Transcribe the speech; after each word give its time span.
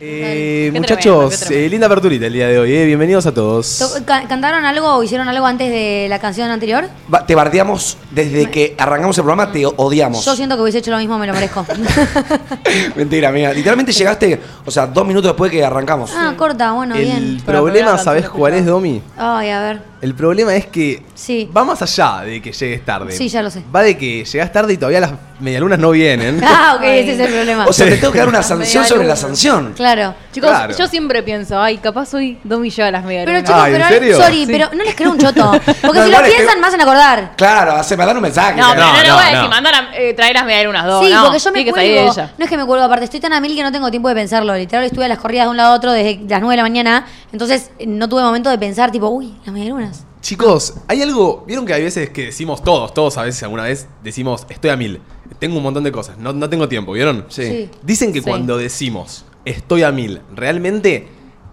Eh, 0.00 0.72
muchachos, 0.74 1.04
tremendo, 1.04 1.30
qué 1.30 1.36
tremendo. 1.36 1.66
eh, 1.66 1.70
linda 1.70 1.86
aperturita 1.86 2.26
el 2.26 2.32
día 2.32 2.48
de 2.48 2.58
hoy, 2.58 2.74
eh. 2.74 2.84
bienvenidos 2.84 3.26
a 3.26 3.32
todos. 3.32 3.78
To- 3.78 4.04
ca- 4.04 4.26
¿Cantaron 4.26 4.64
algo 4.64 4.88
o 4.92 5.02
hicieron 5.04 5.28
algo 5.28 5.46
antes 5.46 5.70
de 5.70 6.06
la 6.10 6.18
canción 6.18 6.50
anterior? 6.50 6.88
Va- 7.12 7.24
Te 7.24 7.36
bardeamos 7.36 7.96
desde 8.10 8.50
que 8.50 8.74
arrancamos 8.76 9.16
el 9.18 9.22
programa, 9.22 9.52
te 9.52 9.64
odiamos. 9.64 10.24
Yo 10.24 10.34
siento 10.34 10.56
que 10.56 10.62
hubiese 10.62 10.78
hecho 10.78 10.90
lo 10.90 10.98
mismo, 10.98 11.16
me 11.16 11.28
lo 11.28 11.32
merezco. 11.32 11.64
Mentira, 12.96 13.28
amiga. 13.28 13.52
Literalmente 13.52 13.92
llegaste, 13.92 14.40
o 14.66 14.70
sea, 14.70 14.88
dos 14.88 15.06
minutos 15.06 15.30
después 15.30 15.52
de 15.52 15.58
que 15.58 15.64
arrancamos. 15.64 16.10
ah, 16.12 16.34
corta, 16.36 16.72
bueno, 16.72 16.96
el 16.96 17.02
bien. 17.04 17.42
Para 17.46 17.58
problema, 17.60 17.96
¿sabés 17.96 18.28
cuál 18.28 18.54
es. 18.54 18.66
Domi? 18.66 19.00
Ay, 19.16 19.50
a 19.50 19.60
ver. 19.60 19.93
El 20.04 20.14
problema 20.14 20.54
es 20.54 20.66
que 20.66 21.02
Sí. 21.14 21.48
va 21.56 21.64
más 21.64 21.80
allá 21.80 22.20
de 22.26 22.42
que 22.42 22.52
llegues 22.52 22.84
tarde. 22.84 23.12
Sí, 23.12 23.26
ya 23.30 23.40
lo 23.40 23.48
sé. 23.50 23.62
Va 23.74 23.82
de 23.82 23.96
que 23.96 24.22
llegas 24.26 24.52
tarde 24.52 24.74
y 24.74 24.76
todavía 24.76 25.00
las 25.00 25.12
medialunas 25.40 25.78
no 25.78 25.92
vienen. 25.92 26.42
Ah, 26.44 26.74
ok, 26.76 26.82
Ay. 26.82 26.98
ese 26.98 27.12
es 27.14 27.20
el 27.20 27.32
problema. 27.32 27.64
O 27.66 27.72
sea, 27.72 27.86
te 27.86 27.96
tengo 27.96 28.12
que 28.12 28.18
dar 28.18 28.28
una 28.28 28.42
sanción 28.42 28.84
sobre 28.84 29.06
la 29.06 29.14
medialunas. 29.14 29.18
sanción. 29.18 29.72
claro. 29.74 30.14
Chicos, 30.30 30.50
Claro. 30.50 30.76
yo 30.76 30.86
siempre 30.88 31.22
pienso, 31.22 31.58
ay, 31.58 31.78
capaz 31.78 32.12
hoy 32.12 32.38
Domi 32.44 32.68
lleva 32.68 32.90
las 32.90 33.02
medias. 33.02 33.24
Pero 33.24 33.38
chicos, 33.40 33.54
Ah, 33.56 33.68
¿en 33.68 33.74
pero 33.76 33.88
serio? 33.88 34.16
sorry, 34.20 34.44
Sí. 34.44 34.52
pero 34.52 34.68
no 34.74 34.84
les 34.84 34.94
creo 34.94 35.10
un 35.10 35.18
choto. 35.18 35.52
Porque 35.80 35.98
No, 36.00 36.04
si 36.04 36.10
lo 36.10 36.16
es 36.18 36.22
que- 36.24 36.30
piensan, 36.36 36.60
me 36.60 36.66
hacen 36.66 36.80
acordar. 36.82 37.32
Claro, 37.36 37.82
se 37.82 37.96
me 37.96 38.04
dan 38.04 38.16
un 38.16 38.22
mensaje. 38.24 38.60
No, 38.60 38.68
pero 38.74 38.80
No, 38.82 38.92
no, 38.92 39.08
no, 39.08 39.14
voy 39.14 39.24
a 39.24 39.30
decir, 39.30 39.48
mandan 39.48 39.74
a 39.74 39.96
eh, 39.96 40.12
traer 40.12 40.34
las 40.34 40.44
medias 40.44 40.64
lunas 40.66 40.84
dos. 40.84 41.06
Sí, 41.06 41.10
no, 41.14 41.22
porque 41.24 41.38
yo 41.38 41.50
me 41.52 41.70
cuelgo. 41.70 42.14
No 42.36 42.44
es 42.44 42.50
que 42.50 42.56
me 42.58 42.66
cuelgo 42.66 42.84
aparte, 42.84 43.04
estoy 43.06 43.20
tan 43.20 43.32
a 43.32 43.40
mil 43.40 43.54
que 43.56 43.62
no 43.62 43.72
tengo 43.72 43.90
tiempo 43.90 44.10
de 44.10 44.14
pensarlo. 44.16 44.54
Literal, 44.54 44.84
estuve 44.84 45.06
a 45.06 45.08
las 45.08 45.18
corridas 45.18 45.46
de 45.46 45.50
un 45.50 45.56
lado 45.56 45.72
a 45.72 45.76
otro 45.76 45.92
desde 45.92 46.20
las 46.28 46.40
9 46.42 46.50
de 46.52 46.56
la 46.58 46.62
mañana. 46.62 47.06
Entonces, 47.32 47.70
no 47.86 48.06
tuve 48.08 48.22
momento 48.22 48.50
de 48.50 48.58
pensar, 48.58 48.90
tipo, 48.92 49.08
uy, 49.08 49.32
las 49.46 49.52
medialunas. 49.54 49.93
Chicos, 50.24 50.72
hay 50.88 51.02
algo. 51.02 51.44
Vieron 51.46 51.66
que 51.66 51.74
hay 51.74 51.82
veces 51.82 52.08
que 52.08 52.24
decimos 52.24 52.64
todos, 52.64 52.94
todos 52.94 53.18
a 53.18 53.24
veces 53.24 53.42
alguna 53.42 53.64
vez 53.64 53.86
decimos 54.02 54.46
estoy 54.48 54.70
a 54.70 54.76
mil. 54.76 55.02
Tengo 55.38 55.58
un 55.58 55.62
montón 55.62 55.84
de 55.84 55.92
cosas, 55.92 56.16
no, 56.16 56.32
no 56.32 56.48
tengo 56.48 56.66
tiempo, 56.66 56.92
¿vieron? 56.92 57.26
Sí. 57.28 57.44
Sí. 57.44 57.70
Dicen 57.82 58.10
que 58.10 58.20
Sí. 58.22 58.24
cuando 58.26 58.56
decimos 58.56 59.26
estoy 59.44 59.82
a 59.82 59.92
mil, 59.92 60.22
¿realmente 60.34 61.08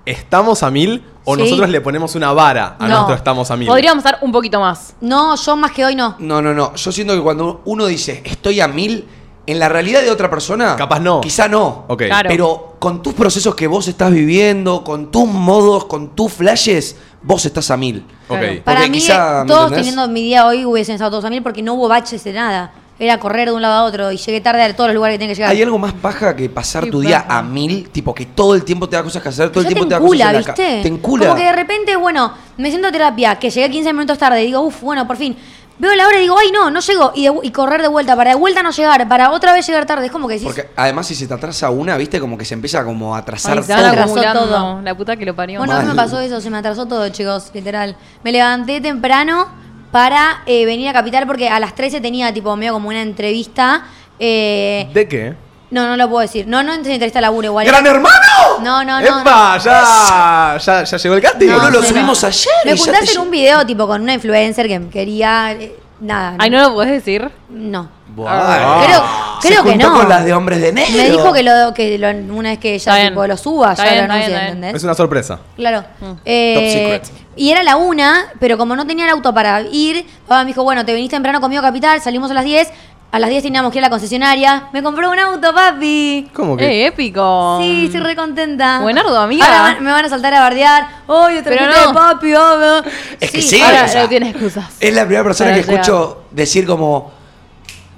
estamos 0.05 0.63
a 0.63 0.71
mil 0.71 1.03
o 1.25 1.35
Sí. 1.35 1.41
nosotros 1.41 1.67
le 1.69 1.81
ponemos 1.81 2.15
una 2.15 2.31
vara 2.31 2.77
a 2.79 2.87
No. 2.87 2.93
nuestro 2.95 3.15
estamos 3.15 3.51
a 3.51 3.57
mil? 3.57 3.67
Podríamos 3.67 4.05
estar 4.05 4.19
un 4.21 4.31
poquito 4.31 4.61
más. 4.61 4.95
No, 5.01 5.35
yo 5.35 5.57
más 5.57 5.71
que 5.73 5.83
hoy 5.83 5.95
no. 5.95 6.15
No, 6.19 6.41
no, 6.41 6.53
no. 6.53 6.73
Yo 6.73 6.93
siento 6.93 7.13
que 7.13 7.21
cuando 7.21 7.61
uno 7.65 7.87
dice 7.87 8.21
estoy 8.23 8.61
a 8.61 8.69
mil, 8.69 9.05
en 9.47 9.59
la 9.59 9.67
realidad 9.67 10.01
de 10.01 10.11
otra 10.11 10.29
persona. 10.29 10.77
Capaz 10.77 10.99
no. 11.01 11.19
Quizá 11.19 11.49
no. 11.49 11.83
Ok. 11.89 12.03
Claro. 12.05 12.29
Pero 12.29 12.75
con 12.79 13.01
tus 13.01 13.13
procesos 13.15 13.53
que 13.53 13.67
vos 13.67 13.85
estás 13.89 14.11
viviendo, 14.11 14.81
con 14.83 15.11
tus 15.11 15.27
modos, 15.27 15.85
con 15.85 16.15
tus 16.15 16.31
flashes, 16.31 16.95
vos 17.23 17.45
estás 17.45 17.69
a 17.71 17.77
mil. 17.77 18.03
Ok. 18.27 18.39
Claro. 18.39 18.61
Para 18.63 18.77
Porque 18.79 18.91
mí, 18.91 18.97
quizá, 18.99 19.41
¿me 19.43 19.47
todos 19.47 19.61
entendés? 19.71 19.77
teniendo 19.87 20.07
mi 20.07 20.21
día 20.23 20.45
hoy 20.45 20.65
hubiesen 20.65 20.95
estado 20.95 21.11
todos 21.11 21.25
a 21.25 21.29
mil 21.29 21.41
porque 21.43 21.61
no 21.61 21.73
hubo 21.75 21.87
baches 21.87 22.23
de 22.23 22.33
nada. 22.33 22.71
Era 22.99 23.19
correr 23.19 23.47
de 23.49 23.55
un 23.55 23.63
lado 23.63 23.73
a 23.79 23.83
otro 23.85 24.11
y 24.11 24.17
llegué 24.17 24.41
tarde 24.41 24.61
a 24.61 24.75
todos 24.75 24.89
los 24.89 24.93
lugares 24.95 25.15
que 25.15 25.19
tenía 25.19 25.33
que 25.33 25.37
llegar. 25.39 25.51
¿Hay 25.51 25.61
algo 25.63 25.79
más 25.79 25.91
paja 25.93 26.35
que 26.35 26.47
pasar 26.49 26.83
Sí, 26.83 26.91
tu 26.91 26.99
día 26.99 27.25
paja. 27.25 27.39
a 27.39 27.41
mil? 27.41 27.89
Tipo 27.89 28.13
que 28.13 28.27
todo 28.27 28.53
el 28.53 28.63
tiempo 28.63 28.87
te 28.87 28.95
da 28.95 29.01
cosas 29.01 29.23
que 29.23 29.29
hacer, 29.29 29.49
todo 29.49 29.61
el 29.61 29.65
tiempo 29.67 29.85
te 29.85 29.89
te, 29.89 29.93
da 29.95 29.99
cosas 29.99 30.13
encula, 30.19 30.31
ca- 30.31 30.37
¿viste? 30.37 30.81
Te 30.83 30.87
encula. 30.87 31.25
Como 31.25 31.37
que 31.39 31.43
de 31.45 31.51
repente, 31.51 31.95
bueno, 31.95 32.31
me 32.57 32.69
siento 32.69 32.89
a 32.89 32.91
terapia, 32.91 33.39
que 33.39 33.49
llegué 33.49 33.71
15 33.71 33.91
minutos 33.93 34.19
tarde 34.19 34.43
y 34.43 34.45
digo, 34.47 34.61
uff, 34.61 34.81
bueno, 34.81 35.07
por 35.07 35.17
fin. 35.17 35.35
Veo 35.81 35.95
la 35.95 36.07
hora 36.07 36.17
y 36.19 36.21
digo, 36.21 36.37
ay, 36.37 36.51
no, 36.51 36.69
no 36.69 36.79
llego. 36.79 37.11
Y, 37.15 37.23
de- 37.27 37.39
y 37.41 37.49
correr 37.51 37.81
de 37.81 37.87
vuelta, 37.87 38.15
para 38.15 38.29
de 38.29 38.35
vuelta 38.35 38.61
no 38.61 38.69
llegar, 38.69 39.07
para 39.09 39.31
otra 39.31 39.51
vez 39.51 39.65
llegar 39.65 39.85
tarde. 39.87 40.05
Es 40.05 40.11
como 40.11 40.27
que 40.27 40.35
decís, 40.35 40.45
Porque 40.45 40.69
además 40.75 41.07
si 41.07 41.15
se 41.15 41.25
te 41.27 41.33
atrasa 41.33 41.71
una, 41.71 41.97
viste, 41.97 42.19
como 42.19 42.37
que 42.37 42.45
se 42.45 42.53
empieza 42.53 42.83
como 42.85 43.15
a 43.15 43.17
atrasar 43.17 43.57
Ay, 43.57 43.63
se 43.63 43.73
todo. 43.73 43.85
atrasó 43.87 44.03
acumulando. 44.03 44.39
todo. 44.47 44.81
La 44.83 44.95
puta 44.95 45.17
que 45.17 45.25
lo 45.25 45.35
parió. 45.35 45.57
bueno, 45.57 45.73
a 45.73 45.81
mí 45.81 45.87
me 45.87 45.95
pasó 45.95 46.19
eso, 46.19 46.39
se 46.39 46.49
me 46.51 46.57
atrasó 46.59 46.85
todo, 46.85 47.09
chicos, 47.09 47.49
literal. 47.53 47.97
Me 48.23 48.31
levanté 48.31 48.79
temprano 48.79 49.47
para 49.91 50.43
eh, 50.45 50.65
venir 50.65 50.87
a 50.87 50.93
Capital 50.93 51.25
porque 51.25 51.49
a 51.49 51.59
las 51.59 51.73
13 51.73 51.99
tenía, 51.99 52.31
tipo, 52.33 52.55
medio 52.55 52.73
como 52.73 52.87
una 52.89 53.01
entrevista. 53.01 53.83
eh, 54.19 54.87
¿De 54.93 55.07
qué? 55.07 55.35
No, 55.71 55.87
no 55.87 55.97
lo 55.97 56.09
puedo 56.09 56.21
decir. 56.21 56.45
No, 56.47 56.61
no 56.63 56.73
entrevista 56.73 57.19
a 57.19 57.21
laburo 57.23 57.47
igual. 57.47 57.65
¡Gran 57.65 57.85
hermano! 57.87 58.59
No, 58.61 58.83
no, 58.83 59.01
no. 59.01 59.21
¡Epa! 59.21 59.57
Ya, 59.57 60.57
ya, 60.63 60.83
ya 60.83 60.97
llegó 60.97 61.15
el 61.15 61.21
casting. 61.21 61.47
No, 61.47 61.55
Boludo, 61.59 61.71
lo 61.71 61.83
subimos 61.83 62.21
no. 62.21 62.27
ayer 62.27 62.51
Me 62.65 62.71
y 62.71 62.75
ya 62.75 62.83
junté 62.83 62.91
a 62.97 62.99
te 62.99 63.03
hacer 63.05 63.17
lle- 63.17 63.21
un 63.23 63.31
video, 63.31 63.65
tipo, 63.65 63.87
con 63.87 64.01
una 64.01 64.13
influencer 64.13 64.67
que 64.67 64.89
quería... 64.89 65.53
eh, 65.53 65.75
nada. 65.99 66.35
Ay, 66.37 66.49
no 66.49 66.59
lo 66.61 66.73
podés 66.73 66.91
decir. 66.91 67.29
No. 67.49 67.89
Buah. 68.13 68.83
Creo, 68.85 69.03
Se 69.41 69.47
creo 69.47 69.63
que 69.63 69.69
juntó 69.71 69.89
no. 69.89 69.97
con 69.99 70.09
las 70.09 70.25
de 70.25 70.33
hombres 70.33 70.59
de 70.61 70.73
negro. 70.73 70.97
Me 70.97 71.09
dijo 71.09 71.31
que, 71.31 71.43
lo, 71.43 71.73
que 71.73 71.97
lo- 71.97 72.09
una 72.35 72.49
vez 72.49 72.59
que 72.59 72.75
Está 72.75 72.91
ya 72.91 72.97
bien. 72.97 73.09
tipo, 73.13 73.25
lo 73.25 73.37
suba, 73.37 73.71
Está 73.71 73.85
ya 73.85 73.91
bien, 73.93 74.07
lo 74.07 74.13
está 74.13 74.15
bien, 74.15 74.23
anuncie, 74.25 74.33
está 74.35 74.39
bien. 74.45 74.57
¿entendés? 74.57 74.75
Es 74.75 74.83
una 74.83 74.93
sorpresa. 74.95 75.39
Claro. 75.55 75.85
Mm. 76.01 76.11
Eh, 76.25 76.53
Top 76.55 76.63
secret. 77.09 77.27
Y 77.37 77.51
era 77.51 77.63
la 77.63 77.77
una, 77.77 78.25
pero 78.41 78.57
como 78.57 78.75
no 78.75 78.85
tenía 78.85 79.05
el 79.05 79.11
auto 79.11 79.33
para 79.33 79.61
ir, 79.61 80.05
papá 80.27 80.41
me 80.43 80.47
dijo, 80.49 80.63
bueno, 80.63 80.83
te 80.83 80.93
viniste 80.93 81.15
temprano 81.15 81.39
conmigo 81.39 81.61
a 81.61 81.63
Capital, 81.65 82.01
salimos 82.01 82.29
a 82.29 82.33
las 82.33 82.43
10. 82.43 82.67
A 83.13 83.19
las 83.19 83.29
10 83.29 83.43
teníamos 83.43 83.71
que 83.73 83.77
ir 83.79 83.83
a 83.83 83.87
la 83.87 83.89
concesionaria. 83.89 84.69
Me 84.71 84.81
compró 84.81 85.11
un 85.11 85.19
auto, 85.19 85.53
papi. 85.53 86.29
¿Cómo 86.33 86.55
que? 86.55 86.63
Eh, 86.65 86.85
épico. 86.87 87.59
Sí, 87.61 87.85
estoy 87.87 87.99
re 87.99 88.15
contenta. 88.15 88.79
Buenardo, 88.79 89.19
amiga. 89.19 89.45
Ahora 89.45 89.61
van- 89.73 89.83
me 89.83 89.91
van 89.91 90.05
a 90.05 90.09
saltar 90.09 90.33
a 90.33 90.39
bardear. 90.39 90.87
¡Ay, 91.09 91.41
Pero 91.43 91.57
tarjeta 91.57 91.81
no. 91.81 91.87
de 91.89 91.93
papi! 91.93 92.33
oh, 92.35 92.39
oh". 92.39 92.81
Es 93.19 93.31
que 93.31 93.41
sí, 93.41 93.59
Ahora 93.61 93.83
o 93.83 93.87
sea, 93.89 94.03
no 94.03 94.09
tiene 94.09 94.29
excusas. 94.29 94.65
Es 94.79 94.93
la 94.93 95.01
primera 95.01 95.23
persona 95.25 95.49
Para 95.51 95.61
que 95.61 95.71
escucho 95.73 96.23
decir 96.31 96.65
como... 96.65 97.19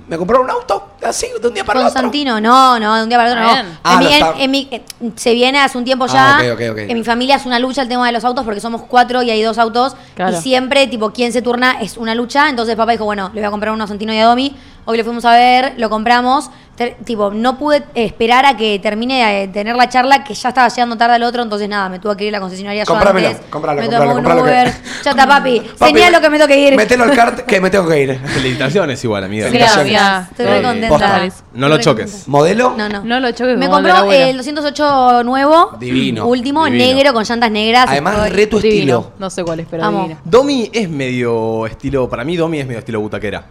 Me 0.05 0.17
compraron 0.17 0.43
un 0.45 0.51
auto 0.51 0.89
así 1.01 1.27
de 1.41 1.47
un 1.47 1.53
día 1.53 1.63
para 1.63 1.79
el 1.79 1.85
otro. 1.85 1.93
Constantino, 1.93 2.41
no, 2.41 2.77
no, 2.77 2.95
de 2.97 3.03
un 3.03 3.09
día 3.09 3.17
para 3.17 3.31
otro 3.31 3.41
no. 3.41 3.53
bien. 3.53 3.79
Ah, 3.83 3.93
en 3.93 3.99
mi- 3.99 4.03
lo 4.03 4.09
en- 4.09 4.15
está- 4.17 4.43
en 4.43 4.51
mi- 4.51 4.67
eh, 4.69 4.81
se 5.15 5.33
viene 5.33 5.59
hace 5.59 5.77
un 5.77 5.85
tiempo 5.85 6.07
ya. 6.07 6.37
Ah, 6.39 6.41
ok, 6.41 6.51
ok, 6.55 6.71
ok. 6.71 6.77
En 6.89 6.97
mi 6.97 7.03
familia 7.05 7.37
es 7.37 7.45
una 7.45 7.57
lucha 7.57 7.83
el 7.83 7.87
tema 7.87 8.05
de 8.05 8.11
los 8.11 8.25
autos 8.25 8.43
porque 8.43 8.59
somos 8.59 8.81
cuatro 8.81 9.23
y 9.23 9.31
hay 9.31 9.41
dos 9.41 9.57
autos. 9.57 9.95
Claro. 10.15 10.37
Y 10.37 10.41
siempre, 10.41 10.87
tipo, 10.87 11.11
quien 11.13 11.31
se 11.31 11.41
turna 11.41 11.77
es 11.79 11.95
una 11.97 12.15
lucha. 12.15 12.49
Entonces 12.49 12.75
papá 12.75 12.91
dijo, 12.91 13.05
bueno, 13.05 13.29
le 13.33 13.39
voy 13.39 13.47
a 13.47 13.51
comprar 13.51 13.73
uno 13.73 13.85
a 13.85 13.87
Santino 13.87 14.11
y 14.13 14.17
a 14.19 14.25
Domi. 14.25 14.53
Hoy 14.85 14.97
lo 14.97 15.03
fuimos 15.03 15.23
a 15.25 15.31
ver, 15.35 15.73
lo 15.77 15.89
compramos. 15.89 16.49
Ter- 16.75 16.95
tipo, 17.05 17.29
no 17.29 17.59
pude 17.59 17.83
esperar 17.93 18.47
a 18.47 18.57
que 18.57 18.79
termine 18.79 19.23
de 19.41 19.47
tener 19.47 19.75
la 19.75 19.87
charla, 19.89 20.23
que 20.23 20.33
ya 20.33 20.49
estaba 20.49 20.67
llegando 20.69 20.97
tarde 20.97 21.15
al 21.15 21.23
otro. 21.23 21.43
Entonces 21.43 21.69
nada, 21.69 21.87
me 21.87 21.99
tuve 21.99 22.17
que 22.17 22.23
ir 22.25 22.29
a 22.29 22.37
la 22.37 22.41
concesionaria 22.41 22.83
yo 22.83 22.93
antes. 22.95 23.37
cómpralo, 23.51 23.79
me 23.79 23.87
cómpralo, 23.87 24.13
tomé 24.15 24.27
un 24.29 24.35
que- 24.37 24.41
Uber. 24.41 24.67
Está, 25.05 25.27
papi. 25.27 25.59
Papi, 25.77 25.93
Señalo 25.93 26.19
que 26.19 26.29
me 26.31 26.37
tengo 26.37 26.47
que 26.47 26.59
ir. 26.59 26.75
Metelo 26.75 27.03
al 27.03 27.15
cart 27.15 27.39
que 27.41 27.61
me 27.61 27.69
tengo 27.69 27.87
que 27.87 28.01
ir. 28.01 28.19
Felicitaciones 28.19 29.03
igual, 29.03 29.23
amiga. 29.23 29.49
Gracias. 29.49 30.31
Estoy 30.31 30.45
bien. 30.47 30.63
contenta. 30.63 31.27
No 31.53 31.69
lo 31.69 31.77
choques. 31.77 32.27
¿Modelo? 32.27 32.73
No, 32.75 32.89
no. 32.89 33.03
No 33.03 33.19
lo 33.19 33.31
choques 33.31 33.55
Me 33.55 33.69
compró 33.69 34.11
el 34.11 34.35
208 34.37 35.23
nuevo. 35.23 35.77
Divino, 35.79 36.25
Último, 36.25 36.65
divino. 36.65 36.83
negro, 36.85 37.13
con 37.13 37.23
llantas 37.23 37.51
negras. 37.51 37.85
Además, 37.87 38.31
re 38.31 38.47
tu 38.47 38.59
Divino. 38.59 38.97
estilo. 38.99 39.11
No 39.19 39.29
sé 39.29 39.43
cuál 39.43 39.59
es, 39.59 39.67
pero 39.69 39.87
divino. 39.91 40.17
Domi 40.25 40.71
es 40.73 40.89
medio 40.89 41.67
estilo. 41.67 42.09
Para 42.09 42.23
mí, 42.23 42.35
Domi 42.35 42.59
es 42.59 42.65
medio 42.65 42.79
estilo 42.79 42.99
butaquera. 42.99 43.43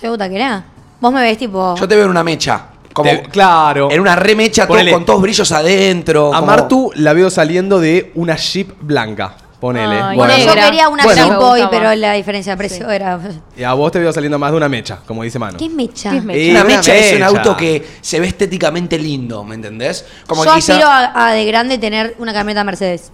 ¿Te 0.00 0.08
gusta 0.08 0.28
que 0.28 0.36
era? 0.36 0.64
Vos 1.02 1.12
me 1.12 1.20
ves 1.20 1.36
tipo. 1.36 1.74
Yo 1.76 1.86
te 1.88 1.94
veo 1.96 2.04
en 2.04 2.10
una 2.10 2.22
mecha. 2.24 2.66
Como 2.92 3.10
Te- 3.10 3.22
claro. 3.22 3.90
en 3.90 4.00
una 4.00 4.14
remecha 4.16 4.62
todo, 4.66 4.74
Ponele. 4.76 4.92
con 4.92 5.04
todos 5.04 5.20
brillos 5.20 5.50
adentro. 5.50 6.28
A 6.32 6.36
como- 6.40 6.46
Martu 6.46 6.92
la 6.94 7.12
veo 7.12 7.28
saliendo 7.28 7.80
de 7.80 8.12
una 8.14 8.36
Jeep 8.36 8.70
blanca. 8.80 9.34
Ponele. 9.58 9.94
Ay, 10.02 10.16
Bueno, 10.16 10.36
negra. 10.36 10.54
yo 10.54 10.60
quería 10.66 10.88
una 10.88 11.04
Bueno. 11.04 11.22
Jeep 11.22 11.32
Me 11.32 11.38
Boy, 11.38 11.62
pero 11.70 11.94
la 11.94 12.12
diferencia 12.14 12.52
de 12.52 12.56
precio 12.56 12.90
era. 12.90 13.18
Y 13.56 13.62
a 13.62 13.72
vos 13.74 13.90
te 13.92 13.98
veo 14.00 14.12
saliendo 14.12 14.38
más 14.38 14.50
de 14.50 14.56
una 14.56 14.68
mecha, 14.68 14.98
como 15.06 15.22
dice 15.22 15.38
Manu. 15.38 15.56
¿Qué 15.58 15.66
es 15.66 15.72
mecha? 15.72 16.10
¿Qué 16.10 16.16
es 16.18 16.24
mecha? 16.24 16.38
Eh, 16.40 16.50
Una 16.50 16.60
una 16.64 16.76
mecha 16.76 16.94
es 16.96 17.12
un 17.12 17.18
mecha. 17.20 17.26
auto 17.28 17.56
que 17.56 17.86
se 18.00 18.18
ve 18.20 18.26
estéticamente 18.26 18.98
lindo, 18.98 19.42
¿me 19.44 19.54
entendés? 19.54 20.04
Como 20.26 20.44
yo 20.44 20.52
quizá- 20.54 20.72
aspiro 20.74 20.88
a, 20.88 21.28
a 21.28 21.32
de 21.32 21.44
grande 21.46 21.78
tener 21.78 22.14
una 22.18 22.32
camioneta 22.32 22.62
Mercedes. 22.64 23.10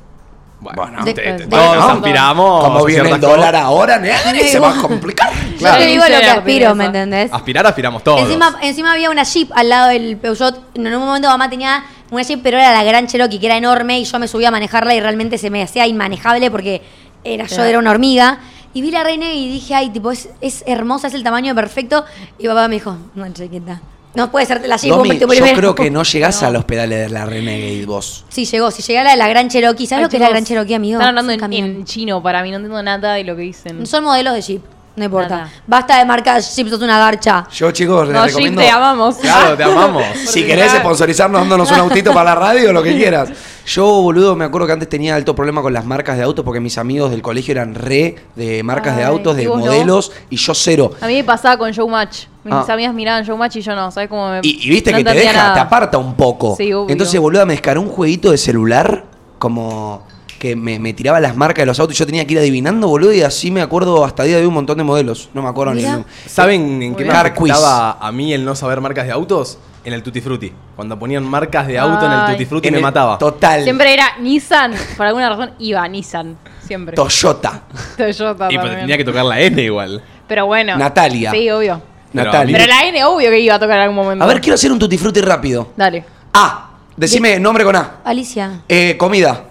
Bueno, 0.61 1.05
De- 1.05 1.15
te- 1.15 1.23
te- 1.23 1.33
de- 1.35 1.47
todos 1.47 1.69
bueno, 1.77 1.89
aspiramos. 1.91 2.65
Como 2.65 2.85
viene 2.85 3.03
el 3.03 3.07
ciertas 3.09 3.31
dólar 3.31 3.53
cosas. 3.53 3.65
ahora, 3.67 3.97
¿eh? 4.05 4.49
se 4.49 4.59
va 4.59 4.71
a 4.77 4.83
complicar. 4.83 5.31
Claro. 5.59 5.77
Yo 5.79 5.85
te 5.85 5.91
digo 5.91 6.03
lo 6.09 6.21
que 6.21 6.27
aspiro. 6.27 6.75
¿me 6.75 6.85
entendés? 6.87 7.33
Aspirar, 7.33 7.67
aspiramos 7.67 8.03
todos. 8.03 8.21
Encima, 8.23 8.59
encima 8.63 8.93
había 8.93 9.11
una 9.11 9.23
Jeep 9.23 9.51
al 9.55 9.69
lado 9.69 9.89
del 9.89 10.17
Peugeot. 10.17 10.61
En 10.77 10.87
un 10.89 10.99
momento 11.05 11.29
mamá 11.29 11.49
tenía 11.49 11.85
una 12.11 12.23
Jeep, 12.23 12.41
pero 12.43 12.59
era 12.59 12.73
la 12.73 12.83
Gran 12.83 13.07
Cherokee, 13.07 13.39
que 13.39 13.47
era 13.47 13.57
enorme, 13.57 14.01
y 14.01 14.05
yo 14.05 14.19
me 14.19 14.27
subí 14.27 14.45
a 14.47 14.51
manejarla 14.51 14.95
y 14.95 15.01
realmente 15.01 15.39
se 15.39 15.49
me 15.51 15.63
hacía 15.63 15.87
inmanejable 15.87 16.51
porque 16.51 16.83
era, 17.23 17.45
yo 17.45 17.55
Claro. 17.55 17.69
era 17.71 17.79
una 17.79 17.91
hormiga. 17.93 18.39
Y 18.75 18.83
vi 18.83 18.91
la 18.91 19.03
reina 19.05 19.33
y 19.33 19.49
dije, 19.49 19.75
ay, 19.75 19.91
tipo, 19.91 20.11
es, 20.11 20.29
es 20.41 20.63
hermosa, 20.67 21.07
es 21.07 21.15
el 21.15 21.23
tamaño 21.23 21.55
perfecto. 21.55 22.05
Y 22.39 22.47
papá 22.49 22.67
me 22.69 22.75
dijo, 22.75 22.97
no, 23.15 23.33
chiquita. 23.33 23.81
No 24.15 24.31
puede 24.31 24.47
ser 24.47 24.67
la 24.67 24.77
Domi, 24.79 25.11
fuiste 25.11 25.21
yo 25.21 25.29
primero". 25.29 25.57
creo 25.57 25.75
que 25.75 25.91
no 25.93 26.03
llegás 26.03 26.43
a 26.43 26.51
los 26.51 26.65
pedales 26.65 26.99
de 27.01 27.09
la 27.11 27.25
Renegade 27.27 27.85
vos. 27.87 28.25
Sí, 28.29 28.45
llegó. 28.47 28.71
Si 28.71 28.83
llegara 28.83 29.15
la 29.17 29.29
Gran 29.29 29.49
Cherokee, 29.49 29.87
¿sabes 29.87 30.01
Ay, 30.01 30.05
lo 30.05 30.09
que 30.11 30.17
es 30.17 30.23
la 30.23 30.29
Gran 30.31 30.45
Cherokee, 30.45 30.75
amigo? 30.75 30.99
Están 30.99 31.11
hablando 31.17 31.33
en, 31.33 31.53
en 31.53 31.85
chino 31.85 32.23
para 32.23 32.43
mí, 32.43 32.51
no 32.51 32.57
entiendo 32.57 32.83
nada 32.83 33.15
de 33.15 33.25
lo 33.25 33.37
que 33.37 33.43
dicen. 33.43 33.87
Son 33.87 34.03
modelos 34.05 34.35
de 34.35 34.41
Jeep, 34.41 34.63
no 34.97 35.05
importa. 35.05 35.29
Nada. 35.37 35.53
Basta 35.67 35.99
de 35.99 36.05
marcas 36.07 36.57
Jeep, 36.57 36.69
sos 36.69 36.81
una 36.81 36.99
garcha. 36.99 37.47
Yo, 37.53 37.71
chicos, 37.71 38.07
les 38.09 38.15
No, 38.17 38.23
Jeep, 38.25 38.29
recomiendo. 38.31 38.63
te 38.63 38.71
amamos. 38.71 39.17
Claro, 39.17 39.57
te 39.57 39.63
amamos. 39.65 40.05
Si 40.27 40.45
querés 40.45 40.73
sponsorizarnos 40.73 41.41
dándonos 41.43 41.71
un 41.71 41.79
autito 41.79 42.13
para 42.13 42.31
la 42.31 42.35
radio, 42.35 42.73
lo 42.73 42.83
que 42.83 42.97
quieras. 42.97 43.29
Yo, 43.67 43.85
boludo, 44.01 44.35
me 44.35 44.47
acuerdo 44.47 44.67
que 44.67 44.73
antes 44.73 44.89
tenía 44.89 45.15
alto 45.15 45.35
problema 45.37 45.61
con 45.61 45.75
las 45.75 45.85
marcas 45.85 46.17
de 46.17 46.23
autos 46.23 46.43
porque 46.45 46.59
mis 46.59 46.79
amigos 46.79 47.11
del 47.11 47.21
colegio 47.21 47.53
eran 47.53 47.75
re 47.75 48.17
de 48.35 48.63
marcas 48.63 48.97
de 48.97 49.05
autos, 49.05 49.37
de 49.37 49.43
¿y 49.43 49.47
vos 49.47 49.59
no? 49.59 49.67
modelos, 49.67 50.11
y 50.31 50.37
yo 50.39 50.55
cero. 50.55 50.93
A 51.03 51.07
mí 51.07 51.15
me 51.17 51.25
pasaba 51.25 51.59
con 51.59 51.71
Showmatch. 51.71 52.25
Mis 52.49 52.69
Ah. 52.69 52.73
amigas 52.75 52.95
miraban 52.95 53.25
Showmatch 53.25 53.57
y 53.57 53.61
yo 53.61 53.75
no, 53.75 53.91
¿sabes 53.91 54.09
cómo 54.09 54.31
me.? 54.31 54.41
Y, 54.43 54.67
y 54.67 54.71
viste 54.71 54.91
no 54.93 54.99
que 54.99 55.05
te 55.05 55.15
deja, 55.15 55.33
nada. 55.33 55.55
te 55.55 55.61
aparta 55.61 55.99
un 55.99 56.15
poco. 56.15 56.55
Sí, 56.57 56.73
obvio. 56.73 56.91
Entonces, 56.93 57.21
boludo, 57.21 57.45
me 57.47 57.53
descargó 57.55 57.83
un 57.83 57.89
jueguito 57.91 58.31
de 58.31 58.39
celular 58.39 59.05
como 59.39 60.07
que 60.39 60.55
me, 60.55 60.79
me 60.79 60.93
tiraba 60.93 61.19
las 61.19 61.37
marcas 61.37 61.63
de 61.63 61.67
los 61.67 61.81
autos 61.81 61.97
y 61.97 61.99
yo 61.99 62.07
tenía 62.07 62.25
que 62.25 62.35
ir 62.35 62.39
adivinando, 62.39 62.87
boludo, 62.87 63.13
y 63.13 63.23
así 63.23 63.51
me 63.51 63.61
acuerdo 63.61 64.05
hasta 64.05 64.23
día 64.23 64.37
de 64.37 64.43
hoy 64.43 64.47
un 64.49 64.55
montón 64.55 64.79
de 64.79 64.85
modelos. 64.85 65.31
No 65.35 65.43
me 65.43 65.49
acuerdo 65.49 65.75
ni 65.75 65.85
el 65.85 66.05
¿Saben 66.27 66.81
en 66.83 66.95
qué 66.95 67.05
me 67.05 67.11
afectaba 67.13 67.93
a 68.01 68.13
mí 68.13 68.33
el 68.33 68.45
no 68.45 68.55
saber 68.55 68.81
marcas 68.81 69.07
de 69.07 69.13
autos? 69.13 69.59
en 69.85 69.95
el 69.95 70.03
Tutti 70.03 70.21
Frutti. 70.21 70.53
Cuando 70.77 70.99
ponían 70.99 71.25
marcas 71.25 71.67
de 71.67 71.79
auto 71.79 72.05
en 72.05 72.13
el. 72.13 72.27
Tutti 72.33 72.45
Frutti 72.45 72.69
En 72.69 72.75
me 72.75 72.79
el- 72.79 72.83
mataba. 72.83 73.17
Total. 73.17 73.63
Siempre 73.65 73.95
era 73.95 74.19
Nissan. 74.21 74.75
Por 74.99 75.07
alguna 75.07 75.31
razón 75.31 75.53
iba 75.61 75.87
Nissan. 75.89 76.37
Siempre. 76.63 76.95
Toyota. 76.95 77.63
Toyota 77.97 78.47
Y 78.47 78.57
pero 78.57 78.63
también. 78.63 78.81
tenía 78.81 78.97
que 78.99 79.05
tocar 79.05 79.25
la 79.25 79.41
N 79.41 79.63
igual. 79.63 80.03
Pero 80.27 80.45
bueno. 80.45 80.77
Natalia. 80.77 81.31
Sí, 81.31 81.49
obvio. 81.49 81.81
Pero 82.13 82.25
Natalia. 82.25 82.57
Pero 82.59 82.69
la 82.71 82.85
N, 82.87 83.05
obvio 83.05 83.31
que 83.31 83.41
iba 83.41 83.55
a 83.55 83.59
tocar 83.59 83.77
en 83.77 83.83
algún 83.83 83.97
momento. 83.97 84.25
A 84.25 84.29
ver, 84.29 84.41
quiero 84.41 84.55
hacer 84.55 84.73
un 84.73 84.79
tutti 84.79 84.97
frutti 84.99 85.21
rápido. 85.21 85.73
Dale. 85.77 86.05
A. 86.33 86.71
Decime 86.97 87.39
nombre 87.39 87.65
con 87.65 87.77
A. 87.77 87.97
Alicia. 88.05 88.61
Eh, 88.69 88.97
comida. 88.99 89.45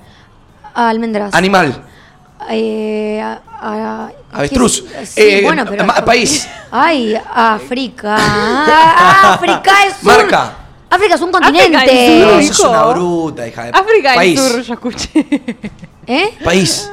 Almendras. 0.73 1.33
Animal. 1.33 1.83
Eh, 2.49 3.19
a- 3.21 3.41
a- 3.61 4.09
Avestruz. 4.33 4.83
¿qué 4.83 5.01
es? 5.01 5.09
Sí, 5.09 5.21
Eh, 5.21 5.41
bueno, 5.43 5.65
pero. 5.67 5.85
ma- 5.85 6.03
país. 6.05 6.47
Ay, 6.71 7.17
África. 7.33 8.15
Ah, 8.19 9.33
África 9.35 9.71
es 9.87 9.93
sur. 9.95 10.03
Marca. 10.05 10.53
África 10.89 11.15
es 11.15 11.21
un 11.21 11.29
África 11.35 11.51
continente. 11.51 11.93
del 11.93 12.21
No, 12.21 12.29
sur. 12.29 12.43
sos 12.43 12.59
hijo. 12.59 12.69
una 12.69 12.83
bruta, 12.85 13.47
hija 13.47 13.63
de 13.65 13.69
África 13.71 14.13
País. 14.15 14.41
del 14.41 14.51
Sur, 14.51 14.61
yo 14.61 14.73
escuché. 14.73 15.09
¿Eh? 16.07 16.33
País. 16.43 16.89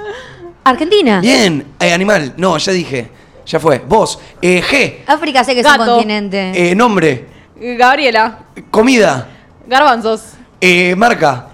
Argentina. 0.65 1.21
Bien. 1.21 1.65
Eh, 1.79 1.93
animal. 1.93 2.33
No, 2.37 2.57
ya 2.59 2.73
dije. 2.73 3.11
Ya 3.47 3.61
fue. 3.61 3.79
Vos. 3.87 4.19
Eh, 4.41 4.63
G. 4.63 4.95
África 5.07 5.45
sé 5.45 5.55
que 5.55 5.61
es 5.61 5.67
un 5.67 5.73
Gato. 5.77 5.93
continente. 5.97 6.71
Eh, 6.71 6.75
nombre. 6.75 7.27
Gabriela. 7.57 8.39
Comida. 8.71 9.29
Garbanzos. 9.67 10.35
Eh, 10.61 10.95
marca. 10.97 11.49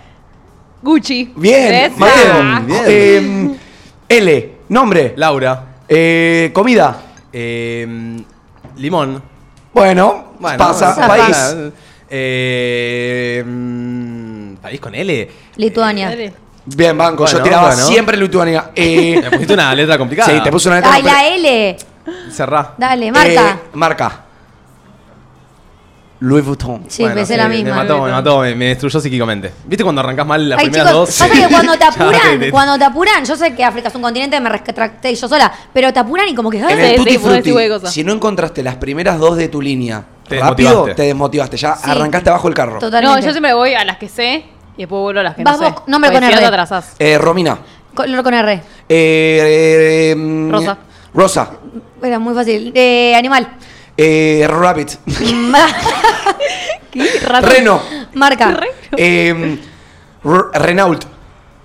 Gucci. 0.83 1.33
Bien. 1.37 1.75
Esa. 1.75 1.97
Mateo. 1.97 2.61
Bien. 2.67 2.85
Eh, 4.09 4.17
L. 4.17 4.53
Nombre. 4.69 5.15
Laura. 5.17 5.65
Eh, 5.89 6.51
comida. 6.55 7.03
eh, 7.33 8.23
limón. 8.77 9.23
Bueno, 9.73 10.33
Bueno, 10.39 10.59
pasa. 10.59 10.97
País. 11.07 11.57
Eh, 12.09 13.43
mm, 13.47 14.55
país 14.57 14.81
con 14.81 14.95
L. 14.95 15.31
Lituania. 15.57 16.09
Dale. 16.09 16.33
Bien, 16.65 16.97
banco. 16.97 17.25
yo 17.27 17.33
Bueno, 17.33 17.45
tiraba 17.45 17.67
bueno. 17.69 17.87
siempre 17.87 18.17
Lituania. 18.17 18.71
Eh, 18.75 19.21
Me 19.23 19.31
pusiste 19.31 19.55
una 19.55 19.75
letra 19.75 19.97
complicada. 19.99 20.31
sí, 20.33 20.43
te 20.43 20.51
puse 20.51 20.69
una 20.69 20.77
letra. 20.77 20.93
Ay, 20.95 21.03
la 21.03 21.27
L. 21.29 21.77
Cerrá. 22.31 22.75
Dale, 22.77 23.11
marca. 23.13 23.51
Eh, 23.51 23.57
marca. 23.75 24.21
Louis 26.23 26.45
Vuitton. 26.45 26.85
sí, 26.87 27.03
Bueno, 27.03 27.15
pensé 27.15 27.33
sí, 27.33 27.39
la 27.39 27.49
Me 27.49 27.57
misma. 27.57 27.77
mató, 27.77 28.03
me 28.03 28.11
mató, 28.11 28.41
me, 28.41 28.55
me 28.55 28.67
destruyó 28.67 29.01
psíquicamente. 29.01 29.53
¿Viste 29.65 29.83
cuando 29.83 30.03
arrancás 30.03 30.27
mal 30.27 30.47
las 30.51 30.59
Ay, 30.59 30.67
primeras 30.67 30.89
chicos, 30.93 31.09
dos? 31.09 31.19
pasa 31.19 31.33
que 31.33 31.49
cuando 31.49 31.73
te 31.73 31.79
Ya 31.85 31.89
apuran, 31.89 32.41
te- 32.41 32.51
cuando 32.51 32.79
te 32.79 32.85
apuran, 32.85 33.25
yo 33.25 33.37
sé 33.37 33.55
que 33.55 33.65
África 33.65 33.89
es 33.89 33.95
un 33.95 34.03
continente, 34.03 34.39
me 34.39 34.51
retracté 34.51 35.15
yo 35.15 35.27
sola, 35.29 35.51
pero 35.73 35.91
te 35.95 35.99
apuran 35.99 36.29
y 36.29 36.35
como 36.35 36.51
que. 36.51 36.59
En 36.59 36.65
¡ay! 36.67 36.73
el 36.79 36.91
Sí, 36.91 36.97
Tutti 36.97 37.11
sí, 37.13 37.19
puedo 37.19 37.31
decir 37.37 37.43
Frutti, 37.45 37.53
cualquier 37.53 37.81
cosa. 37.81 37.91
si 37.93 38.05
no 38.05 38.13
encontraste 38.13 38.63
las 38.63 38.77
primeras 38.77 39.19
dos 39.19 39.39
de 39.39 39.49
tu 39.49 39.63
línea 39.63 40.05
Te 40.29 40.39
rápido, 40.39 40.69
desmotivaste. 40.71 40.95
te 40.95 41.03
desmotivaste. 41.09 41.57
Ya 41.57 41.77
Sí. 41.77 41.91
arrancaste 41.91 42.29
abajo 42.29 42.49
el 42.49 42.55
carro. 42.55 42.79
Totalmente. 42.81 43.21
No, 43.21 43.27
yo 43.27 43.33
siempre 43.33 43.55
voy 43.55 43.73
a 43.73 43.85
las 43.87 43.97
que 43.97 44.09
sé 44.11 44.45
y 44.81 44.85
después 44.85 45.03
vuelvo 45.03 45.21
a 45.21 45.23
las 45.25 45.35
que 45.37 45.45
Vas 45.45 45.59
no 45.61 45.67
sé. 45.67 45.73
vos, 45.73 45.83
nombre 45.89 46.11
Porque 46.11 46.21
con 46.25 46.29
si 46.31 46.35
no 46.35 46.41
R. 46.41 46.41
te 46.41 46.47
atrasás. 46.55 46.95
Eh, 46.99 47.19
Romina. 47.19 47.59
Color 47.95 48.23
con 48.25 48.33
R. 48.33 48.53
Eh, 48.55 48.63
eh, 48.89 50.15
mm, 50.17 50.51
Rosa. 50.51 50.79
Rosa. 51.13 51.51
Era 52.03 52.19
muy 52.19 52.33
fácil. 52.35 52.73
Eh, 52.75 53.15
animal. 53.15 53.47
Eh, 53.95 54.47
Rabbit. 54.49 54.93
¿Qué? 56.91 57.21
Rato. 57.27 57.47
Reno. 57.47 57.83
Marca. 58.15 58.59
Eh, 58.97 59.59
R- 60.25 60.45
Renault. 60.55 61.05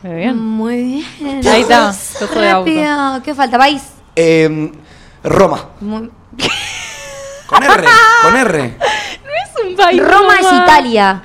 Muy 0.04 0.16
bien. 0.16 0.38
Muy 0.38 1.04
bien. 1.22 1.48
Ahí 1.48 1.62
está, 1.62 1.94
de 1.94 2.50
auto. 2.50 2.66
Rápido. 2.70 3.24
¿Qué 3.24 3.34
falta? 3.34 3.58
País. 3.58 3.82
Eh, 4.16 4.72
Roma. 5.24 5.70
Muy- 5.80 6.12
Con 7.48 7.64
R. 7.64 7.84
Con 8.24 8.36
R. 8.36 8.78
Es 9.46 9.64
un 9.66 9.76
país. 9.78 10.02
Roma 10.06 10.34
es. 10.40 10.48
Italia. 10.52 11.22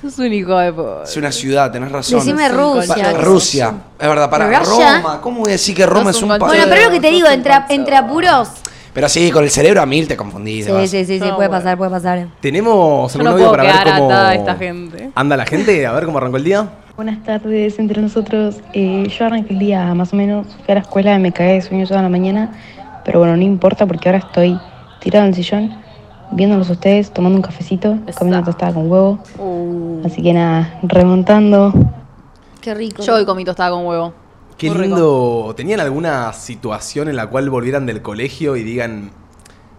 Sos 0.00 0.18
un 0.18 0.32
hijo 0.32 0.56
de 0.56 0.72
Es 1.04 1.16
una 1.16 1.30
ciudad, 1.30 1.70
tenés 1.70 1.92
razón. 1.92 2.20
Decime 2.20 2.48
Rusia. 2.48 3.12
Pa- 3.12 3.18
Rusia. 3.18 3.74
Es 3.98 4.08
verdad, 4.08 4.30
para 4.30 4.46
Rusia. 4.60 4.96
Roma. 5.02 5.20
¿Cómo 5.20 5.40
voy 5.40 5.50
a 5.50 5.52
decir 5.52 5.74
que 5.76 5.84
Roma 5.84 6.10
es 6.10 6.22
un 6.22 6.30
un 6.30 6.38
país? 6.38 6.52
Bueno, 6.52 6.64
pero 6.68 6.76
es 6.80 6.86
lo 6.86 6.92
que 6.92 7.00
te 7.00 7.10
digo, 7.10 7.28
entre, 7.28 7.52
entre 7.68 7.96
apuros. 7.96 8.48
Pero 8.94 9.08
sí, 9.08 9.30
con 9.30 9.44
el 9.44 9.50
cerebro 9.50 9.82
a 9.82 9.86
mil 9.86 10.08
te 10.08 10.16
confundís. 10.16 10.66
Sí, 10.66 10.72
sí, 10.88 11.04
sí, 11.04 11.04
sí, 11.04 11.18
No, 11.20 11.36
puede 11.36 11.48
bueno. 11.48 11.50
pasar, 11.50 11.76
puede 11.78 11.90
pasar. 11.90 12.26
¿Tenemos 12.40 13.12
algún 13.14 13.24
no 13.26 13.30
audio 13.32 13.50
para 13.50 13.62
ver 13.62 13.72
cómo 13.84 14.06
atada 14.06 14.28
a 14.30 14.34
esta 14.34 14.54
gente. 14.56 15.10
anda 15.14 15.36
la 15.36 15.44
gente? 15.46 15.86
A 15.86 15.92
ver 15.92 16.06
cómo 16.06 16.18
arrancó 16.18 16.38
el 16.38 16.44
día. 16.44 16.68
Buenas 16.96 17.22
tardes 17.22 17.78
entre 17.78 18.00
nosotros. 18.02 18.56
Eh, 18.72 19.06
yo 19.16 19.26
arranqué 19.26 19.52
el 19.52 19.58
día 19.58 19.94
más 19.94 20.12
o 20.12 20.16
menos, 20.16 20.46
fui 20.64 20.72
a 20.72 20.74
la 20.74 20.80
escuela 20.80 21.14
y 21.14 21.18
me 21.18 21.30
cagué 21.32 21.52
de 21.54 21.62
sueño 21.62 21.86
toda 21.86 22.02
la 22.02 22.08
mañana, 22.08 22.50
pero 23.04 23.20
bueno, 23.20 23.36
no 23.36 23.42
importa 23.42 23.86
porque 23.86 24.08
ahora 24.08 24.18
estoy 24.18 24.58
tirado 25.00 25.24
en 25.24 25.30
el 25.30 25.34
sillón, 25.36 25.78
viéndolos 26.32 26.68
a 26.70 26.72
ustedes, 26.72 27.12
tomando 27.12 27.36
un 27.36 27.42
cafecito, 27.42 27.90
comiendo 28.18 28.38
una 28.38 28.44
tostada 28.44 28.74
con 28.74 28.90
huevo. 28.90 29.18
Uh. 29.38 30.02
Así 30.04 30.22
que 30.22 30.32
nada, 30.32 30.78
remontando. 30.82 31.72
Qué 32.60 32.74
rico. 32.74 33.02
Yo 33.02 33.14
hoy 33.14 33.24
comí 33.24 33.44
tostada 33.44 33.70
con 33.70 33.86
huevo. 33.86 34.12
Qué 34.56 34.68
Muy 34.68 34.76
rico. 34.78 34.96
lindo. 34.96 35.54
¿Tenían 35.56 35.80
alguna 35.80 36.32
situación 36.32 37.08
en 37.08 37.16
la 37.16 37.26
cual 37.28 37.48
volvieran 37.48 37.86
del 37.86 38.02
colegio 38.02 38.56
y 38.56 38.62
digan, 38.62 39.10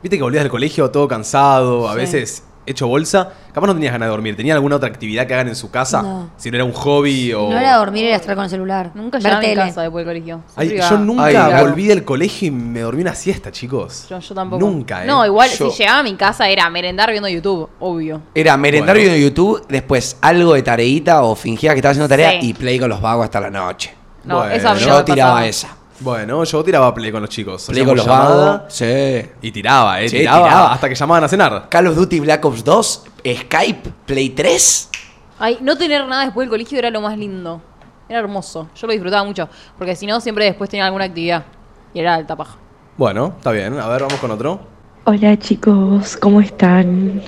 viste 0.01 0.17
que 0.17 0.23
volvías 0.23 0.43
del 0.43 0.51
colegio 0.51 0.89
todo 0.89 1.07
cansado, 1.07 1.87
a 1.87 1.91
Sí. 1.93 1.97
veces 1.99 2.43
hecho 2.65 2.87
bolsa? 2.87 3.29
Capaz 3.53 3.67
no 3.67 3.73
tenías 3.73 3.91
ganas 3.91 4.07
de 4.07 4.11
dormir. 4.11 4.35
¿Tenían 4.35 4.55
alguna 4.55 4.77
otra 4.77 4.87
actividad 4.87 5.27
que 5.27 5.33
hagan 5.33 5.47
en 5.49 5.55
su 5.55 5.69
casa? 5.71 6.01
No. 6.01 6.29
Si 6.37 6.49
no 6.51 6.55
era 6.57 6.63
un 6.65 6.71
hobby 6.71 7.33
o... 7.33 7.49
No 7.49 7.57
era 7.59 7.75
dormir, 7.77 8.05
era 8.05 8.15
estar 8.15 8.35
con 8.35 8.45
el 8.45 8.49
celular. 8.49 8.91
Nunca 8.93 9.19
llegué 9.19 9.31
a 9.35 9.39
mi 9.39 9.53
casa 9.55 9.81
después 9.81 10.05
del 10.05 10.13
colegio. 10.15 10.41
Ay, 10.55 10.77
yo 10.77 10.97
nunca 10.97 11.25
Ay, 11.25 11.33
claro. 11.33 11.67
volví 11.67 11.85
del 11.87 12.03
colegio 12.05 12.47
y 12.47 12.51
me 12.51 12.79
dormí 12.81 13.01
una 13.01 13.15
siesta, 13.15 13.51
chicos. 13.51 14.05
Yo, 14.09 14.19
yo 14.19 14.35
tampoco. 14.35 14.59
Nunca, 14.65 15.03
¿eh? 15.03 15.07
No, 15.07 15.25
igual 15.25 15.49
Yo- 15.49 15.69
si 15.71 15.79
llegaba 15.79 15.99
a 15.99 16.03
mi 16.03 16.15
casa 16.15 16.47
era 16.49 16.69
merendar 16.69 17.09
viendo 17.11 17.27
YouTube, 17.27 17.69
obvio. 17.79 18.21
Era 18.35 18.55
merendario 18.57 19.03
Bueno. 19.03 19.15
de 19.15 19.21
YouTube, 19.21 19.65
después 19.67 20.17
algo 20.21 20.53
de 20.53 20.61
tareita 20.61 21.23
o 21.23 21.35
fingía 21.35 21.71
que 21.71 21.77
estaba 21.79 21.91
haciendo 21.91 22.07
tarea 22.09 22.31
Sí. 22.39 22.49
y 22.49 22.53
play 22.53 22.79
con 22.79 22.89
los 22.89 23.01
vagos 23.01 23.25
hasta 23.25 23.39
la 23.41 23.49
noche. 23.49 23.93
No, 24.23 24.37
Bueno. 24.37 24.53
esa 24.53 24.75
Yo 24.75 25.03
tiraba 25.03 25.31
pasaba. 25.31 25.45
esa. 25.47 25.67
Bueno, 26.01 26.43
yo 26.43 26.63
tiraba 26.63 26.93
play 26.93 27.11
con 27.11 27.21
los 27.21 27.29
chicos. 27.29 27.67
Play 27.67 27.85
con 27.85 27.95
los 27.95 28.05
llamada 28.05 28.45
vagos. 28.57 28.73
Sí. 28.73 29.21
Y 29.41 29.51
tiraba, 29.51 30.01
eh. 30.01 30.09
Sí, 30.09 30.17
tiraba, 30.17 30.47
tiraba. 30.47 30.73
hasta 30.73 30.89
que 30.89 30.95
llamaban 30.95 31.23
a 31.23 31.27
cenar. 31.27 31.69
Call 31.69 31.87
of 31.87 31.95
Duty 31.95 32.19
Black 32.21 32.43
Ops 32.43 32.63
2, 32.63 33.03
Skype, 33.37 33.93
Play 34.05 34.29
3. 34.29 34.89
Ay, 35.37 35.59
no 35.61 35.77
tener 35.77 36.07
nada 36.07 36.25
después 36.25 36.45
del 36.45 36.49
colegio 36.49 36.79
era 36.79 36.89
lo 36.89 37.01
más 37.01 37.17
lindo. 37.17 37.61
Era 38.09 38.19
hermoso. 38.19 38.69
Yo 38.75 38.87
lo 38.87 38.93
disfrutaba 38.93 39.23
mucho. 39.23 39.47
Porque 39.77 39.95
si 39.95 40.07
no, 40.07 40.19
siempre 40.19 40.45
después 40.45 40.69
tenía 40.69 40.85
alguna 40.85 41.05
actividad. 41.05 41.45
Y 41.93 41.99
era 41.99 42.15
alta 42.15 42.35
paja. 42.35 42.57
Bueno, 42.97 43.35
está 43.37 43.51
bien. 43.51 43.79
A 43.79 43.87
ver, 43.87 44.01
vamos 44.01 44.19
con 44.19 44.31
otro. 44.31 44.59
Hola 45.03 45.37
chicos, 45.39 46.15
¿cómo 46.17 46.41
están? 46.41 47.21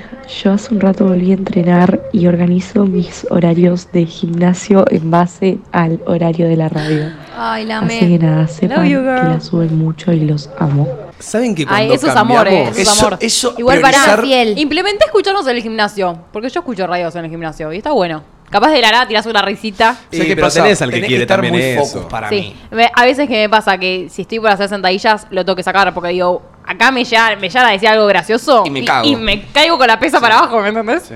Yo 0.43 0.51
hace 0.53 0.73
un 0.73 0.79
rato 0.79 1.05
volví 1.05 1.31
a 1.31 1.33
entrenar 1.33 2.01
y 2.13 2.27
organizo 2.27 2.85
mis 2.85 3.25
horarios 3.31 3.91
de 3.91 4.05
gimnasio 4.05 4.85
en 4.91 5.09
base 5.09 5.57
al 5.71 5.99
horario 6.05 6.47
de 6.47 6.55
la 6.55 6.69
radio. 6.69 7.11
Ay, 7.35 7.65
la 7.65 7.79
Así 7.79 7.99
que 7.99 8.19
nada, 8.19 8.47
sepan 8.47 8.87
you, 8.87 8.99
que 8.99 9.05
la 9.05 9.39
suben 9.41 9.75
mucho 9.77 10.13
y 10.13 10.19
los 10.21 10.51
amo. 10.59 10.87
¿Saben 11.17 11.55
que 11.55 11.63
Ay, 11.63 11.87
cuando 11.87 11.93
eso 11.95 12.07
es 12.07 12.15
amor, 12.15 12.47
eh. 12.47 12.63
Eso 12.63 12.71
es 12.71 12.77
Eso- 12.87 13.05
amor. 13.07 13.17
eso, 13.21 13.55
Igual 13.57 13.79
priorizar- 13.81 14.05
para 14.17 14.21
Fiel. 14.21 14.57
Implementé 14.59 15.05
escucharnos 15.05 15.47
en 15.47 15.55
el 15.55 15.63
gimnasio. 15.63 16.17
Porque 16.31 16.49
yo 16.49 16.59
escucho 16.59 16.85
radios 16.85 17.15
en 17.15 17.25
el 17.25 17.31
gimnasio. 17.31 17.73
Y 17.73 17.77
está 17.77 17.91
bueno. 17.91 18.23
Capaz 18.49 18.69
de 18.71 18.81
la 18.81 18.91
nada 18.91 19.07
tirás 19.07 19.25
una 19.25 19.41
risita. 19.41 19.93
Sí, 20.11 20.17
¿Sabes 20.17 20.27
qué 20.27 20.35
pero 20.35 20.47
pasa? 20.47 20.61
tenés 20.63 20.81
al 20.81 20.89
que 20.89 20.95
Tenés 20.97 21.07
quiere 21.07 21.23
estar 21.23 21.37
también 21.37 21.53
muy 21.53 21.63
eso. 21.63 21.85
focus 21.85 22.09
para 22.11 22.29
sí. 22.29 22.35
mí. 22.35 22.55
Me- 22.71 22.91
a 22.93 23.03
veces 23.05 23.27
que 23.27 23.41
me 23.43 23.49
pasa 23.49 23.77
que 23.79 24.07
si 24.11 24.21
estoy 24.23 24.39
por 24.39 24.51
hacer 24.51 24.69
sentadillas, 24.69 25.25
lo 25.31 25.43
tengo 25.43 25.55
que 25.55 25.63
sacar 25.63 25.91
porque 25.93 26.09
digo, 26.09 26.41
acá 26.65 26.91
me 26.91 27.03
llega, 27.03 27.35
me 27.35 27.49
llega 27.49 27.67
a 27.67 27.71
decir 27.71 27.87
algo 27.89 28.05
gracioso 28.05 28.63
Y 28.65 28.69
me 28.69 28.85
cago. 28.85 29.07
y 29.07 29.15
me 29.15 29.41
caigo 29.47 29.77
con 29.77 29.87
la 29.87 29.99
pesa 29.99 30.19
para 30.21 30.37
abajo, 30.37 30.61
¿me 30.61 30.69
entendés? 30.69 31.11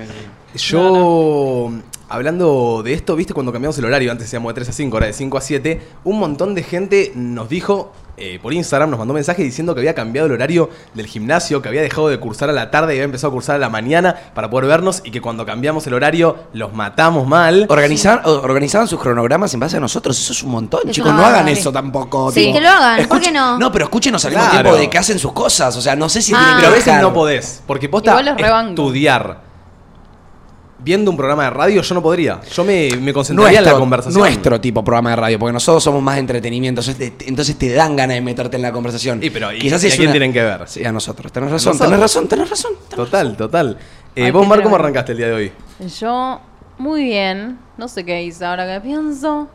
Yo, 0.54 1.70
hablando 2.08 2.82
de 2.84 2.92
esto, 2.94 3.14
viste, 3.16 3.34
cuando 3.34 3.52
cambiamos 3.52 3.78
el 3.78 3.84
horario, 3.84 4.10
antes 4.10 4.26
decíamos 4.26 4.50
de 4.50 4.54
3 4.54 4.68
a 4.68 4.72
5, 4.72 4.96
ahora 4.96 5.06
de 5.06 5.12
5 5.12 5.38
a 5.38 5.40
7, 5.40 5.80
un 6.04 6.18
montón 6.18 6.54
de 6.54 6.62
gente 6.62 7.12
nos 7.14 7.48
dijo, 7.48 7.92
eh, 8.16 8.40
por 8.42 8.52
Instagram, 8.52 8.90
nos 8.90 8.98
mandó 8.98 9.14
mensajes 9.14 9.44
diciendo 9.44 9.74
que 9.74 9.80
había 9.80 9.94
cambiado 9.94 10.26
el 10.26 10.32
horario 10.32 10.70
del 10.94 11.06
gimnasio, 11.06 11.62
que 11.62 11.68
había 11.68 11.82
dejado 11.82 12.08
de 12.08 12.18
cursar 12.18 12.50
a 12.50 12.52
la 12.52 12.70
tarde 12.70 12.94
y 12.94 12.96
había 12.96 13.04
empezado 13.04 13.28
a 13.28 13.32
cursar 13.32 13.54
a 13.56 13.58
la 13.58 13.68
mañana 13.68 14.16
para 14.34 14.50
poder 14.50 14.66
vernos 14.68 15.02
y 15.04 15.10
que 15.12 15.20
cuando 15.20 15.46
cambiamos 15.46 15.86
el 15.86 15.94
horario 15.94 16.36
los 16.52 16.72
matamos 16.74 17.28
mal. 17.28 17.66
Organizar, 17.68 18.22
organizaban 18.26 18.88
sus 18.88 18.98
cronogramas 19.00 19.54
en 19.54 19.60
base 19.60 19.76
a 19.76 19.80
nosotros, 19.80 20.18
eso 20.18 20.32
es 20.32 20.42
un 20.42 20.50
montón, 20.50 20.80
Es 20.88 20.92
chicos, 20.96 21.12
no 21.14 21.24
hagan 21.24 21.46
sí. 21.46 21.52
eso 21.52 21.70
tampoco. 21.70 22.32
Sí, 22.32 22.52
que 22.52 22.60
lo 22.60 22.68
hagan, 22.68 23.06
¿por 23.06 23.20
qué 23.20 23.30
no? 23.30 23.56
No, 23.58 23.70
pero 23.70 23.84
escúchenos 23.84 24.24
al 24.24 24.32
mismo 24.32 24.44
Claro. 24.48 24.62
tiempo 24.62 24.80
de 24.80 24.90
que 24.90 24.98
hacen 24.98 25.18
sus 25.20 25.32
cosas, 25.32 25.76
o 25.76 25.80
sea, 25.80 25.94
no 25.94 26.08
sé 26.08 26.20
si 26.22 26.32
Ah. 26.34 26.38
tienen 26.38 26.54
que 26.56 26.60
Pero 26.62 26.72
a 26.72 26.76
veces 26.76 27.00
no 27.02 27.12
podés, 27.12 27.62
porque 27.66 27.88
posta 27.88 28.18
estudiar 28.68 29.47
viendo 30.80 31.10
un 31.10 31.16
programa 31.16 31.44
de 31.44 31.50
radio 31.50 31.82
yo 31.82 31.94
no 31.94 32.02
podría. 32.02 32.40
Yo 32.54 32.64
me, 32.64 32.88
me 33.00 33.12
concentraría 33.12 33.58
en 33.58 33.64
la 33.64 33.70
Nuestro, 33.70 33.80
conversación. 33.80 34.20
nuestro 34.20 34.60
tipo 34.60 34.80
de 34.80 34.84
programa 34.84 35.10
de 35.10 35.16
radio, 35.16 35.38
porque 35.38 35.52
nosotros 35.52 35.82
somos 35.82 36.02
más 36.02 36.18
entretenimiento, 36.18 36.80
entonces 36.80 37.16
te, 37.18 37.28
entonces 37.28 37.56
te 37.58 37.72
dan 37.72 37.96
ganas 37.96 38.14
de 38.16 38.20
meterte 38.20 38.56
en 38.56 38.62
la 38.62 38.72
conversación. 38.72 39.22
Y 39.22 39.30
pero, 39.30 39.52
¿y- 39.52 39.58
Quizás 39.58 39.82
y 39.82 39.86
a 39.86 39.88
es 39.90 39.96
quién 39.96 40.08
una- 40.08 40.12
tienen 40.12 40.32
que 40.32 40.42
ver? 40.42 40.62
Sí, 40.68 40.84
a 40.84 40.92
nosotros. 40.92 41.32
Tenés 41.32 41.50
razón, 41.50 41.72
nosotros. 41.72 41.88
tenés 41.90 42.00
razón, 42.00 42.28
tenés 42.28 42.50
razón. 42.50 42.72
Total, 42.94 43.36
total. 43.36 43.78
Eh, 44.14 44.24
Ay, 44.26 44.30
vos, 44.30 44.46
Mar, 44.46 44.62
¿cómo 44.62 44.76
arrancaste 44.76 45.12
el 45.12 45.18
día 45.18 45.26
de 45.28 45.32
hoy? 45.34 45.52
Yo, 46.00 46.40
muy 46.78 47.04
bien. 47.04 47.58
No 47.76 47.88
sé 47.88 48.04
qué 48.04 48.22
hice 48.22 48.44
ahora 48.44 48.66
que 48.72 48.80
pienso. 48.80 49.48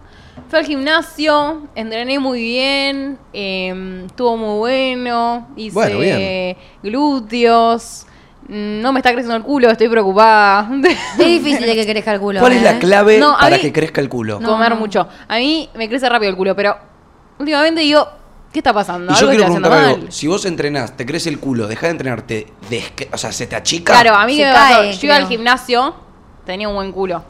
Fui 0.49 0.57
al 0.59 0.65
gimnasio, 0.65 1.61
entrené 1.75 2.17
muy 2.19 2.39
bien, 2.41 3.19
eh, 3.33 4.03
estuvo 4.07 4.35
muy 4.35 4.57
bueno, 4.57 5.47
hice 5.55 5.73
Bueno, 5.75 5.99
bien. 5.99 6.57
glúteos, 6.81 8.07
no 8.47 8.91
me 8.93 8.99
está 8.99 9.11
creciendo 9.11 9.35
el 9.35 9.43
culo, 9.43 9.69
estoy 9.69 9.87
preocupada. 9.89 10.69
Es 11.19 11.25
difícil 11.25 11.65
de 11.65 11.75
que 11.75 11.85
crezca 11.85 12.13
el 12.13 12.19
culo. 12.19 12.39
¿Cuál 12.39 12.53
es 12.53 12.61
¿eh? 12.61 12.65
la 12.65 12.79
clave 12.79 13.17
No, 13.19 13.33
a 13.35 13.39
para 13.39 13.55
mí- 13.55 13.61
que 13.61 13.71
crezca 13.73 14.01
el 14.01 14.09
culo? 14.09 14.39
Comer 14.41 14.75
mucho. 14.75 15.07
A 15.27 15.37
mí 15.37 15.69
me 15.75 15.87
crece 15.89 16.07
rápido 16.09 16.29
el 16.31 16.35
culo, 16.37 16.55
pero 16.55 16.77
últimamente 17.39 17.81
digo, 17.81 18.07
¿qué 18.51 18.59
está 18.59 18.73
pasando? 18.73 19.13
Y 19.13 19.15
yo 19.15 19.29
quiero 19.29 19.45
preguntar 19.45 19.71
algo. 19.73 19.97
mal. 19.99 20.11
Si 20.11 20.27
vos 20.27 20.45
entrenás, 20.45 20.95
te 20.97 21.05
crece 21.05 21.29
el 21.29 21.39
culo, 21.39 21.67
dejás 21.67 21.83
de 21.83 21.89
entrenarte, 21.91 22.47
desque- 22.69 23.07
o 23.11 23.17
sea, 23.17 23.31
se 23.31 23.47
te 23.47 23.55
achica. 23.55 23.93
Claro, 23.93 24.15
a 24.15 24.25
mí 24.25 24.35
Se 24.37 24.45
me 24.45 24.51
cae, 24.51 24.87
pasó. 24.89 24.99
Yo 25.01 25.07
iba 25.07 25.15
al 25.15 25.27
gimnasio, 25.27 25.95
tenía 26.45 26.67
un 26.67 26.75
buen 26.75 26.91
culo. 26.91 27.23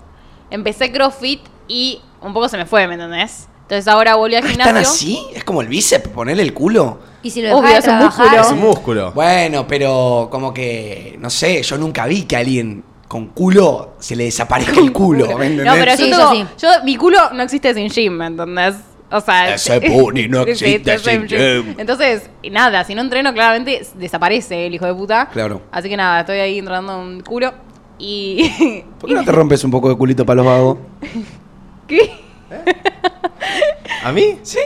Empecé 0.50 0.92
CrossFit 0.92 1.42
y 1.68 2.02
un 2.22 2.34
poco 2.34 2.48
se 2.50 2.58
me 2.58 2.66
fue, 2.66 2.88
¿me 2.88 2.94
entendés? 2.96 3.48
Entonces 3.74 3.92
ahora 3.92 4.16
volví 4.16 4.36
al 4.36 4.44
Ah, 4.44 4.48
gimnasio. 4.48 4.70
¿Están 4.72 4.84
así? 4.84 5.20
¿Es 5.34 5.44
como 5.44 5.62
el 5.62 5.68
bíceps? 5.68 6.08
¿Ponerle 6.10 6.44
el 6.44 6.54
culo? 6.54 7.00
Y 7.24 7.30
si 7.32 7.42
lo 7.42 7.58
Obvio, 7.58 7.76
es 7.78 7.88
un 7.88 7.98
músculo. 7.98 8.42
Es 8.42 8.52
un 8.52 8.60
músculo. 8.60 9.12
Bueno, 9.14 9.66
pero 9.68 10.28
como 10.32 10.54
que, 10.54 11.16
no 11.20 11.30
sé, 11.32 11.64
yo 11.64 11.78
nunca 11.78 12.06
vi 12.06 12.24
que 12.24 12.36
a 12.36 12.40
alguien 12.40 12.84
con 13.08 13.28
culo 13.28 13.96
se 14.00 14.16
le 14.16 14.26
desaparezca 14.26 14.80
el 14.80 14.92
culo. 14.92 15.26
¿me 15.38 15.48
entendés? 15.48 15.66
No, 15.66 15.74
pero 15.74 15.98
Sí, 15.98 16.04
yo, 16.04 16.18
yo 16.18 16.18
tengo- 16.30 16.32
sí. 16.34 16.46
yo- 16.62 16.84
mi 16.84 16.96
culo 16.98 17.18
no 17.34 17.42
existe 17.44 17.74
sin 17.74 17.90
gym, 17.90 18.14
¿me 18.14 18.28
entendés? 18.28 18.76
O 19.12 19.22
sea, 19.22 19.56
Ese 19.56 19.80
pony 19.82 20.28
no 20.30 20.42
existe 20.42 21.00
sin 21.00 21.26
gym. 21.28 21.76
Entonces, 21.80 22.30
nada, 22.52 22.84
si 22.84 22.94
no 22.94 23.02
entreno, 23.02 23.34
claramente 23.34 23.86
desaparece 23.96 24.68
el 24.68 24.76
hijo 24.76 24.86
de 24.86 24.94
puta. 24.94 25.30
Claro. 25.34 25.62
Así 25.72 25.90
que 25.90 25.98
nada, 25.98 26.20
estoy 26.20 26.38
ahí 26.40 26.60
entrenando 26.60 27.00
un 27.00 27.22
culo 27.22 27.54
y. 27.98 28.84
¿Por 29.00 29.10
qué 29.10 29.16
no 29.16 29.24
te 29.24 29.32
rompes 29.32 29.64
un 29.64 29.72
poco 29.72 29.90
de 29.90 29.96
culito 29.96 30.26
para 30.26 30.38
los 30.38 30.46
vagos? 30.46 30.78
¿Qué? 31.88 32.23
¿A 34.04 34.12
mí? 34.12 34.40
Sí. 34.44 34.60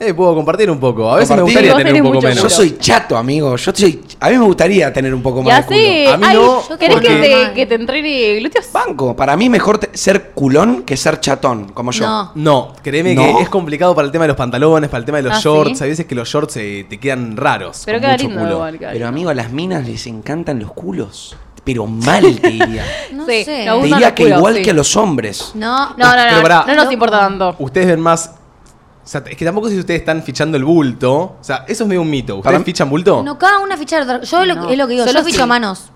Eh, 0.00 0.14
puedo 0.14 0.32
compartir 0.32 0.70
un 0.70 0.78
poco. 0.78 1.10
A 1.12 1.16
veces 1.16 1.34
me 1.34 1.42
gustaría 1.42 1.72
Vos 1.72 1.78
tener 1.82 1.94
un 1.94 2.02
poco 2.02 2.14
mucho 2.14 2.28
menos. 2.28 2.42
Yo 2.44 2.48
soy 2.48 2.78
chato, 2.78 3.16
amigo. 3.16 3.56
Yo 3.56 3.72
soy, 3.74 4.00
a 4.20 4.28
mí 4.30 4.38
me 4.38 4.44
gustaría 4.44 4.92
tener 4.92 5.12
un 5.12 5.20
poco 5.24 5.42
más 5.42 5.48
Ya 5.52 5.60
de 5.62 5.66
culo. 5.66 5.76
sé. 5.78 6.08
A 6.08 6.16
mí 6.16 6.24
Ay, 6.28 6.36
no, 6.36 6.62
¿Querés 6.78 6.78
que 6.78 6.88
porque- 7.08 7.08
te, 7.48 7.52
que 7.52 7.66
te 7.66 7.74
entrene 7.74 8.34
glúteos? 8.38 8.70
Banco. 8.72 9.16
Para 9.16 9.36
mí 9.36 9.48
mejor 9.48 9.78
te- 9.78 9.98
ser 9.98 10.30
culón 10.34 10.84
que 10.84 10.96
ser 10.96 11.18
chatón, 11.18 11.70
como 11.70 11.90
yo. 11.90 12.06
No. 12.06 12.30
No, 12.36 12.72
créeme 12.80 13.16
No. 13.16 13.22
que 13.38 13.42
es 13.42 13.48
complicado 13.48 13.92
para 13.96 14.06
el 14.06 14.12
tema 14.12 14.22
de 14.22 14.28
los 14.28 14.36
pantalones, 14.36 14.88
para 14.88 15.00
el 15.00 15.04
tema 15.04 15.18
de 15.18 15.24
los 15.24 15.32
Ah, 15.32 15.40
shorts. 15.42 15.78
¿sí? 15.78 15.82
Hay 15.84 15.90
veces 15.90 16.06
que 16.06 16.14
los 16.14 16.28
shorts 16.28 16.56
eh, 16.58 16.86
te 16.88 17.00
quedan 17.00 17.36
raros. 17.36 17.82
Pero 17.84 17.98
con 17.98 18.02
queda 18.02 18.12
mucho 18.12 18.24
lindo 18.28 18.40
culo. 18.42 18.52
igual, 18.54 18.78
queda 18.78 18.88
Pero 18.90 18.98
lindo. 19.06 19.08
amigo, 19.08 19.30
a 19.30 19.34
las 19.34 19.50
minas 19.50 19.84
les 19.84 20.06
encantan 20.06 20.60
los 20.60 20.72
culos. 20.72 21.36
Pero 21.64 21.86
mal 21.86 22.40
te 22.40 22.48
diría. 22.50 22.84
No 23.12 23.24
Sí, 23.26 23.44
sé. 23.44 23.66
te 23.68 23.82
diría 23.82 24.14
que 24.14 24.28
igual 24.28 24.56
sí. 24.56 24.62
que 24.62 24.70
a 24.70 24.74
los 24.74 24.96
hombres. 24.96 25.52
No, 25.54 25.90
No, 25.90 25.96
no, 25.96 26.12
Pero 26.14 26.36
no, 26.36 26.42
pará. 26.42 26.64
no 26.66 26.74
nos 26.74 26.92
importa 26.92 27.20
tanto. 27.20 27.56
Ustedes 27.58 27.86
ven 27.88 28.00
más. 28.00 28.34
O 29.04 29.10
sea, 29.10 29.22
es 29.26 29.36
que 29.36 29.44
tampoco 29.44 29.68
sé 29.68 29.74
si 29.74 29.80
ustedes 29.80 30.00
están 30.00 30.22
fichando 30.22 30.56
el 30.56 30.64
bulto. 30.64 31.14
O 31.14 31.36
sea, 31.40 31.64
eso 31.66 31.84
es 31.84 31.88
medio 31.88 32.02
un 32.02 32.10
mito. 32.10 32.36
¿Ustedes 32.36 32.52
Para- 32.54 32.64
fichan 32.64 32.90
bulto? 32.90 33.22
No, 33.22 33.38
cada 33.38 33.58
una 33.60 33.76
ficha 33.76 33.96
de 33.96 34.02
otra- 34.02 34.20
Yo 34.22 34.44
lo- 34.44 34.54
No. 34.54 34.68
es 34.70 34.76
lo 34.78 34.86
que 34.86 34.92
digo, 34.94 35.06
Solo 35.06 35.20
yo 35.20 35.24
ficho 35.24 35.36
sí. 35.38 35.42
a 35.42 35.46
manos. 35.46 35.90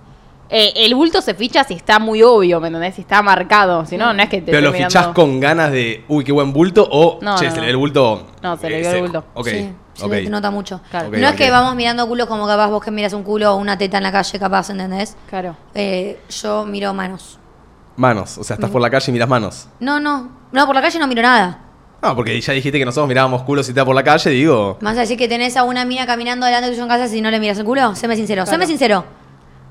Eh, 0.55 0.73
el 0.85 0.95
bulto 0.95 1.23
se 1.23 1.33
ficha 1.35 1.65
si 1.65 1.73
está 1.75 1.99
muy 1.99 2.23
obvio, 2.23 2.61
¿me 2.61 2.67
entendés? 2.69 2.95
Si 2.97 3.01
está 3.03 3.23
marcado. 3.23 3.87
Si 3.87 3.97
no, 3.97 4.13
no 4.13 4.23
es 4.23 4.29
que 4.29 4.43
te 4.43 4.51
Pero 4.53 4.67
lo 4.71 4.73
fichás 4.75 5.09
con 5.09 5.41
ganas 5.41 5.73
de, 5.73 6.05
uy, 6.09 6.25
qué 6.25 6.33
buen 6.33 6.53
bulto, 6.53 6.87
o, 6.91 7.19
No, 7.23 7.37
che, 7.39 7.47
no, 7.47 7.51
se 7.51 7.57
no. 7.57 7.61
le 7.63 7.67
ve 7.67 7.71
el 7.71 7.77
bulto. 7.79 8.27
No, 8.43 8.57
se 8.59 8.69
le 8.69 8.77
eh, 8.77 8.81
vio 8.81 8.91
el 8.91 9.01
bulto. 9.03 9.25
Ok, 9.35 9.49
Sí, 9.49 9.73
se 9.95 10.05
ok. 10.05 10.11
le 10.11 10.31
nota 10.31 10.51
mucho. 10.51 10.81
Claro. 10.91 11.11
No 11.11 11.29
es 11.29 11.35
que 11.35 11.51
vamos 11.51 11.75
mirando 11.75 12.07
culos 12.07 12.27
como 12.27 12.47
capaz 12.47 12.69
vos 12.69 12.83
que 12.83 12.91
miras 12.91 13.13
un 13.13 13.23
culo 13.23 13.55
o 13.55 13.57
una 13.57 13.77
teta 13.77 13.99
en 13.99 14.03
la 14.03 14.13
calle, 14.13 14.39
capaz, 14.39 14.71
¿entendés? 14.71 15.17
Claro. 15.29 15.57
Eh, 15.75 16.21
yo 16.29 16.65
miro 16.65 16.95
manos. 16.95 17.39
Manos, 17.97 18.39
o 18.39 18.45
sea, 18.45 18.55
estás 18.55 18.71
por 18.71 18.81
la 18.81 18.91
calle 18.91 19.07
y 19.09 19.13
miras 19.13 19.29
manos. 19.29 19.69
No, 19.81 20.01
no. 20.01 20.31
No, 20.51 20.67
por 20.67 20.75
la 20.75 20.83
calle 20.83 20.99
no 20.99 21.07
miro 21.07 21.23
nada. 21.23 21.59
No, 22.03 22.17
porque 22.17 22.41
ya 22.41 22.53
dijiste 22.53 22.79
que 22.79 22.85
nosotros 22.85 23.07
mirábamos 23.07 23.43
culos 23.43 23.69
y 23.69 23.75
te 23.75 23.85
por 23.85 23.95
la 23.95 24.03
calle, 24.03 24.31
digo. 24.31 24.77
Más 24.81 24.97
decir 24.97 25.17
que 25.17 25.29
tenés 25.29 25.57
a 25.57 25.63
una 25.63 25.85
mina 25.85 26.05
caminando 26.05 26.47
delante 26.47 26.69
tuyo 26.71 26.83
en 26.83 26.89
casa 26.89 27.07
si 27.07 27.21
no 27.21 27.31
le 27.31 27.39
miras 27.39 27.59
el 27.59 27.65
culo. 27.65 27.95
Séme 27.95 28.17
sincero, 28.17 28.45
séme 28.45 28.67
sincero. 28.67 29.05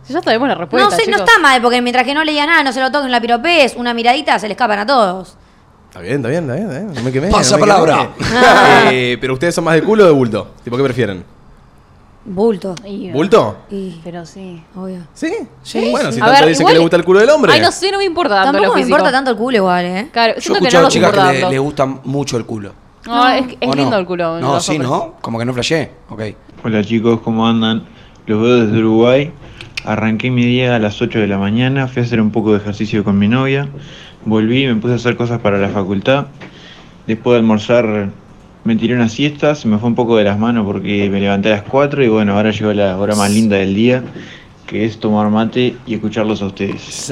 Si 0.04 0.14
ya 0.14 0.22
sabemos 0.22 0.48
la 0.48 0.56
respuesta. 0.56 0.90
no 0.90 0.96
sé, 0.96 1.10
no 1.12 1.18
está 1.18 1.40
mal, 1.40 1.62
porque 1.62 1.82
mientras 1.82 2.06
que 2.06 2.14
no 2.14 2.24
le 2.24 2.32
diga 2.32 2.46
nada, 2.46 2.64
no 2.64 2.72
se 2.72 2.80
lo 2.80 2.92
toquen 2.92 3.12
la 3.12 3.22
piropés, 3.22 3.76
una 3.76 3.94
miradita, 3.94 4.40
se 4.40 4.48
le 4.48 4.54
escapan 4.54 4.80
a 4.80 4.86
todos. 4.86 5.38
Está 5.92 6.00
bien, 6.00 6.16
está 6.18 6.30
bien, 6.30 6.44
está 6.44 6.56
bien, 6.56 6.68
está 6.70 6.80
bien. 6.80 6.94
No 6.96 7.02
me 7.04 7.12
quemé. 7.12 7.28
Pasa 7.30 7.58
no 7.58 7.66
me 7.66 7.68
palabra. 7.70 8.10
quemé. 8.18 8.30
Eh, 9.14 9.18
pero 9.20 9.34
ustedes 9.34 9.54
son 9.54 9.66
más 9.66 9.74
de 9.76 9.84
culo 9.84 10.04
o 10.06 10.08
de 10.08 10.14
bulto. 10.14 10.52
¿Tipo 10.64 10.78
qué 10.78 10.84
prefieren? 10.84 11.24
Bulto. 12.24 12.76
Y- 12.86 13.10
¿Bulto? 13.12 13.58
Y, 13.70 14.00
Pero 14.04 14.26
sí. 14.26 14.62
obvio. 14.76 15.00
¿Sí? 15.14 15.34
Sí, 15.64 15.90
Bueno, 15.92 16.10
sí. 16.12 16.16
si 16.18 16.22
A 16.22 16.26
tanto 16.26 16.40
ver, 16.42 16.50
dicen 16.50 16.62
igual- 16.62 16.74
que 16.74 16.78
le 16.78 16.82
gusta 16.84 16.96
el 16.98 17.04
culo 17.04 17.20
del 17.20 17.30
hombre. 17.32 17.52
Ay, 17.52 17.60
no 17.62 17.72
sé, 17.72 17.92
no 17.92 17.98
me 17.98 18.06
importa 18.06 18.36
tanto 18.36 18.52
Tampoco 18.54 18.68
lo 18.68 18.74
me 18.74 18.80
físico. 18.82 18.96
importa 18.98 19.12
tanto 19.12 19.32
el 19.32 19.38
culo 19.38 19.58
igual, 19.58 19.86
¿eh? 19.86 20.08
Claro, 20.14 20.34
Yo 20.36 20.38
he 20.38 20.42
siento 20.42 20.60
que 20.60 20.62
no 20.62 20.68
escuchado 20.68 20.84
nos 20.86 20.94
chicas 20.94 21.10
importa 21.10 21.28
que 21.30 21.34
le, 21.34 21.40
tanto. 21.42 21.52
le 21.52 21.60
gusta 21.60 21.86
mucho 21.86 22.38
el 22.38 22.46
culo. 22.46 22.74
No, 23.08 23.30
es, 23.30 23.46
es 23.60 23.68
¿O 23.68 23.72
no? 23.72 23.74
lindo 23.76 23.98
el 23.98 24.06
culo. 24.06 24.40
No, 24.40 24.54
los 24.54 24.64
sí, 24.64 24.72
hombres. 24.74 24.90
¿no? 24.90 25.14
Como 25.20 25.40
que 25.40 25.46
no 25.46 25.54
flasheé. 25.54 25.92
Ok. 26.10 26.22
Hola 26.64 26.84
chicos, 26.84 27.20
¿cómo 27.22 27.48
andan? 27.48 27.84
Los 28.28 28.40
veo 28.42 28.66
desde 28.66 28.78
Uruguay. 28.80 29.32
Arranqué 29.84 30.30
mi 30.30 30.46
día 30.46 30.76
a 30.76 30.80
las 30.80 31.02
8 31.02 31.18
de 31.20 31.26
la 31.28 31.40
mañana, 31.40 31.88
fui 31.88 32.04
a 32.04 32.06
hacer 32.06 32.22
un 32.22 32.30
poco 32.32 32.52
de 32.52 32.60
ejercicio 32.60 33.04
con 33.04 33.18
mi 33.18 33.28
novia, 33.28 33.68
volví, 34.26 34.68
me 34.68 34.76
puse 34.76 34.94
a 34.94 34.96
hacer 34.98 35.18
cosas 35.18 35.40
para 35.40 35.58
la 35.58 35.70
facultad. 35.70 36.28
Después 37.08 37.34
de 37.34 37.40
almorzar 37.40 38.10
me 38.64 38.76
tiré 38.76 38.94
una 38.96 39.10
siesta, 39.10 39.56
se 39.56 39.68
me 39.68 39.78
fue 39.80 39.90
un 39.90 39.96
poco 39.96 40.18
de 40.18 40.24
las 40.24 40.38
manos 40.38 40.66
porque 40.66 41.10
me 41.10 41.20
levanté 41.20 41.52
a 41.52 41.58
las 41.58 41.64
4 41.64 42.04
y 42.04 42.08
bueno, 42.10 42.34
ahora 42.34 42.52
llegó 42.52 42.72
la 42.74 42.98
hora 42.98 43.16
más 43.16 43.32
linda 43.32 43.58
del 43.58 43.74
día, 43.74 44.04
que 44.68 44.86
es 44.86 45.00
tomar 45.00 45.30
mate 45.30 45.76
y 45.88 45.96
escucharlos 45.96 46.42
a 46.42 46.46
ustedes. 46.46 47.12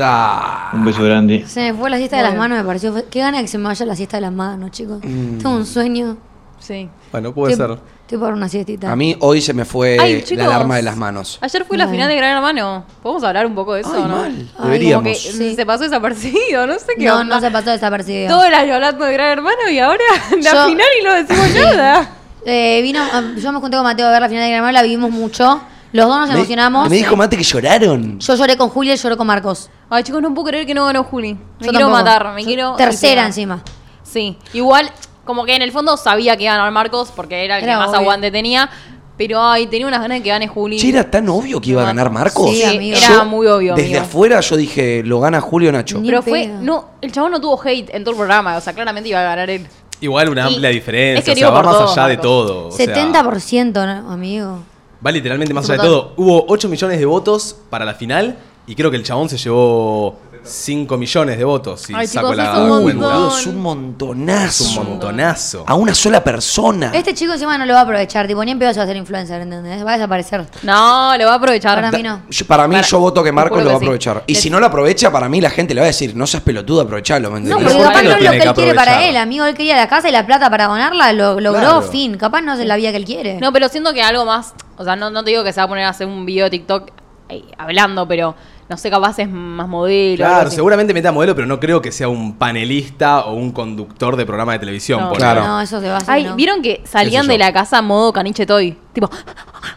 Un 0.74 0.86
beso 0.86 1.04
grande. 1.04 1.44
Se 1.48 1.72
me 1.72 1.78
fue 1.78 1.90
la 1.90 1.98
siesta 1.98 2.18
de 2.18 2.24
las 2.24 2.38
manos, 2.38 2.58
me 2.58 2.64
pareció. 2.64 2.94
Qué 3.10 3.20
gana 3.20 3.42
que 3.42 3.48
se 3.48 3.58
me 3.58 3.66
vaya 3.66 3.86
la 3.86 3.96
siesta 3.96 4.18
de 4.18 4.22
las 4.22 4.32
manos, 4.34 4.72
chicos. 4.72 5.02
Tengo 5.02 5.56
un 5.56 5.66
sueño. 5.66 6.18
Sí. 6.60 6.88
Bueno, 7.12 7.34
puede 7.34 7.56
ser. 7.56 7.78
Estoy 8.10 8.18
por 8.18 8.34
una 8.34 8.50
siestita. 8.50 8.92
A 8.92 8.96
mí 8.96 9.16
hoy 9.20 9.40
se 9.40 9.54
me 9.54 9.66
fue 9.66 9.96
Ay, 10.02 10.24
chicos. 10.24 10.44
la 10.44 10.56
alarma 10.56 10.78
de 10.78 10.82
las 10.82 10.98
manos. 10.98 11.38
Ayer 11.42 11.64
fue 11.64 11.78
la 11.78 11.84
Ay. 11.84 11.92
final 11.92 12.08
de 12.08 12.16
Gran 12.16 12.38
Hermano. 12.38 12.84
¿Podemos 13.04 13.24
hablar 13.24 13.46
un 13.46 13.54
poco 13.54 13.76
de 13.76 13.82
eso 13.82 13.92
Ay, 13.94 14.02
no? 14.02 14.08
mal. 14.08 14.50
Ay, 14.58 14.64
Deberíamos. 14.66 15.04
Como 15.04 15.14
que 15.14 15.20
Sí. 15.20 15.56
se 15.56 15.64
pasó 15.64 15.84
desapercibido, 15.84 16.66
no 16.66 16.74
sé 16.80 16.88
qué 16.98 17.06
no, 17.06 17.20
onda. 17.20 17.36
no 17.36 17.40
se 17.40 17.52
pasó 17.52 17.70
desapercibido. 17.70 18.30
Todo 18.30 18.46
el 18.46 18.54
año 18.56 18.74
hablando 18.74 19.06
de 19.06 19.14
Gran 19.14 19.28
Hermano 19.38 19.70
y 19.70 19.78
ahora 19.78 20.04
la 20.42 20.52
Yo- 20.54 20.66
final 20.70 20.88
y 21.00 21.04
no 21.04 21.14
decimos 21.14 21.50
nada. 21.54 22.10
Eh, 22.46 22.80
vino, 22.82 23.00
ah, 23.14 23.22
yo 23.38 23.52
me 23.52 23.60
junté 23.60 23.76
con 23.78 23.84
Mateo 23.84 24.08
a 24.08 24.12
ver 24.12 24.22
la 24.22 24.28
final 24.30 24.42
de 24.44 24.50
Gran 24.50 24.58
Hermano, 24.60 24.72
la 24.74 24.82
vivimos 24.82 25.12
mucho. 25.12 25.62
Los 25.92 26.08
dos 26.08 26.20
nos 26.22 26.30
Me- 26.30 26.36
emocionamos. 26.36 26.90
Me 26.90 26.96
dijo 26.96 27.16
Mate 27.16 27.38
que 27.38 27.44
lloraron. 27.44 28.18
Yo 28.20 28.36
lloré 28.36 28.58
con 28.58 28.70
Julia 28.70 28.96
y 28.96 28.98
lloré 28.98 29.18
con 29.18 29.28
Marcos. 29.28 29.70
Ay, 29.90 30.02
chicos, 30.04 30.20
no 30.22 30.34
puedo 30.34 30.48
creer 30.48 30.66
que 30.66 30.74
no 30.74 30.86
ganó 30.86 31.04
Juli. 31.04 31.34
Me 31.36 31.40
Yo 31.60 31.70
quiero 31.72 31.80
tampoco. 31.90 31.92
matar, 31.92 32.34
me 32.34 32.42
Yo- 32.42 32.48
quiero. 32.48 32.76
Tercera 32.76 33.26
encima. 33.28 33.62
Sí, 34.02 34.36
igual, 34.54 34.90
como 35.30 35.46
que 35.46 35.56
en 35.56 35.62
el 35.62 35.72
fondo 35.72 35.96
sabía 35.96 36.36
que 36.36 36.46
iba 36.46 36.54
a 36.54 36.58
ganar 36.58 36.72
Marcos 36.72 37.14
porque 37.16 37.46
era 37.46 37.60
el 37.60 37.64
Era 37.64 37.74
que 37.74 37.78
más 37.78 37.90
obvio. 37.90 38.00
aguante 38.00 38.32
tenía. 38.32 38.68
Pero 39.16 39.40
ay, 39.44 39.68
tenía 39.68 39.86
unas 39.86 40.02
ganas 40.02 40.18
de 40.18 40.24
que 40.24 40.30
gane 40.30 40.48
Juli. 40.48 40.80
Che, 40.80 40.90
era 40.90 41.04
tan 41.12 41.30
obvio 41.30 41.62
que 41.62 41.70
iba 41.70 41.84
a 41.84 41.86
ganar 41.86 42.10
Marcos. 42.10 42.50
Sí, 42.50 42.64
amigo. 42.64 42.98
era 42.98 43.08
Yo, 43.10 43.26
muy 43.26 43.46
obvio. 43.46 43.76
Desde 43.76 43.90
amigo. 43.90 44.02
afuera 44.06 44.40
yo 44.40 44.58
dije, 44.58 45.04
lo 45.06 45.20
gana 45.20 45.40
Julio 45.40 45.72
Nacho. 45.72 46.00
Ni 46.00 46.08
Pero 46.10 46.24
fue. 46.24 46.46
pedo. 46.48 46.62
No, 46.62 46.86
el 47.02 47.12
chabón 47.12 47.32
no 47.34 47.40
tuvo 47.40 47.62
hate 47.64 47.94
en 47.94 48.04
todo 48.04 48.12
el 48.14 48.18
programa. 48.18 48.58
O 48.58 48.62
sea, 48.62 48.74
claramente 48.74 49.08
iba 49.10 49.20
a 49.20 49.24
ganar 49.24 49.50
él. 49.52 49.68
Igual 50.02 50.30
una 50.30 50.50
Y 50.50 50.54
amplia 50.54 50.70
diferencia. 50.72 51.32
es 51.34 51.38
o 51.38 51.40
sea, 51.40 51.50
va 51.52 51.56
por 51.58 51.66
más 51.66 51.78
todos, 51.78 51.92
allá 51.98 52.08
de 52.08 52.14
Marcos. 52.16 52.24
todo. 52.24 52.68
o 52.70 52.72
sea, 52.72 52.86
70%, 52.96 53.74
¿no, 54.02 54.12
amigo. 54.12 54.60
va 55.06 55.12
literalmente 55.12 55.54
más 55.54 55.66
allá 55.70 55.84
de 55.84 55.88
Total. 55.90 56.14
todo. 56.16 56.26
Hubo 56.26 56.46
8 56.48 56.70
millones 56.70 56.98
de 56.98 57.06
votos 57.06 57.56
para 57.70 57.86
la 57.86 57.94
final 57.94 58.38
y 58.68 58.76
creo 58.76 58.90
que 58.90 58.98
el 58.98 59.04
chabón 59.04 59.28
se 59.30 59.38
llevó 59.38 60.18
5 60.44 60.98
millones 60.98 61.38
de 61.38 61.44
votos. 61.44 61.82
Si 61.82 61.94
Ay, 61.94 62.08
saco 62.08 62.28
chicos, 62.32 62.38
la 62.38 62.52
es 62.54 62.58
un 62.60 62.82
cuenta. 62.84 63.08
montón. 63.10 63.50
Un 63.50 63.62
montonazo. 63.62 64.64
Es 64.64 64.78
un 64.78 64.86
montonazo. 64.90 65.64
A 65.68 65.76
una 65.76 65.94
sola 65.94 66.24
persona. 66.24 66.92
Este 66.94 67.14
chico 67.14 67.34
encima 67.34 67.58
no 67.58 67.66
lo 67.66 67.74
va 67.74 67.80
a 67.80 67.84
aprovechar. 67.84 68.28
Tipo, 68.28 68.44
ni 68.44 68.52
en 68.52 68.60
pedo 68.60 68.72
se 68.74 68.78
va 68.80 68.84
a 68.84 68.86
hacer 68.86 68.98
influencer, 68.98 69.42
¿entendés? 69.42 69.86
Va 69.86 69.92
a 69.92 69.98
desaparecer. 69.98 70.46
No, 70.64 71.18
lo 71.18 71.26
va 71.26 71.34
a 71.34 71.36
aprovechar. 71.36 71.76
Para 71.76 71.92
Da- 71.92 71.98
mí 71.98 72.04
no. 72.04 72.22
yo- 72.30 72.46
para 72.48 72.68
mí, 72.68 72.76
Para- 72.76 72.88
yo 72.88 73.00
voto 73.00 73.24
que 73.24 73.32
Marcos 73.32 73.58
juro 73.60 73.64
lo 73.66 73.70
va 73.72 73.76
a 73.76 73.80
sí. 73.80 73.86
aprovechar. 73.86 74.24
Y 74.28 74.36
si 74.36 74.50
no 74.50 74.60
lo 74.60 74.66
aprovecha, 74.66 75.12
para 75.12 75.30
mí 75.30 75.42
la 75.42 75.50
gente 75.50 75.74
le 75.74 75.82
va 75.82 75.86
a 75.86 75.88
decir, 75.88 76.16
no 76.16 76.26
seas 76.28 76.44
pelotudo, 76.44 76.82
aprovechalo, 76.82 77.30
¿me 77.32 77.42
No, 77.42 77.58
entendés? 77.58 77.64
porque 77.64 77.74
¿por 77.74 77.82
qué 77.82 77.88
capaz 77.88 78.04
lo 78.04 78.10
no 78.10 78.10
es 78.10 78.16
lo 78.16 78.20
tiene 78.20 78.32
que 78.38 78.44
él 78.44 78.50
que 78.50 78.56
quiere 78.62 78.76
para 78.76 78.92
aprovechar? 78.92 79.10
él, 79.12 79.18
amigo. 79.18 79.46
Él 79.46 79.56
quería 79.56 79.76
la 79.76 79.88
casa 79.88 80.10
y 80.10 80.12
la 80.12 80.26
plata 80.26 80.50
para 80.50 80.68
ganarla, 80.68 81.14
lo 81.14 81.40
logró, 81.40 81.60
Claro. 81.62 81.82
fin. 81.84 82.18
Capaz 82.18 82.42
no 82.42 82.54
es 82.54 82.66
la 82.66 82.76
vía 82.76 82.92
que 82.92 82.98
él 82.98 83.06
quiere. 83.06 83.40
No, 83.40 83.52
pero 83.54 83.70
siento 83.70 83.94
que 83.94 84.02
algo 84.02 84.26
más. 84.26 84.54
O 84.78 84.84
sea, 84.84 84.96
no, 84.96 85.10
no 85.10 85.24
te 85.24 85.32
digo 85.32 85.44
que 85.44 85.52
se 85.54 85.60
va 85.60 85.66
a 85.66 85.68
poner 85.68 85.86
a 85.86 85.90
hacer 85.90 86.08
un 86.08 86.26
video 86.26 86.46
de 86.46 86.52
TikTok 86.52 86.92
eh, 87.30 87.44
hablando, 87.58 88.08
pero 88.08 88.34
no 88.70 88.78
sé, 88.78 88.90
capaz 88.92 89.18
es 89.20 89.28
más 89.30 89.68
modelo. 89.68 90.18
Claro, 90.18 90.52
seguramente 90.52 90.94
meta 90.94 91.12
modelo, 91.12 91.34
pero 91.36 91.48
no 91.48 91.60
creo 91.60 91.82
que 91.82 91.92
sea 91.92 92.08
un 92.08 92.36
panelista 92.38 93.22
o 93.26 93.34
un 93.34 93.52
conductor 93.52 94.16
de 94.16 94.26
programa 94.26 94.54
de 94.54 94.60
televisión. 94.60 95.02
No. 95.02 95.10
por 95.10 95.18
Claro. 95.18 95.44
No, 95.44 95.60
eso 95.60 95.82
se 95.82 95.88
va 95.88 95.96
a 95.96 95.98
hacer. 95.98 96.14
Ay, 96.14 96.24
no. 96.26 96.36
¿vieron 96.36 96.62
que 96.62 96.82
salían 96.86 97.28
de 97.28 97.38
la 97.40 97.52
casa 97.52 97.82
modo 97.82 98.14
caniche 98.14 98.46
toy? 98.46 98.78
Tipo, 98.94 99.10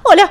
hola. 0.03 0.31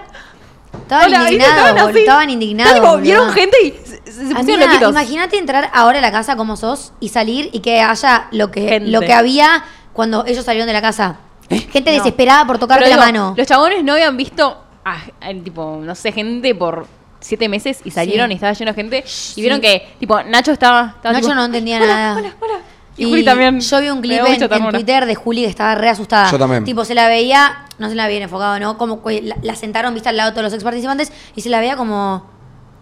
Estaban 0.84 1.06
hola, 1.08 1.24
indignados, 1.24 1.58
Estaban 1.70 1.90
así. 1.90 2.00
estaban 2.00 2.30
indignados. 2.30 2.74
Tipo, 2.76 2.98
vieron 2.98 3.32
gente 3.34 3.58
y 3.64 3.72
se, 3.72 4.36
pusieron 4.36 4.60
loquitos. 4.60 4.92
Imagínate 4.92 5.38
entrar 5.38 5.70
ahora 5.74 6.00
a 6.00 6.02
la 6.02 6.12
casa 6.12 6.36
como 6.36 6.56
sos 6.56 6.94
y 7.00 7.10
salir 7.10 7.50
y 7.54 7.60
que 7.62 7.82
haya 7.82 8.28
lo 8.32 8.52
que, 8.52 8.62
Gente. 8.68 8.92
lo 8.92 9.00
que 9.02 9.14
había 9.14 9.64
cuando 9.94 10.26
ellos 10.26 10.46
salieron 10.46 10.68
de 10.68 10.74
la 10.74 10.82
casa. 10.82 11.18
Gente 11.50 11.92
No. 11.92 11.98
desesperada 11.98 12.46
por 12.46 12.60
tocarte 12.60 12.86
Pero 12.86 12.96
la 12.98 13.06
digo, 13.08 13.20
mano. 13.22 13.34
Los 13.36 13.48
chabones 13.48 13.84
no 13.84 13.94
habían 13.94 14.16
visto, 14.16 14.64
a, 14.86 14.98
a- 15.20 15.34
tipo, 15.44 15.80
no 15.84 15.96
sé, 15.96 16.12
gente 16.12 16.54
por 16.56 16.86
siete 17.22 17.48
meses 17.48 17.80
y 17.86 17.92
salieron 17.92 18.28
Sí. 18.28 18.34
y 18.34 18.36
estaba 18.36 18.54
lleno 18.54 18.72
de 18.72 18.76
gente. 18.76 19.04
Sí. 19.06 19.40
Y 19.40 19.42
vieron 19.42 19.62
que, 19.62 19.88
tipo, 20.00 20.22
Nacho 20.24 20.52
estaba. 20.52 20.94
estaba 20.98 21.14
Nacho 21.14 21.28
tipo, 21.28 21.36
no 21.36 21.46
entendía 21.46 21.78
"Hola, 21.78 21.88
nada. 21.88 22.18
Hola, 22.18 22.36
hola. 22.42 22.60
Y, 22.98 23.06
Juli 23.06 23.24
también. 23.24 23.60
Yo 23.62 23.80
vi 23.80 23.90
un 23.90 24.02
clip 24.02 24.20
en, 24.26 24.44
en. 24.44 24.70
Twitter 24.72 25.06
de 25.06 25.16
Juli 25.16 25.44
que 25.44 25.48
estaba 25.50 25.76
re 25.76 25.90
asustada. 25.90 26.30
Yo 26.30 26.38
también. 26.38 26.66
Tipo, 26.66 26.84
se 26.84 26.94
la 26.94 27.08
veía, 27.08 27.66
no 27.80 27.88
se 27.90 27.96
la 27.96 28.06
veía 28.06 28.22
enfocado, 28.24 28.60
¿no? 28.60 28.78
Como 28.78 29.02
la 29.42 29.56
sentaron, 29.56 29.94
vista 29.94 30.10
al 30.10 30.18
lado 30.18 30.32
de 30.32 30.34
todos 30.36 30.44
los 30.44 30.54
ex 30.54 30.64
participantes 30.64 31.12
y 31.36 31.42
se 31.42 31.50
la 31.50 31.60
veía 31.62 31.78
como. 31.78 32.30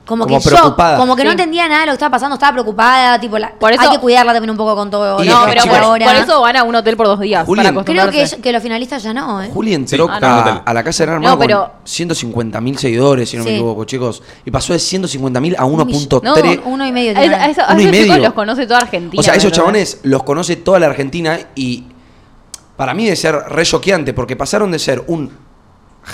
Como, 0.09 0.25
Como 0.25 0.39
que 0.41 0.49
preocupada. 0.49 0.95
yo, 0.95 0.99
como 0.99 1.15
que 1.15 1.23
no 1.23 1.31
entendía 1.31 1.67
nada 1.69 1.81
de 1.81 1.85
lo 1.85 1.91
que 1.91 1.95
estaba 1.95 2.11
pasando, 2.11 2.33
estaba 2.33 2.51
preocupada, 2.53 3.19
tipo, 3.19 3.37
la, 3.37 3.51
Por 3.53 3.71
eso- 3.71 3.81
hay 3.83 3.89
que 3.91 3.99
cuidarla 3.99 4.33
también 4.33 4.49
un 4.49 4.57
poco 4.57 4.75
con 4.75 4.89
todo. 4.89 5.23
No, 5.23 5.45
pero 5.47 5.63
por, 5.63 5.75
ahora. 5.77 6.05
por 6.05 6.15
eso 6.15 6.41
van 6.41 6.57
a 6.57 6.63
un 6.63 6.75
hotel 6.75 6.97
por 6.97 7.05
dos 7.07 7.19
días. 7.19 7.47
Para 7.47 7.71
Creo 7.83 8.09
que, 8.11 8.27
que 8.41 8.51
los 8.51 8.61
finalistas 8.61 9.01
ya 9.03 9.13
no, 9.13 9.41
¿eh? 9.41 9.49
Juli 9.53 9.73
entró 9.75 10.07
Sí. 10.07 10.11
Ah, 10.15 10.19
no. 10.19 10.27
a, 10.27 10.63
a 10.65 10.73
la 10.73 10.83
casa 10.83 11.03
de 11.03 11.05
Gran 11.05 11.15
Hermano 11.23 11.35
No, 11.35 11.39
pero- 11.39 11.61
con 11.61 11.71
150 11.87 12.59
mil 12.59 12.77
seguidores, 12.77 13.29
si 13.29 13.37
no 13.37 13.43
me 13.43 13.51
equivoco, 13.51 13.85
chicos. 13.85 14.21
Y 14.43 14.51
pasó 14.51 14.73
de 14.73 14.79
150 14.79 15.39
mil 15.39 15.55
a 15.55 15.61
No, 15.61 15.69
1.3. 15.69 16.61
uno 16.65 16.85
y 16.85 16.91
medio. 16.91 17.17
A, 17.17 17.45
eso- 17.47 17.61
Uno 17.69 17.79
y 17.79 17.83
esos 17.83 17.91
chicos 17.93 18.07
medio. 18.09 18.23
los 18.23 18.33
conoce 18.33 18.65
toda 18.65 18.79
Argentina. 18.79 19.19
O 19.19 19.23
sea, 19.23 19.35
esos 19.35 19.51
chabones 19.51 19.99
los 20.03 20.23
conoce 20.23 20.55
toda 20.55 20.79
la 20.79 20.87
Argentina 20.87 21.39
y 21.55 21.85
para 22.75 22.93
mí 22.93 23.03
debe 23.05 23.15
ser 23.15 23.35
re 23.35 23.63
choqueante 23.65 24.13
porque 24.13 24.35
pasaron 24.35 24.71
de 24.71 24.79
ser 24.79 25.03
un, 25.07 25.31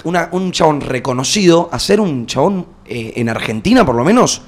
una- 0.04 0.30
un 0.32 0.52
chabón 0.52 0.82
reconocido 0.82 1.70
a 1.72 1.80
ser 1.80 2.00
un 2.00 2.26
chabón 2.26 2.66
eh, 2.86 3.14
en 3.16 3.30
Argentina, 3.30 3.86
por 3.86 3.96
lo 3.96 4.04
menos, 4.04 4.42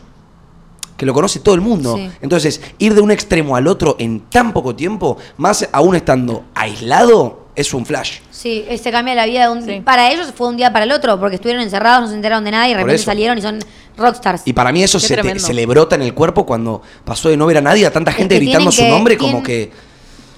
que 0.95 1.05
lo 1.05 1.13
conoce 1.13 1.39
todo 1.39 1.55
el 1.55 1.61
mundo. 1.61 1.95
Sí. 1.95 2.09
Entonces, 2.21 2.61
ir 2.79 2.93
de 2.95 3.01
un 3.01 3.11
extremo 3.11 3.55
al 3.55 3.67
otro 3.67 3.95
en 3.99 4.21
tan 4.21 4.51
poco 4.53 4.75
tiempo, 4.75 5.17
más 5.37 5.67
aún 5.71 5.95
estando 5.95 6.43
aislado, 6.55 7.45
es 7.55 7.73
un 7.73 7.85
flash. 7.85 8.19
Sí, 8.29 8.65
eh, 8.67 8.77
se 8.77 8.91
cambia 8.91 9.15
la 9.15 9.25
vida 9.25 9.47
de 9.47 9.51
un 9.51 9.63
Sí. 9.65 9.81
Para 9.83 10.11
ellos 10.11 10.31
fue 10.35 10.47
un 10.47 10.57
día 10.57 10.71
para 10.71 10.85
el 10.85 10.91
otro, 10.91 11.19
porque 11.19 11.35
estuvieron 11.35 11.63
encerrados, 11.63 12.01
no 12.03 12.07
se 12.09 12.15
enteraron 12.15 12.43
de 12.43 12.51
nada 12.51 12.67
y 12.67 12.71
de 12.73 12.77
repente 12.77 12.99
salieron 12.99 13.37
y 13.37 13.41
son 13.41 13.59
rockstars. 13.97 14.43
Y 14.45 14.53
para 14.53 14.71
mí 14.71 14.83
eso 14.83 14.99
se, 14.99 15.07
te- 15.07 15.13
tremendo. 15.15 15.43
se 15.45 15.53
le 15.55 15.65
brota 15.65 15.95
en 15.95 16.03
el 16.03 16.13
cuerpo 16.13 16.45
cuando 16.45 16.81
pasó 17.03 17.29
de 17.29 17.37
no 17.37 17.47
ver 17.47 17.57
a 17.57 17.61
nadie 17.61 17.85
a 17.87 17.91
tanta 17.91 18.11
Es 18.11 18.17
gente 18.17 18.35
que 18.35 18.45
gritando 18.45 18.71
su 18.71 18.81
que- 18.83 18.89
nombre, 18.89 19.17
como 19.17 19.41
que... 19.41 19.71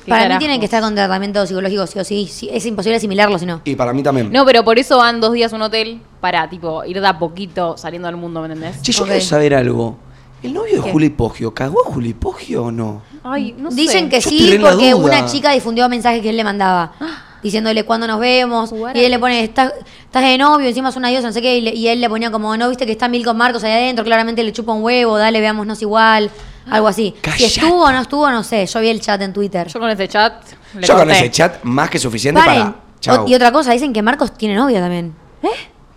Para 0.09 0.27
mí 0.29 0.39
tienen 0.39 0.59
que 0.59 0.65
estar 0.65 0.81
con 0.81 0.93
tratamiento 0.95 1.45
psicológico 1.45 1.87
sí 1.87 1.99
o 1.99 2.03
sí. 2.03 2.27
sí, 2.31 2.49
Es 2.51 2.65
imposible 2.65 2.97
asimilarlo 2.97 3.37
si 3.39 3.45
no. 3.45 3.61
Y 3.63 3.75
para 3.75 3.93
mí 3.93 4.03
también. 4.03 4.31
No, 4.31 4.45
pero 4.45 4.63
por 4.63 4.77
eso 4.79 4.97
van 4.97 5.21
dos 5.21 5.33
días 5.33 5.51
a 5.53 5.55
un 5.55 5.61
hotel 5.61 6.01
para, 6.19 6.49
tipo, 6.49 6.83
ir 6.85 6.99
de 6.99 7.07
a 7.07 7.17
poquito 7.19 7.77
saliendo 7.77 8.07
al 8.07 8.17
mundo, 8.17 8.41
¿me 8.41 8.47
entendés? 8.47 8.81
Che, 8.81 8.91
yo 8.91 9.01
Ok. 9.03 9.09
quiero 9.09 9.23
saber 9.25 9.55
algo. 9.55 9.97
¿El 10.41 10.53
novio 10.53 10.77
de 10.77 10.81
¿Qué? 10.83 10.91
Juli 10.91 11.09
Pogio 11.09 11.53
cagó 11.53 11.81
a 11.85 11.91
Juli 11.91 12.13
Pogio 12.13 12.63
o 12.65 12.71
no? 12.71 13.01
Ay, 13.23 13.53
no 13.57 13.69
sé. 13.71 13.75
Dicen 13.77 14.09
que 14.09 14.21
Yo 14.21 14.29
estoy 14.29 14.39
sí, 14.39 14.49
re 14.49 14.55
en 14.55 14.63
la 14.63 14.69
porque 14.71 14.91
duda. 14.91 15.03
una 15.05 15.25
chica 15.25 15.51
difundió 15.51 15.89
mensajes 15.89 16.21
que 16.21 16.29
él 16.29 16.37
le 16.37 16.43
mandaba. 16.43 16.93
Diciéndole 17.43 17.83
cuándo 17.85 18.05
nos 18.07 18.19
vemos. 18.19 18.73
Y 18.93 18.99
él 18.99 19.11
le 19.11 19.19
pone, 19.19 19.41
estás, 19.43 19.73
estás 20.05 20.23
de 20.23 20.37
novio, 20.37 20.67
encima 20.67 20.89
es 20.89 20.95
una 20.97 21.07
diosa, 21.09 21.27
no 21.27 21.33
sé 21.33 21.41
qué. 21.41 21.57
Y, 21.57 21.61
le- 21.61 21.73
y 21.73 21.87
él 21.87 22.01
le 22.01 22.09
ponía 22.09 22.31
como, 22.31 22.55
no 22.57 22.67
viste 22.67 22.85
que 22.85 22.91
está 22.91 23.07
Mil 23.07 23.23
con 23.23 23.37
Marcos 23.37 23.63
ahí 23.63 23.71
adentro, 23.71 24.03
claramente 24.03 24.43
le 24.43 24.51
chupa 24.51 24.73
un 24.73 24.83
huevo, 24.83 25.17
dale, 25.17 25.39
veámonos 25.39 25.81
igual. 25.81 26.29
Algo 26.69 26.87
así. 26.87 27.13
Si 27.15 27.21
Cállate. 27.21 27.45
estuvo 27.45 27.83
o 27.83 27.91
no 27.91 28.01
estuvo, 28.01 28.29
no 28.29 28.43
sé. 28.43 28.65
Yo 28.65 28.79
vi 28.79 28.89
el 28.89 29.01
chat 29.01 29.21
en 29.21 29.33
Twitter. 29.33 29.67
Yo 29.67 29.79
con 29.79 29.89
ese 29.89 30.07
chat. 30.07 30.43
le 30.75 30.85
Yo 30.87 30.95
con 30.95 31.09
ese 31.11 31.31
chat 31.31 31.63
más 31.63 31.89
que 31.89 31.97
suficiente 31.99 32.39
Paren. 32.39 32.63
para. 32.63 32.75
Chao. 32.99 33.25
O- 33.25 33.27
y 33.27 33.33
otra 33.35 33.51
cosa, 33.51 33.71
dicen 33.71 33.93
que 33.93 34.01
Marcos 34.01 34.33
tiene 34.37 34.55
novia 34.55 34.79
también. 34.79 35.15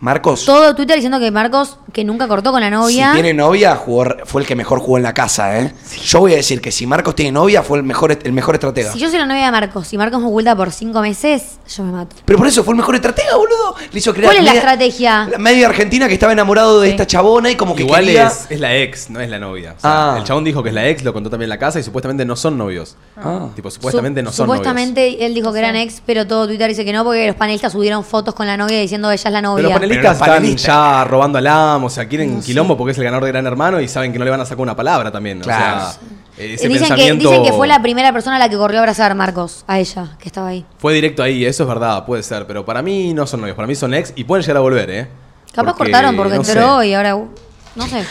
Marcos, 0.06 0.44
Todo 0.44 0.75
Twitter 0.75 0.97
diciendo 0.97 1.21
que 1.21 1.30
Marcos, 1.30 1.78
que 1.92 2.02
nunca 2.02 2.26
cortó 2.26 2.50
con 2.50 2.61
la 2.61 2.71
novia. 2.71 3.11
si 3.11 3.14
tiene 3.23 3.32
novia, 3.35 3.76
jugó- 3.76 4.16
fue 4.25 4.42
el 4.42 4.49
que 4.49 4.56
mejor 4.56 4.80
jugó 4.80 4.97
en 4.97 5.04
la 5.04 5.14
casa, 5.14 5.61
¿eh? 5.61 5.73
Yo 6.04 6.18
voy 6.18 6.32
a 6.32 6.37
decir 6.37 6.61
que 6.61 6.73
si 6.73 6.88
Marcos 6.88 7.14
tiene 7.14 7.30
novia, 7.30 7.62
fue 7.62 7.78
el 7.78 7.85
mejor, 7.85 8.18
el 8.21 8.32
mejor 8.32 8.56
estratega. 8.56 8.92
Si 8.92 8.99
yo 8.99 9.09
soy 9.09 9.21
la 9.21 9.26
novia 9.26 9.44
de 9.44 9.52
Marcos 9.52 9.92
y 9.92 9.97
Marcos 9.99 10.21
me 10.21 10.26
oculta 10.26 10.56
por 10.56 10.73
cinco 10.73 11.00
meses, 11.02 11.59
yo 11.73 11.85
me 11.85 11.92
mato. 11.92 12.16
Pero 12.25 12.37
por 12.37 12.49
eso 12.49 12.64
fue 12.64 12.73
el 12.75 12.78
mejor 12.78 12.97
estratega, 12.97 13.37
boludo. 13.37 13.76
Le 13.92 13.99
hizo 14.00 14.12
crear 14.12 14.32
¿Cuál 14.32 14.38
es 14.38 14.52
la 14.52 14.59
estrategia? 14.59 15.28
La 15.30 15.38
media 15.38 15.68
argentina 15.68 16.09
que 16.09 16.14
estaba 16.14 16.32
enamorado 16.32 16.80
de 16.80 16.90
esta 16.90 17.06
chabona 17.06 17.49
y 17.52 17.54
como 17.54 17.76
que 17.76 17.85
Igual 17.85 18.04
quería... 18.04 18.26
es, 18.26 18.47
es 18.50 18.59
la 18.59 18.75
ex, 18.76 19.09
no 19.09 19.21
es 19.21 19.30
la 19.30 19.38
novia. 19.38 19.76
O 19.78 19.80
sea, 19.80 20.14
Ah. 20.14 20.18
El 20.18 20.25
chabón 20.25 20.42
dijo 20.42 20.64
que 20.64 20.71
es 20.71 20.75
la 20.75 20.88
ex, 20.88 21.04
lo 21.04 21.12
contó 21.12 21.30
también 21.30 21.44
en 21.47 21.50
la 21.50 21.59
casa 21.59 21.78
y 21.78 21.85
supuestamente 21.85 22.25
no 22.25 22.35
son 22.35 22.59
novios. 22.59 22.97
Ah. 23.16 23.47
Tipo, 23.54 23.71
supuestamente 23.71 24.21
Su- 24.21 24.25
no 24.25 24.32
son 24.32 24.47
Supuestamente 24.47 25.25
él 25.25 25.32
dijo 25.32 25.52
que 25.52 25.61
eran 25.61 25.76
ex, 25.76 26.02
pero 26.04 26.26
todo 26.26 26.49
Twitter 26.49 26.68
dice 26.68 26.85
que 26.85 26.92
no, 26.92 27.04
porque 27.04 27.25
los 27.28 27.37
panelistas 27.37 27.71
subieron 27.71 28.02
fotos 28.04 28.35
con 28.35 28.49
la 28.49 28.56
novia 28.56 28.80
diciendo 28.80 29.09
ella 29.12 29.28
es 29.28 29.32
la 29.32 29.40
novios. 29.40 29.62
novia. 29.71 29.78
Pero 29.78 29.91
panelistas 30.00 30.20
están 30.20 30.56
ya 30.56 31.04
robando 31.04 31.38
al 31.38 31.46
amo, 31.46 31.87
o 31.87 31.90
sea, 31.90 32.06
quieren 32.06 32.37
No 32.37 32.42
quilombo 32.42 32.76
porque 32.76 32.92
es 32.92 32.99
el 32.99 33.04
ganador 33.04 33.25
de 33.25 33.32
Gran 33.32 33.46
Hermano 33.46 33.80
y 33.80 33.88
saben 33.88 34.12
que 34.12 34.18
no 34.18 34.25
le 34.25 34.30
van 34.30 34.40
a 34.40 34.44
sacar 34.44 34.61
una 34.62 34.76
palabra 34.76 35.11
también. 35.11 35.40
Claro. 35.40 35.76
O 35.76 35.90
sea, 35.90 36.00
ese 36.38 36.44
Eh, 36.44 36.49
dicen, 36.49 36.70
que, 36.72 36.78
pensamiento 36.78 37.28
dicen 37.30 37.44
que 37.44 37.52
fue 37.52 37.66
la 37.68 37.80
primera 37.82 38.12
persona 38.12 38.37
a 38.37 38.38
la 38.38 38.49
que 38.49 38.56
corrió 38.56 38.78
a 38.78 38.82
abrazar 38.82 39.14
Marcos, 39.14 39.64
a 39.66 39.78
ella, 39.78 40.16
que 40.18 40.28
estaba 40.28 40.49
ahí. 40.49 40.64
fue 40.78 40.94
directo 40.94 41.22
ahí, 41.22 41.44
eso 41.44 41.62
es 41.64 41.68
verdad, 41.68 42.04
puede 42.06 42.22
ser, 42.22 42.46
pero 42.46 42.64
para 42.64 42.80
mí 42.82 43.12
no 43.14 43.26
son 43.26 43.40
novios, 43.40 43.55
para 43.57 43.68
mí 43.68 43.74
son 43.74 43.92
ex 43.94 44.12
y 44.16 44.24
pueden 44.24 44.42
llegar 44.42 44.57
a 44.57 44.61
volver, 44.61 44.90
¿eh? 44.90 45.09
Capaz 45.52 45.74
Porque, 45.76 45.90
cortaron 45.92 46.16
porque 46.16 46.37
no 46.37 46.42
entró 46.42 46.81
sé. 46.81 46.88
y 46.88 46.94
ahora. 46.94 47.16
uh, 47.16 47.28
No 47.76 47.87
sé. 47.87 48.05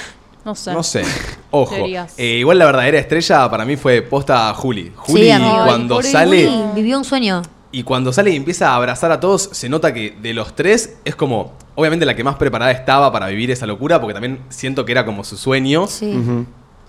No 0.45 0.55
sé. 0.55 0.73
No 0.73 0.83
sé. 0.83 1.03
Ojo. 1.51 1.75
Eh, 2.17 2.25
igual 2.39 2.57
la 2.59 2.65
verdadera 2.65 2.97
estrella 2.99 3.49
para 3.49 3.63
mí 3.65 3.75
fue 3.75 4.01
posta 4.01 4.53
Juli. 4.55 4.91
Juli 4.95 5.31
Sí, 5.31 5.39
cuando 5.65 5.99
Ay, 5.99 6.03
sale 6.03 6.47
Uy, 6.47 6.63
vivió 6.75 6.97
un 6.97 7.03
sueño. 7.03 7.41
Y 7.71 7.83
cuando 7.83 8.11
sale 8.11 8.31
y 8.31 8.35
empieza 8.35 8.71
a 8.71 8.75
abrazar 8.75 9.11
a 9.11 9.19
todos, 9.19 9.49
se 9.53 9.69
nota 9.69 9.93
que 9.93 10.17
de 10.21 10.33
los 10.33 10.55
tres 10.55 10.97
es 11.05 11.15
como 11.15 11.53
obviamente 11.75 12.05
la 12.05 12.15
que 12.15 12.23
más 12.23 12.35
preparada 12.35 12.71
estaba 12.71 13.11
para 13.11 13.27
vivir 13.27 13.49
esa 13.51 13.65
locura 13.65 13.99
porque 14.01 14.13
también 14.13 14.39
siento 14.49 14.83
que 14.85 14.91
era 14.91 15.05
como 15.05 15.23
su 15.23 15.37
sueño, 15.37 15.87
Sí. 15.87 16.13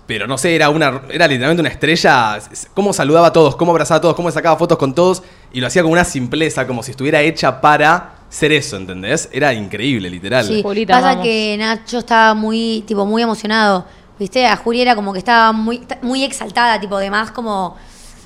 Pero 0.05 0.27
no 0.27 0.37
sé, 0.37 0.53
era 0.53 0.69
una 0.69 1.01
era 1.09 1.27
literalmente 1.29 1.61
una 1.61 1.69
estrella, 1.69 2.37
cómo 2.73 2.91
saludaba 2.91 3.27
a 3.27 3.33
todos, 3.33 3.55
cómo 3.55 3.71
abrazaba 3.71 3.99
a 3.99 4.01
todos, 4.01 4.15
cómo 4.15 4.29
sacaba 4.31 4.57
fotos 4.57 4.77
con 4.77 4.93
todos 4.93 5.23
y 5.53 5.61
lo 5.61 5.67
hacía 5.67 5.81
con 5.81 5.93
una 5.93 6.03
simpleza 6.03 6.67
como 6.67 6.83
si 6.83 6.91
estuviera 6.91 7.21
hecha 7.21 7.61
para 7.61 8.15
ser 8.29 8.51
eso, 8.51 8.75
¿entendés? 8.75 9.29
Era 9.31 9.53
increíble, 9.53 10.09
literal. 10.09 10.45
Sí, 10.45 10.61
Julita, 10.61 10.95
pasa 10.95 11.07
vamos. 11.11 11.23
que 11.23 11.55
Nacho 11.57 11.99
estaba 11.99 12.33
muy, 12.33 12.83
tipo, 12.85 13.05
muy 13.05 13.21
emocionado. 13.21 13.85
¿Viste? 14.19 14.45
A 14.45 14.57
Juli 14.57 14.81
era 14.81 14.95
como 14.95 15.13
que 15.13 15.19
estaba 15.19 15.53
muy, 15.53 15.87
muy 16.01 16.23
exaltada, 16.23 16.79
tipo, 16.81 16.97
de 16.97 17.09
más 17.09 17.31
como 17.31 17.77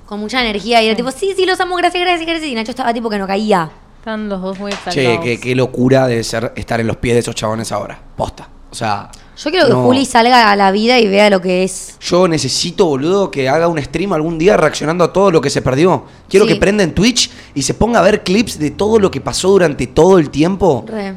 con 0.08 0.20
mucha 0.20 0.42
energía. 0.42 0.82
Y 0.82 0.88
era 0.88 0.96
tipo, 0.96 1.12
sí, 1.12 1.34
sí, 1.36 1.46
los 1.46 1.60
amo, 1.60 1.76
gracias, 1.76 2.02
gracias, 2.04 2.26
gracias. 2.28 2.50
Y 2.50 2.56
Nacho 2.56 2.72
estaba 2.72 2.94
tipo 2.94 3.10
que 3.10 3.20
no 3.20 3.28
caía. 3.28 3.70
Están 4.00 4.30
los 4.30 4.42
dos 4.42 4.58
muy 4.58 4.72
exaltados. 4.72 5.18
Che, 5.18 5.20
qué, 5.22 5.40
qué 5.40 5.54
locura 5.56 6.08
debe 6.08 6.24
ser 6.24 6.54
estar 6.56 6.80
en 6.80 6.88
los 6.88 6.98
pies 6.98 7.14
de 7.16 7.20
esos 7.20 7.36
chabones 7.36 7.72
ahora. 7.72 8.00
Posta. 8.16 8.48
O 8.72 8.76
sea. 8.76 9.10
Yo 9.38 9.52
quiero 9.52 9.68
que 9.68 9.74
no. 9.74 9.84
Juli 9.84 10.06
salga 10.06 10.52
a 10.52 10.56
la 10.56 10.72
vida 10.72 10.98
y 11.00 11.08
vea 11.08 11.30
lo 11.30 11.42
que 11.42 11.64
es. 11.64 11.96
Yo 12.02 12.28
necesito, 12.28 12.86
boludo, 12.88 13.30
que 13.30 13.48
haga 13.50 13.68
un 13.68 13.80
stream 13.82 14.14
algún 14.14 14.40
día 14.40 14.58
reaccionando 14.58 15.04
a 15.04 15.14
todo 15.14 15.30
lo 15.30 15.42
que 15.42 15.50
se 15.52 15.62
perdió. 15.62 16.06
Quiero 16.28 16.48
Sí. 16.48 16.54
que 16.54 16.60
prenda 16.60 16.84
en 16.84 16.96
Twitch 16.96 17.30
y 17.54 17.62
se 17.62 17.74
ponga 17.76 18.00
a 18.00 18.02
ver 18.02 18.24
clips 18.24 18.58
de 18.58 18.72
todo 18.72 18.98
lo 19.00 19.12
que 19.12 19.22
pasó 19.22 19.50
durante 19.50 19.86
todo 19.88 20.18
el 20.18 20.30
tiempo. 20.32 20.84
Re. 20.88 21.14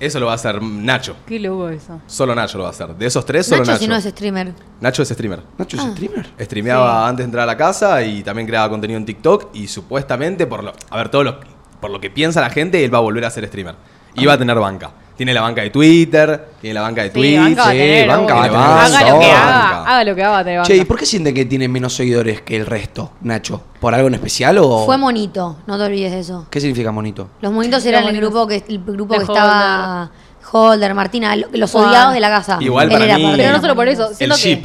Eso 0.00 0.18
lo 0.18 0.26
va 0.26 0.32
a 0.32 0.34
hacer 0.36 0.62
Nacho. 0.62 1.14
Qué 1.26 1.38
loco 1.38 1.68
eso. 1.68 2.00
Solo 2.06 2.34
Nacho 2.34 2.56
lo 2.58 2.64
va 2.64 2.70
a 2.70 2.72
hacer. 2.72 2.88
De 2.96 3.04
esos 3.06 3.24
tres, 3.26 3.46
solo 3.46 3.60
Nacho, 3.60 3.72
Nacho. 3.72 3.82
si 3.82 3.88
no 3.88 3.96
es 3.96 4.04
streamer. 4.04 4.54
Nacho 4.80 5.02
es 5.02 5.08
streamer. 5.10 5.42
Nacho 5.58 5.76
es 5.76 5.82
Ah. 5.84 5.90
streamer. 5.92 6.30
Streameaba 6.40 7.06
antes 7.06 7.18
de 7.18 7.24
entrar 7.26 7.42
a 7.44 7.46
la 7.46 7.56
casa 7.56 8.02
y 8.02 8.22
también 8.22 8.46
creaba 8.48 8.68
contenido 8.70 8.96
en 8.98 9.04
TikTok 9.04 9.50
y 9.54 9.68
supuestamente, 9.68 10.46
por 10.46 10.64
lo, 10.64 10.72
a 10.88 10.96
ver, 10.96 11.10
todo 11.10 11.22
lo, 11.22 11.38
por 11.80 11.90
lo 11.90 12.00
que 12.00 12.08
piensa 12.10 12.40
la 12.40 12.50
gente, 12.50 12.82
él 12.84 12.92
va 12.92 12.98
a 12.98 13.02
volver 13.02 13.24
a 13.26 13.30
ser 13.30 13.46
streamer. 13.46 13.74
Y 14.14 14.26
va 14.26 14.32
a 14.32 14.38
tener 14.38 14.58
banca. 14.58 14.90
Tiene 15.16 15.34
la 15.34 15.42
banca 15.42 15.60
de 15.60 15.68
Twitter, 15.68 16.46
tiene 16.62 16.72
la 16.74 16.80
banca 16.80 17.02
de 17.02 17.08
Sí, 17.08 17.14
Twitch. 17.14 17.38
banca 17.38 17.62
va 17.64 17.68
a 17.68 17.72
sí, 17.72 17.78
tener, 17.78 18.08
banca 18.08 18.34
va 18.34 18.40
a 18.40 18.46
obvio. 18.46 18.52
tener 18.52 18.66
Haga 18.66 19.10
lo 19.12 19.18
que 19.20 19.30
haga. 19.30 19.82
Haga 19.82 20.04
lo 20.04 20.14
que 20.14 20.22
haga, 20.22 20.30
va 20.32 20.38
a 20.38 20.44
tener 20.44 20.62
Che, 20.62 20.74
¿y 20.74 20.78
banca. 20.78 20.88
por 20.88 20.98
qué 20.98 21.06
siente 21.06 21.34
que 21.34 21.44
tiene 21.44 21.68
menos 21.68 21.94
seguidores 21.94 22.40
que 22.40 22.56
el 22.56 22.64
resto, 22.64 23.12
Nacho? 23.20 23.62
¿Por 23.80 23.94
algo 23.94 24.08
en 24.08 24.14
especial 24.14 24.56
o.? 24.58 24.86
Fue 24.86 24.96
monito, 24.96 25.58
no 25.66 25.76
te 25.76 25.84
olvides 25.84 26.12
de 26.12 26.20
eso. 26.20 26.46
¿Qué 26.50 26.58
significa 26.60 26.90
monito? 26.90 27.28
Los 27.42 27.52
monitos 27.52 27.84
eran 27.84 28.00
el 28.04 28.06
monitos. 28.14 28.30
grupo 28.30 28.46
que, 28.46 28.64
el 28.66 28.78
grupo 28.82 29.12
De 29.14 29.18
que 29.20 29.24
estaba 29.26 30.10
Holder, 30.52 30.94
Martina, 30.94 31.36
lo- 31.36 31.48
los 31.52 31.70
Juan. 31.70 31.88
odiados 31.90 32.14
de 32.14 32.20
la 32.20 32.30
casa. 32.30 32.56
Igual 32.60 32.86
Él 32.86 32.92
para 32.92 33.04
era 33.04 33.16
mí- 33.18 33.22
parte 33.24 33.36
Pero 33.36 33.42
de 33.42 33.48
no 33.48 33.52
los 33.56 33.60
solo 33.62 33.74
por 33.76 33.84
monitos. 33.84 34.04
eso. 34.12 34.24
El 34.24 34.32
siento 34.32 34.36
que- 34.36 34.40
ship. 34.42 34.64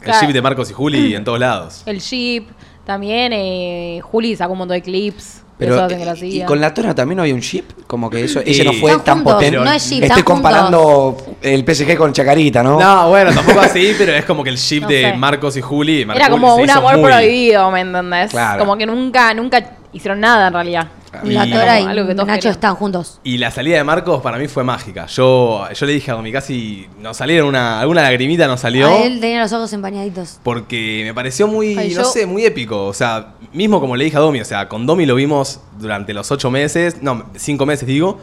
El 0.00 0.04
Claro. 0.10 0.26
ship 0.26 0.32
de 0.34 0.42
Marcos 0.42 0.70
y 0.70 0.74
Juli 0.74 1.14
en 1.14 1.22
todos 1.24 1.38
lados. 1.38 1.82
El 1.86 2.00
ship. 2.00 2.48
También 2.84 3.32
eh, 3.32 4.00
Juli 4.02 4.34
sacó 4.36 4.52
un 4.52 4.58
montón 4.58 4.74
de 4.74 4.82
clips. 4.82 5.43
Pero, 5.56 5.80
hacen 5.80 6.18
y, 6.28 6.42
con 6.42 6.60
la 6.60 6.74
Tona 6.74 6.94
también 6.96 7.16
no 7.16 7.22
había 7.22 7.34
un 7.34 7.40
chip, 7.40 7.64
como 7.86 8.10
que 8.10 8.24
eso, 8.24 8.40
ella 8.44 8.64
Y- 8.64 8.66
no 8.66 8.72
fue 8.72 8.90
Están 8.90 9.04
tan 9.04 9.14
juntos, 9.18 9.34
potente. 9.34 9.58
no 9.58 9.72
es 9.72 9.82
ship, 9.84 9.92
Estoy 10.02 10.08
están 10.08 10.22
comparando 10.24 11.16
el 11.42 11.64
PSG 11.64 11.96
con 11.96 12.12
Chacarita, 12.12 12.62
¿no? 12.62 12.80
No, 12.80 13.08
bueno, 13.08 13.30
tampoco 13.32 13.60
así, 13.60 13.94
pero 13.96 14.12
es 14.12 14.24
como 14.24 14.42
que 14.42 14.50
el 14.50 14.56
ship 14.56 14.80
No 14.82 14.88
de 14.88 15.02
sé. 15.02 15.12
Marcos 15.16 15.56
y 15.56 15.60
Juli. 15.60 16.02
Era 16.14 16.28
como 16.28 16.56
un 16.56 16.68
amor 16.70 16.98
muy- 16.98 17.04
prohibido, 17.10 17.70
¿me 17.70 17.80
entendés? 17.82 18.30
Claro. 18.32 18.58
Como 18.58 18.76
que 18.76 18.84
nunca, 18.86 19.32
nunca 19.32 19.64
hicieron 19.94 20.20
nada 20.20 20.48
en 20.48 20.52
realidad. 20.52 20.88
La 21.22 21.46
Y- 21.46 21.50
Tora 21.52 21.80
y 21.80 21.84
Algo 21.84 22.08
que 22.08 22.14
todos 22.14 22.26
Nacho 22.26 22.38
querían. 22.40 22.52
están 22.54 22.74
juntos. 22.74 23.20
Y 23.22 23.38
la 23.38 23.50
salida 23.52 23.76
de 23.76 23.84
Marcos 23.84 24.20
para 24.20 24.36
mí 24.36 24.48
fue 24.48 24.64
mágica. 24.64 25.06
Yo, 25.06 25.64
yo 25.72 25.86
le 25.86 25.92
dije 25.92 26.10
a 26.10 26.14
Domi 26.14 26.32
casi 26.32 26.88
nos 27.00 27.16
salieron 27.16 27.48
una, 27.48 27.78
alguna 27.80 28.02
lagrimita 28.02 28.48
nos 28.48 28.60
salió. 28.60 28.88
A 28.88 29.02
él 29.04 29.20
tenía 29.20 29.40
los 29.40 29.52
ojos 29.52 29.72
empañaditos. 29.72 30.40
Porque 30.42 31.02
me 31.04 31.14
pareció 31.14 31.46
muy, 31.46 31.78
Ay, 31.78 31.90
no 31.94 32.02
yo- 32.02 32.04
sé, 32.04 32.26
muy 32.26 32.44
épico. 32.44 32.86
O 32.86 32.92
sea, 32.92 33.34
mismo 33.52 33.80
como 33.80 33.94
le 33.94 34.04
dije 34.06 34.16
a 34.16 34.20
Domi, 34.20 34.40
o 34.40 34.44
sea, 34.44 34.68
con 34.68 34.86
Domi 34.86 35.06
lo 35.06 35.14
vimos 35.14 35.60
durante 35.78 36.12
los 36.12 36.30
ocho 36.32 36.50
meses, 36.50 37.00
no, 37.00 37.24
cinco 37.36 37.64
meses 37.64 37.86
digo. 37.86 38.18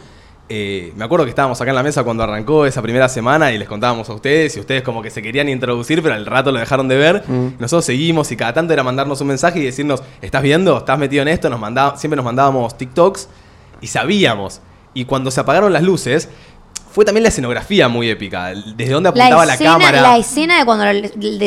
Eh, 0.54 0.92
me 0.98 1.06
acuerdo 1.06 1.24
que 1.24 1.30
estábamos 1.30 1.62
acá 1.62 1.72
en 1.72 1.76
la 1.76 1.82
mesa 1.82 2.04
cuando 2.04 2.24
arrancó 2.24 2.66
esa 2.66 2.82
primera 2.82 3.08
semana 3.08 3.54
y 3.54 3.58
les 3.58 3.70
contábamos 3.70 4.10
a 4.10 4.14
ustedes 4.14 4.58
y 4.58 4.60
ustedes 4.60 4.84
como 4.84 5.02
que 5.02 5.10
se 5.10 5.22
querían 5.22 5.48
introducir, 5.48 6.04
pero 6.04 6.14
al 6.14 6.26
rato 6.26 6.52
lo 6.52 6.60
dejaron 6.60 6.90
de 6.90 6.98
ver. 6.98 7.24
Mm. 7.26 7.54
Nosotros 7.58 7.86
seguimos 7.86 8.30
y 8.34 8.36
cada 8.36 8.52
tanto 8.52 8.74
era 8.74 8.84
mandarnos 8.84 9.22
un 9.22 9.28
mensaje 9.28 9.60
y 9.60 9.64
decirnos, 9.64 10.04
¿estás 10.22 10.44
viendo? 10.44 10.80
¿Estás 10.80 11.00
metido 11.00 11.22
en 11.22 11.30
esto? 11.30 11.50
Nos 11.50 11.58
mandaba, 11.58 11.96
siempre 11.96 12.18
nos 12.18 12.26
mandábamos 12.26 12.78
TikToks 12.78 13.30
y 13.80 13.88
sabíamos. 13.88 14.60
Y 14.94 15.06
cuando 15.06 15.32
se 15.32 15.40
apagaron 15.40 15.72
las 15.72 15.84
luces, 15.84 16.28
fue 16.92 17.06
también 17.06 17.24
la 17.24 17.30
escenografía 17.30 17.88
muy 17.88 18.10
épica. 18.10 18.48
Desde 18.76 18.92
dónde 18.92 19.08
apuntaba 19.08 19.46
la, 19.46 19.54
escena, 19.54 19.72
cámara. 19.72 20.02
la 20.02 20.18
escena 20.18 20.60
de 20.60 20.66
cuando 20.66 20.84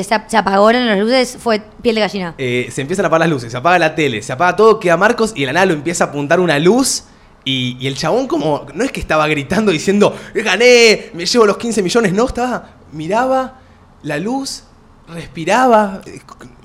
se 0.03 0.37
apagaron 0.39 0.87
las 0.87 0.99
luces 0.99 1.37
fue 1.39 1.61
piel 1.83 1.97
de 1.97 2.01
gallina. 2.01 2.35
Eh, 2.39 2.69
se 2.73 2.81
empiezan 2.81 3.05
a 3.05 3.09
apagar 3.09 3.29
las 3.29 3.35
luces, 3.35 3.53
se 3.53 3.59
apaga 3.59 3.79
la 3.79 3.95
tele, 3.95 4.23
se 4.23 4.33
apaga 4.33 4.57
todo, 4.57 4.81
queda 4.81 4.97
Marcos 4.97 5.35
y 5.37 5.41
de 5.41 5.47
la 5.49 5.53
nada 5.53 5.67
lo 5.67 5.75
empieza 5.75 6.05
a 6.05 6.07
apuntar 6.07 6.41
una 6.41 6.59
luz 6.59 7.05
Y, 7.45 7.77
y 7.79 7.87
el 7.87 7.97
chabón 7.97 8.27
como, 8.27 8.67
no 8.75 8.85
es 8.85 8.91
que 8.93 9.01
estaba 9.01 9.27
gritando 9.29 9.71
diciendo, 9.71 10.17
gané, 10.35 11.11
me 11.13 11.27
llevo 11.27 11.45
los 11.47 11.59
15 11.59 11.83
millones, 11.83 12.13
no, 12.13 12.27
estaba, 12.27 12.71
miraba 12.93 13.61
la 14.03 14.19
luz, 14.19 14.65
respiraba. 15.09 16.01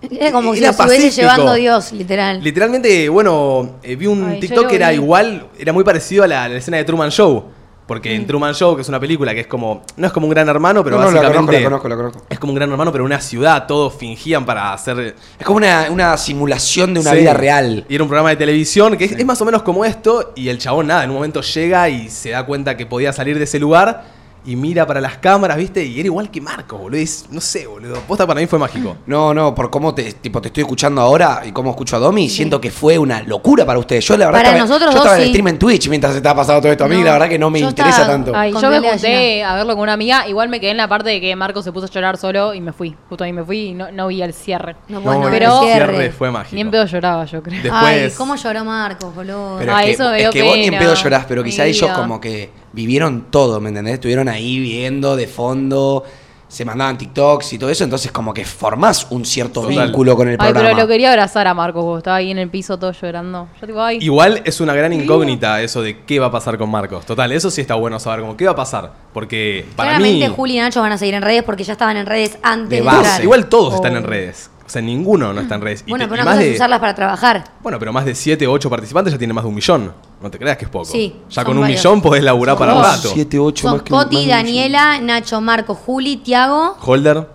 Era 0.02 0.32
como 0.32 0.54
si 0.54 0.60
Era 0.60 0.72
lo 0.72 0.84
estuviese 0.84 1.22
llevando 1.22 1.54
Dios, 1.56 1.92
literal. 1.92 2.42
Literalmente, 2.44 3.10
bueno, 3.10 3.78
eh, 3.84 3.96
vi 3.96 4.08
un 4.08 4.24
Ay, 4.30 4.39
TikTok 4.39 4.68
que 4.68 4.76
era 4.78 4.89
vi. 4.89 4.96
igual, 4.96 5.48
era 5.58 5.74
muy 5.74 5.84
parecido 5.84 6.24
a 6.24 6.28
la, 6.28 6.44
a 6.46 6.50
la 6.50 6.58
escena 6.58 6.78
de 6.78 6.86
Truman 6.86 7.10
Show. 7.12 7.46
Porque 7.89 8.12
Mm. 8.12 8.21
en 8.21 8.28
Truman 8.28 8.54
Show, 8.54 8.75
que 8.75 8.84
es 8.84 8.88
una 8.88 8.99
película 8.99 9.34
que 9.34 9.39
es 9.41 9.47
como, 9.47 9.82
no 9.97 10.06
es 10.08 10.13
como 10.13 10.28
un 10.28 10.30
gran 10.32 10.47
hermano, 10.47 10.84
pero 10.84 10.97
No, 10.97 11.06
no, 11.06 11.12
la 11.12 11.21
básicamente 11.23 11.63
conozco, 11.63 11.63
la 11.63 11.63
conozco, 11.63 11.88
la 11.89 11.95
conozco. 11.95 12.25
es 12.30 12.39
como 12.39 12.52
un 12.54 12.56
gran 12.56 12.69
hermano, 12.69 12.91
pero 12.91 13.04
una 13.04 13.19
ciudad, 13.19 13.65
todos 13.65 13.95
fingían 13.95 14.45
para 14.45 14.71
hacer... 14.73 15.15
Es 15.39 15.45
como 15.45 15.58
una, 15.58 15.88
una 15.89 16.15
simulación 16.17 16.93
de 16.93 16.99
una 16.99 17.12
Sí. 17.12 17.17
vida 17.17 17.34
real. 17.34 17.86
Y 17.89 17.95
era 17.95 18.04
un 18.04 18.08
programa 18.10 18.30
de 18.30 18.36
televisión 18.36 18.95
que 18.95 19.06
es, 19.06 19.13
es 19.13 19.25
más 19.25 19.41
o 19.41 19.45
menos 19.45 19.63
como 19.63 19.84
esto, 19.86 20.34
y 20.36 20.49
el 20.49 20.60
chabón 20.60 20.86
nada, 20.88 21.04
en 21.04 21.10
un 21.10 21.15
momento 21.15 21.41
llega 21.41 21.89
y 21.89 22.10
se 22.10 22.30
da 22.30 22.45
cuenta 22.45 22.78
que 22.78 22.86
podía 22.86 23.12
salir 23.12 23.38
de 23.39 23.45
ese 23.45 23.58
lugar 23.60 24.19
y 24.45 24.56
mira 24.56 24.86
para 24.88 25.02
las 25.02 25.17
cámaras, 25.17 25.58
¿viste? 25.58 25.84
Y 25.86 25.99
era 25.99 26.08
igual 26.08 26.32
que 26.32 26.39
Marco, 26.41 26.78
boludo. 26.78 26.99
Es- 26.99 27.25
no 27.32 27.41
sé, 27.41 27.67
boludo. 27.67 27.95
Posta 28.08 28.25
para 28.25 28.39
mí 28.39 28.47
fue 28.47 28.58
mágico. 28.60 28.95
No, 29.06 29.34
no, 29.34 29.54
por 29.56 29.69
cómo 29.69 29.93
te, 29.95 30.13
tipo, 30.13 30.39
te 30.41 30.47
estoy 30.49 30.62
escuchando 30.62 31.02
ahora 31.02 31.41
y 31.45 31.52
cómo 31.52 31.71
escucho 31.71 31.95
a 31.95 31.99
Domi, 31.99 32.30
siento 32.30 32.62
que 32.62 32.69
fue 32.71 32.97
una 32.97 33.21
locura 33.23 33.65
para 33.65 33.80
ustedes. 33.80 34.06
Yo 34.08 34.15
la 34.17 34.28
verdad 34.28 34.39
Para 34.39 34.49
estaba, 34.58 34.67
nosotros 34.67 34.93
yo 34.93 34.97
estaba 34.99 35.17
en 35.17 35.23
sí. 35.23 35.30
stream 35.30 35.47
en 35.47 35.60
Twitch 35.60 35.89
mientras 35.89 36.15
estaba 36.15 36.36
pasando 36.41 36.62
todo 36.62 36.71
esto. 36.71 36.86
A 36.86 36.88
mí 36.88 36.97
No, 36.97 37.04
la 37.06 37.12
verdad 37.13 37.30
que 37.30 37.39
no 37.39 37.49
me 37.49 37.60
interesa 37.60 37.89
estaba- 38.02 38.08
tanto. 38.13 38.32
Ay, 38.36 38.52
yo 38.54 38.69
me 38.69 38.80
junté 38.80 39.43
a 39.43 39.56
verlo 39.56 39.73
con 39.73 39.84
una 39.84 39.93
amiga. 39.93 40.28
Igual 40.28 40.49
me 40.49 40.60
quedé 40.60 40.71
en 40.71 40.78
la 40.78 40.88
parte 40.88 41.10
de 41.10 41.21
que 41.21 41.36
Marco 41.36 41.62
se 41.62 41.71
puso 41.71 41.88
a 41.88 41.89
llorar 41.89 42.17
solo 42.17 42.54
y 42.54 42.62
me 42.62 42.71
fui. 42.71 42.95
Justo 43.10 43.23
ahí 43.23 43.34
me 43.34 43.43
fui 43.43 43.60
y 43.69 43.73
no, 43.73 43.91
no 43.91 44.08
vi 44.08 44.21
el 44.21 44.34
cierre. 44.34 44.75
No, 44.88 44.99
No, 44.99 45.06
bueno, 45.06 45.28
el 45.28 45.34
pero- 45.34 45.62
cierre 45.63 46.12
fue 46.12 46.32
mágico. 46.32 46.56
Ni 46.56 46.62
en 46.62 46.71
pedo 46.71 46.86
lloraba, 46.86 47.25
yo 47.25 47.41
creo. 47.43 47.62
Después- 47.62 47.84
Ay, 47.84 48.12
cómo 48.17 48.36
lloró 48.36 48.63
Marcos, 48.65 49.13
boludo. 49.15 49.56
Pero 49.60 49.75
Ay, 49.75 49.91
es 49.91 49.97
que, 49.97 50.04
eso 50.04 50.13
es 50.13 50.30
que 50.30 50.43
vos 50.43 50.56
ni 50.58 50.65
en 50.65 50.78
pedo 50.78 50.93
llorás, 50.93 51.25
pero 51.25 51.43
quizá 51.43 51.65
ellos 51.65 51.89
como 51.91 52.19
que 52.21 52.52
vivieron 52.74 53.28
todo, 53.32 53.60
¿me 53.60 53.70
entendés? 53.70 53.96
Estuvieron 53.96 54.28
ahí 54.30 54.60
viendo 54.60 55.16
de 55.16 55.28
fondo, 55.28 56.04
se 56.48 56.66
mandaban 56.66 56.98
TikToks 56.98 57.54
y 57.54 57.60
todo 57.60 57.70
eso, 57.70 57.84
entonces 57.84 58.12
como 58.12 58.34
que 58.34 58.44
formás 58.44 59.06
un 59.12 59.24
cierto 59.24 59.62
Total. 59.62 59.86
vínculo 59.88 60.16
con 60.16 60.28
el 60.28 60.34
Ay, 60.34 60.38
programa. 60.38 60.70
pero 60.70 60.78
lo 60.82 60.88
quería 60.88 61.10
abrazar 61.12 61.46
a 61.48 61.54
Marcos, 61.54 61.84
vos 61.84 62.00
estaba 62.00 62.18
ahí 62.18 62.32
en 62.32 62.40
el 62.40 62.50
piso 62.50 62.78
todo 62.80 62.92
llorando. 62.92 63.48
Yo 63.62 63.68
tipo, 63.68 63.80
ay. 63.82 64.00
Igual 64.02 64.42
es 64.46 64.60
una 64.60 64.74
gran 64.74 64.92
incógnita 64.94 65.62
eso 65.62 65.82
de 65.84 66.02
qué 66.06 66.20
va 66.20 66.26
a 66.28 66.32
pasar 66.32 66.58
con 66.58 66.70
Marcos. 66.72 67.06
Total, 67.06 67.32
eso 67.32 67.52
sí 67.52 67.62
está 67.62 67.76
bueno 67.76 68.00
saber, 68.00 68.22
como 68.22 68.36
qué 68.36 68.46
va 68.46 68.52
a 68.52 68.56
pasar. 68.56 68.92
Porque 69.14 69.64
para 69.76 69.92
Claramente 69.92 70.28
mí... 70.28 70.34
Juli 70.36 70.56
y 70.58 70.60
Nacho 70.60 70.82
van 70.82 70.92
a 70.92 70.98
seguir 70.98 71.14
en 71.14 71.22
redes 71.22 71.44
porque 71.44 71.64
ya 71.64 71.74
estaban 71.74 71.98
en 71.98 72.06
redes 72.08 72.40
antes 72.42 72.70
De 72.70 72.76
de, 72.78 72.82
base. 72.82 72.98
entrar. 73.00 73.24
Igual 73.24 73.48
todos 73.50 73.74
Oh. 73.74 73.76
están 73.76 73.96
en 73.96 74.04
redes. 74.04 74.50
O 74.70 74.72
sea, 74.72 74.84
ninguno 74.84 75.34
no 75.34 75.42
está 75.42 75.56
en 75.56 75.62
redes. 75.62 75.84
Y 75.88 75.90
Bueno, 75.90 76.06
te- 76.06 76.10
pero 76.10 76.20
y 76.20 76.22
una 76.22 76.26
más 76.26 76.36
cosa 76.36 76.44
de- 76.46 76.50
es 76.52 76.56
usarlas 76.58 76.80
para 76.80 76.94
trabajar. 76.94 77.44
Bueno, 77.64 77.80
pero 77.80 77.92
más 77.92 78.06
de 78.06 78.14
7 78.14 78.46
o 78.46 78.52
8 78.52 78.70
participantes 78.70 79.12
ya 79.12 79.18
tienen 79.18 79.34
más 79.34 79.44
de 79.44 79.50
un 79.50 79.56
millón. 79.56 79.92
No 80.22 80.30
te 80.30 80.38
creas 80.38 80.58
que 80.58 80.66
es 80.66 80.70
poco. 80.72 80.86
Sí, 80.86 81.16
ya 81.28 81.44
con 81.44 81.56
un 81.58 81.62
varios. 81.64 81.80
millón 81.84 82.02
podés 82.04 82.24
laburar 82.24 82.56
para 82.56 82.76
un 82.76 82.84
Son 82.84 82.92
rato. 82.94 83.10
7, 83.12 83.40
8 83.40 83.62
Son 83.64 83.72
más 83.78 83.82
que 83.82 83.92
más 83.92 84.04
Coti, 84.04 84.18
un 84.18 84.28
Daniela, 84.28 85.00
Nacho, 85.02 85.42
Marco, 85.42 85.74
Juli, 85.74 86.18
Tiago 86.18 86.78
Holder. 86.82 87.28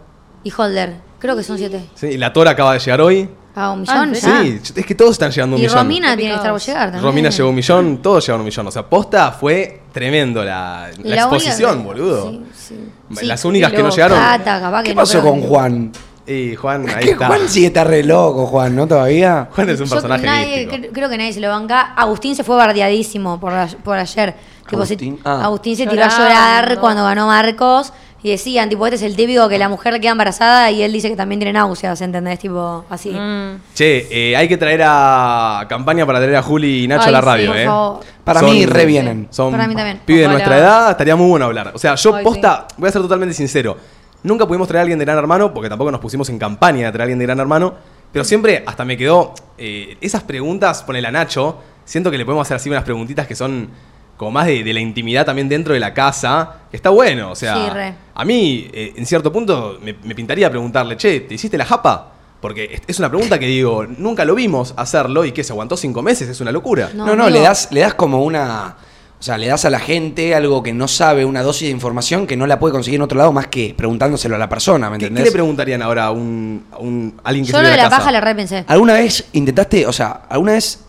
y 0.45 0.53
Holder. 0.57 0.95
Creo 1.19 1.35
que 1.37 1.43
son 1.43 1.59
siete. 1.59 1.85
Sí, 1.97 2.07
y 2.07 2.19
la 2.19 2.33
Tora 2.33 2.53
acaba 2.53 2.75
de 2.75 2.79
llegar 2.79 3.01
hoy. 3.01 3.29
Ah, 3.57 3.71
un 3.71 3.81
millón 3.83 4.09
¿en 4.09 4.15
ya. 4.15 4.43
Sí, 4.43 4.61
es 4.77 4.85
que 4.87 4.95
todos 4.95 5.13
están 5.13 5.31
llegando 5.31 5.55
a 5.55 5.57
un 5.59 5.63
Y 5.63 5.67
millón. 5.67 5.79
Romina 5.83 6.17
tiene 6.17 6.33
que 6.33 6.37
estar 6.37 6.51
por 6.53 6.61
llegar 6.61 6.83
también. 6.91 7.03
Romina 7.05 7.31
llegó 7.31 7.47
a 7.47 7.51
un 7.51 7.55
millón, 7.57 7.99
todos 8.03 8.25
llegaron 8.25 8.41
a 8.41 8.43
un 8.43 8.47
millón. 8.47 8.67
O 8.67 8.71
sea, 8.71 8.89
posta 8.89 9.33
fue 9.33 9.83
tremendo 9.93 10.45
la, 10.45 10.91
Y 10.93 11.09
la 11.09 11.27
única- 11.29 11.37
exposición, 11.37 11.85
boludo. 11.85 12.31
Sí, 12.31 12.43
sí. 12.55 12.79
Sí, 13.17 13.27
Las 13.27 13.45
únicas 13.45 13.73
que 13.73 13.83
no 13.83 13.91
llegaron. 13.91 14.19
¿Qué 14.85 14.95
no, 14.95 15.01
pasó 15.01 15.23
con 15.23 15.41
Juan? 15.41 15.93
Y 16.27 16.55
Juan, 16.57 16.89
ahí 16.89 17.05
¿Qué 17.05 17.11
está. 17.13 17.27
Juan 17.27 17.41
sí 17.49 17.67
está 17.67 17.85
re 17.85 18.03
loco, 18.03 18.47
Juan, 18.47 18.75
¿no? 18.75 18.87
Todavía. 18.87 19.49
Juan 19.55 19.69
es 19.71 19.81
un 19.81 19.87
Yo 19.87 19.93
personaje 19.93 20.25
nadie- 20.27 20.67
místico. 20.67 20.89
Creo 20.95 21.09
que 21.11 21.19
nadie 21.19 21.33
se 21.35 21.41
lo 21.41 21.49
banca. 21.51 21.93
Agustín 21.95 22.35
se 22.35 22.45
fue 22.45 22.57
bardeadísimo 22.57 23.39
por, 23.39 23.53
a- 23.53 23.69
por 23.83 23.99
ayer. 23.99 24.35
Tipo, 24.69 24.87
se- 24.87 24.95
Agustín, 24.95 25.19
ah. 25.25 25.41
Agustín 25.45 25.77
se 25.77 25.87
tiró 25.87 26.03
a 26.05 26.09
llorar 26.09 26.79
cuando 26.81 27.05
ganó 27.05 27.27
Marcos. 27.27 27.93
Y 28.23 28.31
decían, 28.31 28.71
tipo, 28.71 28.87
este 28.87 28.97
es 28.97 29.03
el 29.03 29.17
típico 29.17 29.47
que 29.51 29.59
la 29.59 29.69
mujer 29.69 30.01
queda 30.01 30.13
embarazada 30.13 30.71
y 30.71 30.83
él 30.83 30.91
dice 30.95 31.11
que 31.11 31.15
también 31.17 31.41
tiene 31.41 31.53
náuseas, 31.53 32.01
¿entendés? 32.01 32.39
Tipo, 32.39 32.87
así. 32.89 33.11
Mm. 33.11 33.61
Che, 33.75 34.07
eh, 34.11 34.35
hay 34.35 34.49
que 34.49 34.57
traer 34.57 34.81
a 34.83 35.67
campaña 35.69 36.07
para 36.07 36.21
traer 36.21 36.37
a 36.37 36.43
Juli 36.43 36.85
y 36.85 36.89
Nacho 36.89 37.03
Ay, 37.03 37.09
a 37.09 37.13
la 37.13 37.21
radio, 37.21 37.55
¿eh? 37.55 37.69
Para 38.25 38.41
Son- 38.41 38.51
mí 38.51 38.65
revienen. 38.65 39.29
Son 39.29 39.51
Para 39.51 39.69
mí 39.69 39.75
también. 39.75 40.01
pibes 40.07 40.23
de 40.23 40.29
nuestra 40.29 40.57
edad, 40.57 40.91
estaría 40.93 41.17
muy 41.17 41.29
bueno 41.29 41.45
hablar. 41.45 41.73
O 41.75 41.79
sea, 41.79 41.97
yo 41.97 42.15
Ay, 42.15 42.25
posta, 42.25 42.67
voy 42.79 42.89
a 42.89 42.93
ser 42.93 43.03
totalmente 43.03 43.35
sincero. 43.35 43.77
Nunca 44.25 44.47
pudimos 44.49 44.67
traer 44.67 44.81
a 44.81 44.83
alguien 44.83 44.99
de 44.99 45.05
Gran 45.05 45.19
Hermano, 45.19 45.55
porque 45.55 45.69
tampoco 45.69 45.91
nos 45.93 46.01
pusimos 46.01 46.29
en 46.31 46.39
campaña 46.39 46.87
de 46.87 46.93
traer 46.93 47.03
a 47.03 47.05
alguien 47.05 47.19
de 47.21 47.27
Gran 47.27 47.39
Hermano. 47.39 47.75
Pero 48.13 48.25
siempre 48.25 48.65
hasta 48.67 48.85
me 48.85 48.97
quedó. 48.97 49.35
eh, 49.57 49.97
esas 50.01 50.25
preguntas, 50.25 50.83
ponele 50.83 51.07
a 51.09 51.13
Nacho. 51.13 51.59
Siento 51.85 52.11
que 52.11 52.19
le 52.19 52.25
podemos 52.25 52.47
hacer 52.47 52.57
así 52.57 52.69
unas 52.69 52.83
preguntitas 52.85 53.27
que 53.29 53.37
son 53.37 53.69
como 54.17 54.31
más 54.33 54.47
de, 54.47 54.65
de 54.65 54.73
la 54.73 54.81
intimidad 54.81 55.25
también 55.27 55.49
dentro 55.49 55.75
de 55.75 55.81
la 55.81 55.93
casa. 55.95 56.61
Que 56.71 56.77
está 56.77 56.91
bueno. 56.91 57.31
O 57.33 57.37
sea, 57.37 57.55
Sí, 57.55 57.71
re. 57.71 57.95
a 58.15 58.25
mí, 58.25 58.69
eh, 58.73 58.95
en 58.97 59.07
cierto 59.07 59.33
punto, 59.33 59.79
me, 59.83 59.95
me 60.05 60.15
pintaría 60.15 60.49
preguntarle, 60.51 60.97
che, 60.97 61.21
¿te 61.21 61.35
hiciste 61.35 61.57
la 61.59 61.65
japa? 61.67 62.13
Porque 62.41 62.81
es- 62.87 62.99
una 62.99 63.09
pregunta 63.11 63.39
que 63.39 63.47
digo, 63.47 63.85
nunca 63.87 64.25
lo 64.25 64.35
vimos 64.35 64.75
hacerlo 64.77 65.25
y 65.25 65.33
que 65.33 65.43
se 65.45 65.53
aguantó 65.53 65.77
cinco 65.77 66.01
meses, 66.03 66.29
es 66.29 66.41
una 66.41 66.53
locura. 66.53 66.91
No, 66.95 67.07
No, 67.07 67.17
no, 67.17 67.29
le 67.31 67.41
das, 67.41 67.69
le 67.73 67.81
das 67.81 67.95
como 67.95 68.23
una. 68.25 68.77
O 69.25 69.27
sea, 69.27 69.39
le 69.39 69.47
das 69.47 69.65
a 69.65 69.71
la 69.71 69.79
gente 69.79 70.35
algo 70.35 70.63
que 70.63 70.75
no 70.75 70.87
sabe, 70.87 71.25
una 71.25 71.43
dosis 71.43 71.69
de 71.69 71.71
información 71.73 72.27
que 72.27 72.37
no 72.37 72.47
la 72.47 72.59
puede 72.59 72.73
conseguir 72.73 72.97
en 72.99 73.03
otro 73.05 73.17
lado 73.17 73.33
más 73.33 73.47
que 73.47 73.73
preguntándoselo 73.75 74.35
a 74.35 74.39
la 74.39 74.51
persona, 74.51 74.91
¿me 74.91 74.99
¿Qué, 74.99 75.05
qué 75.05 75.07
entendés? 75.07 75.25
le 75.25 75.33
preguntarían 75.33 75.81
ahora 75.81 76.05
a 76.05 76.11
un, 76.11 76.63
a 76.71 76.77
un- 76.77 77.15
alguien 77.25 77.47
que 77.47 77.53
Yo 77.53 77.63
lo 77.63 77.65
de 77.71 77.71
la 77.75 77.85
la 77.85 77.89
casa? 77.89 77.97
paja 78.01 78.13
le 78.13 78.21
repensé. 78.21 78.65
¿Alguna 78.69 78.93
vez 78.93 79.25
intentaste, 79.33 79.87
o 79.87 79.95
sea, 79.95 80.25
alguna 80.29 80.53
vez 80.53 80.81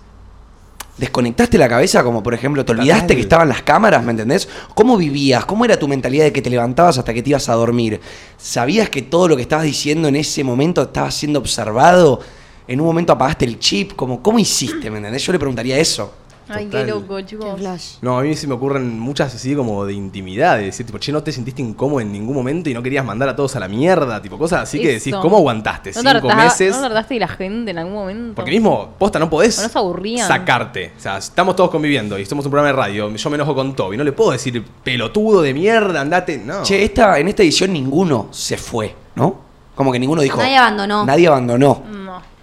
desconectaste 0.98 1.58
la 1.58 1.70
cabeza 1.70 2.04
como 2.04 2.22
por 2.24 2.34
ejemplo 2.34 2.66
te 2.66 2.74
olvidaste 2.74 3.16
que 3.16 3.22
estaban 3.22 3.48
las 3.48 3.62
cámaras, 3.62 4.04
¿me 4.04 4.12
entendés? 4.12 4.50
¿Cómo 4.74 4.98
vivías? 4.98 5.46
¿Cómo 5.46 5.64
era 5.64 5.80
tu 5.80 5.88
mentalidad 5.88 6.26
de 6.26 6.34
que 6.34 6.42
te 6.42 6.50
levantabas 6.50 6.98
hasta 6.98 7.14
que 7.14 7.24
te 7.24 7.30
ibas 7.30 7.48
a 7.48 7.54
dormir? 7.54 8.02
¿Sabías 8.38 8.90
que 8.90 9.02
todo 9.02 9.30
lo 9.30 9.38
que 9.38 9.44
estabas 9.44 9.64
diciendo 9.64 10.10
en 10.10 10.18
ese 10.18 10.44
momento 10.44 10.82
estaba 10.82 11.10
siendo 11.10 11.40
observado? 11.40 12.20
¿En 12.68 12.82
un 12.82 12.86
momento 12.88 13.14
apagaste 13.14 13.46
el 13.46 13.60
chip? 13.60 13.94
Como, 13.96 14.22
¿Cómo 14.22 14.40
hiciste? 14.40 14.92
¿Me 14.92 14.98
entendés? 14.98 15.24
Yo 15.24 15.32
le 15.32 15.40
preguntaría 15.40 15.78
eso. 15.78 16.14
Ay, 16.48 16.68
qué 16.68 16.86
loco, 16.86 17.18
Qué 17.18 17.26
chicos. 17.26 17.60
flash. 17.60 17.96
No, 18.02 18.20
a 18.20 18.22
mí 18.22 18.36
se 18.36 18.48
me 18.48 18.54
ocurren 18.54 19.00
muchas 19.00 19.34
así 19.34 19.56
como 19.56 19.86
de 19.86 19.94
intimidad, 19.94 20.58
de 20.58 20.66
decir, 20.66 20.86
tipo, 20.86 20.98
che, 21.00 21.12
no 21.12 21.24
te 21.24 21.32
sentiste 21.32 21.62
incómodo 21.62 22.02
en 22.02 22.12
ningún 22.12 22.36
momento 22.36 22.70
y 22.70 22.74
no 22.74 22.84
querías 22.84 23.04
mandar 23.04 23.30
a 23.30 23.36
todos 23.36 23.56
a 23.56 23.60
la 23.60 23.68
mierda, 23.68 24.22
tipo, 24.22 24.38
cosas 24.38 24.64
así 24.64 24.80
que 24.80 24.94
decís. 24.94 25.16
¿cómo 25.22 25.38
aguantaste 25.38 25.92
¿No 25.94 26.04
te 26.04 26.12
cinco 26.12 26.36
meses? 26.36 26.76
¿No 26.76 26.82
te 26.82 26.86
hartaste 26.88 27.14
de 27.16 27.20
la 27.20 27.28
gente 27.28 27.72
en 27.72 27.78
algún 27.80 27.94
momento? 27.94 28.36
Porque 28.36 28.52
mismo, 28.52 28.90
posta, 28.98 29.18
no 29.20 29.30
podés 29.30 29.56
sacarte. 29.56 30.94
O 30.98 31.00
sea, 31.00 31.18
estamos 31.18 31.56
todos 31.56 31.70
conviviendo 31.70 32.18
y 32.20 32.26
somos 32.26 32.46
un 32.46 32.52
programa 32.52 32.68
de 32.70 32.76
radio, 32.76 33.16
yo 33.16 33.30
me 33.30 33.36
enojo 33.36 33.56
con 33.56 33.76
Toby, 33.76 33.98
no 33.98 34.04
le 34.04 34.12
puedo 34.12 34.32
decir, 34.32 34.64
pelotudo 34.84 35.42
de 35.42 35.54
mierda, 35.54 36.02
andate, 36.02 36.38
no. 36.38 36.64
Che, 36.64 36.84
esta, 36.84 37.20
en 37.20 37.28
esta 37.28 37.44
edición 37.44 37.74
ninguno 37.74 38.28
se 38.32 38.58
fue, 38.58 38.96
¿no? 39.16 39.46
Como 39.76 39.92
que 39.92 40.00
ninguno 40.00 40.22
dijo. 40.22 40.38
Nadie 40.38 40.58
abandonó. 40.58 41.06
Nadie 41.06 41.28
abandonó. 41.28 41.84
No. 41.92 42.35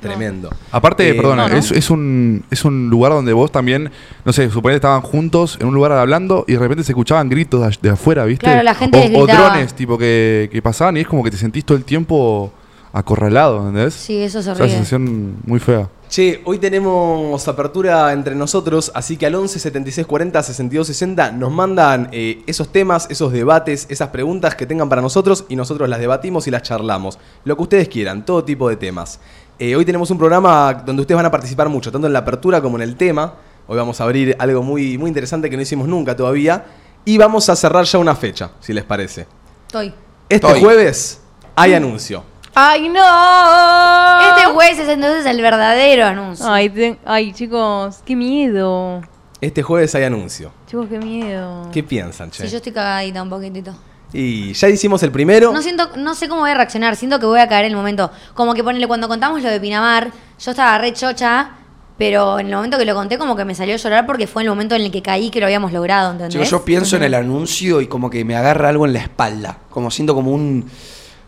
Tremendo. 0.00 0.50
Aparte, 0.70 1.10
Eh, 1.10 1.20
no, 1.22 1.34
no. 1.34 1.46
Es, 1.46 1.70
es 1.72 1.90
un, 1.90 2.44
es 2.50 2.64
un 2.64 2.88
lugar 2.88 3.12
donde 3.12 3.32
vos 3.32 3.50
también, 3.50 3.90
no 4.24 4.32
sé, 4.32 4.48
suponete 4.50 4.76
estaban 4.76 5.02
juntos 5.02 5.58
en 5.60 5.66
un 5.66 5.74
lugar 5.74 5.92
hablando 5.92 6.44
y 6.46 6.52
de 6.52 6.58
repente 6.58 6.84
se 6.84 6.92
escuchaban 6.92 7.28
gritos 7.28 7.60
de, 7.60 7.88
de 7.88 7.90
afuera, 7.94 8.24
¿viste? 8.24 8.44
Claro, 8.46 8.62
la 8.62 8.74
gente 8.74 9.12
o, 9.16 9.20
o 9.20 9.26
drones, 9.26 9.74
tipo, 9.74 9.98
que, 9.98 10.48
que 10.52 10.62
pasaban 10.62 10.96
y 10.96 11.00
es 11.00 11.06
como 11.08 11.24
que 11.24 11.30
te 11.30 11.36
sentís 11.36 11.64
todo 11.64 11.76
el 11.76 11.84
tiempo 11.84 12.52
acorralado, 12.92 13.58
¿entendés? 13.68 13.94
Sí, 13.94 14.22
eso 14.22 14.38
es 14.38 14.46
Es 14.46 14.48
una 14.48 14.54
horrible. 14.54 14.74
sensación 14.74 15.36
muy 15.44 15.60
fea. 15.60 15.88
Che, 16.08 16.40
hoy 16.44 16.58
tenemos 16.58 17.46
apertura 17.48 18.12
entre 18.12 18.36
nosotros, 18.36 18.92
así 18.94 19.16
que 19.16 19.26
al 19.26 19.34
11 19.34 19.58
76 19.58 20.06
40 20.06 20.40
62 20.40 20.86
60 20.86 21.32
nos 21.32 21.50
mandan 21.52 22.08
eh, 22.12 22.42
esos 22.46 22.70
temas, 22.70 23.08
esos 23.10 23.32
debates, 23.32 23.86
esas 23.90 24.10
preguntas 24.10 24.54
que 24.54 24.66
tengan 24.66 24.88
para 24.88 25.02
nosotros 25.02 25.44
y 25.48 25.56
nosotros 25.56 25.88
las 25.88 25.98
debatimos 25.98 26.46
y 26.46 26.52
las 26.52 26.62
charlamos. 26.62 27.18
Lo 27.44 27.56
que 27.56 27.62
ustedes 27.64 27.88
quieran, 27.88 28.24
todo 28.24 28.44
tipo 28.44 28.68
de 28.68 28.76
temas. 28.76 29.18
Eh, 29.58 29.74
hoy 29.74 29.84
tenemos 29.84 30.10
un 30.10 30.18
programa 30.18 30.74
donde 30.84 31.00
ustedes 31.02 31.16
van 31.16 31.26
a 31.26 31.30
participar 31.30 31.68
mucho, 31.68 31.90
tanto 31.90 32.06
en 32.06 32.12
la 32.12 32.18
apertura 32.20 32.60
como 32.60 32.76
en 32.76 32.82
el 32.82 32.96
tema. 32.96 33.34
Hoy 33.66 33.76
vamos 33.76 34.00
a 34.00 34.04
abrir 34.04 34.36
algo 34.38 34.62
muy, 34.62 34.98
muy 34.98 35.08
interesante 35.08 35.48
que 35.48 35.56
no 35.56 35.62
hicimos 35.62 35.88
nunca 35.88 36.14
todavía. 36.14 36.64
Y 37.04 37.16
vamos 37.18 37.48
a 37.48 37.56
cerrar 37.56 37.84
ya 37.84 37.98
una 37.98 38.14
fecha, 38.14 38.50
si 38.60 38.72
les 38.72 38.84
parece. 38.84 39.26
Estoy. 39.66 39.94
Este 40.28 40.46
Estoy. 40.46 40.60
jueves 40.60 41.20
hay 41.54 41.72
anuncio. 41.74 42.22
¡Ay, 42.54 42.88
no! 42.88 44.30
Este 44.30 44.46
juez 44.52 44.78
es 44.78 44.88
entonces 44.88 45.24
el 45.26 45.40
verdadero 45.40 46.06
anuncio. 46.06 46.46
Ay, 46.50 46.68
te- 46.70 46.98
ay, 47.04 47.32
chicos, 47.32 48.00
qué 48.04 48.16
miedo. 48.16 49.02
Este 49.40 49.62
jueves 49.62 49.94
hay 49.94 50.04
anuncio. 50.04 50.50
Chicos, 50.66 50.86
qué 50.88 50.98
miedo. 50.98 51.68
¿Qué 51.72 51.82
piensan, 51.82 52.30
che? 52.30 52.42
Sí, 52.44 52.50
yo 52.50 52.56
estoy 52.56 52.72
cagadita 52.72 53.22
un 53.22 53.30
poquitito. 53.30 53.74
Y 54.12 54.52
ya 54.52 54.68
hicimos 54.68 55.02
el 55.02 55.10
primero. 55.10 55.52
No 55.52 55.62
siento, 55.62 55.90
no 55.96 56.14
sé 56.14 56.28
cómo 56.28 56.42
voy 56.42 56.50
a 56.50 56.54
reaccionar, 56.54 56.96
siento 56.96 57.18
que 57.18 57.26
voy 57.26 57.40
a 57.40 57.48
caer 57.48 57.64
en 57.66 57.72
el 57.72 57.76
momento. 57.76 58.10
Como 58.34 58.54
que 58.54 58.62
ponele, 58.64 58.86
cuando 58.86 59.08
contamos 59.08 59.42
lo 59.42 59.50
de 59.50 59.60
Pinamar, 59.60 60.10
yo 60.38 60.50
estaba 60.52 60.78
re 60.78 60.92
chocha, 60.92 61.50
pero 61.98 62.38
en 62.38 62.46
el 62.46 62.54
momento 62.54 62.78
que 62.78 62.84
lo 62.84 62.94
conté, 62.94 63.18
como 63.18 63.36
que 63.36 63.44
me 63.44 63.54
salió 63.54 63.74
a 63.74 63.78
llorar 63.78 64.06
porque 64.06 64.26
fue 64.26 64.42
el 64.42 64.48
momento 64.48 64.74
en 64.74 64.82
el 64.82 64.90
que 64.90 65.02
caí 65.02 65.30
que 65.30 65.40
lo 65.40 65.46
habíamos 65.46 65.72
logrado, 65.72 66.12
¿entendés? 66.12 66.32
Chicos, 66.34 66.50
yo 66.50 66.64
pienso 66.64 66.96
en 66.96 67.02
el 67.02 67.14
anuncio 67.14 67.80
y 67.80 67.86
como 67.88 68.08
que 68.08 68.24
me 68.24 68.36
agarra 68.36 68.68
algo 68.68 68.86
en 68.86 68.92
la 68.92 69.00
espalda. 69.00 69.58
Como 69.70 69.90
siento 69.90 70.14
como 70.14 70.30
un. 70.30 70.70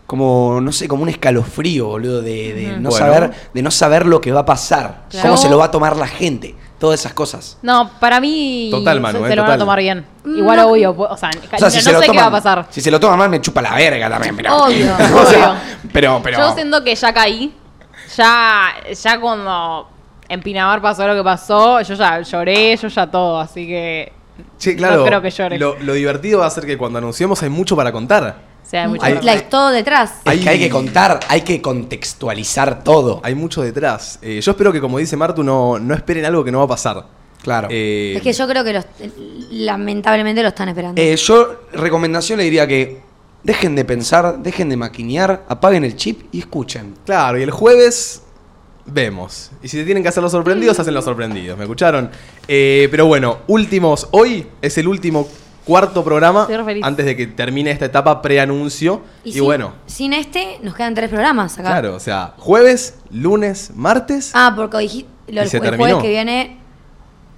Como, 0.06 0.58
no 0.62 0.72
sé, 0.72 0.88
como 0.88 1.02
un 1.02 1.10
escalofrío, 1.10 1.88
boludo, 1.88 2.22
de, 2.22 2.54
de 2.54 2.66
no 2.78 2.88
Bueno. 2.88 2.92
saber, 2.92 3.30
de 3.52 3.62
no 3.62 3.70
saber 3.70 4.06
lo 4.06 4.22
que 4.22 4.32
va 4.32 4.40
a 4.40 4.46
pasar. 4.46 5.04
Claro. 5.10 5.28
Cómo 5.28 5.36
se 5.36 5.50
lo 5.50 5.58
va 5.58 5.66
a 5.66 5.70
tomar 5.70 5.96
la 5.98 6.06
gente. 6.06 6.54
Todas 6.78 7.00
esas 7.00 7.12
cosas. 7.12 7.58
No, 7.62 7.90
para 8.00 8.20
mí 8.20 8.68
Total, 8.70 9.00
Manu, 9.00 9.18
se, 9.20 9.24
eh, 9.26 9.28
se 9.30 9.36
lo 9.36 9.42
van 9.42 9.50
a 9.50 9.54
total. 9.54 9.58
tomar 9.58 9.78
bien. 9.80 10.06
Mm, 10.24 10.38
Igual 10.38 10.56
no. 10.58 10.68
obvio, 10.68 10.90
o 10.96 11.16
sea, 11.16 11.30
O 11.52 11.58
sea, 11.58 11.70
si 11.70 11.76
no 11.78 11.82
se 11.82 11.92
lo 11.92 12.00
sé 12.00 12.08
qué 12.10 12.16
va 12.18 12.26
a 12.26 12.30
pasar. 12.30 12.66
Si 12.70 12.80
se 12.80 12.90
lo 12.90 12.98
toma 13.00 13.16
mal, 13.16 13.28
me 13.30 13.40
chupa 13.40 13.60
la 13.62 13.74
verga 13.74 14.08
también, 14.08 14.36
pero. 14.36 14.56
Obvio. 14.64 14.92
O 15.16 15.26
sea, 15.26 15.50
Obvio. 15.50 15.60
pero, 15.92 16.20
pero. 16.22 16.38
Yo 16.38 16.54
siento 16.54 16.82
que 16.84 16.94
ya 16.94 17.12
caí. 17.12 17.52
Ya, 18.16 18.68
ya 19.02 19.20
cuando 19.20 19.88
en 20.28 20.40
Pinamar 20.42 20.80
pasó 20.80 21.06
lo 21.06 21.14
que 21.14 21.22
pasó, 21.24 21.80
yo 21.82 21.94
ya 21.94 22.20
lloré, 22.20 22.76
yo 22.76 22.88
ya 22.88 23.06
todo, 23.06 23.38
así 23.40 23.66
que 23.66 24.12
Sí, 24.56 24.76
claro. 24.76 24.98
no 24.98 25.04
creo 25.04 25.20
que 25.22 25.30
llore. 25.30 25.58
Lo, 25.58 25.76
lo 25.80 25.92
divertido 25.94 26.40
va 26.40 26.46
a 26.46 26.50
ser 26.50 26.64
que 26.64 26.78
cuando 26.78 26.98
anunciemos 26.98 27.42
hay 27.42 27.48
mucho 27.48 27.76
para 27.76 27.92
contar. 27.92 28.36
O 28.68 28.70
sea, 28.70 28.82
hay 28.82 28.88
mucho 28.90 29.02
Hay- 29.06 29.46
todo 29.48 29.70
detrás. 29.70 30.10
Es 30.26 30.30
Hay- 30.30 30.40
que 30.40 30.48
hay 30.50 30.58
que 30.58 30.68
contar, 30.68 31.20
hay 31.28 31.40
que 31.40 31.62
contextualizar 31.62 32.84
todo. 32.84 33.18
Hay 33.24 33.34
mucho 33.34 33.62
detrás. 33.62 34.18
Eh, 34.20 34.42
yo 34.42 34.50
espero 34.50 34.70
que, 34.74 34.78
como 34.82 34.98
dice 34.98 35.16
Martu, 35.16 35.42
no, 35.42 35.78
no 35.78 35.94
esperen 35.94 36.26
algo 36.26 36.44
que 36.44 36.52
no 36.52 36.58
va 36.58 36.64
a 36.64 36.68
pasar. 36.68 37.06
Claro. 37.42 37.68
Eh, 37.70 38.12
Es 38.16 38.22
que 38.22 38.34
yo 38.34 38.46
creo 38.46 38.62
que 38.64 38.74
los, 38.74 38.84
lamentablemente 39.52 40.42
lo 40.42 40.48
están 40.48 40.68
esperando. 40.68 41.00
Eh, 41.00 41.16
yo, 41.16 41.62
recomendación 41.72 42.36
le 42.36 42.44
diría 42.44 42.66
que 42.66 43.00
dejen 43.42 43.74
de 43.74 43.86
pensar, 43.86 44.38
dejen 44.40 44.68
de 44.68 44.76
maquinear, 44.76 45.44
apaguen 45.48 45.84
el 45.84 45.96
chip 45.96 46.26
y 46.30 46.40
escuchen. 46.40 46.94
Claro, 47.06 47.38
y 47.38 47.42
el 47.44 47.50
jueves 47.50 48.22
vemos. 48.84 49.50
Y 49.62 49.68
si 49.68 49.78
te 49.78 49.84
tienen 49.84 50.02
que 50.02 50.10
hacer 50.10 50.22
los 50.22 50.32
sorprendidos, 50.32 50.78
hacen 50.78 50.92
los 50.92 51.06
sorprendidos. 51.06 51.56
¿Me 51.56 51.64
escucharon? 51.64 52.10
Eh, 52.46 52.88
pero 52.90 53.06
bueno, 53.06 53.38
últimos. 53.46 54.08
Hoy 54.10 54.46
es 54.60 54.76
el 54.76 54.88
último 54.88 55.26
cuarto 55.68 56.02
programa 56.02 56.48
antes 56.82 57.06
de 57.06 57.14
que 57.16 57.26
termine 57.28 57.70
esta 57.70 57.84
etapa 57.84 58.20
preanuncio. 58.22 59.02
Y, 59.22 59.32
sin, 59.34 59.44
bueno, 59.44 59.72
Sin 59.86 60.12
este, 60.12 60.58
nos 60.62 60.74
quedan 60.74 60.94
tres 60.94 61.08
programas 61.10 61.54
acá. 61.58 61.68
claro, 61.70 61.94
o 61.94 62.00
sea, 62.00 62.34
jueves, 62.38 62.98
lunes, 63.10 63.70
martes. 63.74 64.32
Ah, 64.34 64.52
porque 64.56 64.78
dijiste 64.78 65.10
lo, 65.28 65.34
¿Y 65.34 65.38
el, 65.44 65.48
se 65.50 65.58
el 65.58 65.62
terminó? 65.62 65.84
jueves 65.84 66.02
que 66.02 66.08
viene 66.08 66.58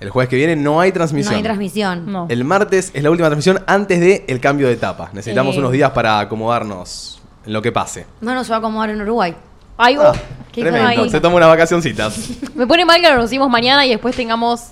El 0.00 0.10
jueves 0.10 0.28
que 0.30 0.36
viene 0.36 0.56
no 0.56 0.80
hay 0.80 0.90
no 0.90 0.94
transmisión. 0.94 1.34
hay 1.34 1.42
transmisión. 1.42 2.10
No. 2.10 2.26
El 2.30 2.44
martes 2.44 2.90
es 2.94 3.02
la 3.02 3.10
última 3.10 3.28
transmisión 3.28 3.62
antes 3.66 3.98
del 4.00 4.22
el 4.28 4.40
cambio 4.40 4.68
de 4.68 4.74
etapa. 4.74 5.10
Necesitamos 5.12 5.56
Eh. 5.56 5.58
unos 5.58 5.72
días 5.72 5.90
para 5.90 6.20
acomodarnos 6.20 7.20
en 7.44 7.52
lo 7.52 7.60
que 7.60 7.72
pase. 7.72 8.06
Mano 8.20 8.44
se 8.44 8.50
va 8.50 8.56
a 8.56 8.58
acomodar 8.60 8.90
en 8.90 9.00
Uruguay. 9.02 9.34
Ay, 9.76 9.96
oh, 9.96 10.02
Ah, 10.02 10.12
Qué 10.52 10.62
de 10.64 10.70
tremendo. 10.70 11.08
Se 11.08 11.20
toma 11.20 11.36
unas 11.36 11.48
vacacioncitas. 11.48 12.28
me 12.54 12.66
pone 12.66 12.84
mal 12.84 13.00
que 13.00 13.08
lo 13.08 13.14
anunciemos 13.14 13.48
mañana 13.50 13.84
y 13.86 13.90
después 13.90 14.14
tengamos. 14.14 14.68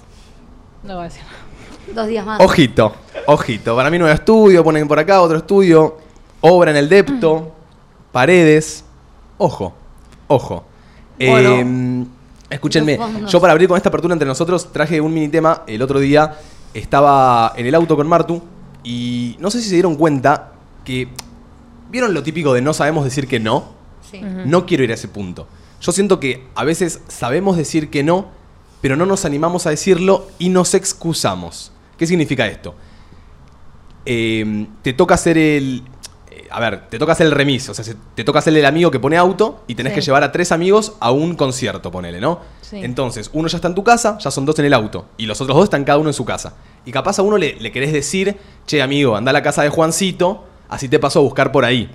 No 0.83 0.94
voy 0.94 1.03
a 1.03 1.05
decir. 1.09 1.23
Dos 1.94 2.07
días 2.07 2.24
más. 2.24 2.40
Ojito, 2.40 2.94
ojito. 3.27 3.77
Para 3.77 3.90
mí 3.90 3.98
nuevo 3.98 4.14
estudio, 4.14 4.62
ponen 4.62 4.87
por 4.87 4.98
acá 4.98 5.20
otro 5.20 5.38
estudio. 5.38 5.98
Obra 6.40 6.70
en 6.70 6.77
el 6.77 6.88
Depto. 6.88 7.53
Paredes. 8.12 8.85
Ojo, 9.38 9.74
ojo. 10.27 10.64
Bueno. 11.18 11.51
Eh, 11.51 12.07
escúchenme, 12.51 12.98
yo 13.27 13.40
para 13.40 13.53
abrir 13.53 13.68
con 13.68 13.77
esta 13.77 13.88
apertura 13.88 14.12
entre 14.12 14.29
nosotros 14.29 14.72
traje 14.72 15.01
un 15.01 15.12
mini 15.12 15.29
tema. 15.29 15.62
El 15.66 15.83
otro 15.83 15.98
día 15.98 16.37
estaba 16.74 17.53
en 17.57 17.66
el 17.66 17.74
auto 17.74 17.96
con 17.96 18.07
Martu 18.07 18.42
y 18.85 19.37
no 19.38 19.51
sé 19.51 19.61
si 19.61 19.68
se 19.68 19.74
dieron 19.74 19.96
cuenta 19.96 20.53
que... 20.85 21.09
¿Vieron 21.90 22.12
lo 22.12 22.22
típico 22.22 22.53
de 22.53 22.61
no 22.61 22.74
sabemos 22.74 23.05
decir 23.05 23.27
que 23.27 23.40
no? 23.40 23.64
Sí. 24.11 24.20
No 24.20 24.66
quiero 24.66 24.85
ir 24.85 24.90
a 24.90 24.94
ese 24.94 25.09
punto. 25.09 25.46
Yo 25.81 25.90
siento 25.92 26.20
que 26.20 26.46
a 26.55 26.64
veces 26.64 27.01
sabemos 27.09 27.57
decir 27.57 27.88
que 27.88 28.03
no, 28.03 28.27
pero 28.83 28.94
no 28.96 29.07
nos 29.07 29.24
animamos 29.24 29.66
a 29.66 29.70
decirlo 29.70 30.27
y 30.38 30.51
nos 30.51 30.74
excusamos. 30.74 31.72
¿Qué 31.99 32.07
significa 32.07 32.47
esto? 32.47 32.75
Eh, 34.07 34.67
te 34.83 34.93
toca 34.93 35.15
hacer 35.15 35.37
el... 35.37 35.83
eh, 36.31 36.47
A 36.51 36.61
ver, 36.61 36.89
te 36.89 36.99
toca 36.99 37.13
hacer 37.13 37.27
el 37.27 37.33
remis, 37.33 37.69
o 37.69 37.75
sea, 37.75 37.85
se- 37.85 37.97
te 38.15 38.25
toca 38.25 38.39
hacer 38.39 38.57
el 38.57 38.65
amigo 38.65 38.91
que 38.91 38.99
pone 39.01 39.17
auto 39.17 39.63
y 39.67 39.75
tenés 39.75 39.93
Sí. 39.93 39.97
que 39.97 40.01
llevar 40.07 40.23
a 40.23 40.33
tres 40.33 40.51
amigos 40.53 40.95
a 41.01 41.11
un 41.11 41.35
concierto, 41.35 41.91
ponele, 41.91 42.21
¿no? 42.21 42.41
Sí. 42.63 42.81
Entonces, 42.83 43.31
uno 43.35 43.49
ya 43.49 43.57
está 43.59 43.69
en 43.69 43.75
tu 43.75 43.85
casa, 43.85 44.17
ya 44.19 44.31
son 44.31 44.47
dos 44.47 44.59
en 44.59 44.65
el 44.67 44.75
auto, 44.75 45.07
y 45.19 45.27
los 45.27 45.41
otros 45.41 45.57
dos 45.57 45.65
están 45.65 45.85
cada 45.85 45.99
uno 45.99 46.09
en 46.09 46.15
su 46.15 46.25
casa. 46.25 46.55
Y 46.87 46.93
capaz 46.93 47.19
a 47.19 47.23
uno 47.23 47.37
le, 47.37 47.57
le 47.61 47.71
querés 47.73 47.93
decir, 47.93 48.37
che, 48.67 48.81
amigo, 48.81 49.17
anda 49.17 49.31
a 49.31 49.33
la 49.35 49.43
casa 49.43 49.63
de 49.63 49.69
Juancito, 49.69 50.45
así 50.69 50.89
te 50.89 50.99
paso 50.99 51.19
a 51.19 51.23
buscar 51.23 51.53
por 51.53 51.65
ahí. 51.65 51.91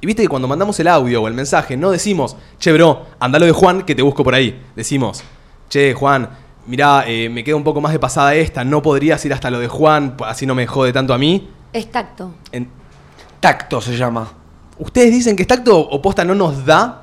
Y 0.00 0.06
viste 0.06 0.22
que 0.22 0.28
cuando 0.28 0.46
mandamos 0.48 0.78
el 0.80 0.86
audio 0.88 1.22
o 1.22 1.28
el 1.28 1.34
mensaje, 1.34 1.76
no 1.76 1.90
decimos, 1.90 2.36
che, 2.60 2.72
bro, 2.72 3.04
anda 3.18 3.38
lo 3.38 3.46
de 3.46 3.52
Juan 3.52 3.82
que 3.82 3.94
te 3.94 4.02
busco 4.02 4.22
por 4.22 4.34
ahí. 4.34 4.58
Decimos, 4.76 5.22
che, 5.68 5.92
Juan, 5.92 6.30
mirá, 6.68 7.04
eh, 7.08 7.28
me 7.28 7.42
queda 7.42 7.56
un 7.56 7.64
poco 7.64 7.80
más 7.80 7.92
de 7.92 7.98
pasada 7.98 8.34
esta, 8.36 8.62
no 8.64 8.80
podrías 8.82 9.24
ir 9.24 9.32
hasta 9.32 9.50
lo 9.50 9.58
de 9.58 9.66
Juan, 9.68 10.14
así 10.24 10.46
no 10.46 10.54
me 10.54 10.66
jode 10.66 10.92
tanto 10.92 11.12
a 11.14 11.18
mí. 11.18 11.48
Es 11.72 11.90
tacto. 11.90 12.34
En- 12.52 12.68
Tacto 13.40 13.80
se 13.80 13.96
llama. 13.96 14.32
¿Ustedes 14.78 15.10
dicen 15.12 15.34
que 15.36 15.42
es 15.42 15.48
tacto 15.48 15.78
o 15.78 16.02
posta 16.02 16.24
no 16.24 16.34
nos 16.34 16.64
da? 16.66 17.02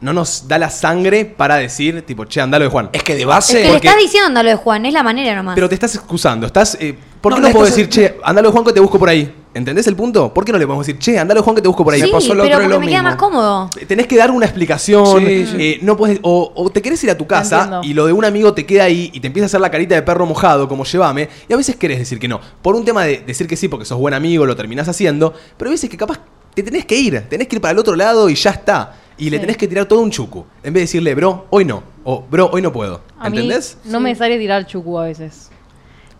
No 0.00 0.12
nos 0.12 0.46
da 0.46 0.58
la 0.58 0.68
sangre 0.70 1.24
para 1.24 1.56
decir, 1.56 2.02
tipo, 2.02 2.24
che, 2.26 2.40
anda 2.40 2.58
lo 2.58 2.64
de 2.66 2.70
Juan. 2.70 2.90
Es 2.92 3.02
que 3.02 3.14
de 3.14 3.20
Es 3.22 3.26
base. 3.26 3.62
que 3.62 3.68
le 3.70 3.76
estás 3.76 3.96
diciendo 3.96 4.26
andalo 4.26 4.50
de 4.50 4.56
Juan, 4.56 4.84
es 4.86 4.92
la 4.92 5.02
manera 5.02 5.34
nomás. 5.34 5.54
Pero 5.54 5.68
te 5.68 5.74
estás 5.74 5.94
excusando, 5.94 6.46
estás. 6.46 6.76
eh, 6.80 6.96
¿Por 7.20 7.32
qué 7.32 7.40
No, 7.40 7.42
no, 7.42 7.48
no 7.48 7.52
puedo 7.54 7.66
estás- 7.66 7.76
decir, 7.76 7.88
che, 7.88 8.16
andalo 8.22 8.48
de 8.48 8.52
Juan 8.52 8.64
que 8.64 8.72
te 8.72 8.80
busco 8.80 8.98
por 8.98 9.08
ahí? 9.08 9.32
¿Entendés 9.56 9.86
el 9.86 9.96
punto? 9.96 10.34
¿Por 10.34 10.44
qué 10.44 10.52
no 10.52 10.58
le 10.58 10.66
podemos 10.66 10.86
decir, 10.86 11.00
che, 11.00 11.18
andalo 11.18 11.42
Juan 11.42 11.56
que 11.56 11.62
te 11.62 11.68
busco 11.68 11.82
por 11.82 11.94
ahí? 11.94 12.02
sí, 12.02 12.08
pasó 12.12 12.34
lo 12.34 12.42
pero 12.42 12.56
otro 12.56 12.64
porque 12.68 12.74
lo 12.74 12.80
me 12.80 12.86
queda 12.86 12.96
mismo. 13.02 13.08
más 13.10 13.16
cómodo. 13.16 13.70
Tenés 13.88 14.06
que 14.06 14.16
dar 14.16 14.30
una 14.30 14.44
explicación. 14.44 15.20
Sí, 15.20 15.46
sí. 15.46 15.56
eh, 15.58 15.78
no 15.82 15.96
puedes, 15.96 16.18
o, 16.22 16.52
o 16.54 16.70
te 16.70 16.82
querés 16.82 17.02
ir 17.04 17.10
a 17.10 17.16
tu 17.16 17.26
casa 17.26 17.62
Entiendo. 17.62 17.80
y 17.86 17.94
lo 17.94 18.06
de 18.06 18.12
un 18.12 18.24
amigo 18.26 18.52
te 18.52 18.66
queda 18.66 18.84
ahí 18.84 19.10
y 19.14 19.20
te 19.20 19.28
empieza 19.28 19.44
a 19.44 19.46
hacer 19.46 19.60
la 19.60 19.70
carita 19.70 19.94
de 19.94 20.02
perro 20.02 20.26
mojado, 20.26 20.68
como 20.68 20.84
llévame. 20.84 21.28
Y 21.48 21.52
a 21.52 21.56
veces 21.56 21.74
querés 21.76 21.98
decir 21.98 22.18
que 22.18 22.28
no. 22.28 22.38
Por 22.60 22.74
un 22.76 22.84
tema 22.84 23.04
de 23.04 23.18
decir 23.26 23.46
que 23.46 23.56
sí, 23.56 23.68
porque 23.68 23.86
sos 23.86 23.98
buen 23.98 24.12
amigo, 24.14 24.44
lo 24.44 24.54
terminás 24.54 24.88
haciendo. 24.88 25.32
Pero 25.56 25.70
a 25.70 25.72
veces 25.72 25.88
que 25.88 25.96
capaz 25.96 26.20
te 26.54 26.62
tenés 26.62 26.84
que 26.84 26.96
ir. 26.96 27.22
Tenés 27.28 27.48
que 27.48 27.56
ir 27.56 27.62
para 27.62 27.72
el 27.72 27.78
otro 27.78 27.96
lado 27.96 28.28
y 28.28 28.34
ya 28.34 28.50
está. 28.50 28.94
Y 29.16 29.30
le 29.30 29.38
tenés 29.38 29.56
que 29.56 29.66
tirar 29.66 29.86
todo 29.86 30.00
un 30.00 30.10
chucu. 30.10 30.40
En 30.62 30.74
vez 30.74 30.74
de 30.74 30.80
decirle, 30.80 31.14
bro, 31.14 31.46
hoy 31.48 31.64
no. 31.64 31.82
O, 32.04 32.22
bro, 32.30 32.50
hoy 32.52 32.60
no 32.60 32.70
puedo. 32.72 33.00
A 33.18 33.30
mí 33.30 33.38
¿Entendés? 33.38 33.78
no 33.86 34.00
me 34.00 34.14
sale 34.14 34.36
tirar 34.38 34.66
chucu 34.66 34.98
a 34.98 35.04
veces. 35.04 35.50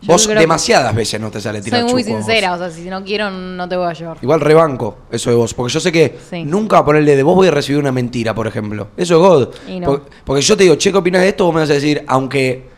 Yo 0.07 0.13
Vos 0.13 0.29
que 0.29 0.35
demasiadas 0.35 0.95
veces 0.95 1.21
no 1.21 1.31
te 1.31 1.41
sale 1.41 1.61
tirar 1.61 1.83
Soy 1.83 1.91
muy 1.93 2.03
a 2.03 2.05
sincera, 2.05 2.55
o 2.55 2.59
sea, 2.59 2.71
si 2.71 2.83
no 2.83 3.03
quiero, 3.03 3.31
no 3.31 3.69
te 3.69 3.77
voy 3.77 3.89
a 3.89 3.93
llevar. 3.93 4.19
Igual 4.23 4.41
rebanco 4.41 4.99
eso 5.11 5.31
de 5.31 5.37
vos. 5.37 5.53
Porque 5.55 5.73
yo 5.73 5.81
sé 5.81 5.91
que 5.91 6.17
Sí. 6.31 6.45
nunca 6.45 6.85
ponerle 6.85 7.17
de 7.17 7.23
vos 7.23 7.35
voy 7.35 7.49
a 7.49 7.51
recibir 7.51 7.81
una 7.81 7.93
mentira, 7.93 8.35
por 8.35 8.47
ejemplo. 8.47 8.89
Eso 8.97 9.15
es 9.15 9.21
God. 9.21 9.49
No. 9.81 10.03
Porque, 10.25 10.43
yo 10.43 10.57
te 10.57 10.63
digo, 10.65 10.77
che, 10.77 10.93
¿qué 10.93 10.99
opinas 10.99 11.23
de 11.23 11.29
esto? 11.29 11.45
Vos 11.47 11.55
me 11.55 11.61
vas 11.61 11.71
a 11.71 11.75
decir, 11.75 12.05
aunque 12.07 12.69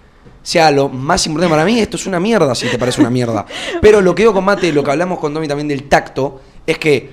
sea 0.43 0.71
lo 0.71 0.89
más 0.89 1.27
importante 1.27 1.51
para 1.53 1.65
mí, 1.67 1.79
esto 1.79 1.97
es 1.97 2.07
una 2.07 2.19
mierda 2.19 2.55
si 2.55 2.67
te 2.69 2.79
parece 2.79 3.01
una 3.01 3.11
mierda. 3.11 3.45
Pero 3.83 4.01
lo 4.01 4.15
que 4.15 4.23
digo 4.23 4.33
con 4.33 4.45
Mate, 4.45 4.73
lo 4.73 4.83
que 4.83 4.91
hablamos 4.91 5.19
con 5.19 5.35
Domi 5.35 5.47
también 5.47 5.69
del 5.69 5.85
tacto, 5.89 6.41
es 6.67 6.79
que 6.79 7.11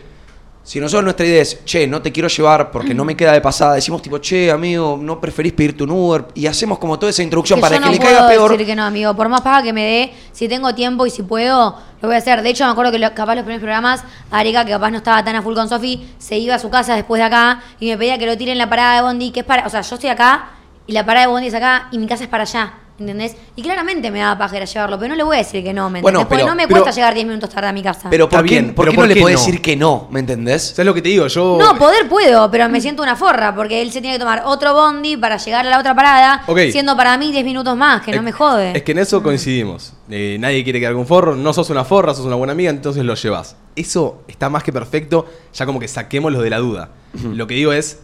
si 0.67 0.79
nosotros 0.79 1.03
nuestra 1.03 1.25
idea 1.27 1.43
es, 1.43 1.63
che, 1.63 1.85
no 1.85 2.01
te 2.01 2.11
quiero 2.11 2.27
llevar 2.27 2.71
porque 2.71 2.95
no 2.95 3.05
me 3.05 3.15
queda 3.15 3.31
de 3.33 3.39
pasada, 3.39 3.75
decimos 3.75 4.01
tipo, 4.01 4.17
che, 4.17 4.49
amigo, 4.49 4.97
no 4.99 5.21
preferís 5.21 5.53
pedirte 5.53 5.83
un 5.83 5.91
Uber, 5.91 6.25
y 6.33 6.47
hacemos 6.47 6.79
como 6.79 6.97
toda 6.97 7.11
esa 7.11 7.21
introducción 7.21 7.59
Que 7.59 7.61
para 7.61 7.75
yo 7.75 7.81
que 7.81 7.85
no 7.85 7.91
le 7.91 7.97
puedo 7.99 8.11
caiga 8.15 8.27
peor. 8.27 8.51
decir 8.51 8.65
que 8.65 8.75
no, 8.75 8.83
amigo. 8.83 9.15
Por 9.15 9.29
más 9.29 9.41
paga 9.41 9.61
que 9.61 9.71
me 9.73 9.83
dé, 9.83 10.13
si 10.31 10.47
tengo 10.47 10.73
tiempo 10.73 11.05
y 11.05 11.11
si 11.11 11.21
puedo, 11.21 11.77
lo 12.01 12.07
voy 12.07 12.15
a 12.15 12.17
hacer. 12.17 12.41
De 12.41 12.49
hecho, 12.49 12.65
me 12.65 12.71
acuerdo 12.71 12.91
que 12.91 12.97
lo- 12.97 13.13
capaz 13.13 13.35
los 13.35 13.43
primeros 13.43 13.61
programas, 13.61 14.03
Areca, 14.31 14.65
que 14.65 14.71
capaz 14.71 14.89
no 14.89 14.97
estaba 14.97 15.23
tan 15.23 15.35
a 15.35 15.43
full 15.43 15.53
con 15.53 15.69
Sofi, 15.69 16.03
se 16.17 16.37
iba 16.39 16.55
a 16.55 16.59
su 16.59 16.71
casa 16.71 16.95
después 16.95 17.19
de 17.19 17.25
acá 17.25 17.61
y 17.79 17.87
me 17.89 17.97
pedía 17.99 18.17
que 18.17 18.25
lo 18.25 18.35
tire 18.35 18.51
en 18.51 18.57
la 18.57 18.67
parada 18.67 18.95
de 18.95 19.01
Bondi, 19.03 19.29
que 19.29 19.41
es 19.41 19.45
para. 19.45 19.67
O 19.67 19.69
sea, 19.69 19.81
yo 19.81 19.93
estoy 19.95 20.09
acá 20.09 20.49
y 20.87 20.93
la 20.93 21.05
parada 21.05 21.27
de 21.27 21.31
Bondi 21.31 21.47
es 21.47 21.53
acá 21.53 21.89
y 21.91 21.99
mi 21.99 22.07
casa 22.07 22.23
es 22.23 22.29
para 22.29 22.41
allá. 22.43 22.73
¿Entendés? 22.97 23.35
Y 23.57 23.61
claramente 23.61 24.09
me 24.09 24.19
daba 24.19 24.37
pajera 24.37 24.63
llevarlo, 24.63 24.97
pero 24.97 25.09
no 25.09 25.15
le 25.15 25.23
voy 25.23 25.35
a 25.35 25.39
decir 25.39 25.61
que 25.61 25.73
no, 25.73 25.89
¿me 25.89 26.01
Bueno, 26.01 26.19
entendés? 26.21 26.27
Porque 26.29 26.43
pero- 26.43 26.49
no 26.49 26.55
me 26.55 26.65
pero- 26.67 26.79
cuesta 26.81 26.95
llegar 26.95 27.13
10 27.13 27.27
minutos 27.27 27.49
tarde 27.49 27.67
a 27.67 27.73
mi 27.73 27.83
casa. 27.83 28.09
Pero 28.09 28.29
¿por 28.29 28.39
Está 28.39 28.43
qué, 28.47 28.49
bien, 28.61 28.73
¿por 28.73 28.85
pero 28.85 28.91
qué 28.91 28.95
¿por 28.95 29.03
no 29.03 29.07
le 29.09 29.13
qué 29.15 29.21
podés 29.21 29.35
no? 29.41 29.45
decir 29.45 29.61
que 29.61 29.75
no? 29.75 30.07
¿Me 30.11 30.21
entendés? 30.21 30.61
¿Sabes 30.69 30.85
lo 30.85 30.93
que 30.93 31.01
te 31.01 31.09
digo? 31.09 31.27
Yo. 31.27 31.57
No, 31.59 31.77
poder 31.77 32.07
puedo, 32.07 32.49
pero 32.49 32.69
me 32.69 32.79
siento 32.79 33.03
una 33.03 33.17
forra, 33.17 33.53
porque 33.53 33.81
él 33.81 33.91
se 33.91 33.99
tiene 33.99 34.15
que 34.15 34.19
tomar 34.21 34.43
otro 34.45 34.73
bondi 34.73 35.17
para 35.17 35.35
llegar 35.35 35.67
a 35.67 35.69
la 35.69 35.79
otra 35.79 35.93
parada, 35.93 36.43
Ok. 36.47 36.59
siendo 36.71 36.95
para 36.95 37.17
mí 37.17 37.33
10 37.33 37.43
minutos 37.43 37.75
más, 37.75 38.01
que 38.01 38.13
no 38.15 38.21
me 38.21 38.31
jode. 38.31 38.71
Es 38.77 38.83
que 38.83 38.93
en 38.93 38.99
eso 38.99 39.21
coincidimos. 39.21 39.91
Eh, 40.09 40.37
nadie 40.39 40.63
quiere 40.63 40.79
quedar 40.79 40.93
con 40.93 41.05
forro, 41.05 41.35
no 41.35 41.51
sos 41.51 41.69
una 41.71 41.83
forra, 41.83 42.13
sos 42.13 42.25
una 42.25 42.35
buena 42.35 42.53
amiga, 42.53 42.69
entonces 42.69 43.03
lo 43.03 43.15
llevas. 43.15 43.57
Eso 43.75 44.21
está 44.29 44.49
más 44.49 44.63
que 44.63 44.71
perfecto, 44.71 45.25
ya 45.53 45.65
como 45.65 45.81
que 45.81 45.89
saquemos 45.89 46.31
lo 46.31 46.41
de 46.41 46.49
la 46.49 46.59
duda. 46.59 46.91
Lo 47.33 47.45
que 47.45 47.55
digo 47.55 47.73
es, 47.73 47.99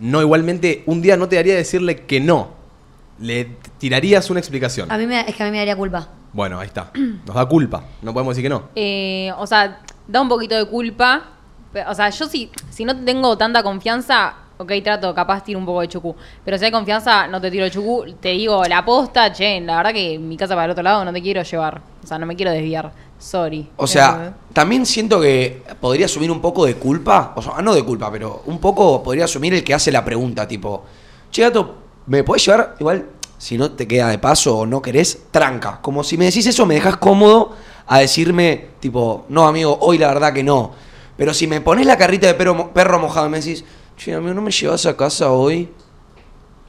no 0.00 0.20
igualmente, 0.20 0.82
un 0.84 1.00
día 1.00 1.16
no 1.16 1.28
te 1.30 1.36
daría 1.36 1.54
decirle 1.54 2.04
que 2.04 2.20
no. 2.20 2.62
Le 3.18 3.56
tirarías 3.78 4.28
una 4.30 4.40
explicación. 4.40 4.90
A 4.90 4.98
mí 4.98 5.06
me, 5.06 5.20
es 5.20 5.34
que 5.34 5.42
a 5.42 5.46
mí 5.46 5.52
me 5.52 5.58
daría 5.58 5.76
culpa. 5.76 6.08
Bueno, 6.32 6.58
ahí 6.58 6.66
está. 6.66 6.90
Nos 7.24 7.34
da 7.34 7.46
culpa. 7.46 7.84
No 8.02 8.12
podemos 8.12 8.34
decir 8.34 8.44
que 8.44 8.54
no. 8.54 8.64
Eh, 8.74 9.30
o 9.38 9.46
sea, 9.46 9.80
da 10.06 10.20
un 10.20 10.28
poquito 10.28 10.56
de 10.56 10.66
culpa. 10.66 11.22
O 11.88 11.94
sea, 11.94 12.10
yo 12.10 12.26
si, 12.26 12.50
si 12.70 12.84
no 12.84 12.96
tengo 13.04 13.36
tanta 13.38 13.62
confianza, 13.62 14.34
ok, 14.56 14.72
trato, 14.82 15.14
capaz 15.14 15.44
tiro 15.44 15.58
un 15.58 15.66
poco 15.66 15.80
de 15.80 15.88
chucu. 15.88 16.14
Pero 16.44 16.58
si 16.58 16.64
hay 16.64 16.70
confianza, 16.70 17.26
no 17.28 17.40
te 17.40 17.50
tiro 17.50 17.68
chucu. 17.68 18.14
Te 18.20 18.30
digo 18.30 18.64
la 18.64 18.84
posta, 18.84 19.32
che, 19.32 19.60
la 19.60 19.76
verdad 19.76 19.92
que 19.92 20.18
mi 20.18 20.36
casa 20.36 20.54
para 20.54 20.66
el 20.66 20.70
otro 20.72 20.82
lado 20.82 21.04
no 21.04 21.12
te 21.12 21.22
quiero 21.22 21.42
llevar. 21.42 21.80
O 22.02 22.06
sea, 22.06 22.18
no 22.18 22.26
me 22.26 22.36
quiero 22.36 22.50
desviar. 22.50 22.92
Sorry. 23.18 23.70
O 23.76 23.86
sea, 23.86 24.08
¿Entendés? 24.10 24.34
también 24.52 24.86
siento 24.86 25.20
que 25.20 25.62
podría 25.80 26.06
asumir 26.06 26.30
un 26.30 26.40
poco 26.40 26.66
de 26.66 26.74
culpa, 26.74 27.32
o 27.36 27.42
sea, 27.42 27.62
no 27.62 27.74
de 27.74 27.82
culpa, 27.82 28.10
pero 28.10 28.42
un 28.46 28.58
poco 28.58 29.02
podría 29.02 29.24
asumir 29.24 29.54
el 29.54 29.64
que 29.64 29.72
hace 29.72 29.90
la 29.90 30.04
pregunta, 30.04 30.46
tipo, 30.46 30.84
che, 31.30 31.42
gato, 31.42 31.83
¿me 32.06 32.24
podés 32.24 32.46
llevar? 32.46 32.76
Igual, 32.78 33.06
si 33.38 33.58
no 33.58 33.72
te 33.72 33.86
queda 33.86 34.08
de 34.08 34.18
paso 34.18 34.58
o 34.58 34.66
no 34.66 34.80
querés, 34.80 35.24
tranca. 35.30 35.80
Como 35.82 36.04
si 36.04 36.16
me 36.16 36.26
decís 36.26 36.46
eso, 36.46 36.66
me 36.66 36.74
dejas 36.74 36.96
cómodo 36.96 37.52
a 37.86 37.98
decirme, 37.98 38.68
tipo, 38.80 39.26
no, 39.28 39.46
amigo, 39.46 39.76
hoy 39.80 39.98
la 39.98 40.08
verdad 40.08 40.32
que 40.32 40.42
no. 40.42 40.72
Pero 41.16 41.34
si 41.34 41.46
me 41.46 41.60
pones 41.60 41.86
la 41.86 41.96
carrita 41.96 42.26
de 42.26 42.34
perro, 42.34 42.72
perro 42.72 42.98
mojado 42.98 43.26
y 43.26 43.30
me 43.30 43.38
decís, 43.38 43.64
che, 43.96 44.14
amigo, 44.14 44.34
¿no 44.34 44.42
me 44.42 44.50
llevas 44.50 44.86
a 44.86 44.96
casa 44.96 45.30
hoy? 45.30 45.68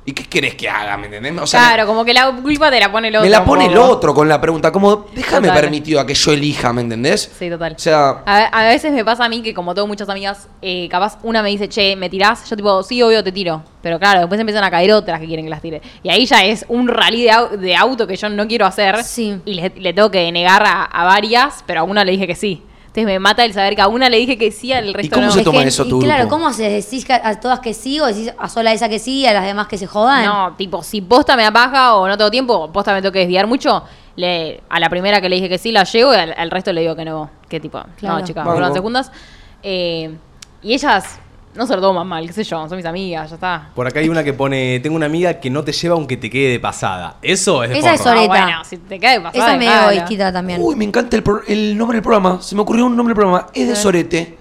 ¿Y 0.07 0.13
qué 0.13 0.23
querés 0.25 0.53
que 0.53 0.69
haga? 0.69 0.97
¿Me 0.97 1.07
entendés? 1.07 1.33
O 1.41 1.47
sea, 1.47 1.59
me- 1.61 1.67
claro, 1.67 1.87
como 1.87 2.05
que 2.05 2.13
la 2.13 2.31
culpa 2.31 2.69
te 2.69 2.79
la 2.79 2.91
pone 2.91 3.07
el 3.07 3.15
otro. 3.15 3.23
me 3.25 3.29
la 3.31 3.43
pone 3.43 3.65
el 3.65 3.75
otro 3.77 4.13
con 4.13 4.29
la 4.29 4.39
pregunta. 4.39 4.71
Como, 4.71 5.07
déjame 5.15 5.47
Total. 5.47 5.61
permitido 5.63 5.99
a 5.99 6.05
que 6.05 6.13
yo 6.13 6.31
elija, 6.31 6.71
¿me 6.73 6.81
entendés? 6.81 7.31
Sí, 7.39 7.49
total. 7.49 7.73
O 7.75 7.79
sea, 7.79 8.21
A, 8.23 8.43
a 8.45 8.67
veces 8.67 8.93
me 8.93 9.03
pasa 9.03 9.25
a 9.25 9.29
mí 9.29 9.41
que 9.41 9.53
como 9.55 9.73
tengo 9.73 9.87
muchas 9.87 10.07
amigas, 10.07 10.47
eh, 10.61 10.87
capaz 10.91 11.17
una 11.23 11.41
me 11.41 11.49
dice, 11.49 11.67
che, 11.69 11.95
¿me 11.95 12.07
tirás? 12.07 12.47
Yo 12.47 12.55
tipo, 12.55 12.83
sí, 12.83 13.01
obvio, 13.01 13.23
te 13.23 13.31
tiro. 13.31 13.63
Pero 13.81 13.97
claro, 13.97 14.19
después 14.19 14.39
empiezan 14.39 14.63
a 14.63 14.69
caer 14.69 14.91
otras 14.93 15.19
que 15.19 15.25
quieren 15.25 15.43
que 15.45 15.49
las 15.49 15.61
tire. 15.63 15.81
Y 16.03 16.09
ahí 16.09 16.27
ya 16.27 16.43
es 16.45 16.65
un 16.67 16.87
rally 16.87 17.23
de, 17.23 17.31
au- 17.31 17.49
de 17.57 17.75
auto 17.75 18.05
que 18.05 18.15
yo 18.15 18.29
no 18.29 18.47
quiero 18.47 18.67
hacer. 18.67 19.03
Sí. 19.03 19.39
Y 19.43 19.55
le, 19.55 19.71
le 19.75 19.91
tengo 19.93 20.11
que 20.11 20.31
negar 20.31 20.61
a, 20.67 20.83
a 20.83 21.03
varias, 21.05 21.63
pero 21.65 21.79
a 21.79 21.83
una 21.83 22.05
le 22.05 22.11
dije 22.11 22.27
que 22.27 22.35
sí. 22.35 22.61
Entonces 22.95 23.05
me 23.13 23.19
mata 23.19 23.43
el 23.43 23.51
saber 23.53 23.75
que 23.75 23.81
a 23.81 23.89
una 23.89 24.09
le 24.09 24.15
dije 24.17 24.37
que 24.37 24.51
sí, 24.51 24.71
al 24.71 24.93
resto 24.93 25.15
cómo 25.15 25.25
no. 25.27 25.31
se 25.33 25.39
Es 25.39 25.43
toma 25.45 25.61
que- 25.63 25.67
eso 25.67 25.83
y 25.85 25.89
tu 25.89 25.99
claro? 25.99 26.29
¿cómo 26.29 26.47
haces? 26.47 26.85
¿Decís 26.85 27.03
que 27.03 27.11
a 27.11 27.37
todas 27.41 27.59
que 27.59 27.73
sí 27.73 27.99
o 27.99 28.05
decís 28.05 28.31
a 28.37 28.47
sola 28.47 28.71
esa 28.71 28.87
que 28.87 28.99
sí 28.99 29.19
y 29.19 29.25
a 29.25 29.33
las 29.33 29.43
demás 29.45 29.67
que 29.67 29.77
se 29.77 29.85
jodan? 29.85 30.23
No, 30.23 30.53
tipo, 30.55 30.81
si 30.81 31.01
posta 31.01 31.35
me 31.35 31.43
da 31.43 31.51
paja 31.51 31.95
o 31.97 32.07
no 32.07 32.17
tengo 32.17 32.31
tiempo, 32.31 32.71
posta 32.71 32.93
me 32.93 33.01
tengo 33.01 33.11
que 33.11 33.19
desviar 33.19 33.47
mucho, 33.47 33.83
le, 34.15 34.61
a 34.69 34.79
la 34.79 34.87
primera 34.89 35.19
que 35.19 35.27
le 35.27 35.35
dije 35.35 35.49
que 35.49 35.57
sí 35.57 35.73
la 35.73 35.83
llevo 35.83 36.13
y 36.13 36.15
al, 36.15 36.33
al 36.37 36.49
resto 36.49 36.71
le 36.71 36.79
digo 36.81 36.95
que 36.95 37.03
no. 37.03 37.29
Que 37.49 37.59
tipo, 37.59 37.83
Claro. 37.97 38.19
no, 38.19 38.25
chicas, 38.25 38.45
vuelvan 38.45 38.71
segundas. 38.73 39.11
Eh, 39.61 40.15
y 40.63 40.73
ellas 40.73 41.19
no 41.55 41.65
se 41.65 41.75
lo 41.75 41.81
toman 41.81 42.05
mal, 42.07 42.25
qué 42.27 42.33
sé 42.33 42.43
yo, 42.43 42.67
son 42.67 42.77
mis 42.77 42.85
amigas, 42.85 43.29
ya 43.29 43.35
está. 43.35 43.69
Por 43.73 43.87
acá 43.87 43.99
hay 43.99 44.09
una 44.09 44.23
que 44.23 44.33
pone, 44.33 44.79
tengo 44.81 44.95
una 44.95 45.05
amiga 45.05 45.39
que 45.39 45.49
no 45.49 45.63
te 45.63 45.71
lleva 45.71 45.95
aunque 45.95 46.17
te 46.17 46.29
quede 46.29 46.51
de 46.51 46.59
pasada. 46.59 47.17
Eso 47.21 47.63
es 47.63 47.69
de 47.71 47.79
Esa 47.79 47.93
es 47.93 48.01
forro. 48.01 48.15
Soreta. 48.15 48.33
Ah, 48.35 48.45
bueno, 48.45 48.63
si 48.65 48.77
te 48.77 48.99
cae 48.99 49.19
pasada, 49.21 49.43
Esa 49.45 49.53
es 49.53 49.59
medio 49.59 49.91
egoístita 49.91 50.31
también. 50.33 50.59
uy, 50.61 50.75
me 50.75 50.85
encanta 50.85 51.15
el, 51.15 51.23
pro- 51.23 51.41
el 51.47 51.77
nombre 51.77 51.95
del 51.97 52.03
programa. 52.03 52.41
Se 52.41 52.55
me 52.55 52.61
ocurrió 52.61 52.85
un 52.85 52.95
nombre 52.95 53.13
del 53.13 53.21
programa. 53.21 53.47
Es 53.53 53.67
de 53.67 53.75
Sorete. 53.75 54.37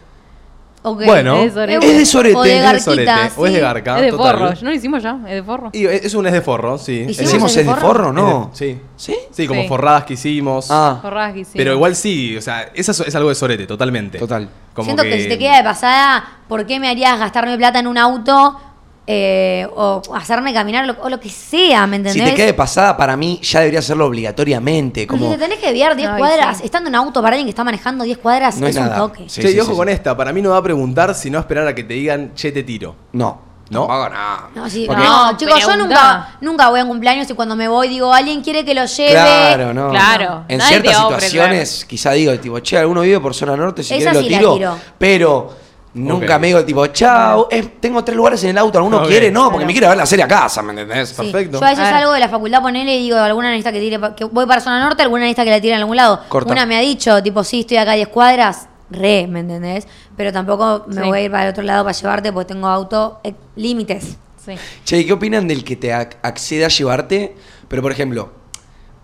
Ok. 0.87 1.03
Bueno. 1.07 1.37
Es 1.40 1.55
de 1.55 1.75
Es 1.77 1.81
de 1.81 2.05
Sorete. 2.07 2.37
O 2.37 2.42
de 2.42 2.57
Es 2.57 2.61
de 2.62 2.66
Es 2.66 2.73
de 2.75 2.81
sorete, 2.81 3.11
o 3.37 3.47
es 3.47 3.53
de 3.53 3.59
sí. 3.59 3.62
garca. 3.62 3.97
Es 3.97 4.03
de 4.05 4.11
total. 4.11 4.37
forro, 4.38 4.51
¿no 4.61 4.68
lo 4.68 4.75
hicimos 4.77 5.03
ya? 5.03 5.18
Es 5.27 5.35
de 5.37 5.42
forro. 5.42 5.70
Y 5.73 5.87
es 5.87 6.14
un 6.14 6.27
es 6.27 6.33
de 6.35 6.42
forro, 6.42 6.77
sí. 6.77 6.92
¿Hicimos 7.09 7.16
¿Decimos 7.16 7.51
es 7.53 7.57
de 7.57 7.64
de 7.64 7.70
forro? 7.70 7.81
forro 7.87 8.12
no? 8.12 8.51
Es 8.53 8.59
de- 8.61 8.66
sí. 8.75 8.81
¿Sí? 8.97 9.16
Sí, 9.31 9.47
como 9.47 9.62
Sí. 9.62 9.68
forradas 9.68 10.05
que 10.05 10.12
hicimos. 10.14 10.66
Ah, 10.70 10.99
Forradas 11.01 11.33
que 11.33 11.40
hicimos. 11.40 11.57
Pero 11.57 11.73
igual 11.73 11.97
sí, 11.97 12.37
o 12.37 12.42
sea, 12.42 12.70
eso 12.75 12.92
es, 12.92 13.01
es 13.01 13.14
algo 13.14 13.31
de 13.31 13.35
sorete, 13.35 13.66
totalmente. 13.66 14.18
Total. 14.18 14.47
Como 14.75 14.85
Siento 14.85 15.05
que... 15.05 15.23
si 15.23 15.29
te 15.29 15.38
queda 15.38 15.57
de 15.57 15.64
pasada, 15.64 16.23
¿por 16.49 16.66
qué 16.66 16.79
me 16.79 16.88
harías 16.90 17.18
gastarme 17.18 17.57
plata 17.57 17.79
en 17.79 17.87
un 17.87 17.97
auto 17.97 18.61
eh, 19.07 19.67
o 19.77 20.01
hacerme 20.14 20.55
caminar 20.55 20.87
lo- 20.87 20.97
o 21.03 21.09
lo 21.11 21.21
que 21.21 21.29
sea, 21.29 21.87
¿me 21.87 21.97
entendés? 21.97 22.23
si 22.25 22.31
te 22.31 22.35
queda 22.37 22.47
de 22.47 22.55
pasada, 22.55 22.97
para 22.97 23.17
mí 23.17 23.38
ya 23.43 23.61
debería 23.61 23.81
hacerlo 23.81 24.07
obligatoriamente. 24.07 25.07
Como, 25.07 25.27
si 25.27 25.33
te 25.37 25.38
tenés 25.45 25.59
que 25.59 25.67
desviar 25.67 25.95
10 25.97 26.09
Ay, 26.09 26.19
cuadras, 26.19 26.59
sí. 26.59 26.64
estando 26.64 26.88
en 26.88 26.95
auto 26.95 27.21
para 27.21 27.35
alguien 27.35 27.47
que 27.47 27.51
está 27.51 27.64
manejando 27.64 28.05
10 28.05 28.19
cuadras, 28.19 28.57
No 28.57 28.67
es 28.67 28.77
es 28.77 28.81
un 28.83 28.88
nada. 28.88 28.97
toque. 28.99 29.25
Sí, 29.29 29.43
che, 29.43 29.49
sí, 29.49 29.57
y 29.57 29.61
ojo 29.61 29.73
sí, 29.73 29.77
con 29.77 29.88
sí. 29.88 29.93
esta, 29.95 30.17
para 30.17 30.33
mí 30.33 30.40
no 30.40 30.51
va 30.51 30.57
a 30.59 30.62
preguntar, 30.62 31.14
sino 31.14 31.38
esperar 31.38 31.67
a 31.67 31.75
que 31.75 31.85
te 31.85 31.95
digan, 31.95 32.33
che, 32.35 32.51
te 32.53 32.62
tiro. 32.62 32.95
No. 33.12 33.53
¿No? 33.71 33.87
Tampoco, 33.87 34.09
no. 34.11 34.62
No, 34.62 34.71
sí, 34.71 34.85
Porque- 34.87 35.03
no, 35.03 35.37
chicos, 35.38 35.59
yo 35.61 35.77
nunca, 35.77 36.37
nunca 36.43 36.69
voy 36.69 36.81
a 36.81 36.83
un 36.83 36.88
cumpleaños 36.90 37.29
y 37.31 37.33
cuando 37.35 37.57
me 37.57 37.67
voy 37.67 37.88
digo, 37.88 38.12
alguien 38.12 38.43
quiere 38.43 38.62
que 38.62 38.75
lo 38.75 38.85
lleve. 38.85 39.11
Claro, 39.12 39.73
no. 39.73 39.88
Claro, 39.88 40.45
En 40.49 40.59
nadie 40.59 40.81
ciertas 40.83 40.97
situaciones, 41.03 41.85
quizá 41.87 42.12
digo, 42.12 42.38
tipo, 42.38 42.59
che, 42.61 42.77
alguno 42.77 43.01
vive 43.01 43.21
por 43.21 43.35
zona 43.35 43.57
norte, 43.57 43.83
si 43.83 43.95
Esa 43.95 44.11
querés 44.11 44.14
lo 44.14 44.23
sí 44.23 44.29
la 44.31 44.38
tiro. 44.38 44.55
tiro. 44.55 44.79
Pero 44.99 45.57
nunca 45.95 46.35
Ok. 46.37 46.41
me 46.41 46.47
digo, 46.49 46.65
tipo, 46.65 46.87
chao, 46.89 47.49
eh, 47.51 47.63
tengo 47.81 48.03
tres 48.05 48.17
lugares 48.17 48.43
en 48.45 48.51
el 48.51 48.59
auto, 48.59 48.79
¿alguno 48.79 49.03
quiere? 49.07 49.31
No, 49.31 49.45
porque 49.45 49.59
Claro. 49.59 49.67
me 49.67 49.73
quiere 49.73 49.89
ver 49.89 49.97
la 49.97 50.07
serie 50.07 50.25
a 50.25 50.29
casa, 50.29 50.61
¿me 50.63 50.71
entendés? 50.73 51.09
Sí. 51.11 51.15
Perfecto. 51.17 51.61
Yo 51.61 51.65
a 51.67 51.71
veces 51.71 51.89
salgo 51.89 52.13
de 52.13 52.21
la 52.21 52.29
facultad, 52.29 52.61
ponele 52.63 52.97
y 52.97 53.03
digo, 53.05 53.17
alguna 53.19 53.49
necesita 53.51 53.73
que 53.73 53.81
tire, 53.81 53.99
que 54.17 54.25
voy 54.25 54.47
para 54.47 54.61
zona 54.61 54.83
norte, 54.85 55.03
alguna 55.03 55.23
necesita 55.23 55.45
que 55.45 55.51
la 55.51 55.61
tire 55.61 55.75
en 55.75 55.81
algún 55.81 55.97
lado. 55.97 56.21
Corta. 56.29 56.53
Una 56.53 56.67
me 56.67 56.77
ha 56.77 56.81
dicho, 56.81 57.23
tipo, 57.23 57.43
sí, 57.45 57.61
estoy 57.61 57.77
acá 57.79 57.93
a 57.93 57.95
10 57.95 58.09
cuadras, 58.09 58.69
re, 58.91 59.27
¿me 59.29 59.41
entendés? 59.41 59.87
Pero 60.17 60.33
tampoco 60.33 60.85
me 60.89 60.95
Sí. 61.03 61.09
voy 61.09 61.19
a 61.19 61.23
ir 61.23 61.31
para 61.31 61.45
el 61.45 61.51
otro 61.51 61.63
lado 61.63 61.85
para 61.85 61.97
llevarte 61.97 62.33
porque 62.33 62.53
tengo 62.55 62.67
auto, 62.69 63.21
eh, 63.25 63.35
límites. 63.57 64.17
Sí. 64.45 64.55
Che, 64.85 64.99
¿y 64.99 65.07
qué 65.07 65.13
opinan 65.13 65.49
del 65.49 65.65
que 65.65 65.77
te 65.77 65.91
ac- 65.93 66.17
accede 66.23 66.65
a 66.65 66.69
llevarte? 66.69 67.35
Pero, 67.69 67.81
por 67.83 67.93
ejemplo, 67.93 68.31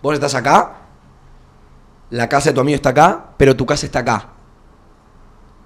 vos 0.02 0.12
estás 0.14 0.34
acá, 0.34 0.72
la 2.10 2.28
casa 2.28 2.50
de 2.50 2.54
tu 2.54 2.60
amigo 2.60 2.74
está 2.76 2.90
acá, 2.90 3.26
pero 3.36 3.56
tu 3.56 3.64
casa 3.64 3.86
está 3.86 4.00
acá. 4.00 4.28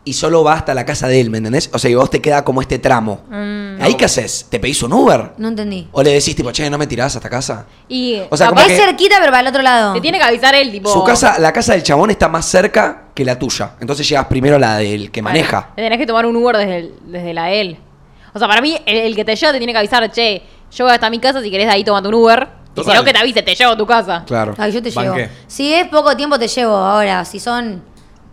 Y 0.06 0.12
solo 0.12 0.44
va 0.44 0.52
hasta 0.52 0.74
la 0.74 0.84
casa 0.84 1.08
de 1.08 1.18
él, 1.18 1.30
¿me 1.30 1.38
entendés? 1.38 1.70
O 1.72 1.78
sea, 1.78 1.90
y 1.90 1.94
vos 1.94 2.10
te 2.10 2.20
queda 2.20 2.44
como 2.44 2.60
este 2.60 2.78
tramo. 2.78 3.22
Mm. 3.30 3.80
¿Ahí 3.80 3.94
qué 3.94 4.04
haces? 4.04 4.46
¿Te 4.50 4.60
pedís 4.60 4.82
un 4.82 4.92
Uber? 4.92 5.32
No 5.38 5.48
entendí. 5.48 5.88
¿O 5.92 6.02
le 6.02 6.10
decís, 6.12 6.36
tipo, 6.36 6.52
che, 6.52 6.68
no 6.68 6.76
me 6.76 6.86
tirás 6.86 7.16
hasta 7.16 7.30
casa? 7.30 7.64
Y 7.88 8.20
O 8.30 8.36
sea, 8.36 8.48
capaz 8.48 8.60
como 8.64 8.72
es 8.72 8.78
que- 8.78 8.86
cerquita, 8.86 9.16
pero 9.18 9.30
para 9.32 9.40
el 9.40 9.46
otro 9.46 9.62
lado. 9.62 9.94
te 9.94 10.02
tiene 10.02 10.18
que 10.18 10.24
avisar 10.24 10.54
él, 10.54 10.70
tipo. 10.70 10.92
Su 10.92 11.02
casa, 11.04 11.38
la 11.38 11.52
casa 11.54 11.72
del 11.72 11.82
chabón 11.82 12.10
está 12.10 12.28
más 12.28 12.44
cerca 12.44 13.04
que 13.14 13.24
la 13.24 13.38
tuya. 13.38 13.72
Entonces 13.80 14.06
llegas 14.06 14.26
primero 14.26 14.56
a 14.56 14.58
la 14.58 14.76
del 14.76 15.10
que 15.10 15.22
Bueno, 15.22 15.36
maneja. 15.38 15.70
Te 15.74 15.82
tenés 15.82 15.98
que 15.98 16.06
tomar 16.06 16.26
un 16.26 16.36
Uber 16.36 16.58
desde, 16.58 16.76
el- 16.78 16.94
desde 17.06 17.32
la 17.32 17.44
de 17.46 17.60
él. 17.62 17.78
O 18.34 18.38
sea, 18.38 18.46
para 18.46 18.60
mí, 18.60 18.76
el, 18.84 18.96
el 18.98 19.16
que 19.16 19.24
te 19.24 19.34
lleva 19.34 19.52
te 19.52 19.58
tiene 19.58 19.72
que 19.72 19.78
avisar, 19.78 20.10
che, 20.12 20.42
yo 20.70 20.84
voy 20.84 20.92
hasta 20.92 21.08
mi 21.08 21.18
casa, 21.18 21.40
si 21.40 21.50
querés 21.50 21.66
de 21.66 21.72
ahí 21.72 21.82
tomate 21.84 22.08
un 22.08 22.14
Uber. 22.14 22.46
Y 22.76 22.82
si 22.84 22.92
no, 22.92 23.04
que 23.04 23.12
te 23.12 23.18
avise, 23.20 23.40
te 23.42 23.54
llevo 23.54 23.72
a 23.72 23.76
tu 23.76 23.86
casa. 23.86 24.24
Claro. 24.26 24.54
Ay, 24.58 24.70
yo 24.72 24.82
te 24.82 24.90
llevo. 24.90 25.14
Si 25.46 25.72
es 25.72 25.86
poco 25.88 26.14
tiempo, 26.16 26.38
te 26.38 26.48
llevo. 26.48 26.74
Ahora, 26.76 27.24
si 27.24 27.38
son 27.40 27.82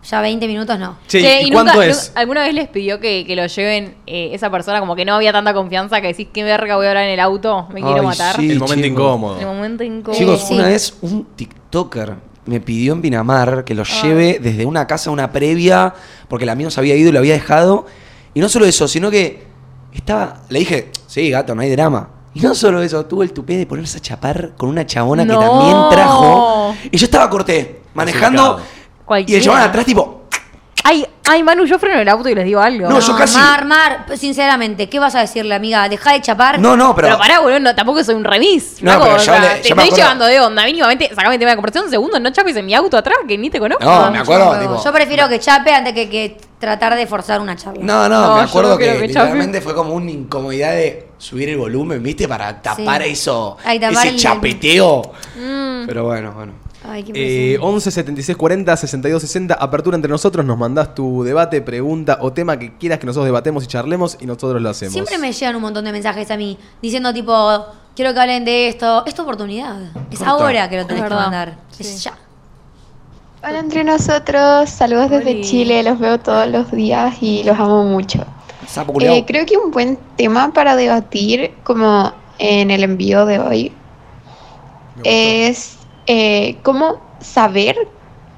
ya 0.04 0.20
20 0.20 0.46
minutos, 0.48 0.78
no. 0.78 0.98
Che, 1.06 1.20
Che, 1.20 1.42
¿y, 1.42 1.50
cuánto 1.52 1.74
nunca- 1.74 1.86
es? 1.86 2.12
¿Alguna 2.14 2.42
vez 2.42 2.54
les 2.54 2.68
pidió 2.68 2.98
que, 3.00 3.24
que 3.26 3.36
lo 3.36 3.46
lleven 3.46 3.96
eh, 4.06 4.30
esa 4.32 4.50
persona? 4.50 4.80
Como 4.80 4.96
que 4.96 5.04
no 5.04 5.14
había 5.14 5.32
tanta 5.32 5.54
confianza 5.54 6.00
que 6.00 6.08
decís, 6.08 6.28
¿qué 6.32 6.42
verga 6.42 6.76
voy 6.76 6.86
a 6.86 6.90
hablar 6.90 7.04
en 7.04 7.10
el 7.10 7.20
auto? 7.20 7.66
Me 7.72 7.80
quiero 7.80 8.00
Ay, 8.00 8.06
matar. 8.06 8.36
sí. 8.36 8.50
El 8.50 8.58
momento 8.58 8.84
chico. 8.84 9.00
incómodo. 9.00 9.38
El 9.40 9.46
momento 9.46 9.84
incómodo. 9.84 10.18
Chicos, 10.18 10.44
sí. 10.48 10.54
una 10.54 10.66
vez 10.66 10.94
un 11.02 11.24
TikToker 11.36 12.14
me 12.46 12.60
pidió 12.60 12.92
en 12.94 13.02
Pinamar 13.02 13.64
que 13.64 13.74
lo 13.74 13.84
lleve 13.84 14.40
desde 14.42 14.66
una 14.66 14.86
casa 14.88 15.10
a 15.10 15.12
una 15.12 15.30
previa, 15.30 15.94
porque 16.28 16.44
el 16.44 16.50
amigo 16.50 16.70
se 16.70 16.80
había 16.80 16.96
ido 16.96 17.10
y 17.10 17.12
lo 17.12 17.20
había 17.20 17.34
dejado. 17.34 17.86
Y 18.34 18.40
no 18.40 18.48
solo 18.48 18.66
eso, 18.66 18.88
sino 18.88 19.10
que 19.10 19.44
estaba. 19.92 20.42
Le 20.48 20.58
dije, 20.60 20.90
sí, 21.06 21.30
gato, 21.30 21.54
no 21.54 21.62
hay 21.62 21.70
drama. 21.70 22.10
Y 22.34 22.40
no 22.40 22.54
solo 22.54 22.82
eso, 22.82 23.04
tuvo 23.06 23.22
el 23.22 23.32
tupé 23.32 23.58
de 23.58 23.66
ponerse 23.66 23.98
a 23.98 24.00
chapar 24.00 24.52
con 24.56 24.70
una 24.70 24.86
chabona 24.86 25.24
No. 25.24 25.38
que 25.38 25.46
también 25.46 25.76
trajo. 25.90 26.74
Y 26.90 26.96
yo 26.96 27.04
estaba 27.04 27.28
corté, 27.30 27.82
manejando. 27.94 28.58
Y 29.18 29.34
el 29.34 29.42
chabón 29.42 29.60
atrás, 29.60 29.84
tipo. 29.84 30.18
Ay, 30.84 31.06
ay, 31.28 31.44
Manu, 31.44 31.64
yo 31.64 31.78
freno 31.78 32.00
el 32.00 32.08
auto 32.08 32.28
y 32.28 32.34
les 32.34 32.44
digo 32.44 32.60
algo. 32.60 32.88
No, 32.88 32.98
yo 32.98 33.16
casi- 33.16 33.38
Mar, 33.38 33.64
Mar, 33.64 34.04
sinceramente, 34.16 34.88
¿qué 34.88 34.98
vas 34.98 35.14
a 35.14 35.20
decirle, 35.20 35.54
amiga? 35.54 35.88
Deja 35.88 36.12
de 36.12 36.20
chapar. 36.20 36.58
No, 36.58 36.76
no, 36.76 36.92
pero. 36.92 37.06
Pero, 37.06 37.18
pará, 37.18 37.38
boludo, 37.38 37.60
no, 37.60 37.72
tampoco 37.72 38.02
soy 38.02 38.16
un 38.16 38.24
remis. 38.24 38.82
No, 38.82 39.00
pero 39.00 39.16
sea, 39.20 39.38
le- 39.38 39.46
te 39.48 39.54
estoy 39.60 39.72
acuerdo- 39.72 39.96
llevando 39.96 40.24
de 40.24 40.40
onda. 40.40 40.64
Mínimamente, 40.64 41.08
sacame 41.14 41.36
el 41.36 41.38
tema 41.38 41.52
de 41.52 41.56
conversación 41.56 41.84
un 41.84 41.90
segundo, 41.92 42.18
no 42.18 42.30
chapes 42.32 42.56
en 42.56 42.66
mi 42.66 42.74
auto 42.74 42.96
atrás, 42.96 43.16
que 43.28 43.38
ni 43.38 43.48
te 43.48 43.60
conozco. 43.60 43.84
No, 43.84 44.10
me 44.10 44.18
acuerdo, 44.18 44.82
Yo 44.84 44.92
prefiero 44.92 45.28
que 45.28 45.38
chape 45.38 45.72
antes 45.72 45.92
que, 45.92 46.10
que 46.10 46.36
tratar 46.58 46.96
de 46.96 47.06
forzar 47.06 47.40
una 47.40 47.54
charla. 47.54 47.80
No, 47.84 48.08
no, 48.08 48.20
No, 48.30 48.34
me 48.38 48.42
acuerdo 48.42 48.70
no 48.72 48.78
que, 48.78 48.98
literalmente 49.06 49.60
fue 49.60 49.74
como 49.76 49.94
una 49.94 50.10
incomodidad 50.10 50.72
de 50.72 51.10
subir 51.16 51.48
el 51.48 51.58
volumen, 51.58 52.02
¿viste? 52.02 52.26
Para 52.26 52.60
tapar 52.60 53.04
Sí. 53.04 53.10
eso, 53.10 53.56
Ay, 53.64 53.78
tapar 53.78 53.98
ese 54.04 54.08
el- 54.08 54.16
chapeteo. 54.16 55.12
Mm. 55.36 55.86
Pero 55.86 56.04
bueno, 56.06 56.32
bueno. 56.32 56.52
Ay, 56.88 57.04
qué 57.04 57.12
Eh, 57.14 57.52
impresión. 57.54 57.74
11 57.74 57.90
76 57.90 58.36
40 58.36 58.76
62 58.76 59.22
60, 59.22 59.54
apertura 59.54 59.94
entre 59.96 60.10
nosotros, 60.10 60.44
nos 60.44 60.58
mandás 60.58 60.94
tu 60.94 61.22
debate, 61.22 61.60
pregunta 61.62 62.18
o 62.20 62.32
tema 62.32 62.58
que 62.58 62.76
quieras 62.76 62.98
que 62.98 63.06
nosotros 63.06 63.26
debatemos 63.26 63.64
y 63.64 63.66
charlemos 63.68 64.18
y 64.20 64.26
nosotros 64.26 64.60
lo 64.60 64.68
hacemos. 64.70 64.92
Siempre 64.92 65.18
me 65.18 65.32
llegan 65.32 65.56
un 65.56 65.62
montón 65.62 65.84
de 65.84 65.92
mensajes 65.92 66.30
a 66.30 66.36
mí 66.36 66.58
diciendo 66.80 67.12
tipo, 67.14 67.66
quiero 67.94 68.12
que 68.12 68.20
hablen 68.20 68.44
de 68.44 68.68
esto. 68.68 69.04
Es 69.06 69.14
tu 69.14 69.22
oportunidad. 69.22 69.80
Es 70.10 70.18
Corta. 70.18 70.30
ahora 70.32 70.68
que 70.68 70.76
lo 70.78 70.86
tenés 70.86 71.04
que 71.04 71.10
mandar. 71.14 71.56
Sí. 71.70 71.82
Es 71.84 72.02
ya. 72.04 72.14
Hola 73.44 73.58
entre 73.58 73.82
nosotros, 73.84 74.70
saludos 74.70 75.10
desde. 75.10 75.40
Chile, 75.40 75.82
los 75.82 75.98
veo 75.98 76.18
todos 76.20 76.48
los 76.48 76.70
días 76.70 77.16
y 77.20 77.42
los 77.44 77.58
amo 77.58 77.84
mucho. 77.84 78.24
Eh, 79.00 79.24
creo 79.26 79.44
que 79.44 79.56
un 79.56 79.70
buen 79.72 79.98
tema 80.16 80.52
para 80.52 80.76
debatir, 80.76 81.52
como 81.64 82.12
en 82.38 82.70
el 82.70 82.84
envío 82.84 83.26
de 83.26 83.40
hoy, 83.40 83.72
es 85.04 85.76
eh, 86.06 86.56
cómo 86.62 87.00
saber 87.20 87.76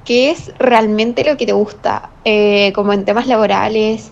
qué 0.03 0.31
es 0.31 0.51
realmente 0.59 1.23
lo 1.23 1.37
que 1.37 1.45
te 1.45 1.53
gusta, 1.53 2.09
eh, 2.23 2.71
como 2.73 2.93
en 2.93 3.05
temas 3.05 3.27
laborales, 3.27 4.11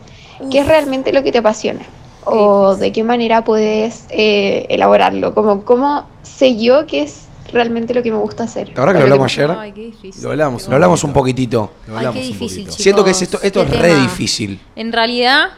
qué 0.51 0.59
es 0.59 0.67
realmente 0.67 1.13
lo 1.13 1.23
que 1.23 1.31
te 1.31 1.37
apasiona 1.37 1.81
o 2.25 2.75
de 2.75 2.91
qué 2.91 3.03
manera 3.03 3.43
puedes 3.43 4.05
eh, 4.09 4.65
elaborarlo, 4.69 5.33
como 5.33 5.65
cómo 5.65 6.07
sé 6.21 6.57
yo 6.57 6.85
qué 6.87 7.03
es 7.03 7.27
realmente 7.51 7.93
lo 7.93 8.01
que 8.01 8.11
me 8.11 8.17
gusta 8.17 8.45
hacer. 8.45 8.67
¿Te 8.67 8.71
acuerdas 8.71 8.93
que 8.93 8.99
lo 8.99 9.03
hablamos 9.13 9.31
ayer? 9.33 9.51
Ay, 9.51 9.71
qué 9.73 9.81
difícil. 9.81 10.23
Lo 10.23 10.29
hablamos. 10.31 10.67
Lo 10.67 10.73
hablamos 10.75 11.03
un 11.03 11.13
poquitito. 11.13 11.71
Lo 11.87 11.93
Ay, 11.97 12.05
hablamos 12.05 12.29
un 12.31 12.39
poquito. 12.39 12.55
chicos. 12.61 12.75
Siento 12.75 13.03
que 13.05 13.11
es 13.11 13.21
esto, 13.21 13.39
esto 13.43 13.65
qué 13.65 13.75
es 13.75 13.79
re 13.81 13.89
tema. 13.89 14.01
difícil. 14.01 14.59
En 14.75 14.91
realidad, 14.91 15.49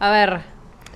a 0.00 0.10
ver, 0.10 0.40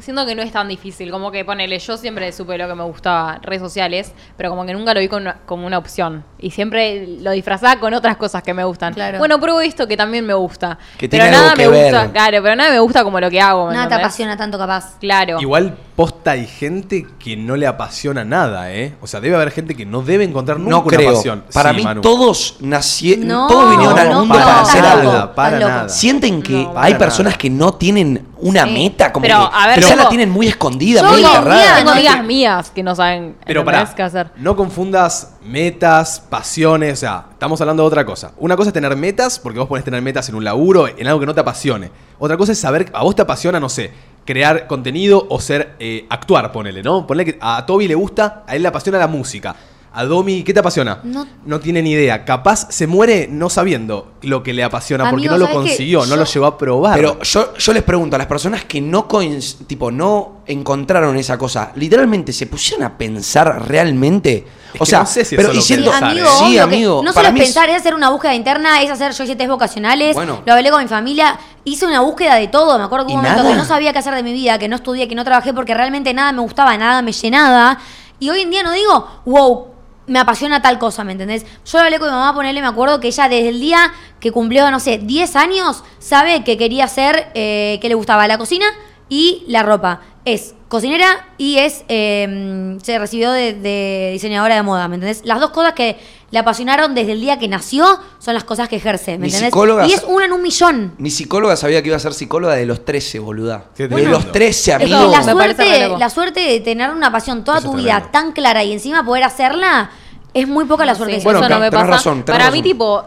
siento 0.02 0.26
que 0.26 0.34
no 0.34 0.42
es 0.42 0.52
tan 0.52 0.68
difícil. 0.68 1.10
Como 1.10 1.30
que 1.30 1.44
ponele, 1.44 1.78
yo 1.78 1.96
siempre 1.96 2.30
supe 2.32 2.58
lo 2.58 2.68
que 2.68 2.74
me 2.74 2.84
gustaba 2.84 3.38
redes 3.42 3.62
sociales, 3.62 4.12
pero 4.36 4.50
como 4.50 4.66
que 4.66 4.72
nunca 4.74 4.92
lo 4.94 5.00
vi 5.00 5.08
con 5.08 5.22
una- 5.22 5.36
como 5.46 5.66
una 5.66 5.78
opción. 5.78 6.24
Y 6.38 6.50
siempre 6.50 7.06
lo 7.20 7.30
disfrazaba 7.30 7.78
con 7.80 7.94
otras 7.94 8.16
cosas 8.16 8.42
que 8.42 8.52
me 8.52 8.64
gustan. 8.64 8.92
Claro. 8.94 9.18
Bueno, 9.18 9.38
pruebo 9.40 9.60
esto 9.60 9.86
que 9.86 9.96
también 9.96 10.26
me 10.26 10.34
gusta. 10.34 10.78
Que 10.98 11.08
pero 11.08 11.22
tiene 11.24 11.36
nada 11.36 11.52
algo 11.52 11.56
me 11.56 11.62
que 11.64 11.68
ver. 11.70 11.92
gusta, 11.94 12.12
claro, 12.12 12.42
pero 12.42 12.56
nada 12.56 12.70
me 12.70 12.78
gusta 12.80 13.04
como 13.04 13.20
lo 13.20 13.30
que 13.30 13.40
hago. 13.40 13.66
¿me 13.68 13.74
Nada 13.74 13.84
te 13.88 13.94
entendés? 13.94 14.06
apasiona 14.06 14.36
tanto 14.36 14.58
capaz. 14.58 14.98
Claro. 15.00 15.40
Igual 15.40 15.76
posta 15.96 16.32
hay 16.32 16.46
gente 16.46 17.06
que 17.18 17.36
no 17.36 17.56
le 17.56 17.66
apasiona 17.66 18.24
nada, 18.24 18.72
¿eh? 18.72 18.94
O 19.00 19.06
sea, 19.06 19.20
debe 19.20 19.36
haber 19.36 19.50
gente 19.52 19.74
que 19.76 19.86
no 19.86 20.02
debe 20.02 20.24
encontrar 20.24 20.58
nunca 20.58 20.70
No 20.76 20.84
creo. 20.84 21.08
una 21.08 21.16
pasión. 21.16 21.44
Para 21.52 21.70
Sí, 21.70 21.76
mí 21.76 21.84
Manu. 21.84 22.00
todos 22.00 22.56
nacieron, 22.60 23.28
No, 23.28 23.46
todos 23.46 23.70
vinieron 23.70 23.98
al 23.98 24.08
no, 24.10 24.18
mundo 24.20 24.34
para 24.34 24.60
hacer 24.62 24.82
nada, 24.82 24.92
algo. 25.00 25.34
Para 25.34 25.48
Estás 25.56 25.60
loco. 25.60 25.72
nada. 25.78 25.88
Sienten 25.88 26.42
que 26.42 26.52
No, 26.64 26.72
hay 26.76 26.94
para 26.94 26.98
personas 26.98 27.32
nada. 27.32 27.38
que 27.38 27.50
no 27.50 27.74
tienen 27.74 28.26
una 28.42 28.64
Sí. 28.64 28.72
meta, 28.72 29.12
como 29.12 29.24
Pero, 29.24 29.50
que 29.50 29.56
a 29.56 29.66
ver, 29.68 29.76
quizá 29.78 29.88
tengo- 29.88 30.02
la 30.02 30.08
tienen 30.08 30.30
muy 30.30 30.48
escondida, 30.48 31.00
Yo 31.00 31.08
muy 31.08 31.24
enterrada. 31.24 31.76
Tengo 31.76 31.90
no, 31.90 31.96
amigas 31.96 32.16
que- 32.16 32.22
mías 32.22 32.70
que 32.70 32.82
no 32.82 32.94
saben 32.94 33.36
Pero 33.46 33.64
pará, 33.64 33.90
qué 33.94 34.02
hacer. 34.02 34.30
no 34.36 34.54
confundas 34.56 35.34
metas, 35.44 36.20
pasiones, 36.20 36.92
o 36.94 36.96
sea, 36.96 37.24
estamos 37.32 37.60
hablando 37.60 37.82
de 37.82 37.86
otra 37.88 38.04
cosa. 38.04 38.32
Una 38.38 38.56
cosa 38.56 38.68
es 38.70 38.74
tener 38.74 38.94
metas, 38.96 39.38
porque 39.38 39.58
vos 39.58 39.68
podés 39.68 39.84
tener 39.84 40.02
metas 40.02 40.28
en 40.28 40.34
un 40.34 40.44
laburo, 40.44 40.86
en 40.88 41.06
algo 41.06 41.20
que 41.20 41.26
no 41.26 41.34
te 41.34 41.40
apasione. 41.40 41.90
Otra 42.18 42.36
cosa 42.36 42.52
es 42.52 42.58
saber, 42.58 42.90
a 42.92 43.02
vos 43.02 43.14
te 43.16 43.22
apasiona, 43.22 43.58
no 43.60 43.68
sé, 43.68 43.92
crear 44.24 44.66
contenido 44.66 45.26
o 45.30 45.40
ser, 45.40 45.74
eh, 45.80 46.06
actuar, 46.10 46.52
ponele, 46.52 46.82
¿no? 46.82 47.06
Ponele 47.06 47.32
que 47.32 47.38
a 47.40 47.64
Toby 47.66 47.88
le 47.88 47.94
gusta, 47.94 48.44
a 48.46 48.54
él 48.54 48.62
le 48.62 48.68
apasiona 48.68 48.98
la 48.98 49.08
música. 49.08 49.54
A 49.94 50.04
Domi, 50.04 50.42
¿qué 50.42 50.54
te 50.54 50.60
apasiona? 50.60 51.00
No- 51.44 51.60
tiene 51.60 51.82
ni 51.82 51.90
idea. 51.92 52.24
Capaz 52.24 52.66
se 52.70 52.86
muere 52.86 53.28
no 53.30 53.50
sabiendo 53.50 54.12
lo 54.22 54.42
que 54.42 54.54
le 54.54 54.64
apasiona, 54.64 55.10
porque 55.10 55.28
Amigo, 55.28 55.32
no 55.34 55.38
lo 55.38 55.44
¿sabes 55.46 55.60
qué? 55.64 55.68
consiguió, 55.70 56.00
no 56.00 56.06
Yo- 56.06 56.16
lo 56.16 56.24
llegó 56.24 56.46
a 56.46 56.56
probar. 56.58 56.96
Pero 56.96 57.20
yo, 57.20 57.54
yo 57.58 57.72
les 57.74 57.82
pregunto 57.82 58.16
a 58.16 58.18
las 58.18 58.26
personas 58.26 58.64
que 58.64 58.80
no 58.80 59.06
coinc- 59.06 59.66
tipo 59.66 59.90
no 59.90 60.38
encontraron 60.46 61.16
esa 61.16 61.36
cosa, 61.36 61.72
literalmente 61.76 62.32
se 62.32 62.46
pusieron 62.46 62.86
a 62.86 62.96
pensar 62.96 63.68
realmente. 63.68 64.46
Es 64.72 64.80
o 64.80 64.84
que 64.84 64.90
sea, 64.90 65.00
no 65.00 65.06
sé 65.06 65.24
si 65.26 65.34
es 65.34 65.40
pero 65.42 65.52
solo 65.60 65.90
pensar, 65.90 66.04
amigo, 66.04 66.26
¿eh? 66.26 66.30
sí, 66.38 66.44
obvio 66.44 66.52
que 66.54 66.60
amigo, 66.60 66.94
no 67.04 67.12
solo 67.12 67.14
para 67.14 67.28
es 67.28 67.34
mí 67.34 67.40
es- 67.40 67.46
pensar, 67.46 67.68
es 67.68 67.76
hacer 67.76 67.94
una 67.94 68.08
búsqueda 68.08 68.34
interna, 68.34 68.80
es 68.80 68.90
hacer 68.90 69.12
yo 69.12 69.24
hice 69.24 69.36
test 69.36 69.50
vocacionales, 69.50 70.14
Bueno. 70.14 70.40
lo 70.46 70.52
hablé 70.54 70.70
con 70.70 70.82
mi 70.82 70.88
familia, 70.88 71.38
hice 71.64 71.84
una 71.84 72.00
búsqueda 72.00 72.36
de 72.36 72.48
todo, 72.48 72.78
me 72.78 72.84
acuerdo 72.84 73.06
que 73.06 73.12
¿Y 73.12 73.16
hubo 73.16 73.20
un 73.20 73.24
momento 73.26 73.42
nada? 73.44 73.54
que 73.54 73.60
no 73.60 73.66
sabía 73.68 73.92
qué 73.92 73.98
hacer 73.98 74.14
de 74.14 74.22
mi 74.22 74.32
vida, 74.32 74.58
que 74.58 74.68
no 74.68 74.76
estudié, 74.76 75.06
que 75.06 75.14
no 75.14 75.24
trabajé 75.24 75.52
porque 75.52 75.74
realmente 75.74 76.14
nada 76.14 76.32
me 76.32 76.40
gustaba, 76.40 76.74
nada 76.78 77.02
me 77.02 77.12
llenaba. 77.12 77.78
Y 78.18 78.30
hoy 78.30 78.40
en 78.40 78.50
día 78.50 78.62
no 78.62 78.72
digo, 78.72 79.06
wow, 79.26 79.66
me 80.06 80.18
apasiona 80.18 80.62
tal 80.62 80.78
cosa, 80.78 81.04
¿me 81.04 81.12
entendés? 81.12 81.44
Yo 81.64 81.78
lo 81.78 81.84
hablé 81.84 81.98
con 81.98 82.08
mi 82.08 82.14
mamá, 82.14 82.34
ponerle, 82.34 82.60
me 82.60 82.66
acuerdo 82.66 83.00
que 83.00 83.08
ella 83.08 83.28
desde 83.28 83.48
el 83.48 83.60
día 83.60 83.92
que 84.20 84.32
cumplió, 84.32 84.70
no 84.70 84.80
sé, 84.80 84.98
10 84.98 85.36
años, 85.36 85.84
sabe 85.98 86.44
que 86.44 86.56
quería 86.56 86.84
hacer, 86.84 87.30
eh, 87.34 87.78
que 87.80 87.88
le 87.88 87.94
gustaba 87.94 88.26
la 88.26 88.38
cocina 88.38 88.66
y 89.08 89.44
la 89.46 89.62
ropa. 89.62 90.00
Es 90.24 90.54
cocinera 90.68 91.26
y 91.36 91.58
es 91.58 91.84
eh, 91.88 92.78
se 92.82 92.98
recibió 92.98 93.32
de, 93.32 93.54
de 93.54 94.10
diseñadora 94.12 94.54
de 94.54 94.62
moda, 94.62 94.86
¿me 94.86 94.94
entendés? 94.94 95.22
Las 95.24 95.40
dos 95.40 95.50
cosas 95.50 95.72
que 95.72 95.98
le 96.30 96.38
apasionaron 96.38 96.94
desde 96.94 97.12
el 97.12 97.20
día 97.20 97.38
que 97.40 97.48
nació 97.48 97.84
son 98.20 98.34
las 98.34 98.44
cosas 98.44 98.68
que 98.68 98.76
ejerce, 98.76 99.12
¿me 99.12 99.18
Mi 99.18 99.26
entendés? 99.26 99.48
psicóloga 99.48 99.86
Y 99.88 99.92
es 99.92 100.04
una 100.06 100.24
en 100.26 100.32
un 100.32 100.40
millón. 100.40 100.94
Mi 100.98 101.10
psicóloga 101.10 101.56
sabía 101.56 101.82
que 101.82 101.88
iba 101.88 101.96
a 101.96 102.00
ser 102.00 102.14
psicóloga 102.14 102.54
de 102.54 102.64
los 102.66 102.84
13, 102.84 103.18
boluda. 103.18 103.64
De 103.76 103.88
los 103.88 104.30
13, 104.30 104.70
Es 104.72 104.78
que 104.78 104.84
amigo. 104.84 105.10
la 105.10 105.22
suerte, 105.24 105.88
la 105.98 106.08
suerte 106.08 106.40
de 106.40 106.60
tener 106.60 106.90
una 106.90 107.10
pasión 107.10 107.42
toda 107.42 107.58
Eso 107.58 107.70
tu 107.72 107.76
vida 107.76 107.94
tremendo. 107.94 108.10
tan 108.12 108.32
clara 108.32 108.62
y 108.62 108.72
encima 108.72 109.04
poder 109.04 109.24
hacerla, 109.24 109.90
es 110.32 110.46
muy 110.46 110.64
poca 110.66 110.84
la 110.86 110.94
Sí, 110.94 110.98
suerte. 110.98 111.20
Bueno, 111.24 111.40
eso 111.40 111.48
no 111.48 111.58
me 111.58 111.70
pasa. 111.70 111.84
razón, 111.86 112.22
Para 112.22 112.50
mí, 112.52 112.62
tipo, 112.62 113.04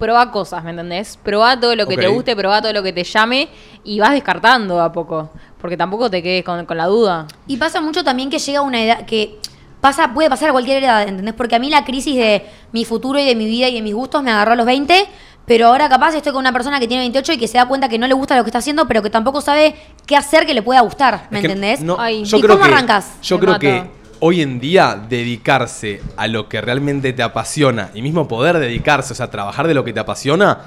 probá 0.00 0.32
cosas, 0.32 0.64
¿me 0.64 0.70
entendés? 0.70 1.16
Probá 1.22 1.60
todo 1.60 1.76
lo 1.76 1.86
que 1.86 1.96
te 1.96 2.08
guste, 2.08 2.34
probá 2.34 2.60
todo 2.60 2.72
lo 2.72 2.82
que 2.82 2.92
te 2.92 3.04
llame 3.04 3.48
y 3.84 4.00
vas 4.00 4.10
descartando 4.12 4.80
a 4.80 4.90
poco. 4.90 5.30
Porque 5.60 5.76
tampoco 5.76 6.10
te 6.10 6.22
quedes 6.22 6.42
con, 6.42 6.64
con 6.66 6.76
la 6.76 6.86
duda. 6.86 7.26
Y 7.46 7.58
pasa 7.58 7.80
mucho 7.80 8.02
también 8.02 8.30
que 8.30 8.38
llega 8.38 8.62
una 8.62 8.82
edad 8.82 9.04
que 9.06 9.38
pasa, 9.80 10.12
puede 10.12 10.28
pasar 10.28 10.48
a 10.48 10.52
cualquier 10.52 10.82
edad, 10.82 11.06
¿entendés? 11.06 11.34
Porque 11.34 11.54
a 11.54 11.58
mí 11.58 11.70
la 11.70 11.84
crisis 11.84 12.16
de 12.16 12.44
mi 12.72 12.84
futuro 12.84 13.18
y 13.20 13.24
de 13.24 13.34
mi 13.36 13.44
vida 13.46 13.68
y 13.68 13.74
de 13.74 13.82
mis 13.82 13.94
gustos 13.94 14.22
me 14.22 14.30
agarró 14.30 14.52
a 14.52 14.56
los 14.56 14.66
20, 14.66 15.06
pero 15.46 15.68
ahora 15.68 15.88
capaz 15.88 16.14
estoy 16.14 16.32
con 16.32 16.40
una 16.40 16.52
persona 16.52 16.80
que 16.80 16.88
tiene 16.88 17.02
28 17.02 17.34
y 17.34 17.38
que 17.38 17.48
se 17.48 17.58
da 17.58 17.66
cuenta 17.66 17.88
que 17.88 17.98
no 17.98 18.06
le 18.06 18.14
gusta 18.14 18.36
lo 18.36 18.42
que 18.44 18.48
está 18.48 18.58
haciendo, 18.58 18.86
pero 18.88 19.02
que 19.02 19.10
tampoco 19.10 19.40
sabe 19.40 19.74
qué 20.06 20.16
hacer 20.16 20.46
que 20.46 20.54
le 20.54 20.62
pueda 20.62 20.80
gustar, 20.80 21.26
¿me 21.30 21.38
Es 21.38 21.46
que 21.46 21.52
entendés? 21.52 21.80
no, 21.82 21.96
Ay. 21.98 22.24
yo 22.24 22.38
¿Y 22.38 22.40
creo 22.40 22.56
cómo 22.56 22.66
que, 22.68 22.74
arrancas? 22.74 23.16
Yo 23.22 23.36
Me 23.36 23.40
creo 23.44 23.58
que 23.58 23.99
hoy 24.20 24.42
en 24.42 24.60
día 24.60 25.00
dedicarse 25.08 26.00
a 26.16 26.28
lo 26.28 26.48
que 26.48 26.60
realmente 26.60 27.12
te 27.12 27.22
apasiona 27.22 27.90
y 27.94 28.02
mismo 28.02 28.28
poder 28.28 28.58
dedicarse, 28.58 29.12
o 29.12 29.16
sea, 29.16 29.30
trabajar 29.30 29.66
de 29.66 29.74
lo 29.74 29.84
que 29.84 29.92
te 29.92 30.00
apasiona, 30.00 30.60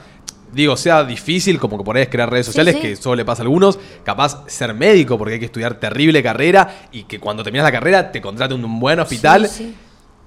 digo, 0.52 0.78
sea 0.78 1.04
difícil, 1.04 1.60
como 1.60 1.78
que 1.78 1.84
por 1.84 1.96
ahí 1.96 2.04
es 2.04 2.10
crear 2.10 2.30
redes 2.30 2.46
sociales, 2.46 2.76
sí. 2.76 2.82
que 2.82 2.96
solo 2.96 3.16
le 3.16 3.26
pasa 3.26 3.42
a 3.42 3.46
algunos, 3.46 3.80
capaz 4.04 4.44
ser 4.48 4.74
médico, 4.74 5.18
porque 5.18 5.36
hay 5.36 5.40
que 5.40 5.46
estudiar 5.46 5.80
terrible 5.80 6.22
carrera 6.22 6.88
y 6.92 7.04
que 7.04 7.20
cuando 7.20 7.44
terminas 7.44 7.66
la 7.66 7.72
carrera 7.72 8.12
te 8.12 8.22
contrate 8.22 8.54
un, 8.54 8.64
un 8.64 8.80
buen 8.80 9.00
hospital. 9.00 9.48
Sí, 9.48 9.66
sí. 9.66 9.76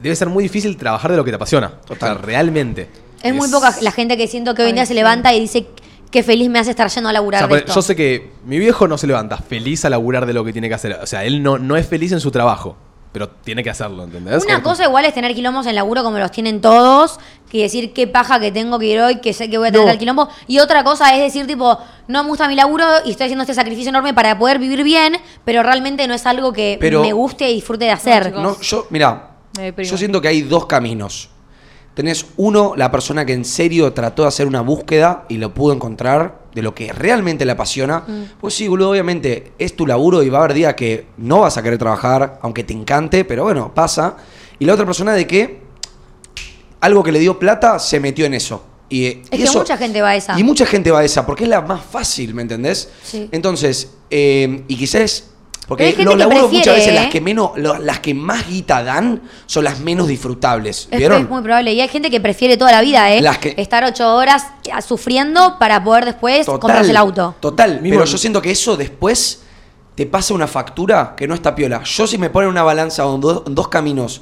Debe 0.01 0.15
ser 0.15 0.29
muy 0.29 0.43
difícil 0.43 0.77
trabajar 0.77 1.11
de 1.11 1.17
lo 1.17 1.25
que 1.25 1.31
te 1.31 1.37
apasiona. 1.37 1.71
Total. 1.71 2.13
O 2.13 2.15
sea, 2.17 2.23
realmente. 2.23 2.89
Es 3.23 3.35
muy 3.35 3.49
poca 3.49 3.75
la 3.81 3.91
gente 3.91 4.17
que 4.17 4.29
siento 4.29 4.55
que 4.55 4.63
hoy 4.63 4.69
en 4.69 4.75
día 4.75 4.85
se 4.87 4.93
levanta 4.93 5.33
y 5.35 5.41
dice 5.41 5.67
qué 6.11 6.23
feliz 6.23 6.51
me 6.51 6.59
hace 6.59 6.71
estar 6.71 6.89
yendo 6.91 7.09
a 7.09 7.13
O 7.13 7.15
laburar 7.15 7.41
sea, 7.41 7.49
de 7.49 7.59
esto. 7.59 7.75
yo 7.75 7.83
sé 7.83 7.97
que 7.97 8.31
mi 8.45 8.59
viejo 8.59 8.87
no 8.89 8.99
se 8.99 9.07
levanta 9.07 9.39
feliz 9.39 9.85
a 9.87 9.91
laburar 9.91 10.27
de 10.27 10.35
lo 10.35 10.45
que 10.45 10.53
tiene 10.53 10.69
que 10.69 10.75
hacer. 10.75 10.99
O 11.03 11.07
sea, 11.07 11.25
él 11.25 11.43
no, 11.43 11.59
no 11.59 11.77
es 11.77 11.87
feliz 11.87 12.13
en 12.13 12.21
su 12.21 12.31
trabajo, 12.31 12.77
pero 13.17 13.31
tiene 13.31 13.65
que 13.65 13.71
hacerlo, 13.71 14.05
¿entendés? 14.05 14.45
Una 14.45 14.63
cosa 14.63 14.85
igual 14.85 15.07
es 15.07 15.15
tener 15.15 15.35
quilombos 15.35 15.65
en 15.67 15.75
laburo 15.75 16.03
como 16.05 16.19
los 16.19 16.31
tienen 16.31 16.61
todos, 16.61 17.19
que 17.51 17.63
decir 17.63 17.95
qué 17.95 18.07
paja 18.07 18.39
que 18.39 18.53
tengo 18.53 18.79
que 18.79 18.85
ir 18.85 19.01
hoy, 19.01 19.21
que 19.23 19.33
sé 19.33 19.49
que 19.49 19.57
voy 19.57 19.69
a 19.69 19.73
tener 19.73 19.87
No. 19.87 19.93
el 19.95 19.99
quilombo. 19.99 20.29
Y 20.47 20.59
otra 20.59 20.85
cosa 20.85 21.15
es 21.17 21.23
decir, 21.23 21.47
tipo, 21.47 21.79
no 22.09 22.23
me 22.25 22.29
gusta 22.29 22.47
mi 22.47 22.55
laburo 22.57 22.85
y 23.07 23.13
estoy 23.13 23.25
haciendo 23.25 23.45
este 23.45 23.55
sacrificio 23.55 23.89
enorme 23.89 24.13
para 24.13 24.39
poder 24.39 24.59
vivir 24.59 24.83
bien, 24.85 25.17
pero 25.47 25.63
realmente 25.63 26.07
no 26.07 26.13
es 26.13 26.27
algo 26.27 26.53
que 26.53 26.77
Pero- 26.79 27.01
me 27.01 27.15
guste 27.15 27.49
y 27.51 27.55
disfrute 27.55 27.87
de 27.87 27.93
hacer. 27.93 28.35
No, 28.35 28.61
yo, 28.61 28.87
mira, 28.91 29.31
yo 29.79 29.97
siento 29.97 30.21
que 30.21 30.29
hay 30.29 30.43
dos 30.43 30.67
caminos. 30.67 31.31
Tenés 31.97 32.27
uno, 32.37 32.75
la 32.77 32.91
persona 32.91 33.25
que 33.25 33.33
en 33.33 33.47
serio 33.47 33.91
trató 33.95 34.21
de 34.23 34.29
hacer 34.29 34.47
una 34.47 34.61
búsqueda 34.61 35.25
y 35.31 35.39
lo 35.39 35.55
pudo 35.55 35.73
encontrar 35.73 36.43
de 36.55 36.61
lo 36.61 36.75
que 36.75 36.93
realmente 36.93 37.47
le 37.47 37.53
apasiona. 37.53 38.05
Pues 38.39 38.53
sí, 38.53 38.69
boludo, 38.69 38.91
obviamente 38.91 39.53
es 39.59 39.75
tu 39.75 39.87
laburo 39.87 40.23
y 40.23 40.29
va 40.29 40.37
a 40.41 40.45
haber 40.45 40.53
días 40.55 40.75
que 40.75 41.07
no 41.17 41.41
vas 41.41 41.57
a 41.57 41.63
querer 41.63 41.79
trabajar, 41.79 42.39
aunque 42.43 42.65
te 42.65 42.75
encante, 42.75 43.25
pero 43.25 43.45
bueno, 43.45 43.73
pasa. 43.73 44.15
Y 44.59 44.67
la 44.67 44.75
otra 44.75 44.85
persona 44.85 45.15
de 45.15 45.27
que 45.27 45.61
algo 46.81 47.03
que 47.03 47.13
le 47.13 47.19
dio 47.19 47.39
plata 47.39 47.79
se 47.79 47.99
metió 47.99 48.27
en 48.27 48.35
eso. 48.35 48.63
Y, 48.91 49.07
Es 49.07 49.17
y 49.33 49.37
que 49.39 49.43
eso- 49.45 49.59
mucha 49.61 49.79
gente 49.79 50.03
va 50.03 50.11
a 50.11 50.17
esa. 50.17 50.39
Y 50.39 50.45
mucha 50.45 50.67
gente 50.67 50.91
va 50.91 50.99
a 50.99 51.05
esa, 51.05 51.25
porque 51.25 51.45
es 51.45 51.51
la 51.51 51.63
más 51.63 51.81
fácil, 51.83 52.35
¿me 52.35 52.43
entendés? 52.43 52.91
Sí. 53.03 53.27
Entonces, 53.33 53.91
eh, 54.11 54.65
y 54.69 54.77
quizás. 54.77 55.31
Porque 55.67 55.85
hay 55.85 55.91
gente 55.93 56.05
los 56.05 56.15
que 56.15 56.19
laburos 56.19 56.41
prefiere, 56.43 56.59
muchas 56.61 56.75
veces 56.77 56.93
¿eh? 56.93 56.95
las 56.95 57.07
que 57.13 57.21
menos, 57.21 57.51
lo- 57.57 57.79
las 57.79 57.99
que 58.01 58.15
más 58.15 58.47
guita 58.49 58.85
dan 58.85 59.21
son 59.47 59.65
las 59.65 59.81
menos 59.81 60.07
disfrutables. 60.07 60.87
Es, 60.91 60.99
¿Vieron? 60.99 61.23
es 61.23 61.29
muy 61.29 61.43
probable. 61.43 61.73
Y 61.73 61.81
hay 61.81 61.89
gente 61.89 62.09
que 62.11 62.21
prefiere 62.21 62.57
toda 62.57 62.71
la 62.73 62.81
vida, 62.83 63.13
¿eh? 63.13 63.21
Las 63.21 63.39
que- 63.39 63.55
Estar 63.57 63.83
ocho 63.85 64.15
horas 64.15 64.47
sufriendo 64.87 65.57
para 65.59 65.83
poder 65.83 66.05
después 66.05 66.47
comprarse 66.47 66.91
el 66.91 66.97
auto. 66.97 67.35
Total, 67.41 67.81
pero 67.83 68.05
yo 68.05 68.19
siento 68.19 68.41
que 68.41 68.51
eso 68.53 68.77
después 68.77 69.43
te 69.95 70.07
pasa 70.07 70.35
una 70.35 70.47
factura 70.47 71.15
que 71.17 71.27
no 71.27 71.35
está 71.35 71.55
piola. 71.55 71.83
Yo 71.83 72.07
si 72.07 72.19
me 72.19 72.31
ponen 72.31 72.51
una 72.51 72.63
balanza 72.63 73.03
dos, 73.03 73.43
dos 73.47 73.69
caminos, 73.69 74.21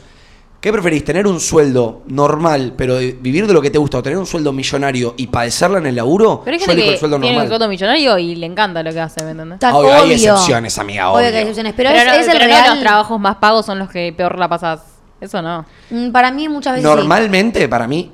¿qué 0.64 0.72
preferís? 0.72 1.04
¿Tener 1.04 1.26
un 1.26 1.40
sueldo 1.40 2.00
normal, 2.06 2.72
pero 2.74 2.94
de- 2.94 3.12
vivir 3.20 3.46
de 3.46 3.52
lo 3.52 3.60
que 3.60 3.70
te 3.70 3.76
gusta, 3.76 3.98
o 3.98 4.02
tener 4.02 4.18
un 4.18 4.24
sueldo 4.24 4.50
millonario 4.50 5.12
y 5.18 5.26
padecerla 5.26 5.76
en 5.76 5.84
el 5.84 5.94
laburo? 5.96 6.40
Pero 6.42 6.54
hay 6.56 6.60
gente 6.62 6.82
que 6.82 6.92
el 6.94 6.98
sueldo 6.98 7.16
tiene 7.18 7.28
un 7.28 7.34
normal. 7.34 7.48
sueldo 7.48 7.68
millonario 7.68 8.16
y 8.18 8.34
le 8.36 8.46
encanta 8.46 8.82
lo 8.82 8.90
que 8.90 8.98
hace, 9.00 9.22
¿me 9.24 9.32
entendés? 9.32 9.58
Tal- 9.58 9.74
Obvio, 9.74 9.92
hay 9.92 10.00
obvio. 10.04 10.12
excepciones, 10.14 10.78
amiga, 10.78 11.10
Obvio 11.10 11.18
obvio. 11.20 11.30
que 11.32 11.36
hay 11.36 11.42
excepciones, 11.42 11.74
pero, 11.76 11.90
Pero, 11.90 12.00
es, 12.00 12.06
no, 12.06 12.12
es 12.14 12.26
el 12.28 12.32
pero 12.32 12.44
no 12.44 12.48
real. 12.50 12.70
los 12.70 12.80
trabajos 12.80 13.20
más 13.20 13.36
pagos 13.36 13.66
son 13.66 13.78
los 13.78 13.90
que 13.90 14.14
peor 14.16 14.38
la 14.38 14.48
pasás. 14.48 14.80
Eso 15.20 15.42
no. 15.42 15.66
Mm, 15.90 16.10
Para 16.12 16.30
mí 16.30 16.48
muchas 16.48 16.76
veces 16.76 16.90
sí. 16.90 16.96
Normalmente, 16.96 17.68
para 17.68 17.86
mí, 17.86 18.10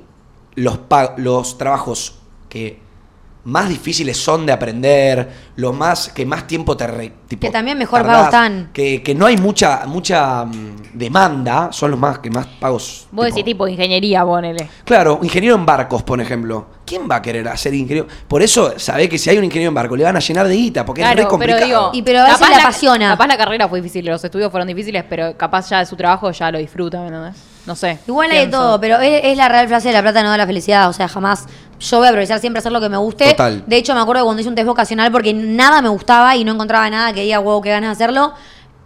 los, 0.57 0.77
pa- 0.79 1.15
los 1.19 1.57
trabajos 1.57 2.17
que 2.49 2.81
más 3.45 3.69
difíciles 3.69 4.17
son 4.17 4.45
de 4.47 4.53
aprender, 4.53 5.29
los 5.57 5.75
más 5.75 6.11
que 6.11 6.27
más 6.27 6.47
tiempo 6.47 6.77
te 6.77 6.87
re- 6.87 7.13
tipo, 7.27 7.47
Que 7.47 7.51
también 7.53 7.79
mejor 7.79 8.01
tardás, 8.01 8.15
pagos 8.17 8.27
están. 8.35 8.71
Que, 8.73 9.03
que 9.03 9.15
no 9.15 9.27
hay 9.27 9.37
mucha 9.39 9.85
mucha 9.87 10.45
mm, 10.45 10.77
demanda, 10.95 11.69
son 11.73 11.91
los 11.93 12.01
más 12.01 12.19
que 12.19 12.31
más 12.31 12.47
pagos. 12.47 13.07
Vos 13.11 13.25
decís 13.27 13.45
tipo 13.45 13.67
ingeniería, 13.67 14.25
ponele. 14.25 14.69
Claro, 14.85 15.19
ingeniero 15.23 15.55
en 15.57 15.65
barcos, 15.67 16.03
por 16.03 16.21
ejemplo. 16.21 16.67
¿Quién 16.85 17.09
va 17.09 17.17
a 17.17 17.23
querer 17.23 17.47
hacer 17.49 17.73
ingeniero? 17.73 18.09
Por 18.27 18.43
eso, 18.43 18.75
sabés 18.77 19.09
que 19.09 19.17
si 19.17 19.31
hay 19.31 19.39
un 19.39 19.45
ingeniero 19.45 19.69
en 19.69 19.75
barco, 19.75 19.95
le 19.97 20.03
van 20.05 20.17
a 20.17 20.21
llenar 20.21 20.49
de 20.49 20.55
guita, 20.57 20.85
porque 20.85 21.03
es 21.03 21.09
re 21.09 21.15
pero 21.17 21.29
complicado. 21.29 21.65
digo, 21.65 21.91
Y 21.93 22.03
pero 22.03 22.21
a 22.21 22.25
veces 22.25 22.39
capaz 22.39 22.51
le 22.51 22.57
la- 22.57 22.63
apasiona. 22.63 23.09
Capaz 23.11 23.27
la 23.29 23.37
carrera 23.39 23.69
fue 23.69 23.81
difícil, 23.81 24.05
los 24.07 24.23
estudios 24.25 24.51
fueron 24.51 24.67
difíciles, 24.67 25.05
pero 25.09 25.37
capaz 25.37 25.71
ya 25.71 25.85
su 25.87 25.95
trabajo 25.97 26.31
ya 26.33 26.51
lo 26.51 26.59
disfruta, 26.59 26.99
¿me 27.01 27.07
entendés? 27.07 27.37
No 27.67 27.77
sé. 27.77 27.99
Igual 28.09 28.31
hay 28.33 28.47
de 28.47 28.51
todo, 28.51 28.81
pero 28.81 28.99
es, 28.99 29.21
es 29.23 29.37
la 29.37 29.49
real 29.49 29.69
frase 29.69 29.89
de 29.89 29.95
la 29.95 30.03
plata 30.03 30.23
no 30.25 30.31
da 30.31 30.37
la 30.39 30.47
felicidad. 30.47 30.89
O 30.89 30.93
sea, 30.93 31.07
jamás. 31.09 31.47
Yo 31.81 31.97
voy 31.97 32.07
a 32.07 32.11
aprovechar 32.11 32.39
siempre 32.41 32.59
hacer 32.59 32.73
lo 32.73 32.81
que 32.81 32.89
me 32.89 32.99
guste. 32.99 33.31
Total. 33.31 33.65
De 33.67 33.77
hecho, 33.77 33.95
me 33.95 34.01
acuerdo 34.01 34.25
cuando 34.25 34.41
hice 34.41 34.49
un 34.49 34.55
test 34.55 34.67
vocacional 34.67 35.11
porque 35.11 35.33
nada 35.33 35.81
me 35.81 35.89
gustaba 35.89 36.37
y 36.37 36.45
no 36.45 36.53
encontraba 36.53 36.89
nada 36.91 37.13
que 37.13 37.23
diga, 37.23 37.39
wow, 37.39 37.61
qué 37.63 37.71
ganas 37.71 37.99
de 37.99 38.05
hacerlo. 38.05 38.35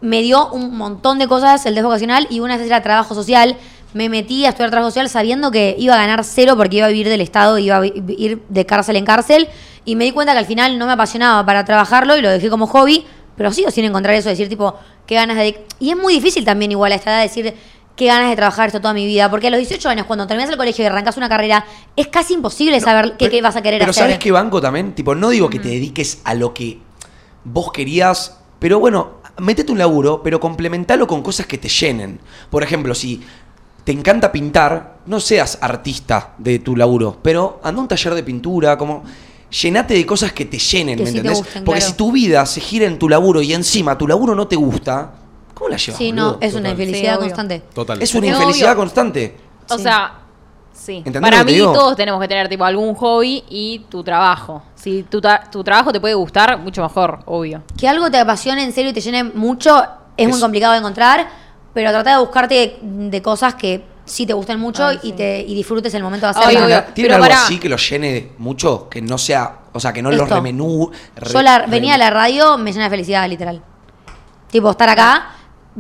Me 0.01 0.23
dio 0.23 0.49
un 0.51 0.77
montón 0.77 1.19
de 1.19 1.27
cosas 1.27 1.67
el 1.67 1.75
test 1.75 1.85
vocacional 1.85 2.27
y 2.31 2.41
una 2.41 2.57
vez 2.57 2.67
era 2.67 2.83
trabajo 2.83 3.15
social. 3.15 3.57
Me 3.95 4.09
metí 4.09 4.45
a 4.45 4.51
estudiar 4.51 4.71
trabajo 4.71 4.91
social 4.91 5.09
sabiendo 5.09 5.51
que 5.51 5.75
iba 5.79 5.95
a 5.95 5.99
ganar 5.99 6.25
cero 6.25 6.55
porque 6.57 6.77
iba 6.77 6.87
a 6.87 6.89
vivir 6.89 7.09
del 7.09 7.21
Estado, 7.21 7.59
iba 7.59 7.79
a 7.79 7.87
ir 7.87 8.43
de 8.49 8.67
cárcel 8.67 8.97
en 8.97 9.05
cárcel. 9.05 9.49
Y 9.85 9.97
me 9.97 10.05
di 10.05 10.13
cuenta 10.13 10.33
que 10.33 10.39
al 10.39 10.47
final 10.47 10.79
no 10.79 10.87
me 10.87 10.93
apasionaba 10.93 11.45
para 11.45 11.65
trabajarlo 11.65 12.17
y 12.17 12.23
lo 12.23 12.31
dejé 12.31 12.49
como 12.49 12.67
hobby. 12.67 13.05
Pero 13.37 13.53
sigo 13.53 13.71
sin 13.73 13.85
encontrar 13.85 14.15
eso, 14.15 14.29
decir 14.29 14.49
tipo, 14.49 14.77
qué 15.07 15.17
ganas 15.17 15.37
de... 15.37 15.67
Y 15.81 15.91
es 15.91 15.97
muy 15.97 16.15
difícil 16.15 16.45
también 16.45 16.71
igual 16.71 16.93
a 16.93 16.95
esta 16.95 17.11
edad 17.11 17.23
decir 17.23 17.55
qué 17.97 18.07
ganas 18.07 18.31
de 18.31 18.37
trabajar 18.37 18.67
esto 18.67 18.81
toda 18.81 18.95
mi 18.95 19.07
vida. 19.07 19.31
Porque 19.31 19.47
a 19.49 19.51
los 19.51 19.59
18 19.59 19.89
años, 19.89 20.07
cuando 20.07 20.27
terminas 20.27 20.51
el 20.51 20.57
colegio 20.57 20.83
y 20.85 20.87
arrancas 20.87 21.17
una 21.17 21.29
carrera, 21.29 21.65
es 21.97 22.09
casi 22.09 22.35
imposible 22.35 22.81
saber 22.81 23.11
qué, 23.13 23.17
Pero- 23.27 23.31
qué 23.31 23.43
vas 23.43 23.57
a 23.57 23.63
querer 23.63 23.79
pero 23.79 23.91
hacer. 23.91 24.03
¿sabes 24.05 24.19
qué 24.19 24.33
banco 24.33 24.61
también? 24.61 24.95
Tipo, 24.95 25.15
no 25.15 25.31
digo 25.31 25.49
que 25.49 25.59
te 25.59 25.69
dediques 25.69 26.21
a 26.25 26.35
lo 26.35 26.53
que 26.55 26.79
vos 27.45 27.71
querías, 27.73 28.39
pero 28.59 28.81
bueno, 28.81 29.19
metete 29.39 29.71
un 29.73 29.79
laburo, 29.79 30.23
pero 30.23 30.41
complementalo 30.41 31.07
con 31.07 31.23
cosas 31.23 31.47
que 31.47 31.59
te 31.59 31.69
llenen. 31.69 32.21
Por 32.51 32.63
ejemplo, 32.63 32.95
si 32.95 33.23
te 33.85 33.93
encanta 33.93 34.33
pintar, 34.33 34.97
no 35.07 35.21
seas 35.21 35.59
artista 35.61 36.33
de 36.39 36.59
tu 36.59 36.75
laburo, 36.75 37.19
pero 37.23 37.61
anda 37.63 37.79
a 37.81 37.83
un 37.83 37.89
taller 37.89 38.15
de 38.15 38.23
pintura, 38.23 38.79
como 38.79 39.05
llenate 39.51 39.95
de 39.95 40.07
cosas 40.07 40.33
que 40.33 40.47
te 40.47 40.59
llenen, 40.59 40.97
Que 40.97 41.03
¿me 41.05 41.09
sí 41.11 41.13
te 41.15 41.19
entendés? 41.21 41.39
gusten, 41.45 41.65
Porque 41.65 41.81
claro. 41.81 41.93
si 41.93 41.97
tu 41.99 42.11
vida 42.11 42.47
se 42.47 42.61
gira 42.61 42.87
en 42.87 42.99
tu 42.99 43.09
laburo 43.09 43.43
y 43.43 43.53
encima 43.53 43.97
tu 43.99 44.09
laburo 44.09 44.35
no 44.35 44.49
te 44.49 44.57
gusta, 44.57 45.13
¿cómo 45.55 45.71
la 45.71 45.77
llevas? 45.77 45.99
Sí, 45.99 46.11
boludo? 46.13 46.33
no, 46.33 46.39
es 46.41 46.53
una 46.55 46.63
Total. 46.63 46.71
infelicidad 46.73 47.13
Sí, 47.13 47.17
obvio. 47.19 47.27
constante. 47.29 47.63
Total. 47.75 48.03
Es 48.03 48.15
una 48.15 48.27
Es 48.27 48.33
infelicidad 48.35 48.69
obvio. 48.73 48.79
constante. 48.81 49.37
O 49.71 49.77
Sí. 49.77 49.83
sea, 49.83 50.13
sí. 50.73 50.97
¿Entendés 50.99 51.23
Para 51.23 51.45
mí 51.45 51.53
digo? 51.53 51.73
todos 51.73 51.97
tenemos 51.97 52.21
que 52.21 52.29
tener 52.29 52.49
tipo 52.49 52.65
algún 52.65 52.95
hobby 52.95 53.45
y 53.49 53.81
tu 53.89 54.03
trabajo. 54.05 54.63
Si 54.75 55.03
tu, 55.05 55.21
ta- 55.21 55.49
tu 55.51 55.65
trabajo 55.65 55.93
te 55.93 56.01
puede 56.01 56.15
gustar, 56.15 56.59
mucho 56.59 56.83
mejor, 56.83 57.21
obvio. 57.27 57.63
Que 57.79 57.89
algo 57.89 58.11
te 58.11 58.19
apasione 58.19 58.63
en 58.65 58.73
serio 58.73 58.91
y 58.91 58.95
te 58.95 59.01
llene 59.01 59.25
mucho 59.25 59.83
es, 60.17 60.27
muy 60.29 60.37
Es- 60.37 60.41
complicado 60.43 60.73
de 60.75 60.79
encontrar, 60.81 61.27
pero 61.73 61.91
trata 61.91 62.11
de 62.13 62.19
buscarte 62.21 62.79
de 62.83 63.23
cosas 63.23 63.55
que 63.55 63.85
sí 64.05 64.27
te 64.27 64.35
gusten 64.35 64.61
mucho 64.61 64.85
Ay, 64.87 64.99
y, 65.03 65.07
sí. 65.09 65.13
te, 65.13 65.41
y 65.41 65.55
disfrutes 65.55 65.95
el 65.95 66.03
momento 66.03 66.27
de 66.27 66.33
Ay, 66.37 66.43
hacerlo. 66.57 66.67
obvio. 66.67 66.85
¿Tienen 66.93 66.95
Pero 66.95 67.15
algo 67.15 67.27
pará. 67.27 67.45
así 67.45 67.59
que 67.59 67.69
lo 67.71 67.77
llene 67.79 68.33
mucho? 68.37 68.87
Que 68.91 69.01
no 69.01 69.17
sea, 69.17 69.61
o 69.73 69.81
sea, 69.81 69.93
que 69.95 70.03
no 70.03 70.11
los 70.11 70.21
Esto. 70.21 70.35
remenú. 70.35 70.91
re- 71.17 71.33
Yo 71.33 71.41
la, 71.41 71.61
venía 71.67 71.95
a 71.95 71.99
la 71.99 72.11
radio, 72.11 72.59
me 72.59 72.71
llena 72.73 72.85
de 72.85 72.91
felicidad, 72.91 73.27
literal. 73.29 73.63
Tipo, 74.51 74.71
estar 74.71 74.89
acá, 74.91 75.31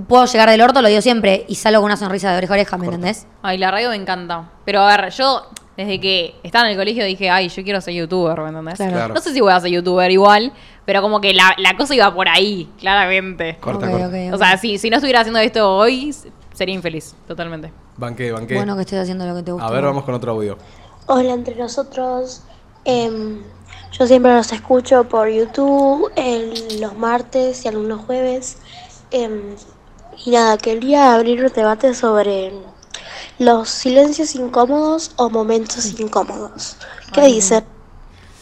puedo 0.08 0.24
llegar 0.26 0.50
del 0.50 0.60
orto, 0.60 0.82
lo 0.82 0.88
digo 0.88 1.00
siempre, 1.02 1.44
y 1.48 1.54
salgo 1.54 1.80
con 1.80 1.86
una 1.86 1.96
sonrisa 1.96 2.30
de 2.32 2.38
oreja 2.38 2.54
a 2.54 2.56
oreja, 2.56 2.78
¿me 2.78 2.86
entendés? 2.86 3.26
Ay, 3.42 3.58
la 3.58 3.70
radio 3.70 3.90
me 3.90 3.96
encanta. 3.96 4.50
Pero 4.64 4.80
a 4.80 4.96
ver, 4.96 5.10
yo 5.12 5.46
desde 5.76 6.00
que 6.00 6.34
estaba 6.42 6.66
en 6.66 6.72
el 6.72 6.76
colegio 6.78 7.04
dije, 7.04 7.30
ay, 7.30 7.48
yo 7.48 7.62
quiero 7.64 7.80
ser 7.80 7.94
youtuber, 7.94 8.38
¿me 8.40 8.48
entendés? 8.48 8.74
Claro. 8.76 8.92
Claro. 8.92 9.14
No 9.14 9.20
sé 9.20 9.32
si 9.32 9.40
voy 9.40 9.52
a 9.52 9.60
ser 9.60 9.70
youtuber 9.70 10.10
igual, 10.10 10.52
pero 10.84 11.02
como 11.02 11.20
que 11.20 11.32
la, 11.34 11.54
la 11.58 11.76
cosa 11.76 11.94
iba 11.94 12.12
por 12.14 12.28
ahí, 12.28 12.68
claramente. 12.78 13.56
Corta, 13.60 13.90
corta. 13.90 14.34
O 14.34 14.38
sea, 14.38 14.56
si, 14.58 14.78
si 14.78 14.90
no 14.90 14.96
estuviera 14.96 15.20
haciendo 15.20 15.40
esto 15.40 15.76
hoy, 15.76 16.14
sería 16.52 16.74
infeliz, 16.74 17.14
totalmente. 17.26 17.72
Banqué, 17.96 18.32
banqué. 18.32 18.54
Bueno 18.56 18.74
que 18.76 18.82
estés 18.82 19.00
haciendo 19.00 19.26
lo 19.26 19.34
que 19.36 19.42
te 19.42 19.52
gusta. 19.52 19.66
A 19.66 19.70
ver, 19.70 19.84
vamos 19.84 20.04
con 20.04 20.14
otro 20.14 20.32
audio. 20.32 20.58
Hola 21.06 21.32
entre 21.32 21.54
nosotros. 21.56 22.42
Em, 22.84 23.40
yo 23.92 24.06
siempre 24.06 24.34
los 24.34 24.52
escucho 24.52 25.04
por 25.04 25.28
YouTube 25.28 26.10
el- 26.16 26.80
los 26.80 26.96
martes 26.98 27.64
y 27.64 27.68
algunos 27.68 28.00
jueves. 28.04 28.58
Em, 29.10 29.54
y 30.24 30.30
nada, 30.30 30.56
quería 30.58 31.14
abrir 31.14 31.44
un 31.44 31.52
debate 31.52 31.94
sobre 31.94 32.52
los 33.38 33.68
silencios 33.68 34.34
incómodos 34.34 35.12
o 35.16 35.30
momentos 35.30 35.86
incómodos. 35.98 36.76
¿Qué 37.12 37.20
Ay, 37.20 37.34
dicen? 37.34 37.64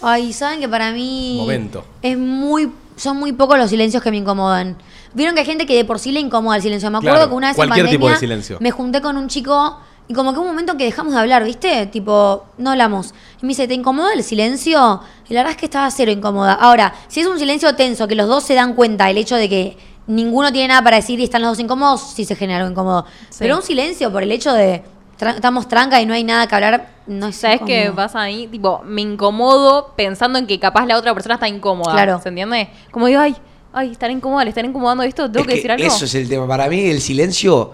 Ay, 0.03 0.33
saben 0.33 0.61
que 0.61 0.69
para 0.69 0.93
mí. 0.93 1.37
Momento. 1.41 1.85
Es 2.03 2.17
muy. 2.19 2.71
Son 2.97 3.17
muy 3.17 3.33
pocos 3.33 3.59
los 3.59 3.71
silencios 3.71 4.03
que 4.03 4.11
me 4.11 4.19
incomodan. 4.19 4.77
Vieron 5.15 5.35
que 5.35 5.41
hay 5.41 5.47
gente 5.47 5.67
que 5.67 5.75
de 5.77 5.85
por 5.85 5.99
sí 5.99 6.13
le 6.13 6.21
incomoda 6.21 6.57
el 6.57 6.63
silencio. 6.63 6.91
Me 6.91 6.99
acuerdo 6.99 7.17
Claro, 7.17 7.31
que 7.31 7.37
una 7.37 7.49
vez 7.49 7.57
cualquier 7.57 7.87
en 7.87 7.91
tipo 7.91 8.01
pandemia 8.03 8.15
de 8.17 8.21
silencio. 8.21 8.57
me 8.61 8.71
junté 8.71 9.01
con 9.01 9.17
un 9.17 9.29
chico 9.29 9.79
y 10.09 10.15
como 10.15 10.33
que 10.33 10.41
un 10.41 10.47
momento 10.47 10.77
que 10.77 10.85
dejamos 10.85 11.15
de 11.15 11.21
hablar, 11.21 11.45
¿viste? 11.45 11.87
Tipo, 11.87 12.45
no 12.59 12.71
hablamos. 12.71 13.15
Y 13.41 13.47
me 13.47 13.51
dice, 13.51 13.67
¿te 13.67 13.75
incomoda 13.75 14.13
el 14.13 14.23
silencio? 14.23 15.01
Y 15.29 15.35
la 15.35 15.41
verdad 15.41 15.53
es 15.53 15.57
que 15.57 15.67
estaba 15.67 15.91
cero 15.91 16.11
incómoda. 16.11 16.53
Ahora, 16.55 16.93
si 17.09 17.21
es 17.21 17.27
un 17.27 17.39
silencio 17.39 17.75
tenso, 17.77 18.07
que 18.09 18.15
los 18.15 18.29
dos 18.29 18.45
se 18.45 18.55
dan 18.55 18.75
cuenta 18.75 19.09
el 19.09 19.17
hecho 19.17 19.37
de 19.37 19.49
que 19.49 19.79
ninguno 20.15 20.53
tiene 20.53 20.69
nada 20.69 20.83
para 20.83 20.97
decir 20.97 21.19
y 21.21 21.25
están 21.25 21.43
los 21.43 21.53
dos 21.53 21.59
incómodos, 21.61 22.13
sí 22.15 22.25
se 22.25 22.35
genera 22.37 22.59
algo 22.61 22.71
incómodo. 22.71 23.07
Sí. 23.31 23.39
Pero 23.41 23.57
un 23.57 23.63
silencio 23.63 24.11
por 24.13 24.23
el 24.23 24.31
hecho 24.33 24.53
de 24.53 24.83
tra- 25.19 25.35
estamos 25.35 25.69
tranca 25.69 26.01
y 26.01 26.07
no 26.07 26.15
hay 26.15 26.25
nada 26.25 26.47
que 26.47 26.55
hablar, 26.55 26.91
no 27.07 27.29
es 27.29 27.37
¿Sabes 27.37 27.61
qué 27.67 27.91
pasa 27.95 28.21
ahí? 28.21 28.47
Tipo, 28.47 28.83
me 28.85 29.01
incomodo 29.03 29.93
pensando 29.97 30.39
en 30.39 30.47
que 30.47 30.59
capaz 30.61 30.87
la 30.87 30.97
otra 30.99 31.13
persona 31.15 31.35
está 31.35 31.49
incómoda. 31.49 31.93
Claro. 31.93 32.21
¿Se 32.23 32.29
entiende? 32.29 32.69
Como 32.91 33.07
digo, 33.07 33.21
ay, 33.21 33.35
ay, 33.73 33.93
estará 33.93 34.13
incómoda, 34.13 34.45
le 34.45 34.51
estará 34.51 34.67
incomodando 34.69 35.03
esto, 35.03 35.31
tengo 35.31 35.45
Es 35.45 35.49
que, 35.49 35.55
decir 35.57 35.71
algo. 35.73 35.87
Eso 35.87 36.05
es 36.05 36.15
el 36.15 36.29
tema. 36.29 36.47
Para 36.47 36.69
mí 36.69 36.81
el 36.81 37.01
silencio 37.01 37.73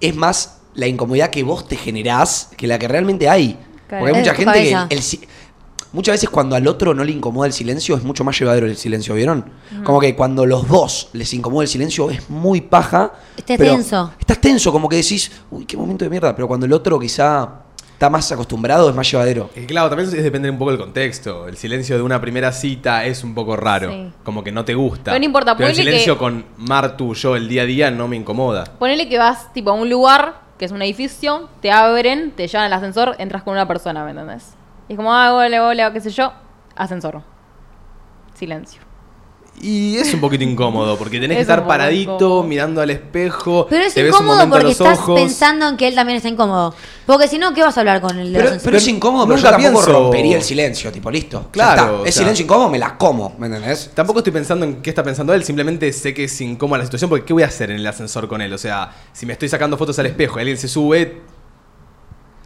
es 0.00 0.14
más 0.14 0.60
la 0.74 0.86
incomodidad 0.86 1.30
que 1.30 1.42
vos 1.42 1.66
te 1.66 1.76
generás 1.76 2.50
que 2.56 2.66
la 2.66 2.78
que 2.78 2.86
realmente 2.86 3.28
hay. 3.28 3.58
Claro. 3.88 4.04
Porque 4.04 4.16
hay 4.18 4.22
Es 4.22 4.28
mucha 4.28 4.34
gente 4.34 4.86
que... 4.88 4.94
el 4.94 5.02
muchas 5.92 6.14
veces 6.14 6.28
cuando 6.30 6.56
al 6.56 6.66
otro 6.66 6.94
no 6.94 7.04
le 7.04 7.12
incomoda 7.12 7.46
el 7.46 7.52
silencio 7.52 7.96
es 7.96 8.02
mucho 8.02 8.24
más 8.24 8.38
llevadero 8.38 8.66
el 8.66 8.76
silencio, 8.76 9.14
¿vieron? 9.14 9.44
Como 9.84 10.00
que 10.00 10.14
cuando 10.14 10.44
los 10.46 10.68
dos 10.68 11.08
les 11.12 11.32
incomoda 11.34 11.62
el 11.64 11.68
silencio 11.68 12.10
es 12.10 12.28
muy 12.30 12.60
paja. 12.60 13.12
Estás 13.36 13.58
tenso. 13.58 14.12
Estás 14.18 14.40
tenso, 14.40 14.72
como 14.72 14.88
que 14.88 14.96
decís, 14.96 15.30
uy, 15.50 15.64
qué 15.64 15.76
momento 15.76 16.04
de 16.04 16.10
mierda. 16.10 16.34
Pero 16.34 16.46
cuando 16.48 16.66
el 16.66 16.72
otro 16.72 16.98
quizá 16.98 17.48
está 17.92 18.08
más 18.10 18.30
acostumbrado 18.30 18.88
es 18.88 18.94
más 18.94 19.10
llevadero. 19.10 19.50
Es 19.54 19.62
que 19.62 19.66
claro, 19.66 19.88
también 19.88 20.08
es 20.08 20.22
depende 20.22 20.48
un 20.50 20.58
poco 20.58 20.70
del 20.70 20.78
contexto. 20.80 21.48
El 21.48 21.56
silencio 21.56 21.96
de 21.96 22.02
una 22.02 22.20
primera 22.20 22.52
cita 22.52 23.04
es 23.04 23.24
un 23.24 23.34
poco 23.34 23.56
raro. 23.56 23.90
Sí. 23.90 24.12
Como 24.22 24.44
que 24.44 24.52
no 24.52 24.64
te 24.64 24.74
gusta. 24.74 25.04
Pero 25.12 25.18
no 25.18 25.24
importa, 25.24 25.56
Pero 25.56 25.68
el 25.70 25.74
silencio 25.74 26.14
que- 26.14 26.18
con 26.20 26.44
Martu, 26.58 27.14
yo, 27.14 27.34
el 27.34 27.48
día 27.48 27.62
a 27.62 27.66
día, 27.66 27.90
no 27.90 28.06
me 28.08 28.14
incomoda. 28.16 28.64
Ponele 28.78 29.08
que 29.08 29.18
vas 29.18 29.52
tipo 29.52 29.70
a 29.70 29.72
un 29.74 29.90
lugar, 29.90 30.42
que 30.58 30.64
es 30.64 30.70
un 30.72 30.82
edificio, 30.82 31.48
te 31.60 31.70
abren, 31.72 32.32
te 32.36 32.46
llevan 32.46 32.66
al 32.66 32.72
ascensor, 32.72 33.16
entras 33.18 33.42
con 33.42 33.52
una 33.54 33.66
persona, 33.66 34.04
¿me 34.04 34.10
entendés? 34.10 34.54
Y 34.88 34.92
es 34.92 34.96
como, 34.96 35.12
ah, 35.12 35.34
hola, 35.34 35.66
hola, 35.66 35.92
qué 35.92 36.00
sé 36.00 36.10
yo, 36.10 36.32
ascensor. 36.76 37.22
Silencio. 38.34 38.80
Y 39.60 39.96
es 39.96 40.14
un 40.14 40.20
poquito 40.20 40.44
incómodo, 40.44 40.96
porque 40.96 41.18
tenés 41.18 41.34
que 41.36 41.42
Es 41.42 41.48
estar 41.48 41.66
paradito, 41.66 42.14
incómodo. 42.14 42.42
mirando 42.44 42.80
al 42.80 42.90
espejo. 42.90 43.66
Pero 43.68 43.84
es 43.86 43.92
te 43.92 44.04
ves 44.04 44.12
un 44.14 44.22
incómodo 44.26 44.48
porque 44.48 44.70
estás 44.70 44.98
ojos. 45.00 45.18
pensando 45.20 45.66
en 45.68 45.76
que 45.76 45.88
él 45.88 45.96
también 45.96 46.16
está 46.18 46.28
incómodo. 46.28 46.72
Porque 47.04 47.26
si 47.26 47.38
no, 47.38 47.52
¿qué 47.52 47.62
vas 47.64 47.76
a 47.76 47.80
hablar 47.80 48.00
con 48.00 48.16
el 48.20 48.32
de 48.32 48.38
Pero, 48.38 48.56
pero 48.62 48.76
es 48.76 48.86
incómodo, 48.86 49.26
pero 49.26 49.36
yo 49.36 49.42
Nunca 49.50 49.60
tampoco 49.60 49.84
pienso- 49.84 50.00
rompería 50.04 50.36
el 50.36 50.42
silencio, 50.44 50.92
tipo, 50.92 51.10
listo. 51.10 51.48
Claro, 51.50 52.02
o 52.02 52.04
Es 52.06 52.14
sea- 52.14 52.22
silencio 52.22 52.44
incómodo, 52.44 52.68
me 52.70 52.78
la 52.78 52.96
como, 52.96 53.34
¿me 53.36 53.48
entendés? 53.48 53.90
Tampoco 53.94 54.20
estoy 54.20 54.32
pensando 54.32 54.64
en 54.64 54.80
qué 54.80 54.90
está 54.90 55.02
pensando 55.02 55.34
él, 55.34 55.42
simplemente 55.42 55.92
sé 55.92 56.14
que 56.14 56.24
es 56.24 56.40
incómoda 56.40 56.78
la 56.78 56.84
situación, 56.84 57.10
porque 57.10 57.24
¿qué 57.24 57.32
voy 57.32 57.42
a 57.42 57.46
hacer 57.46 57.72
en 57.72 57.78
el 57.78 57.86
ascensor 57.88 58.28
con 58.28 58.40
él? 58.40 58.52
O 58.52 58.58
sea, 58.58 58.92
si 59.12 59.26
me 59.26 59.32
estoy 59.32 59.48
sacando 59.48 59.76
fotos 59.76 59.98
al 59.98 60.06
espejo 60.06 60.38
y 60.38 60.42
alguien 60.42 60.56
se 60.58 60.68
sube, 60.68 61.20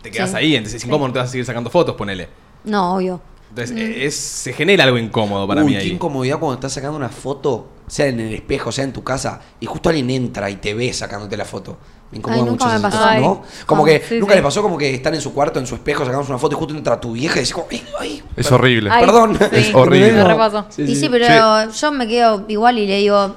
te 0.03 0.11
quedas 0.11 0.31
Sí. 0.31 0.37
ahí, 0.37 0.57
entonces 0.57 0.81
es 0.83 0.87
incómodo, 0.87 1.09
no 1.09 1.13
te 1.15 1.19
vas 1.21 1.29
a 1.29 1.33
seguir 1.33 1.45
sacando 1.47 1.71
fotos, 1.71 1.95
ponele. 1.97 2.29
No, 2.65 2.95
obvio. 2.97 3.21
Entonces, 3.51 3.77
es, 3.79 4.15
se 4.17 4.53
genera 4.55 4.85
algo 4.85 4.97
incómodo 4.97 5.47
para 5.47 5.61
Uy, 5.63 5.67
mí 5.67 5.73
qué 5.75 5.79
ahí. 5.83 5.91
incomodidad 5.91 6.39
cuando 6.39 6.55
estás 6.55 6.73
sacando 6.73 6.97
una 6.97 7.11
foto, 7.11 7.67
sea 7.87 8.07
en 8.07 8.19
el 8.21 8.33
espejo, 8.33 8.73
sea 8.73 8.85
en 8.85 8.93
tu 8.95 9.05
casa, 9.05 9.41
y 9.61 9.67
justo 9.67 9.91
alguien 9.91 10.09
entra 10.11 10.49
y 10.49 10.57
te 10.57 10.73
ve 10.73 10.91
sacándote 10.93 11.37
la 11.37 11.45
foto. 11.45 11.77
Me 12.11 12.19
incomoda 12.19 12.43
Ay, 12.43 12.49
nunca 12.49 12.65
mucho 12.65 12.73
me 12.73 12.79
esa 12.79 12.83
pasó. 12.91 12.97
situación, 12.99 13.23
¿no? 13.23 13.43
Como 13.67 13.83
Ah, 13.83 13.87
que 13.87 14.03
sí, 14.09 14.19
nunca 14.19 14.33
sí. 14.33 14.37
le 14.39 14.43
pasó 14.43 14.63
como 14.63 14.79
que 14.79 14.95
están 14.95 15.15
en 15.15 15.21
su 15.21 15.35
cuarto, 15.35 15.59
en 15.59 15.67
su 15.67 15.75
espejo, 15.75 16.05
sacamos 16.07 16.29
una 16.31 16.39
foto 16.39 16.55
y 16.57 16.59
justo 16.59 16.75
entra 16.75 16.99
tu 17.01 17.13
vieja 17.13 17.37
y 17.37 17.41
decís 17.41 17.53
como, 17.55 17.67
ay, 17.71 17.83
ay. 18.01 18.23
Es 18.37 18.51
horrible. 18.53 18.89
Ay, 18.91 19.05
Perdón. 19.05 19.39
sí, 19.39 19.47
Es 19.53 19.75
horrible. 19.75 20.13
Me 20.13 20.25
repaso. 20.25 20.67
y 20.79 20.95
sí, 20.97 21.09
pero 21.11 21.71
yo 21.71 21.93
me 21.93 22.09
quedo 22.09 22.45
igual 22.49 22.79
y 22.79 22.87
le 22.87 22.97
digo, 22.99 23.35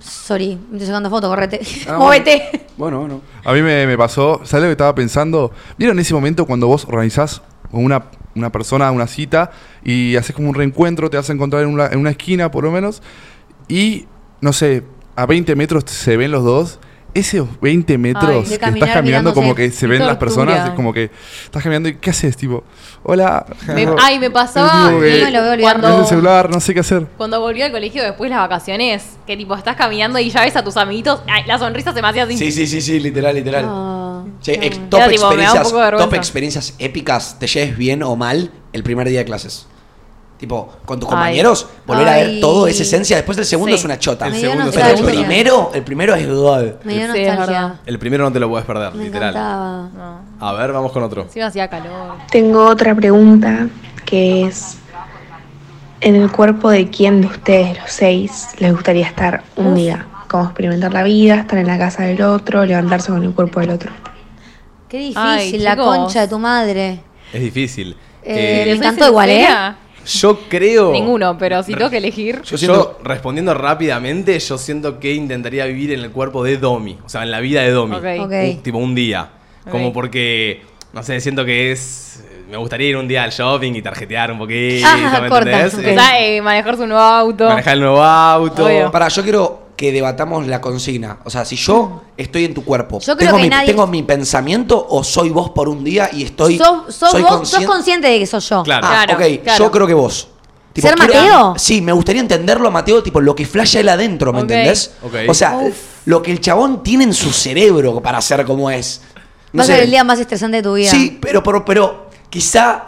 sorry, 0.00 0.58
me 0.70 0.76
estoy 0.76 0.86
sacando 0.86 1.10
foto, 1.10 1.28
correte. 1.28 1.60
Ah, 1.88 1.96
Móvete. 1.98 2.66
Bueno, 2.76 3.00
bueno. 3.00 3.20
A 3.44 3.52
mí 3.52 3.62
me, 3.62 3.86
me 3.86 3.96
pasó, 3.96 4.40
¿sabes 4.44 4.62
lo 4.64 4.68
que 4.68 4.72
estaba 4.72 4.94
pensando? 4.94 5.52
¿Vieron 5.78 5.98
ese 5.98 6.14
momento 6.14 6.46
cuando 6.46 6.66
vos 6.66 6.84
organizás 6.86 7.42
con 7.70 7.84
una, 7.84 8.06
una 8.34 8.50
persona 8.50 8.90
una 8.90 9.06
cita 9.06 9.52
y 9.84 10.16
haces 10.16 10.34
como 10.34 10.48
un 10.48 10.54
reencuentro, 10.54 11.10
te 11.10 11.16
vas 11.16 11.30
a 11.30 11.32
encontrar 11.32 11.62
en 11.62 11.68
una, 11.68 11.86
en 11.86 11.98
una 11.98 12.10
esquina 12.10 12.50
por 12.50 12.64
lo 12.64 12.70
menos, 12.70 13.02
y 13.68 14.06
no 14.40 14.52
sé, 14.52 14.84
a 15.16 15.26
20 15.26 15.54
metros 15.56 15.84
se 15.86 16.16
ven 16.16 16.30
los 16.30 16.44
dos? 16.44 16.80
Esos 17.12 17.48
20 17.60 17.98
metros 17.98 18.48
que 18.48 18.54
estás 18.54 18.90
caminando 18.90 19.34
como 19.34 19.54
que 19.54 19.70
se 19.72 19.86
ven 19.86 20.06
las 20.06 20.16
personas, 20.16 20.68
es 20.68 20.74
como 20.74 20.92
que 20.92 21.10
estás 21.44 21.62
caminando 21.62 21.88
y 21.88 21.94
¿qué 21.96 22.10
haces? 22.10 22.36
Tipo, 22.36 22.62
hola. 23.02 23.44
Me- 23.66 23.88
ay, 24.00 24.18
me 24.20 24.30
pasaba 24.30 24.90
que 25.00 25.22
No 25.24 25.30
lo 25.30 25.40
voy 25.40 25.48
a 25.48 25.52
olvidar. 25.52 25.52
ves 25.52 25.52
el 25.54 25.60
cuando, 25.60 26.04
celular, 26.06 26.50
no 26.50 26.60
sé 26.60 26.72
qué 26.72 26.80
hacer. 26.80 27.06
cuando 27.16 27.40
volví 27.40 27.62
al 27.62 27.72
colegio 27.72 28.02
después 28.02 28.30
de 28.30 28.36
las 28.36 28.48
vacaciones, 28.48 29.04
que 29.26 29.36
tipo 29.36 29.54
estás 29.56 29.74
caminando 29.76 30.18
y 30.20 30.30
ya 30.30 30.42
ves 30.44 30.54
a 30.56 30.62
tus 30.62 30.76
amiguitos, 30.76 31.20
ay, 31.26 31.42
la 31.46 31.58
sonrisa 31.58 31.92
se 31.92 32.00
me 32.00 32.08
hacía 32.08 32.22
así. 32.24 32.36
Sí, 32.38 32.52
sí, 32.52 32.66
sí, 32.66 32.80
sí, 32.80 33.00
literal, 33.00 33.34
literal. 33.34 33.64
Ah, 33.68 34.24
ex- 34.46 34.90
top, 34.90 35.00
tipo, 35.08 35.10
experiencias, 35.26 35.70
top 35.72 36.14
experiencias 36.14 36.74
épicas, 36.78 37.36
te 37.40 37.46
lleves 37.48 37.76
bien 37.76 38.02
o 38.04 38.14
mal 38.14 38.52
el 38.72 38.82
primer 38.84 39.08
día 39.08 39.18
de 39.20 39.24
clases. 39.24 39.66
Tipo, 40.40 40.70
con 40.86 40.98
tus 40.98 41.06
Ay. 41.06 41.10
compañeros, 41.10 41.66
volver 41.86 42.08
a 42.08 42.12
Ay. 42.12 42.24
ver 42.32 42.40
todo 42.40 42.66
esa 42.66 42.82
esencia. 42.82 43.16
Después 43.16 43.36
del 43.36 43.44
segundo 43.44 43.72
Sí. 43.76 43.80
es 43.80 43.84
una 43.84 43.98
chota. 43.98 44.24
El 44.26 44.32
Me 44.32 44.38
dio 44.38 44.50
segundo 44.50 44.70
Pero 44.72 44.86
el 44.86 44.92
nostalgia. 44.92 45.20
primero, 45.20 45.70
el 45.74 45.82
primero 45.82 46.14
es 46.14 46.26
God. 46.28 46.64
Me 46.84 46.94
dio 46.94 47.12
Sí, 47.12 47.18
es 47.20 47.28
nostalgia. 47.28 47.36
verdad. 47.62 47.74
El 47.84 47.98
primero 47.98 48.24
no 48.24 48.32
te 48.32 48.40
lo 48.40 48.48
puedes 48.48 48.66
perder, 48.66 48.94
Me 48.94 49.04
literal. 49.04 49.30
encantaba. 49.36 50.22
No, 50.40 50.46
A 50.48 50.52
ver, 50.54 50.72
vamos 50.72 50.92
con 50.92 51.02
otro. 51.02 51.26
sí 51.28 51.40
hacía 51.42 51.68
calor. 51.68 52.16
Tengo 52.30 52.64
otra 52.66 52.94
pregunta 52.94 53.68
que 54.06 54.46
es, 54.46 54.78
¿en 56.00 56.16
el 56.16 56.32
cuerpo 56.32 56.70
de 56.70 56.88
quién 56.88 57.20
de 57.20 57.26
ustedes, 57.26 57.78
los 57.78 57.90
seis, 57.90 58.48
les 58.58 58.72
gustaría 58.72 59.06
estar 59.06 59.42
un 59.56 59.68
Uf. 59.68 59.74
día? 59.74 60.06
Como 60.26 60.44
experimentar 60.44 60.92
la 60.94 61.02
vida, 61.02 61.34
estar 61.34 61.58
en 61.58 61.66
la 61.66 61.76
casa 61.76 62.04
del 62.04 62.22
otro, 62.22 62.64
levantarse 62.64 63.10
con 63.12 63.22
el 63.22 63.32
cuerpo 63.32 63.60
del 63.60 63.70
otro. 63.70 63.92
Qué 64.88 64.98
difícil, 64.98 65.20
Ay, 65.22 65.58
la 65.58 65.72
chicos. 65.72 65.96
concha 65.96 66.20
de 66.22 66.28
tu 66.28 66.38
madre. 66.38 67.00
Es 67.32 67.42
difícil. 67.42 67.94
Eh, 68.22 68.62
Eh, 68.62 68.64
me 68.64 68.70
¿Soy 68.70 68.78
encantó 68.78 69.06
igual, 69.08 69.28
¿eh? 69.30 69.36
sincera? 69.38 69.76
Yo 70.06 70.38
creo... 70.48 70.92
Ninguno, 70.92 71.36
pero 71.38 71.62
si 71.62 71.74
tengo 71.74 71.90
que 71.90 71.98
elegir. 71.98 72.42
Yo, 72.42 72.56
siento- 72.58 72.98
respondiendo 73.02 73.54
rápidamente, 73.54 74.38
yo 74.38 74.58
siento 74.58 74.98
que 74.98 75.14
intentaría 75.14 75.66
vivir 75.66 75.92
en 75.92 76.00
el 76.00 76.10
cuerpo 76.10 76.42
de 76.44 76.56
Domi. 76.56 76.98
O 77.04 77.08
sea, 77.08 77.22
en 77.22 77.30
la 77.30 77.40
vida 77.40 77.62
de 77.62 77.70
Domi. 77.70 77.96
Ok. 77.96 78.04
Ok. 78.20 78.32
Un- 78.32 78.62
tipo 78.62 78.78
un 78.78 78.94
día. 78.94 79.28
Como 79.70 79.92
porque, 79.92 80.62
no 80.92 81.02
sé, 81.02 81.20
siento 81.20 81.44
que 81.44 81.72
es... 81.72 82.24
Me 82.50 82.56
gustaría 82.56 82.88
ir 82.88 82.96
un 82.96 83.06
día 83.06 83.22
al 83.22 83.30
shopping 83.30 83.74
y 83.74 83.82
tarjetear 83.82 84.32
un 84.32 84.38
poquito, 84.38 84.84
Ah, 84.88 85.20
¿me 85.22 85.28
corta, 85.28 85.50
entendés? 85.66 85.74
O 85.74 85.80
sea, 86.02 86.20
eh, 86.20 86.42
manejar 86.42 86.76
su 86.76 86.84
nuevo 86.84 87.00
auto. 87.00 87.48
Manejar 87.48 87.74
el 87.74 87.80
nuevo 87.80 88.02
auto. 88.02 88.66
Obvio. 88.66 88.90
Para, 88.90 89.06
yo 89.06 89.22
quiero 89.22 89.59
que 89.80 89.92
debatamos 89.92 90.46
la 90.46 90.60
consigna. 90.60 91.20
O 91.24 91.30
sea, 91.30 91.46
si 91.46 91.56
yo 91.56 92.02
estoy 92.18 92.44
en 92.44 92.52
tu 92.52 92.62
cuerpo, 92.66 93.00
Yo 93.00 93.16
creo 93.16 93.28
¿tengo, 93.30 93.38
que 93.38 93.42
mi, 93.44 93.48
nadie- 93.48 93.64
¿tengo 93.68 93.86
mi 93.86 94.02
pensamiento 94.02 94.86
o 94.90 95.02
soy 95.02 95.30
vos 95.30 95.48
por 95.52 95.70
un 95.70 95.82
día 95.82 96.10
y 96.12 96.22
estoy. 96.22 96.58
sos, 96.58 96.94
sos 96.94 97.10
soy 97.12 97.22
vos, 97.22 97.30
conscien- 97.40 97.60
sos 97.62 97.64
consciente 97.64 98.08
de 98.08 98.18
que 98.18 98.26
sos 98.26 98.46
yo. 98.46 98.62
Claro. 98.62 98.86
Ah, 98.86 99.04
Claro, 99.06 99.14
ok, 99.24 99.42
claro. 99.42 99.64
yo 99.64 99.70
creo 99.70 99.86
que 99.86 99.94
vos. 99.94 100.28
Tipo, 100.74 100.86
¿Ser 100.86 100.98
quiero- 100.98 101.14
Mateo? 101.14 101.54
Sí, 101.56 101.80
me 101.80 101.92
gustaría 101.92 102.20
entenderlo 102.20 102.68
a 102.68 102.70
Mateo, 102.70 103.02
tipo 103.02 103.22
lo 103.22 103.34
que 103.34 103.46
flasha 103.46 103.80
él 103.80 103.88
adentro, 103.88 104.34
¿me 104.34 104.40
Ok. 104.40 104.50
entendés? 104.50 104.92
Ok. 105.02 105.14
O 105.30 105.32
sea, 105.32 105.58
lo 106.04 106.20
que 106.20 106.30
el 106.30 106.42
chabón 106.42 106.82
tiene 106.82 107.04
en 107.04 107.14
su 107.14 107.32
cerebro 107.32 108.02
para 108.02 108.20
ser 108.20 108.44
como 108.44 108.70
es. 108.70 109.00
No 109.54 109.60
Va 109.60 109.64
a 109.64 109.66
ser 109.66 109.80
el 109.84 109.90
día 109.90 110.04
más 110.04 110.18
estresante 110.20 110.58
de 110.58 110.62
tu 110.62 110.74
vida. 110.74 110.90
Sí, 110.90 111.18
pero, 111.22 111.42
pero, 111.42 111.64
pero 111.64 112.10
quizá 112.28 112.84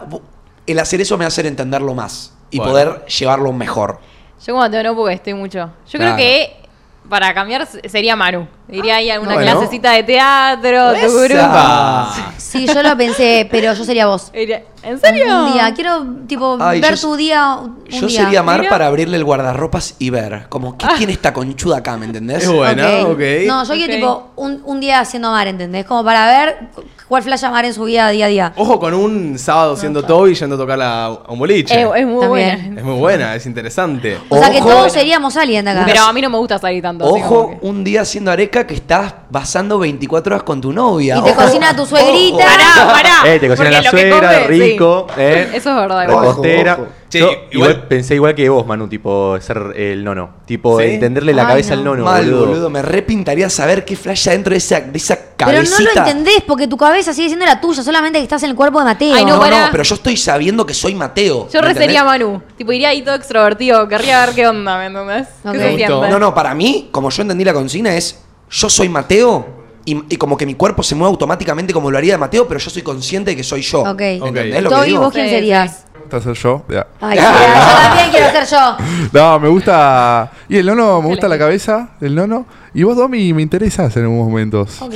el 0.67 0.77
hacer 0.77 1.01
eso 1.01 1.17
me 1.17 1.23
va 1.23 1.25
a 1.25 1.29
hacer 1.29 1.47
entenderlo 1.47 1.95
más 1.95 2.33
y 2.51 2.57
Bueno. 2.57 2.71
poder 2.71 3.05
llevarlo 3.07 3.51
mejor. 3.51 3.97
Yo 4.45 4.53
como 4.53 4.59
Mateo 4.59 4.83
no 4.83 4.95
porque 4.95 5.15
estoy 5.15 5.33
mucho. 5.33 5.71
Yo 5.89 5.97
Claro. 5.97 6.15
creo 6.15 6.17
que 6.17 6.62
para 7.09 7.33
cambiar 7.33 7.67
sería 7.67 8.15
Manu. 8.15 8.47
Iría 8.69 8.95
ahí 8.95 9.11
a 9.11 9.19
una 9.19 9.33
Bueno. 9.35 9.51
clasecita 9.51 9.91
de 9.91 10.03
teatro, 10.03 10.93
tu 10.93 10.99
grupo. 11.19 11.25
Esa. 11.35 12.31
Sí, 12.37 12.65
yo 12.65 12.81
lo 12.81 12.95
pensé, 12.97 13.47
pero 13.51 13.73
yo 13.73 13.83
sería 13.83 14.07
vos. 14.07 14.31
Iría- 14.33 14.63
¿En 14.81 14.99
serio? 14.99 15.45
Un 15.45 15.53
día, 15.53 15.71
quiero, 15.75 16.05
tipo, 16.27 16.57
Ay, 16.59 16.81
ver 16.81 16.95
yo- 16.95 17.01
tu 17.01 17.15
día 17.15 17.55
un 17.55 17.85
Yo 17.85 18.07
día. 18.07 18.23
sería 18.23 18.41
Mar 18.43 18.59
Mira. 18.61 18.69
para 18.69 18.87
abrirle 18.87 19.17
el 19.17 19.23
guardarropas 19.23 19.95
y 19.99 20.09
ver, 20.09 20.47
como, 20.49 20.77
¿qué 20.77 20.87
tiene 20.97 21.13
esta 21.13 21.33
conchuda 21.33 21.77
acá, 21.77 21.97
me 21.97 22.05
entendés? 22.05 22.43
Es 22.43 22.51
buena, 22.51 22.87
Ok. 23.03 23.11
ok. 23.13 23.21
No, 23.47 23.63
yo 23.63 23.73
quiero 23.73 23.93
Ok. 23.93 23.99
tipo 23.99 24.31
un, 24.37 24.61
un 24.65 24.79
día 24.79 24.99
haciendo 24.99 25.29
Mar, 25.31 25.47
¿entendés? 25.47 25.85
Como 25.85 26.03
para 26.03 26.25
ver 26.27 26.69
cuál 27.13 27.21
flasha 27.21 27.51
Mar 27.51 27.63
en 27.63 27.75
su 27.75 27.83
vida 27.83 28.09
día 28.09 28.25
a 28.25 28.27
día. 28.29 28.53
Ojo 28.57 28.79
con 28.79 28.91
un 28.95 29.37
sábado 29.37 29.77
siendo 29.77 30.01
Toby 30.03 30.33
yendo 30.33 30.55
a 30.55 30.57
tocar 30.57 30.81
a, 30.81 31.05
a 31.05 31.11
un 31.31 31.37
boliche. 31.37 31.79
Es, 31.79 31.87
es 31.95 32.07
muy 32.07 32.21
También. 32.21 32.29
buena. 32.29 32.79
Es 32.79 32.83
muy 32.83 32.97
buena, 32.99 33.35
es 33.35 33.45
interesante. 33.45 34.17
O 34.29 34.37
sea 34.39 34.49
que 34.49 34.57
Ojo. 34.57 34.69
todos 34.69 34.91
seríamos 34.93 35.37
alguien 35.37 35.63
de 35.63 35.69
acá. 35.71 35.83
Pero 35.85 36.01
a 36.05 36.11
mí 36.11 36.21
no 36.23 36.31
me 36.31 36.39
gusta 36.39 36.57
salir 36.57 36.81
tanto. 36.81 37.05
Ojo, 37.05 37.51
que- 37.51 37.67
un 37.67 37.83
día 37.83 38.01
haciendo 38.01 38.31
areca 38.31 38.65
que 38.65 38.73
estás 38.73 39.13
pasando 39.31 39.77
24 39.77 40.33
horas 40.33 40.43
con 40.43 40.59
tu 40.59 40.73
novia. 40.73 41.17
Y 41.19 41.21
te 41.23 41.31
Ojo, 41.33 41.41
cocina 41.43 41.75
tu 41.75 41.85
suegrita. 41.85 42.37
ojo. 42.37 42.45
Pará, 42.47 42.91
pará. 42.91 43.31
Eh, 43.31 43.39
te 43.39 43.47
cocina 43.47 43.55
Porque 43.55 43.69
la 43.69 43.77
lo 43.77 43.83
que 43.83 43.89
suegra, 43.89 44.33
come, 44.33 44.47
rico, 44.47 45.05
sí. 45.09 45.13
eh. 45.21 45.49
Eso 45.53 45.69
es 45.69 45.75
verdad. 45.75 46.07
La 46.07 46.33
Che, 47.13 47.19
Yo 47.19 47.27
igual- 47.31 47.47
igual 47.51 47.87
pensé 47.87 48.15
igual 48.15 48.33
que 48.33 48.49
vos, 48.49 48.65
Manu, 48.65 48.87
tipo 48.87 49.39
ser 49.39 49.61
el 49.75 50.03
nono. 50.03 50.37
Tipo 50.47 50.79
¿Sí? 50.79 50.85
entenderle 50.85 51.31
la 51.33 51.43
Ay, 51.43 51.47
cabeza 51.49 51.75
no. 51.75 51.79
al 51.79 51.85
nono, 51.85 52.03
Mal, 52.05 52.25
boludo. 52.25 52.45
boludo. 52.47 52.69
Me 52.71 52.81
repintaría 52.81 53.49
saber 53.51 53.85
qué 53.85 53.95
flasha 53.95 54.31
dentro 54.31 54.49
de 54.51 54.57
esa, 54.57 54.79
de 54.81 54.97
esa 54.97 55.15
Pero 55.37 55.61
no 55.61 55.79
lo 55.79 55.89
entendés 55.95 56.41
porque 56.47 56.67
tu 56.67 56.75
cabeza 56.75 57.13
sigue 57.13 57.27
siendo 57.27 57.45
la 57.45 57.61
tuya, 57.61 57.83
solamente 57.83 58.17
que 58.17 58.23
estás 58.23 58.41
en 58.41 58.49
el 58.49 58.55
cuerpo 58.55 58.79
de 58.79 58.85
Mateo. 58.85 59.13
Ay, 59.15 59.25
No, 59.25 59.37
no, 59.37 59.47
no, 59.47 59.67
pero 59.71 59.83
yo 59.83 59.93
estoy 59.93 60.17
sabiendo 60.17 60.65
que 60.65 60.73
soy 60.73 60.95
Mateo. 60.95 61.47
Yo 61.53 61.61
¿me 61.61 61.67
re 61.67 61.73
sería 61.75 62.01
entendés? 62.01 62.27
Manu. 62.27 62.41
Tipo, 62.57 62.71
iría 62.71 62.89
ahí 62.89 63.03
todo 63.03 63.13
extrovertido. 63.13 63.87
Querría 63.87 64.25
ver 64.25 64.33
qué 64.33 64.47
onda, 64.47 64.77
¿me 64.79 64.87
entendés? 64.87 65.27
No, 65.43 66.19
no, 66.19 66.33
para 66.33 66.55
mí, 66.55 66.89
como 66.91 67.09
yo 67.11 67.21
entendí 67.21 67.43
la 67.43 67.53
consigna, 67.53 67.95
es 67.95 68.19
yo 68.49 68.69
soy 68.69 68.89
Mateo 68.89 69.45
y, 69.85 70.01
y 70.13 70.17
como 70.17 70.37
que 70.37 70.45
mi 70.45 70.55
cuerpo 70.55 70.81
se 70.81 70.95
mueve 70.95 71.11
automáticamente 71.11 71.73
como 71.73 71.91
lo 71.91 71.97
haría 71.97 72.13
de 72.13 72.17
Mateo, 72.17 72.47
pero 72.47 72.59
yo 72.59 72.69
soy 72.69 72.81
consciente 72.81 73.31
de 73.31 73.37
que 73.37 73.43
soy 73.43 73.61
yo. 73.61 73.81
Ok. 73.81 74.01
¿Entendés 74.01 74.63
lo 74.63 74.69
que 74.69 74.85
digo? 74.87 75.01
¿vos 75.01 75.13
quién 75.13 75.29
serías? 75.29 75.85
¿Gusta 76.03 76.21
ser 76.21 76.33
yo? 76.33 76.63
Ya. 76.69 76.87
Ay, 77.01 77.17
sí, 77.17 77.23
yo 77.23 77.81
también 77.81 78.11
quiero 78.11 78.31
ser 78.31 78.45
yo. 78.45 78.77
No, 79.13 79.39
me 79.39 79.47
gusta. 79.49 80.31
Y 80.49 80.57
el 80.57 80.65
nono, 80.65 81.01
me 81.01 81.07
gusta 81.07 81.27
la 81.27 81.37
cabeza 81.37 81.89
del 81.99 82.15
nono. 82.15 82.45
Y 82.73 82.83
vos, 82.83 82.95
Domi, 82.95 83.33
me 83.33 83.41
interesas 83.41 83.95
en 83.97 84.03
algunos 84.03 84.27
momentos. 84.27 84.81
Ok, 84.81 84.93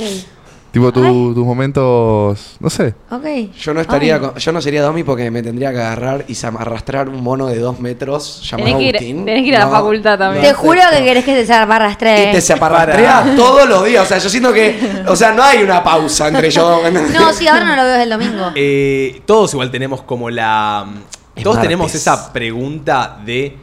Tipo 0.70 0.92
tu- 0.92 1.34
tus 1.34 1.46
momentos. 1.46 2.56
No 2.60 2.68
sé. 2.68 2.94
ok. 3.10 3.24
Yo 3.58 3.72
no 3.72 3.80
estaría, 3.80 4.16
Ay. 4.16 4.20
con- 4.20 4.34
yo 4.34 4.52
no 4.52 4.60
sería 4.60 4.82
Domi 4.82 5.02
porque 5.02 5.30
me 5.30 5.42
tendría 5.42 5.72
que 5.72 5.78
agarrar 5.78 6.24
y 6.28 6.34
sam- 6.34 6.56
arrastrar 6.58 7.08
un 7.08 7.22
mono 7.22 7.46
de 7.46 7.58
dos 7.58 7.80
metros 7.80 8.42
llamado 8.48 8.66
Tenés 8.66 8.78
que 8.78 8.84
ir- 8.90 8.96
Agustín. 8.96 9.24
tenés 9.24 9.42
que 9.42 9.48
ir 9.48 9.56
a 9.56 9.60
la 9.60 9.68
facultad 9.70 10.18
también. 10.18 10.44
Te 10.44 10.52
juro 10.52 10.80
que 10.92 11.04
querés 11.04 11.24
que 11.24 11.34
te 11.34 11.46
zaparrastre. 11.46 12.28
Y 12.28 12.32
te 12.32 12.40
zaparrastrea 12.42 13.32
todos 13.36 13.66
los 13.68 13.84
días. 13.86 14.04
O 14.04 14.06
sea, 14.06 14.18
yo 14.18 14.28
siento 14.28 14.52
que. 14.52 14.78
O 15.08 15.16
sea, 15.16 15.32
no 15.32 15.42
hay 15.42 15.62
una 15.62 15.82
pausa 15.82 16.28
entre 16.28 16.50
yo. 16.50 16.80
No, 17.18 17.32
sí, 17.32 17.48
ahora 17.48 17.64
no 17.64 17.76
lo 17.76 17.82
veo 17.82 17.92
desde 17.92 18.02
el 18.04 18.10
domingo. 18.10 18.50
Eh, 18.54 19.22
todos 19.24 19.52
igual 19.54 19.70
tenemos 19.70 20.02
como 20.02 20.28
la. 20.30 20.86
Es 21.34 21.42
Todos 21.44 21.56
martes. 21.56 21.68
tenemos 21.68 21.94
esa 21.94 22.32
pregunta 22.32 23.18
de. 23.24 23.56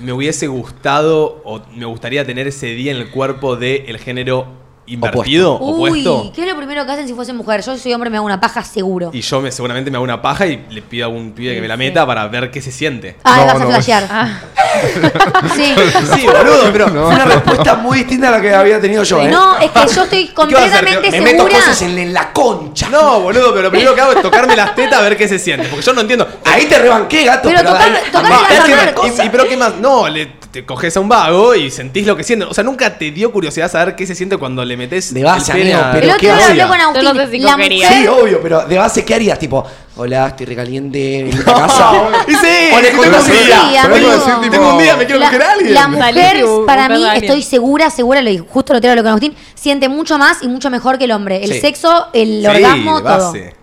Me 0.00 0.12
hubiese 0.12 0.46
gustado 0.46 1.42
o 1.44 1.60
me 1.74 1.84
gustaría 1.84 2.24
tener 2.24 2.46
ese 2.46 2.66
día 2.66 2.92
en 2.92 2.98
el 2.98 3.10
cuerpo 3.10 3.56
del 3.56 3.98
género 3.98 4.46
invertido, 4.88 5.54
opuesto. 5.54 6.22
Uy, 6.22 6.30
¿qué 6.34 6.42
es 6.42 6.48
lo 6.48 6.56
primero 6.56 6.84
que 6.86 6.92
hacen 6.92 7.06
si 7.08 7.14
fuese 7.14 7.32
mujer? 7.32 7.62
Yo 7.62 7.76
soy 7.76 7.92
hombre 7.94 8.10
me 8.10 8.16
hago 8.16 8.26
una 8.26 8.40
paja 8.40 8.62
seguro. 8.64 9.10
Y 9.12 9.20
yo 9.20 9.40
me, 9.40 9.50
seguramente 9.52 9.90
me 9.90 9.96
hago 9.96 10.04
una 10.04 10.20
paja 10.22 10.46
y 10.46 10.64
le 10.70 10.82
pido 10.82 11.06
a 11.06 11.08
un 11.08 11.32
pibe 11.32 11.54
que 11.54 11.60
me 11.60 11.68
la 11.68 11.76
meta 11.76 12.06
para 12.06 12.26
ver 12.28 12.50
qué 12.50 12.60
se 12.62 12.72
siente. 12.72 13.16
Ah, 13.24 13.36
No, 13.38 13.46
vas 13.46 13.54
a 13.54 13.58
no. 13.58 13.66
flashear. 13.66 14.06
Ah, 14.10 14.40
Sí. 15.56 15.74
Sí, 16.14 16.26
boludo, 16.26 16.70
pero. 16.72 16.88
No. 16.90 17.06
Fue 17.06 17.14
una 17.14 17.24
respuesta 17.24 17.74
muy 17.76 17.98
distinta 17.98 18.28
a 18.28 18.30
la 18.32 18.40
que 18.40 18.54
había 18.54 18.80
tenido 18.80 19.02
yo, 19.02 19.20
¿eh? 19.22 19.28
No, 19.30 19.58
es 19.58 19.70
que 19.70 19.94
yo 19.94 20.02
estoy 20.04 20.28
¿Qué 20.48 20.54
vas 20.54 20.72
a 20.72 20.78
hacer? 20.78 20.84
completamente 20.84 21.10
Me 21.10 21.20
meto 21.20 21.44
segura. 21.44 21.54
cosas 21.56 21.82
en, 21.82 21.98
en 21.98 22.12
la 22.12 22.32
concha. 22.32 22.88
No, 22.88 23.20
boludo, 23.20 23.50
pero 23.50 23.62
lo 23.64 23.70
primero 23.70 23.94
que 23.94 24.00
hago 24.00 24.12
es 24.12 24.22
tocarme 24.22 24.56
las 24.56 24.74
tetas 24.74 24.98
a 24.98 25.02
ver 25.02 25.16
qué 25.16 25.28
se 25.28 25.38
siente. 25.38 25.68
Porque 25.68 25.84
yo 25.84 25.92
no 25.92 26.00
entiendo. 26.02 26.28
Ahí 26.44 26.66
te 26.66 26.78
rebanqué, 26.78 27.24
gato. 27.24 27.48
Pero 27.48 27.60
tocar- 27.62 27.82
ahí- 27.82 28.10
tocar 28.12 28.26
Amá, 28.32 28.42
la 28.48 28.54
Es 28.56 28.64
que- 28.64 28.70
mamá, 29.02 29.22
y, 29.22 29.26
y 29.26 29.28
pero 29.30 29.48
qué 29.48 29.56
más, 29.56 29.76
no, 29.76 30.08
le, 30.08 30.26
te 30.50 30.64
coges 30.64 30.96
a 30.96 31.00
un 31.00 31.08
vago 31.08 31.54
y 31.54 31.70
sentís 31.70 32.06
lo 32.06 32.16
que 32.16 32.24
siente. 32.24 32.44
O 32.46 32.54
sea, 32.54 32.64
nunca 32.64 32.96
te 32.98 33.10
dio 33.10 33.32
curiosidad 33.32 33.70
saber 33.70 33.96
qué 33.96 34.06
se 34.06 34.14
siente 34.14 34.36
cuando 34.36 34.64
le 34.64 34.76
metes 34.78 35.12
De 35.12 35.22
base, 35.22 35.52
el 35.52 35.58
pene 35.58 35.74
amigo, 35.74 35.88
a- 35.88 35.92
pero 35.92 36.04
El 36.04 36.10
otro 36.10 36.20
¿qué 36.20 36.26
día 36.34 36.46
hablé 36.46 36.66
con 36.68 36.80
Agustín. 36.80 37.02
Yo 37.04 37.12
no 37.14 37.20
sé 37.20 37.30
si 37.30 37.38
la 37.40 37.52
cogería. 37.52 37.88
mujer, 37.88 38.02
Sí, 38.02 38.08
obvio, 38.08 38.40
pero 38.42 38.66
de 38.66 38.78
base, 38.78 39.04
¿qué 39.04 39.14
harías? 39.14 39.38
Tipo, 39.38 39.64
hola, 39.96 40.28
estoy 40.28 40.46
recaliente, 40.46 41.20
en 41.20 41.38
la 41.38 41.44
casa. 41.44 41.92
Y 42.26 42.30
sí, 42.34 42.46
O 42.74 42.80
le 42.80 42.90
sí, 42.90 42.96
contás 42.96 43.24
tengo 43.24 43.36
un 43.36 43.40
un 43.40 43.46
día. 43.46 43.68
día, 43.68 43.82
Pero 43.82 43.94
amigo. 43.96 44.10
decir, 44.12 44.34
tipo, 44.40 44.50
Tengo 44.50 44.72
un 44.72 44.78
día, 44.82 44.96
me 44.96 45.04
quiero 45.06 45.20
coger 45.20 45.42
a 45.42 45.52
alguien. 45.52 45.74
la 45.74 45.80
Salí 45.82 45.96
mujer, 45.96 46.44
para 46.66 46.88
mí, 46.88 47.04
a 47.04 47.14
estoy 47.16 47.42
segura, 47.42 47.90
segura, 47.90 48.22
lo 48.22 48.30
dije, 48.30 48.44
justo 48.48 48.72
lo 48.72 48.80
tengo 48.80 48.94
lo 48.94 49.02
con 49.02 49.08
Agustín, 49.10 49.34
siente 49.54 49.88
mucho 49.88 50.16
más 50.16 50.42
y 50.42 50.48
mucho 50.48 50.70
mejor 50.70 50.96
que 50.98 51.04
el 51.04 51.12
hombre. 51.12 51.42
El 51.44 51.52
Sí. 51.52 51.60
sexo, 51.60 52.06
el 52.12 52.40
Sí, 52.42 52.46
orgasmo, 52.46 52.96
de 53.00 53.02
todo. 53.02 53.26
base. 53.26 53.54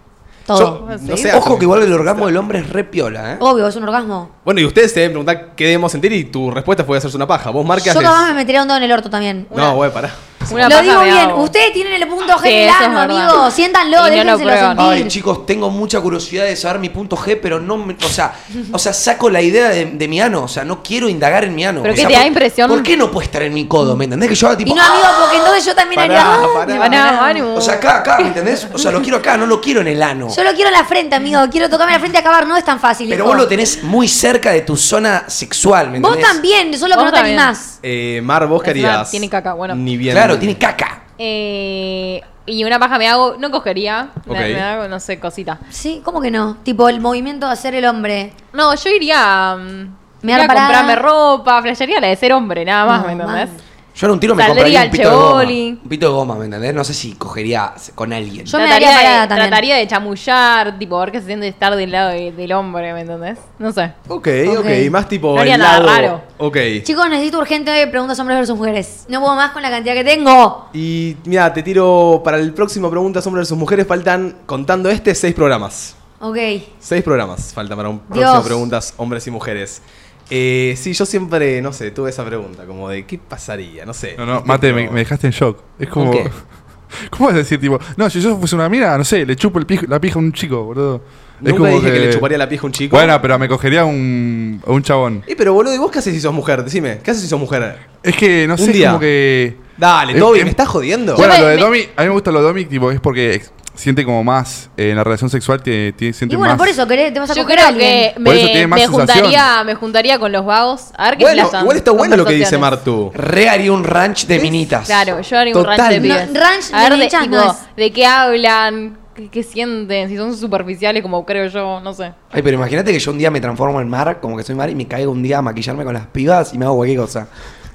Todo. 0.46 0.88
Yo, 0.92 0.98
no 1.02 1.18
sé, 1.18 1.34
Ojo 1.34 1.58
que 1.58 1.64
igual 1.66 1.82
el 1.82 1.92
orgasmo 1.92 2.28
del 2.28 2.38
hombre 2.38 2.60
es 2.60 2.70
re 2.70 2.84
piola, 2.84 3.34
¿eh? 3.34 3.38
Obvio, 3.40 3.68
es 3.68 3.76
un 3.78 3.84
orgasmo. 3.84 4.30
Bueno, 4.46 4.62
y 4.62 4.66
ustedes 4.66 4.92
se 4.92 5.00
deben 5.00 5.14
preguntar 5.14 5.56
qué 5.56 5.64
debemos 5.64 5.92
sentir 5.92 6.14
y 6.14 6.26
tu 6.26 6.52
respuesta 6.52 6.84
fue 6.84 7.00
hacerse 7.00 7.18
una 7.18 7.26
paja. 7.26 7.50
¿Vos, 7.50 7.66
Mar, 7.66 7.82
qué 7.82 7.92
Yo 7.92 8.00
capaz 8.00 8.28
me 8.28 8.36
metería 8.36 8.62
un 8.62 8.68
dedo 8.68 8.78
en 8.78 8.84
el 8.84 8.92
orto 8.92 9.10
también. 9.10 9.48
Una- 9.50 9.64
No, 9.70 9.76
güey, 9.78 9.90
pará. 9.92 10.12
Una 10.52 10.70
lo 10.70 10.82
digo 10.82 11.02
bien, 11.04 11.32
ustedes 11.34 11.74
tienen 11.74 11.94
el 12.02 12.08
punto 12.08 12.34
G 12.38 12.42
Sí, 12.44 12.48
en 12.50 12.62
el 12.64 12.70
es 12.70 12.76
ano, 12.76 13.00
verdad. 13.00 13.30
amigos. 13.30 13.54
Siéntanlo, 13.54 13.98
no 13.98 14.04
lo 14.04 14.10
déjenselo 14.10 14.38
prueban. 14.52 14.78
sentir. 14.78 14.86
Ay, 15.04 15.08
chicos, 15.08 15.46
tengo 15.46 15.70
mucha 15.70 16.00
curiosidad 16.02 16.46
de 16.46 16.56
saber 16.56 16.80
mi 16.80 16.90
punto 16.90 17.16
G, 17.18 17.40
pero 17.42 17.60
no 17.60 17.78
me, 17.78 17.94
o 17.94 18.10
sea, 18.10 18.34
o 18.72 18.80
sea, 18.80 18.94
saco 18.94 19.30
la 19.30 19.42
idea 19.42 19.70
de, 19.70 19.86
de 19.86 20.08
mi 20.08 20.20
ano, 20.22 20.44
o 20.44 20.48
sea, 20.48 20.64
no 20.64 20.82
quiero 20.84 21.10
indagar 21.10 21.44
en 21.44 21.56
mi 21.56 21.66
ano. 21.66 21.82
¿Pero 21.82 21.94
O 21.94 21.96
qué 21.96 22.02
sea, 22.02 22.08
te 22.10 22.14
da 22.14 22.20
por- 22.22 22.28
impresión? 22.28 22.70
¿Por 22.70 22.84
qué 22.84 22.98
no 22.98 23.12
puede 23.12 23.26
estar 23.26 23.42
en 23.44 23.54
mi 23.54 23.68
codo? 23.68 23.96
¿Me 23.96 24.06
entendés? 24.06 24.30
Que 24.30 24.36
yo 24.36 24.56
tipo. 24.58 24.72
Y 24.72 24.74
no, 24.74 24.82
amigo, 24.84 25.08
porque 25.22 25.38
entonces 25.38 25.66
yo 25.66 25.76
también 25.76 26.02
Pará, 26.02 26.36
haría. 26.62 26.80
Pará. 26.80 27.46
O 27.56 27.62
sea, 27.62 27.76
acá, 27.76 27.98
acá, 27.98 28.18
¿me 28.20 28.28
entendés? 28.28 28.68
O 28.74 28.78
sea, 28.78 28.92
lo 28.92 29.02
quiero 29.02 29.18
acá, 29.18 29.38
no 29.38 29.46
lo 29.46 29.60
quiero 29.62 29.82
en 29.82 29.88
el 29.88 30.02
ano. 30.04 30.28
Yo 30.36 30.44
lo 30.44 30.52
quiero 30.54 30.68
en 30.70 30.74
la 30.74 30.86
frente, 30.86 31.16
amigo. 31.16 31.40
Quiero 31.52 31.70
tocarme 31.70 31.94
la 31.94 32.00
frente 32.00 32.18
y 32.18 32.22
acabar. 32.22 32.46
No 32.48 32.56
es 32.58 32.64
tan 32.66 32.80
fácil. 32.80 33.08
Pero 33.10 33.24
hijo. 33.24 33.30
vos 33.30 33.38
lo 33.38 33.48
tenés 33.48 33.84
muy 33.84 34.08
cerca 34.08 34.52
de 34.52 34.62
tu 34.62 34.76
zona 34.78 35.26
sexual, 35.28 35.90
¿me 35.92 36.00
Vos 36.00 36.12
entendés? 36.12 36.32
también, 36.32 36.78
solo 36.78 36.96
que 36.96 37.02
Vos 37.04 37.12
no 37.12 37.12
te 37.12 37.20
animás. 37.20 37.80
Eh, 37.82 38.22
Mar, 38.24 38.48
¿vos 38.48 38.62
harías? 38.68 39.10
tiene 39.12 39.30
caca, 39.30 39.54
bueno. 39.54 39.76
Ni 39.76 39.98
bien. 39.98 40.14
Claro, 40.16 40.35
tiene 40.40 40.58
caca. 40.58 41.04
Eh, 41.18 42.22
y 42.46 42.64
una 42.64 42.78
paja 42.80 42.98
me 42.98 43.08
hago, 43.08 43.36
no 43.40 43.50
cogería. 43.52 44.10
Me- 44.26 44.32
Ok. 44.34 44.40
Me, 44.40 44.62
hago, 44.62 44.88
no 44.88 45.00
sé, 45.00 45.20
cosita. 45.20 45.60
Sí, 45.70 46.02
¿cómo 46.04 46.22
que 46.22 46.30
no? 46.32 46.58
Tipo, 46.64 46.90
el 46.90 47.00
movimiento 47.02 47.48
de 47.48 47.54
hacer 47.54 47.74
el 47.76 47.86
hombre. 47.86 48.34
No, 48.54 48.74
yo 48.76 48.90
iría, 48.90 49.56
mm, 49.58 49.96
Me 50.22 50.32
iría 50.34 50.44
a 50.44 50.48
parada. 50.48 50.68
comprarme 50.68 50.96
ropa, 50.96 51.62
flashearía 51.62 52.00
la 52.00 52.08
de 52.08 52.16
ser 52.16 52.34
hombre, 52.34 52.64
nada 52.66 52.86
más, 52.86 53.02
No, 53.02 53.08
¿me 53.08 53.14
entendés? 53.14 53.50
man. 53.50 53.58
Yo 53.96 54.08
en 54.08 54.12
un 54.12 54.20
tiro 54.20 54.36
me 54.36 54.46
compraría 54.46 54.84
un 54.84 54.90
pito 54.92 55.10
de 55.10 55.16
goma. 55.16 55.42
Un 55.84 55.90
pito 55.90 56.08
de 56.08 56.12
goma, 56.14 56.36
¿me 56.36 56.46
entendés? 56.46 56.74
No 56.74 56.84
sé 56.84 56.94
si 56.94 57.14
cogería 57.14 57.74
con 57.96 58.12
alguien. 58.12 58.46
Yo 58.46 58.58
me 58.58 58.66
Trataría 58.66 58.90
daría 58.90 58.90
de- 58.90 59.06
parada 59.06 59.28
también. 59.30 59.48
Trataría 59.50 59.76
de 59.78 59.88
chamullar, 59.88 60.78
tipo, 60.78 61.00
ver 61.00 61.12
qué 61.14 61.22
se 61.22 61.28
siente 61.28 61.48
estar 61.48 61.74
del 61.78 61.92
lado 61.92 62.10
de- 62.10 62.34
del 62.34 62.52
hombre, 62.52 62.94
¿me 62.94 63.02
entendés? 63.02 63.40
No 63.58 63.72
sé. 63.72 63.94
Ok, 64.10 64.28
Ok. 64.50 64.58
ok, 64.60 64.92
más 64.92 65.08
tipo 65.08 65.34
No 65.36 65.40
haría 65.42 65.56
el 65.56 65.62
nada 65.62 65.80
lado... 65.80 65.88
raro. 65.96 66.22
Ok. 66.40 66.58
Chicos, 66.84 67.10
necesito 67.10 67.40
urgente 67.40 67.88
preguntas 67.88 68.20
hombres 68.20 68.38
versus 68.40 68.58
mujeres. 68.58 69.06
No 69.08 69.22
puedo 69.22 69.34
más 69.36 69.52
con 69.52 69.62
la 69.62 69.70
cantidad 69.70 69.94
que 69.94 70.04
tengo. 70.04 70.68
Y 70.74 71.16
mira, 71.24 71.54
te 71.54 71.64
tiro 71.64 72.22
para 72.22 72.38
el 72.38 72.54
próximo 72.54 72.90
Preguntas 72.90 73.26
Hombres 73.26 73.44
versus 73.44 73.58
Mujeres. 73.58 73.88
Faltan, 73.88 74.40
contando 74.46 74.90
este, 74.90 75.16
seis 75.16 75.34
programas. 75.34 75.96
Ok. 76.20 76.38
Seis 76.80 77.02
programas 77.04 77.54
faltan 77.54 77.78
para 77.78 77.90
un 77.90 78.02
Dios. 78.10 78.20
próximo 78.26 78.44
Preguntas 78.44 78.94
Hombres 78.98 79.26
y 79.28 79.32
Mujeres. 79.32 79.82
Eh, 80.30 80.76
sí, 80.78 80.94
yo 80.94 81.06
siempre, 81.06 81.62
no 81.62 81.72
sé, 81.74 81.92
tuve 81.92 82.10
esa 82.10 82.26
pregunta, 82.26 82.66
como 82.66 82.90
de 82.90 83.06
qué 83.06 83.18
pasaría, 83.20 83.86
no 83.86 83.94
sé. 83.94 84.16
No, 84.18 84.26
no. 84.26 84.42
Mate, 84.46 84.74
me, 84.74 84.90
dejaste 84.90 85.28
en 85.28 85.34
shock. 85.34 85.60
Es 85.80 85.90
como. 85.90 86.12
¿Cómo 87.10 87.26
vas 87.26 87.36
a 87.36 87.40
decir, 87.40 87.60
tipo, 87.60 87.78
no, 87.98 88.10
si 88.10 88.22
yo 88.22 88.38
fuese 88.38 88.56
una 88.56 88.70
mina, 88.70 88.98
no 88.98 89.04
sé, 89.04 89.26
le 89.26 89.36
chupo 89.36 89.60
el 89.60 89.66
la 89.88 90.00
pija 90.00 90.18
a 90.18 90.22
un 90.22 90.32
chico, 90.32 90.64
boludo? 90.64 91.02
Nunca 91.42 91.70
dije 91.70 91.92
que... 91.92 92.00
le 92.00 92.14
chuparía 92.14 92.38
la 92.38 92.48
pija 92.48 92.64
a 92.64 92.66
un 92.68 92.72
chico. 92.72 92.96
Bueno, 92.96 93.22
pero 93.22 93.38
me 93.38 93.50
cogería 93.50 93.82
a 93.82 93.86
un, 93.86 94.62
a 94.66 94.72
un 94.72 94.82
chabón. 94.82 95.24
Eh, 95.28 95.36
pero 95.38 95.54
boludo, 95.54 95.76
¿y 95.76 95.78
vos 95.78 95.92
qué 95.92 96.00
haces 96.00 96.14
si 96.14 96.22
sos 96.22 96.34
mujer? 96.34 96.64
Decime, 96.64 97.00
¿qué 97.04 97.12
haces 97.12 97.24
si 97.24 97.28
sos 97.30 97.40
mujer? 97.40 97.78
Es 98.02 98.16
que, 98.16 98.48
no 98.48 98.54
Un 98.54 98.60
sé, 98.60 98.72
día. 98.72 98.88
como 98.90 99.00
que. 99.02 99.58
Dale, 99.78 100.14
Es- 100.14 100.18
es- 100.38 100.44
¿me 100.46 100.50
estás 100.50 100.70
jodiendo? 100.70 101.16
Bueno, 101.18 101.38
lo 101.38 101.48
de 101.48 101.56
me- 101.58 101.62
Domi, 101.62 101.80
a 101.98 102.02
mí 102.04 102.08
me 102.08 102.14
gusta 102.14 102.32
lo 102.32 102.40
de 102.40 102.46
Domi, 102.48 102.66
tipo, 102.66 102.90
es 102.92 103.02
porque 103.02 103.42
siente 103.76 104.04
como 104.06 104.24
más 104.24 104.70
eh, 104.78 104.90
en 104.90 104.96
la 104.96 105.04
relación 105.04 105.30
sexual, 105.30 105.62
te, 105.62 105.94
te- 105.94 106.12
siente 106.14 106.34
Y 106.34 106.38
bueno, 106.38 106.54
más. 106.54 106.58
por 106.58 106.68
eso 106.68 106.88
querés, 106.88 107.14
te 107.14 107.20
vas 107.20 107.30
a 107.30 107.34
Yo 107.34 107.44
coger 107.44 107.60
a 107.60 107.62
creo 107.64 107.70
alguien. 107.70 108.14
que 108.16 108.20
Por 108.24 108.36
eso 108.36 108.46
me, 108.46 108.52
tiene 108.52 108.68
más 108.68 108.80
me 108.80 108.86
sensación. 108.88 109.18
juntaría, 109.26 109.64
me 109.64 109.76
juntaría 109.76 110.20
con 110.20 110.32
los 110.32 110.46
vagos. 110.46 110.92
A 110.98 111.10
ver 111.10 111.18
qué 111.18 111.24
Bueno, 111.26 111.42
flashan. 111.44 111.62
igual 111.62 111.78
está 111.78 111.92
bueno 111.92 112.18
lo 112.18 112.26
que 112.26 112.34
dice 112.34 112.56
Conversaciones. 112.56 113.12
Martu. 113.12 113.12
Re 113.22 113.50
haría 113.50 113.72
un 113.72 113.84
ranch 113.84 114.26
de 114.28 114.40
minitas. 114.40 114.86
Claro, 114.86 115.22
yo 115.22 115.38
haría 115.40 115.56
un 115.58 115.64
ranch 115.66 115.90
de 115.90 116.00
No, 116.00 116.04
pibes. 116.04 116.34
ranch 116.34 116.74
a 116.74 116.82
ver 116.84 116.92
de 116.94 116.98
de, 117.00 117.08
tipo, 117.10 117.26
no 117.28 117.52
es. 117.52 117.58
de 117.76 117.92
qué 117.92 118.06
hablan, 118.06 118.98
qué, 119.16 119.30
qué 119.30 119.44
sienten, 119.44 120.10
si 120.10 120.18
son 120.18 120.36
superficiales 120.36 121.02
como 121.02 121.26
creo 121.26 121.48
yo, 121.48 121.80
no 121.82 121.94
sé. 121.94 122.12
Ay, 122.32 122.42
pero 122.42 122.56
imagínate 122.58 122.92
que 122.92 123.00
yo 123.00 123.12
un 123.12 123.18
día 123.18 123.32
me 123.32 123.40
transformo 123.42 123.80
en 123.82 123.88
Mar, 123.90 124.20
como 124.20 124.36
que 124.38 124.44
soy 124.44 124.56
Mar, 124.56 124.70
y 124.70 124.76
me 124.76 124.88
caigo 124.88 125.12
un 125.12 125.22
día 125.24 125.38
a 125.38 125.42
maquillarme 125.42 125.84
con 125.84 125.94
las 125.94 126.08
pibas 126.08 126.54
y 126.54 126.58
me 126.58 126.66
hago 126.66 126.76
cualquier 126.78 127.00
cosa. 127.00 127.28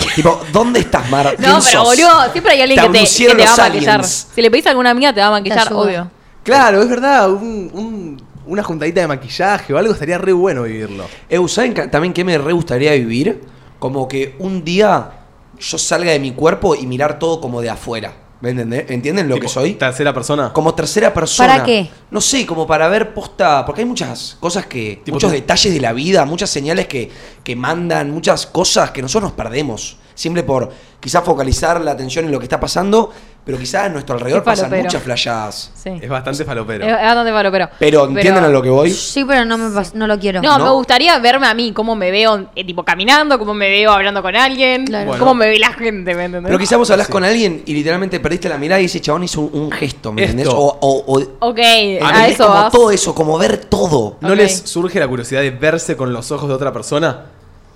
tipo, 0.15 0.41
¿dónde 0.53 0.81
estás, 0.81 1.09
Mar? 1.11 1.27
No, 1.27 1.31
¿Quién 1.37 1.57
pero 1.65 1.85
sos? 1.85 1.85
boludo, 1.85 2.33
siempre 2.33 2.53
hay 2.53 2.61
alguien 2.63 2.81
Te 2.81 2.87
que 2.87 3.05
te, 3.05 3.05
que 3.05 3.27
te 3.27 3.35
va 3.35 3.43
a 3.43 3.47
los 3.49 3.59
maquillar. 3.59 3.95
aliens. 4.01 4.29
Si 4.35 4.43
le 4.43 4.51
pedís 4.51 4.67
a 4.67 4.71
alguna 4.71 4.91
amiga 4.91 5.13
te 5.13 5.21
va 5.21 5.27
a 5.29 5.31
maquillar, 5.31 5.73
obvio. 5.73 6.11
Claro, 6.43 6.83
es 6.83 6.89
verdad. 6.89 7.31
un- 7.31 7.71
un- 7.73 8.23
una 8.47 8.63
juntadita 8.65 9.01
de 9.03 9.07
maquillaje 9.07 9.73
o 9.73 9.79
algo 9.79 9.93
estaría 9.93 10.19
re 10.19 10.33
bueno 10.33 10.63
vivirlo. 10.65 11.05
Eu, 11.29 11.47
¿saben 11.47 11.73
también 11.91 12.13
qué 12.13 12.25
me 12.25 12.37
re 12.37 12.53
gustaría 12.53 12.93
vivir? 12.93 13.43
Como 13.79 14.09
que 14.09 14.35
un 14.41 14.65
día 14.65 15.11
yo 15.59 15.79
salga 15.79 16.11
de 16.11 16.19
mi 16.19 16.33
cuerpo 16.33 16.75
y 16.75 16.87
mirar 16.87 17.19
todo 17.19 17.41
como 17.41 17.61
de 17.61 17.71
afuera. 17.71 18.13
¿Me 18.41 18.51
entendés? 18.51 18.91
¿Entienden 18.91 19.29
lo 19.29 19.35
Tipo, 19.35 19.47
que 19.47 19.53
soy? 19.53 19.75
Tercera 19.75 20.15
persona. 20.15 20.53
Como 20.53 20.75
tercera 20.75 21.13
persona. 21.13 21.49
¿Para 21.49 21.65
qué? 21.65 21.91
No 22.11 22.21
sé, 22.21 22.47
como 22.47 22.67
para 22.67 22.89
ver 22.89 23.13
posta. 23.13 23.65
Porque 23.67 23.83
hay 23.83 23.87
muchas 23.87 24.37
cosas 24.41 24.67
que. 24.67 25.03
Tipo, 25.05 25.17
muchos 25.17 25.33
detalles 25.33 25.73
de 25.75 25.81
la 25.81 25.93
vida, 25.93 26.25
muchas 26.25 26.49
señales 26.49 26.87
que, 26.87 27.11
que 27.45 27.55
mandan, 27.55 28.11
muchas 28.11 28.47
cosas 28.47 28.91
que 28.93 29.03
nosotros 29.03 29.31
nos 29.31 29.37
perdemos. 29.37 29.99
Siempre 30.21 30.43
por 30.43 30.71
quizás 31.01 31.25
focalizar 31.25 31.81
la 31.81 31.93
atención 31.93 32.27
en 32.27 32.31
lo 32.31 32.39
que 32.39 32.45
está 32.45 32.61
pasando, 32.61 33.11
pero 33.43 33.57
quizás 33.57 33.87
a 33.87 33.89
nuestro 33.89 34.17
alrededor 34.17 34.45
pasan 34.45 34.65
falopero. 34.67 34.85
muchas 34.85 35.03
flayadas. 35.03 35.71
Sí. 35.75 35.89
Es 35.99 36.11
bastante 36.11 36.45
falopero. 36.45 36.85
Es, 36.85 36.93
bastante 36.93 37.33
malo, 37.33 37.51
pero. 37.51 37.71
Pero 37.79 38.05
entienden 38.05 38.45
a 38.45 38.49
lo 38.49 38.61
que 38.61 38.69
voy. 38.69 38.91
Sí, 38.91 39.25
pero 39.25 39.47
no, 39.47 39.57
me 39.57 39.71
no 39.95 40.07
lo 40.07 40.19
quiero. 40.19 40.43
No, 40.43 40.59
¿No? 40.59 40.65
me 40.67 40.71
gustaría 40.73 41.19
verme 41.21 41.47
a 41.47 41.55
mí, 41.55 41.73
cómo 41.73 41.97
me 41.97 42.11
veo, 42.11 42.51
eh, 42.55 42.67
tipo, 42.67 42.85
caminando, 42.85 43.39
cómo 43.39 43.55
me 43.55 43.71
veo 43.71 43.93
hablando 43.93 44.21
con 44.21 44.37
alguien, 44.37 44.85
Claro. 44.85 45.07
Bueno. 45.07 45.21
cómo 45.25 45.35
me 45.37 45.49
ve 45.49 45.59
la 45.59 45.73
gente, 45.73 46.15
¿me 46.15 46.27
entendés? 46.27 46.49
Pero 46.51 46.59
quizás 46.59 46.77
vos 46.77 46.91
hablas 46.91 47.07
Sí. 47.07 47.13
con 47.15 47.25
alguien 47.25 47.63
y 47.65 47.73
literalmente 47.73 48.21
perdiste 48.21 48.51
la 48.51 48.59
mirada 48.59 48.83
y 48.83 48.85
ese 48.85 49.01
chabón 49.01 49.25
hizo 49.25 49.41
un, 49.41 49.59
un 49.59 49.71
gesto, 49.73 50.13
¿me 50.13 50.21
Esto. 50.25 50.33
entendés? 50.33 50.55
O, 50.55 50.79
o, 50.83 51.15
o- 51.19 51.49
Ok, 51.49 51.59
A 52.03 52.29
eso 52.29 52.45
como 52.47 52.55
vas. 52.61 52.73
todo 52.73 52.91
eso, 52.91 53.15
como 53.15 53.39
ver 53.39 53.57
todo. 53.57 54.19
¿No 54.21 54.35
les 54.35 54.55
surge 54.55 55.01
la 55.01 55.09
curiosidad 55.09 55.41
de 55.41 55.51
verse 55.51 55.97
con 55.97 56.13
los 56.13 56.31
ojos 56.31 56.47
de 56.47 56.55
otra 56.55 56.75
persona? 56.75 57.25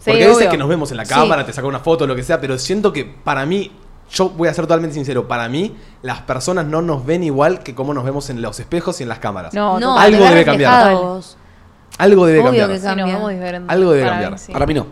Sí, 0.05 0.11
Porque 0.11 0.25
a 0.25 0.27
veces 0.27 0.37
obvio. 0.43 0.51
que 0.51 0.59
nos 0.59 0.69
vemos 0.69 0.91
en 0.91 0.99
la 0.99 1.05
Sí. 1.07 1.15
cámara, 1.15 1.47
te 1.47 1.53
saca 1.55 1.67
una 1.67 1.79
foto, 1.81 2.07
lo 2.07 2.15
que 2.15 2.23
sea, 2.23 2.39
pero 2.41 2.59
siento 2.59 2.93
que 2.93 3.05
para 3.07 3.47
mí, 3.47 3.73
yo 4.11 4.29
voy 4.29 4.49
a 4.49 4.53
ser 4.55 4.65
totalmente 4.67 4.95
sincero, 4.95 5.27
para 5.27 5.49
mí 5.49 5.75
las 6.03 6.21
personas 6.21 6.67
no 6.67 6.83
nos 6.83 7.07
ven 7.07 7.25
igual 7.25 7.61
que 7.63 7.75
como 7.75 7.95
nos 7.95 8.05
vemos 8.05 8.29
en 8.29 8.43
los 8.43 8.61
espejos 8.61 9.01
y 9.01 9.05
en 9.05 9.09
las 9.09 9.19
cámaras. 9.19 9.55
No, 9.55 9.81
No, 9.81 9.95
total. 9.95 10.13
Algo 10.15 10.25
debe 10.27 10.45
cambiar. 10.45 10.93
Algo 11.97 12.27
debe 12.27 12.41
Obvio 12.41 12.49
cambiar. 12.51 12.77
Sí, 12.79 12.85
cambia. 12.85 13.07
vemos 13.07 13.31
diferentes. 13.31 13.71
Algo 13.71 13.93
debe 13.93 14.05
Para 14.05 14.17
mí, 14.17 14.23
cambiar. 14.25 14.39
sí. 14.41 14.53
Para 14.53 14.67
mí 14.67 14.75
no. 14.75 14.87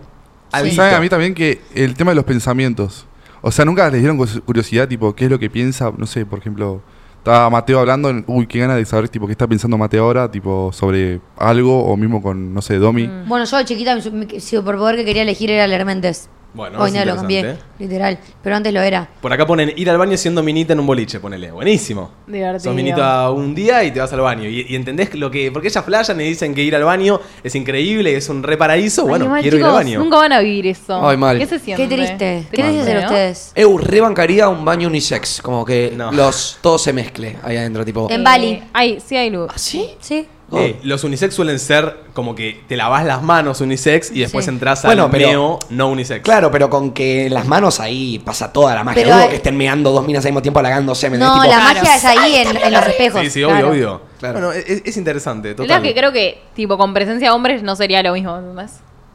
Alito. 0.53 0.77
¿Saben 0.77 0.95
a 0.95 1.01
mí 1.01 1.09
también 1.09 1.35
que 1.35 1.61
el 1.75 1.95
tema 1.95 2.13
de 2.13 2.15
los 2.15 2.25
pensamientos? 2.25 3.07
O 3.41 3.51
sea, 3.51 3.65
nunca 3.65 3.91
les 3.91 4.01
dieron 4.01 4.17
curiosidad, 4.45 4.87
tipo, 4.89 5.15
qué 5.15 5.25
es 5.25 5.31
lo 5.31 5.39
que 5.39 5.51
piensa, 5.51 5.91
no 5.97 6.07
sé, 6.07 6.25
por 6.25 6.39
ejemplo, 6.39 6.81
estaba 7.23 7.49
Mateo 7.51 7.79
hablando, 7.79 8.13
uy, 8.27 8.49
qué 8.49 8.59
ganas 8.59 8.77
de 8.77 8.85
saber, 8.85 9.09
tipo, 9.09 9.27
qué 9.27 9.33
está 9.33 9.47
pensando 9.47 9.79
Mateo 9.79 10.03
ahora, 10.03 10.29
tipo, 10.29 10.73
sobre 10.73 11.21
algo, 11.37 11.85
o 11.85 11.97
mismo 11.97 12.21
con, 12.21 12.53
no 12.53 12.61
sé, 12.61 12.79
Domi. 12.79 13.07
Mm. 13.07 13.29
Bueno, 13.29 13.45
yo 13.45 13.59
de 13.59 13.65
chiquita 13.65 13.95
mi 13.95 14.41
superpoder 14.41 14.97
que 14.97 15.05
quería 15.05 15.23
elegir 15.23 15.49
era 15.53 15.69
leer 15.69 15.85
mentes. 15.85 16.29
Bueno, 16.55 16.79
Hoy 16.81 16.91
no 16.93 17.03
lo 17.07 17.17
cambié, 17.17 17.57
literal. 17.79 18.19
Pero 18.43 18.57
antes 18.57 18.73
lo 18.75 18.83
era. 18.83 19.09
Por 19.23 19.33
acá 19.33 19.47
ponen 19.47 19.73
ir 19.75 19.89
al 19.89 19.97
baño 19.97 20.17
siendo 20.19 20.43
minita 20.43 20.75
en 20.75 20.81
un 20.81 20.87
boliche, 20.87 21.19
ponele. 21.19 21.51
Buenísimo. 21.51 22.11
Divertido. 22.27 22.61
Sos 22.61 22.75
minita 22.75 23.31
un 23.31 23.55
día 23.55 23.83
y 23.85 23.91
te 23.91 24.01
vas 24.01 24.13
al 24.13 24.21
baño. 24.21 24.49
Y, 24.49 24.67
y 24.69 24.77
entendés 24.77 25.15
lo 25.15 25.31
que. 25.31 25.51
Porque 25.51 25.69
ellas 25.69 25.83
flashan 25.85 26.21
y 26.21 26.25
dicen 26.25 26.55
que 26.55 26.63
ir 26.63 26.77
al 26.77 26.85
baño 26.85 27.21
es 27.43 27.55
increíble, 27.55 28.15
es 28.15 28.29
un 28.29 28.43
re 28.43 28.59
paraíso. 28.59 29.03
Ay, 29.05 29.09
Bueno, 29.09 29.29
mal, 29.29 29.41
quiero 29.41 29.57
ir 29.57 29.65
al 29.65 29.73
baño. 29.73 29.99
Nunca 29.99 30.17
van 30.19 30.33
a 30.33 30.41
vivir 30.41 30.67
eso. 30.67 31.09
Ay, 31.09 31.17
mal. 31.17 31.39
¿Qué 31.39 31.47
se 31.47 31.59
siente? 31.59 31.89
Qué 31.89 31.95
triste. 31.97 32.47
¿Qué 32.53 32.63
hacer 32.63 32.97
¿no? 32.97 33.07
ustedes? 33.07 33.53
Eu 33.55 33.79
rebancaría 33.79 34.49
un 34.51 34.63
baño 34.65 34.89
unisex, 34.89 35.41
como 35.41 35.65
que 35.65 35.93
No. 35.97 36.13
los 36.13 36.59
todo 36.61 36.77
se 36.79 36.93
mezcle 36.93 37.39
ahí 37.43 37.57
adentro, 37.57 37.83
tipo. 37.85 38.09
En 38.11 38.21
Eh, 38.21 38.25
Bali. 38.25 38.63
Ay, 38.75 38.99
sí 39.05 39.17
hay 39.17 39.31
luz. 39.31 39.49
¿Ah, 39.51 39.57
sí? 39.59 39.89
Sí. 40.01 40.27
Oh. 40.55 40.59
Eh, 40.59 40.79
los 40.83 41.03
unisex 41.03 41.35
suelen 41.35 41.59
ser 41.59 41.97
como 42.13 42.35
que 42.35 42.61
te 42.69 42.77
lavas 42.77 43.07
las 43.07 43.23
manos 43.23 43.63
unisex 43.63 44.11
y 44.11 44.21
después 44.21 44.45
Sí. 44.45 44.51
entras 44.51 44.83
Bueno, 44.83 45.05
al 45.05 45.11
pero- 45.11 45.29
meo 45.29 45.59
no 45.71 45.89
unisex. 45.89 46.23
Claro, 46.23 46.51
pero 46.51 46.69
con 46.69 46.93
que 46.93 47.27
en 47.27 47.33
las 47.35 47.47
manos 47.47 47.81
ahí 47.81 48.19
pasa 48.19 48.53
toda 48.53 48.75
la 48.75 48.85
magia. 48.85 49.03
Pero 49.03 49.15
Dudo 49.15 49.25
hay- 49.25 49.31
que 49.31 49.37
estén 49.37 49.57
meando 49.57 49.93
dos 49.93 50.07
minas 50.07 50.25
al 50.27 50.31
mismo 50.33 50.43
tiempo 50.43 50.61
halagándose. 50.61 51.09
¿me 51.09 51.17
No, 51.17 51.43
la 51.45 51.59
magia 51.59 51.97
es 51.97 52.05
ahí 52.05 52.37
en, 52.37 52.55
en 52.57 52.73
los 52.73 52.87
espejos. 52.87 53.21
Sí, 53.23 53.31
sí, 53.31 53.43
obvio, 53.45 53.55
Claro. 53.57 53.71
obvio. 53.71 54.03
Claro. 54.19 54.35
Bueno, 54.35 54.53
es, 54.53 54.83
es 54.85 54.97
interesante, 54.99 55.49
La 55.49 55.57
total. 55.57 55.69
verdad 55.69 55.83
que 55.83 55.95
creo 55.95 56.13
que, 56.13 56.43
tipo, 56.55 56.77
con 56.77 56.93
presencia 56.95 57.29
de 57.31 57.35
hombres 57.35 57.63
no 57.63 57.75
sería 57.75 58.03
lo 58.03 58.13
mismo, 58.13 58.37
¿entendés? 58.37 58.73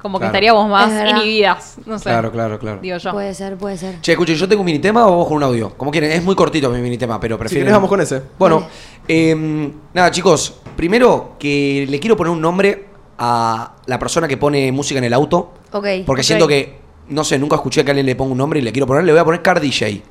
Como 0.07 0.19
que 0.19 0.23
Claro. 0.23 0.31
estaríamos 0.37 0.69
más 0.69 1.09
inhibidas, 1.09 1.77
no 1.85 1.99
sé. 1.99 2.03
Claro, 2.05 2.31
claro, 2.31 2.57
claro. 2.57 2.79
Digo 2.81 2.97
yo. 2.97 3.11
Puede 3.11 3.33
ser, 3.33 3.57
puede 3.57 3.77
ser. 3.77 3.99
Che, 4.01 4.13
escuchen, 4.13 4.35
yo 4.35 4.47
tengo 4.47 4.61
un 4.61 4.65
mini 4.65 4.79
tema 4.79 5.05
o 5.05 5.11
vamos 5.11 5.27
con 5.27 5.35
un 5.37 5.43
audio. 5.43 5.73
Como 5.77 5.91
quieren, 5.91 6.11
es 6.11 6.23
muy 6.23 6.33
cortito 6.35 6.69
mi 6.69 6.79
mini 6.79 6.97
tema, 6.97 7.19
pero 7.19 7.35
Si 7.35 7.39
prefiero. 7.39 7.63
querés 7.65 7.73
vamos 7.73 7.89
con 7.89 7.99
ese. 7.99 8.21
Bueno, 8.39 8.65
eh, 9.07 9.69
nada, 9.93 10.09
chicos. 10.11 10.59
Primero 10.77 11.35
que 11.37 11.85
le 11.89 11.99
quiero 11.99 12.15
poner 12.15 12.31
un 12.31 12.39
nombre 12.41 12.85
a 13.17 13.75
la 13.85 13.99
persona 13.99 14.27
que 14.27 14.37
pone 14.37 14.71
música 14.71 14.97
en 14.99 15.03
el 15.03 15.13
auto. 15.13 15.53
Ok. 15.73 15.87
Porque 16.05 16.23
siento 16.23 16.47
que, 16.47 16.79
no 17.09 17.23
sé, 17.23 17.37
nunca 17.37 17.55
escuché 17.57 17.83
que 17.83 17.89
a 17.89 17.93
alguien 17.93 18.05
le 18.05 18.15
ponga 18.15 18.31
un 18.31 18.37
nombre 18.37 18.59
y 18.59 18.63
le 18.63 18.71
quiero 18.71 18.87
poner, 18.87 19.03
le 19.03 19.11
voy 19.11 19.19
a 19.19 19.25
poner 19.25 19.41
Car 19.41 19.59
DJ. 19.59 20.03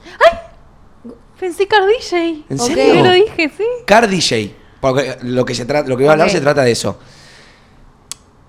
Pensé 1.40 1.66
Car 1.66 1.82
DJ. 1.86 2.44
¿En 2.48 2.58
serio? 2.58 2.94
Yo 2.94 3.02
lo 3.04 3.12
dije, 3.12 3.50
sí. 3.56 3.64
Car 3.86 4.08
DJ. 4.08 4.54
Porque 4.80 5.16
lo 5.22 5.44
que, 5.44 5.54
se 5.54 5.64
trata, 5.66 5.88
lo 5.88 5.96
que 5.96 6.02
voy 6.04 6.08
a 6.08 6.12
hablar 6.12 6.30
se 6.30 6.40
trata 6.40 6.62
de 6.62 6.70
eso. 6.72 6.98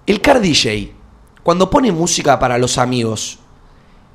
El 0.06 0.22
Car 0.22 0.40
DJ, 0.40 0.94
cuando 1.48 1.70
pone 1.70 1.94
música 1.94 2.38
para 2.38 2.58
los 2.58 2.78
amigos, 2.78 3.40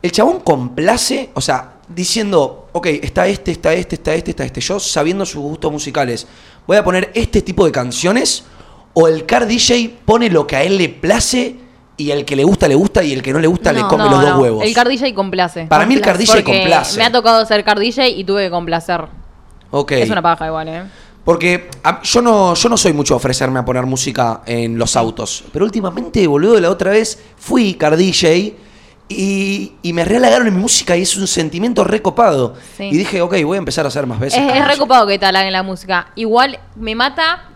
el 0.02 0.12
chabón 0.12 0.40
complace, 0.40 1.30
o 1.32 1.40
sea, 1.40 1.76
diciendo, 1.88 2.68
ok, 2.72 2.88
está 2.88 3.26
este, 3.26 3.52
está 3.52 3.72
este, 3.72 3.94
está 3.94 4.12
este, 4.12 4.32
está 4.32 4.44
este. 4.44 4.60
Yo, 4.60 4.78
sabiendo 4.78 5.24
sus 5.24 5.40
gustos 5.40 5.72
musicales, 5.72 6.26
voy 6.66 6.76
a 6.76 6.84
poner 6.84 7.10
este 7.14 7.40
tipo 7.40 7.64
de 7.64 7.72
canciones, 7.72 8.44
o 8.92 9.08
el 9.08 9.24
Car 9.24 9.46
DJ 9.46 9.96
pone 10.04 10.28
lo 10.28 10.46
que 10.46 10.56
a 10.56 10.62
él 10.62 10.76
le 10.76 10.90
place 10.90 11.56
y 11.96 12.10
el 12.10 12.26
que 12.26 12.36
le 12.36 12.44
gusta, 12.44 12.68
le 12.68 12.74
gusta, 12.74 13.02
y 13.02 13.14
el 13.14 13.22
que 13.22 13.32
no 13.32 13.38
le 13.38 13.46
gusta, 13.46 13.72
le 13.72 13.80
come 13.80 14.04
No, 14.04 14.10
los 14.10 14.20
dos 14.20 14.30
no, 14.32 14.38
huevos. 14.38 14.64
El 14.66 14.74
Car 14.74 14.90
DJ 14.90 15.14
complace. 15.14 15.64
Para 15.68 15.86
mí 15.86 15.94
el 15.94 16.02
Car 16.02 16.18
DJ 16.18 16.34
Porque 16.34 16.60
complace. 16.60 16.98
me 16.98 17.04
ha 17.04 17.12
tocado 17.12 17.46
ser 17.46 17.64
Car 17.64 17.78
DJ 17.78 18.10
y 18.10 18.24
tuve 18.24 18.44
que 18.44 18.50
complacer. 18.50 19.06
Ok. 19.70 19.92
Es 19.92 20.10
una 20.10 20.20
paja 20.20 20.48
igual, 20.48 20.68
¿eh? 20.68 20.82
Porque 21.24 21.70
a- 21.84 22.02
yo 22.02 22.20
no, 22.20 22.54
yo 22.54 22.68
no 22.68 22.76
soy 22.76 22.92
mucho 22.92 23.14
a 23.14 23.16
ofrecerme 23.18 23.58
a 23.60 23.64
poner 23.64 23.86
música 23.86 24.42
en 24.46 24.76
los 24.78 24.96
autos. 24.96 25.44
Pero 25.52 25.64
últimamente, 25.64 26.26
boludo, 26.26 26.58
la 26.58 26.68
otra 26.70 26.90
vez 26.90 27.22
fui 27.36 27.74
car 27.74 27.96
DJ 27.96 28.56
y, 29.08 29.72
y 29.82 29.92
me 29.92 30.04
realagaron 30.04 30.48
en 30.48 30.54
mi 30.54 30.60
música 30.60 30.96
y 30.96 31.02
es 31.02 31.16
un 31.16 31.26
sentimiento 31.26 31.84
recopado. 31.84 32.54
Sí. 32.76 32.84
Y 32.84 32.96
dije, 32.96 33.20
ok, 33.20 33.36
voy 33.44 33.56
a 33.56 33.58
empezar 33.58 33.84
a 33.84 33.88
hacer 33.88 34.06
más 34.06 34.18
veces. 34.18 34.42
Es, 34.42 34.66
recopado 34.66 35.06
que 35.06 35.18
tal 35.18 35.36
en 35.36 35.52
la 35.52 35.62
música. 35.62 36.08
Igual 36.16 36.58
me 36.76 36.94
mata 36.94 37.50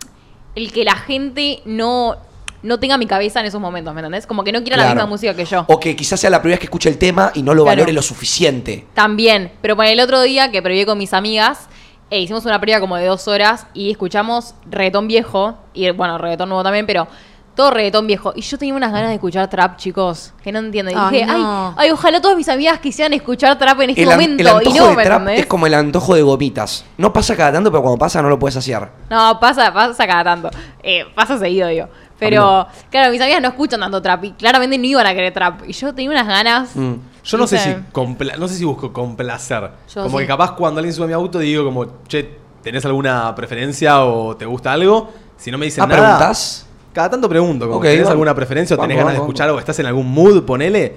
el 0.55 0.71
que 0.71 0.83
la 0.85 0.95
gente 0.95 1.61
no, 1.65 2.15
no 2.63 2.79
tenga 2.79 2.97
mi 2.97 3.05
cabeza 3.05 3.39
en 3.41 3.47
esos 3.47 3.59
momentos, 3.59 3.93
¿me 3.93 3.99
entendés? 3.99 4.25
Como 4.27 4.43
que 4.43 4.51
no 4.51 4.61
quiera 4.61 4.77
la 4.77 4.87
misma 4.87 5.07
música 5.07 5.35
que 5.35 5.45
yo. 5.45 5.65
O 5.67 5.79
que 5.79 5.95
quizás 5.95 6.19
sea 6.19 6.29
la 6.29 6.39
primera 6.41 6.53
vez 6.55 6.59
que 6.61 6.65
escuche 6.67 6.89
el 6.89 6.97
tema 6.97 7.31
y 7.33 7.41
no 7.41 7.53
lo 7.53 7.63
Claro. 7.63 7.77
valore 7.77 7.91
lo 7.93 8.01
suficiente. 8.01 8.85
También, 8.93 9.51
pero 9.61 9.75
para 9.75 9.89
el 9.89 9.99
otro 9.99 10.21
día 10.21 10.51
que 10.51 10.61
previé 10.61 10.85
con 10.85 10.97
mis 10.97 11.13
amigas, 11.13 11.67
eh, 12.09 12.19
hicimos 12.21 12.45
una 12.45 12.59
previa 12.59 12.79
como 12.79 12.95
de 12.95 13.05
dos 13.05 13.27
horas 13.27 13.67
y 13.73 13.91
escuchamos 13.91 14.55
reggaetón 14.69 15.07
viejo, 15.07 15.57
y 15.73 15.89
bueno, 15.91 16.17
reggaetón 16.17 16.49
nuevo 16.49 16.63
también, 16.63 16.85
pero 16.85 17.07
todo 17.55 17.71
reggaetón 17.71 18.05
viejo. 18.05 18.33
Y 18.35 18.41
yo 18.41 18.57
tenía 18.57 18.75
unas 18.75 18.91
ganas 18.91 19.09
de 19.09 19.15
escuchar 19.15 19.49
trap, 19.49 19.77
chicos, 19.77 20.31
que 20.43 20.51
no 20.51 20.59
entiendo. 20.59 20.91
Y 20.91 20.95
Ay, 20.95 21.11
dije, 21.11 21.25
no. 21.25 21.69
ay, 21.69 21.73
ay, 21.87 21.91
ojalá 21.91 22.21
todas 22.21 22.37
mis 22.37 22.47
amigas 22.49 22.79
quisieran 22.79 23.13
escuchar 23.13 23.57
trap 23.57 23.81
en 23.81 23.89
este 23.89 24.03
El, 24.03 24.09
momento. 24.09 24.41
el 24.41 24.47
antojo 24.47 24.75
y 24.75 24.79
no, 24.79 24.87
de 24.89 24.95
¿me 24.95 25.03
trap 25.03 25.19
entendés? 25.21 25.39
es 25.41 25.45
como 25.47 25.65
el 25.65 25.73
antojo 25.73 26.13
de 26.15 26.21
gomitas. 26.21 26.85
No 26.97 27.11
pasa 27.11 27.35
cada 27.35 27.51
tanto, 27.53 27.71
pero 27.71 27.81
cuando 27.81 27.97
pasa 27.97 28.21
no 28.21 28.29
lo 28.29 28.37
puedes 28.37 28.55
hacer. 28.57 28.87
No, 29.09 29.39
pasa, 29.39 29.73
pasa 29.73 30.05
cada 30.05 30.23
tanto. 30.23 30.51
Eh, 30.83 31.03
pasa 31.15 31.37
seguido, 31.39 31.67
digo. 31.67 31.87
Pero, 32.19 32.67
claro, 32.91 33.11
mis 33.11 33.21
amigas 33.21 33.41
no 33.41 33.47
escuchan 33.49 33.79
tanto 33.79 34.01
trap 34.01 34.23
y 34.23 34.31
claramente 34.33 34.77
no 34.77 34.85
iban 34.85 35.05
a 35.07 35.13
querer 35.13 35.33
trap. 35.33 35.61
Y 35.67 35.73
yo 35.73 35.93
tenía 35.93 36.11
unas 36.11 36.27
ganas. 36.27 36.75
Mm. 36.75 36.93
Yo 37.27 37.37
no 37.37 37.45
sé 37.47 37.57
si 37.59 37.69
compla- 37.91 38.37
no 38.37 38.47
sé 38.47 38.55
si 38.55 38.63
busco 38.65 38.91
complacer. 38.93 39.69
Yo 39.93 40.03
como 40.03 40.17
sí. 40.17 40.23
que 40.23 40.27
capaz 40.27 40.53
cuando 40.53 40.79
alguien 40.79 40.93
sube 40.93 41.05
a 41.05 41.07
mi 41.07 41.13
auto 41.13 41.39
digo 41.39 41.63
como, 41.65 41.85
che, 42.07 42.29
¿tenés 42.63 42.85
alguna 42.85 43.33
preferencia 43.35 44.03
o 44.03 44.35
te 44.35 44.45
gusta 44.45 44.73
algo? 44.73 45.09
Si 45.37 45.51
no 45.51 45.57
me 45.57 45.65
dicen 45.65 45.83
Ah, 45.83 45.87
nada. 45.87 46.01
¿preguntás? 46.01 46.65
Cada 46.93 47.11
tanto 47.11 47.29
pregunto, 47.29 47.65
como, 47.67 47.77
Ok, 47.77 47.83
¿tenés 47.83 48.07
alguna 48.07 48.33
preferencia 48.33 48.75
o 48.75 48.79
tenés 48.79 48.97
ganas 48.97 49.13
de 49.13 49.19
escuchar 49.19 49.47
algo? 49.47 49.59
¿Estás 49.59 49.77
en 49.79 49.85
algún 49.85 50.11
mood? 50.11 50.43
Ponele. 50.43 50.95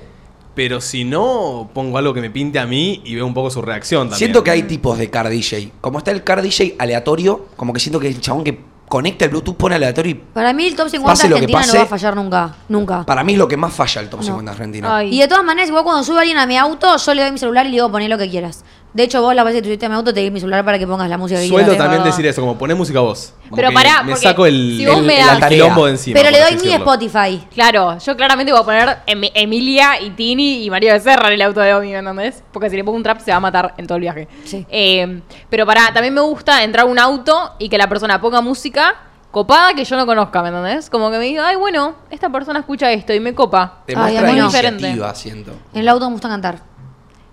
Pero 0.55 0.81
si 0.81 1.05
no, 1.05 1.71
pongo 1.73 1.97
algo 1.99 2.13
que 2.15 2.21
me 2.21 2.31
pinte 2.31 2.59
a 2.59 2.67
mí 2.67 3.03
y 3.05 3.15
veo 3.15 3.25
un 3.27 3.35
poco 3.35 3.51
su 3.51 3.63
reacción 3.63 4.03
también. 4.09 4.19
Siento 4.19 4.43
que 4.43 4.51
hay 4.51 4.63
tipos 4.65 4.99
de 4.99 5.09
car 5.11 5.29
DJ. 5.29 5.73
Como 5.81 5.99
está 5.99 6.11
el 6.11 6.25
car 6.25 6.43
DJ 6.43 6.75
aleatorio, 6.79 7.47
como 7.57 7.73
que 7.73 7.81
siento 7.81 8.01
que 8.01 8.09
el 8.09 8.21
chabón 8.21 8.43
que 8.45 8.59
conecta 8.91 9.25
el 9.25 9.31
Bluetooth 9.31 9.55
pone 9.57 9.77
aleatorio 9.77 10.11
y 10.11 10.15
Para 10.15 10.53
mí 10.53 10.67
el 10.67 10.75
top 10.75 10.89
50 10.89 11.13
Pase 11.13 11.27
Argentina 11.29 11.65
no 11.65 11.75
va 11.75 11.83
a 11.83 11.87
fallar 11.87 12.17
nunca. 12.17 12.55
Nunca. 12.69 13.07
para 13.07 13.23
mí 13.23 13.35
es 13.35 13.39
lo 13.39 13.47
que 13.47 13.57
más 13.57 13.73
falla 13.73 14.01
el 14.01 14.11
top 14.11 14.19
No. 14.19 14.27
50 14.27 14.51
argentino. 14.51 14.93
Ay. 14.93 15.15
Y 15.15 15.21
de 15.21 15.29
todas 15.29 15.45
maneras, 15.45 15.69
igual 15.69 15.85
cuando 15.85 16.03
sube 16.03 16.19
alguien 16.19 16.39
a 16.39 16.45
mi 16.47 16.59
auto, 16.59 16.97
yo 16.97 17.15
le 17.15 17.23
doy 17.23 17.31
mi 17.31 17.39
celular 17.39 17.67
y 17.67 17.69
le 17.69 17.77
digo 17.77 17.91
poné 17.91 18.09
lo 18.09 18.19
que 18.19 18.29
quieras. 18.29 18.65
De 18.93 19.05
hecho, 19.05 19.23
vos 19.23 19.35
la 19.35 19.45
vez 19.45 19.55
que 19.55 19.63
tuviste 19.63 19.89
mi 19.89 19.95
auto, 19.95 20.13
te 20.13 20.19
di 20.21 20.31
mi 20.33 20.41
celular 20.41 20.65
para 20.65 20.77
que 20.79 20.87
pongas 20.87 21.09
la 21.09 21.17
música 21.17 21.39
que 21.41 21.47
Suelo 21.47 21.69
quieras. 21.69 21.79
también 21.85 22.03
decir 22.03 22.27
eso, 22.27 22.41
como 22.41 22.59
poné 22.59 22.75
música 22.75 22.99
vos. 23.01 23.35
Como 23.45 23.55
Pero 23.57 23.69
que 23.69 23.75
pará, 23.75 24.03
me 24.03 24.13
porque 24.13 24.27
saco 24.29 24.47
el, 24.47 24.75
si 24.79 24.87
vos 24.87 24.97
el- 24.99 25.05
me 25.05 25.21
el 25.21 25.27
das- 25.27 25.49
quilombo 25.49 25.85
de 25.87 25.91
encima. 25.93 26.15
Pero 26.19 26.31
le 26.31 26.39
por 26.39 26.47
doy 26.49 26.55
así 26.57 26.65
mi 26.67 26.73
decirlo. 26.73 26.93
Spotify. 26.93 27.47
Claro, 27.55 27.99
yo 27.99 28.17
claramente 28.17 28.51
voy 28.53 28.61
a 28.61 28.65
poner 28.65 28.97
Em- 29.07 29.31
Emilia 29.35 30.01
y 30.01 30.11
Tini 30.11 30.65
y 30.65 30.71
María 30.71 30.93
Becerra 30.95 31.29
en 31.29 31.35
el 31.35 31.43
auto 31.43 31.61
de 31.61 31.73
Omi, 31.75 31.93
¿me 31.93 31.99
entendés? 31.99 32.43
Porque 32.53 32.69
si 32.69 32.77
le 32.77 32.83
pongo 32.83 32.97
un 32.97 33.03
trap 33.05 33.21
se 33.21 33.31
va 33.31 33.37
a 33.37 33.41
matar 33.41 33.75
en 33.77 33.87
todo 33.87 33.95
el 33.97 34.03
viaje. 34.03 34.27
Sí. 34.45 34.67
Eh, 34.69 35.21
pero 35.49 35.65
para, 35.67 35.93
también 35.93 36.13
me 36.13 36.21
gusta 36.23 36.65
entrar 36.65 36.85
a 36.85 36.89
un 36.89 36.99
auto 36.99 37.53
y 37.61 37.69
que 37.69 37.79
la 37.79 37.89
persona 37.89 38.21
ponga 38.21 38.41
música 38.41 38.97
copada 39.31 39.73
que 39.75 39.85
yo 39.85 39.97
no 39.97 40.05
conozca, 40.07 40.43
¿me 40.43 40.49
entendés? 40.49 40.91
Como 40.91 41.09
que 41.13 41.19
me 41.19 41.27
diga, 41.27 41.47
ay, 41.47 41.55
bueno, 41.55 41.95
esta 42.11 42.29
persona 42.31 42.59
escucha 42.59 42.91
esto 42.91 43.13
y 43.15 43.21
me 43.21 43.33
copa. 43.37 43.83
Te 43.87 43.93
Ay, 43.97 44.15
muestra 44.15 44.23
mí 44.33 44.39
no. 44.39 44.45
iniciativa, 44.47 45.15
siento. 45.15 45.53
En 45.73 45.83
el 45.83 45.89
auto 45.89 46.07
me 46.07 46.15
gusta 46.15 46.29
cantar. 46.29 46.70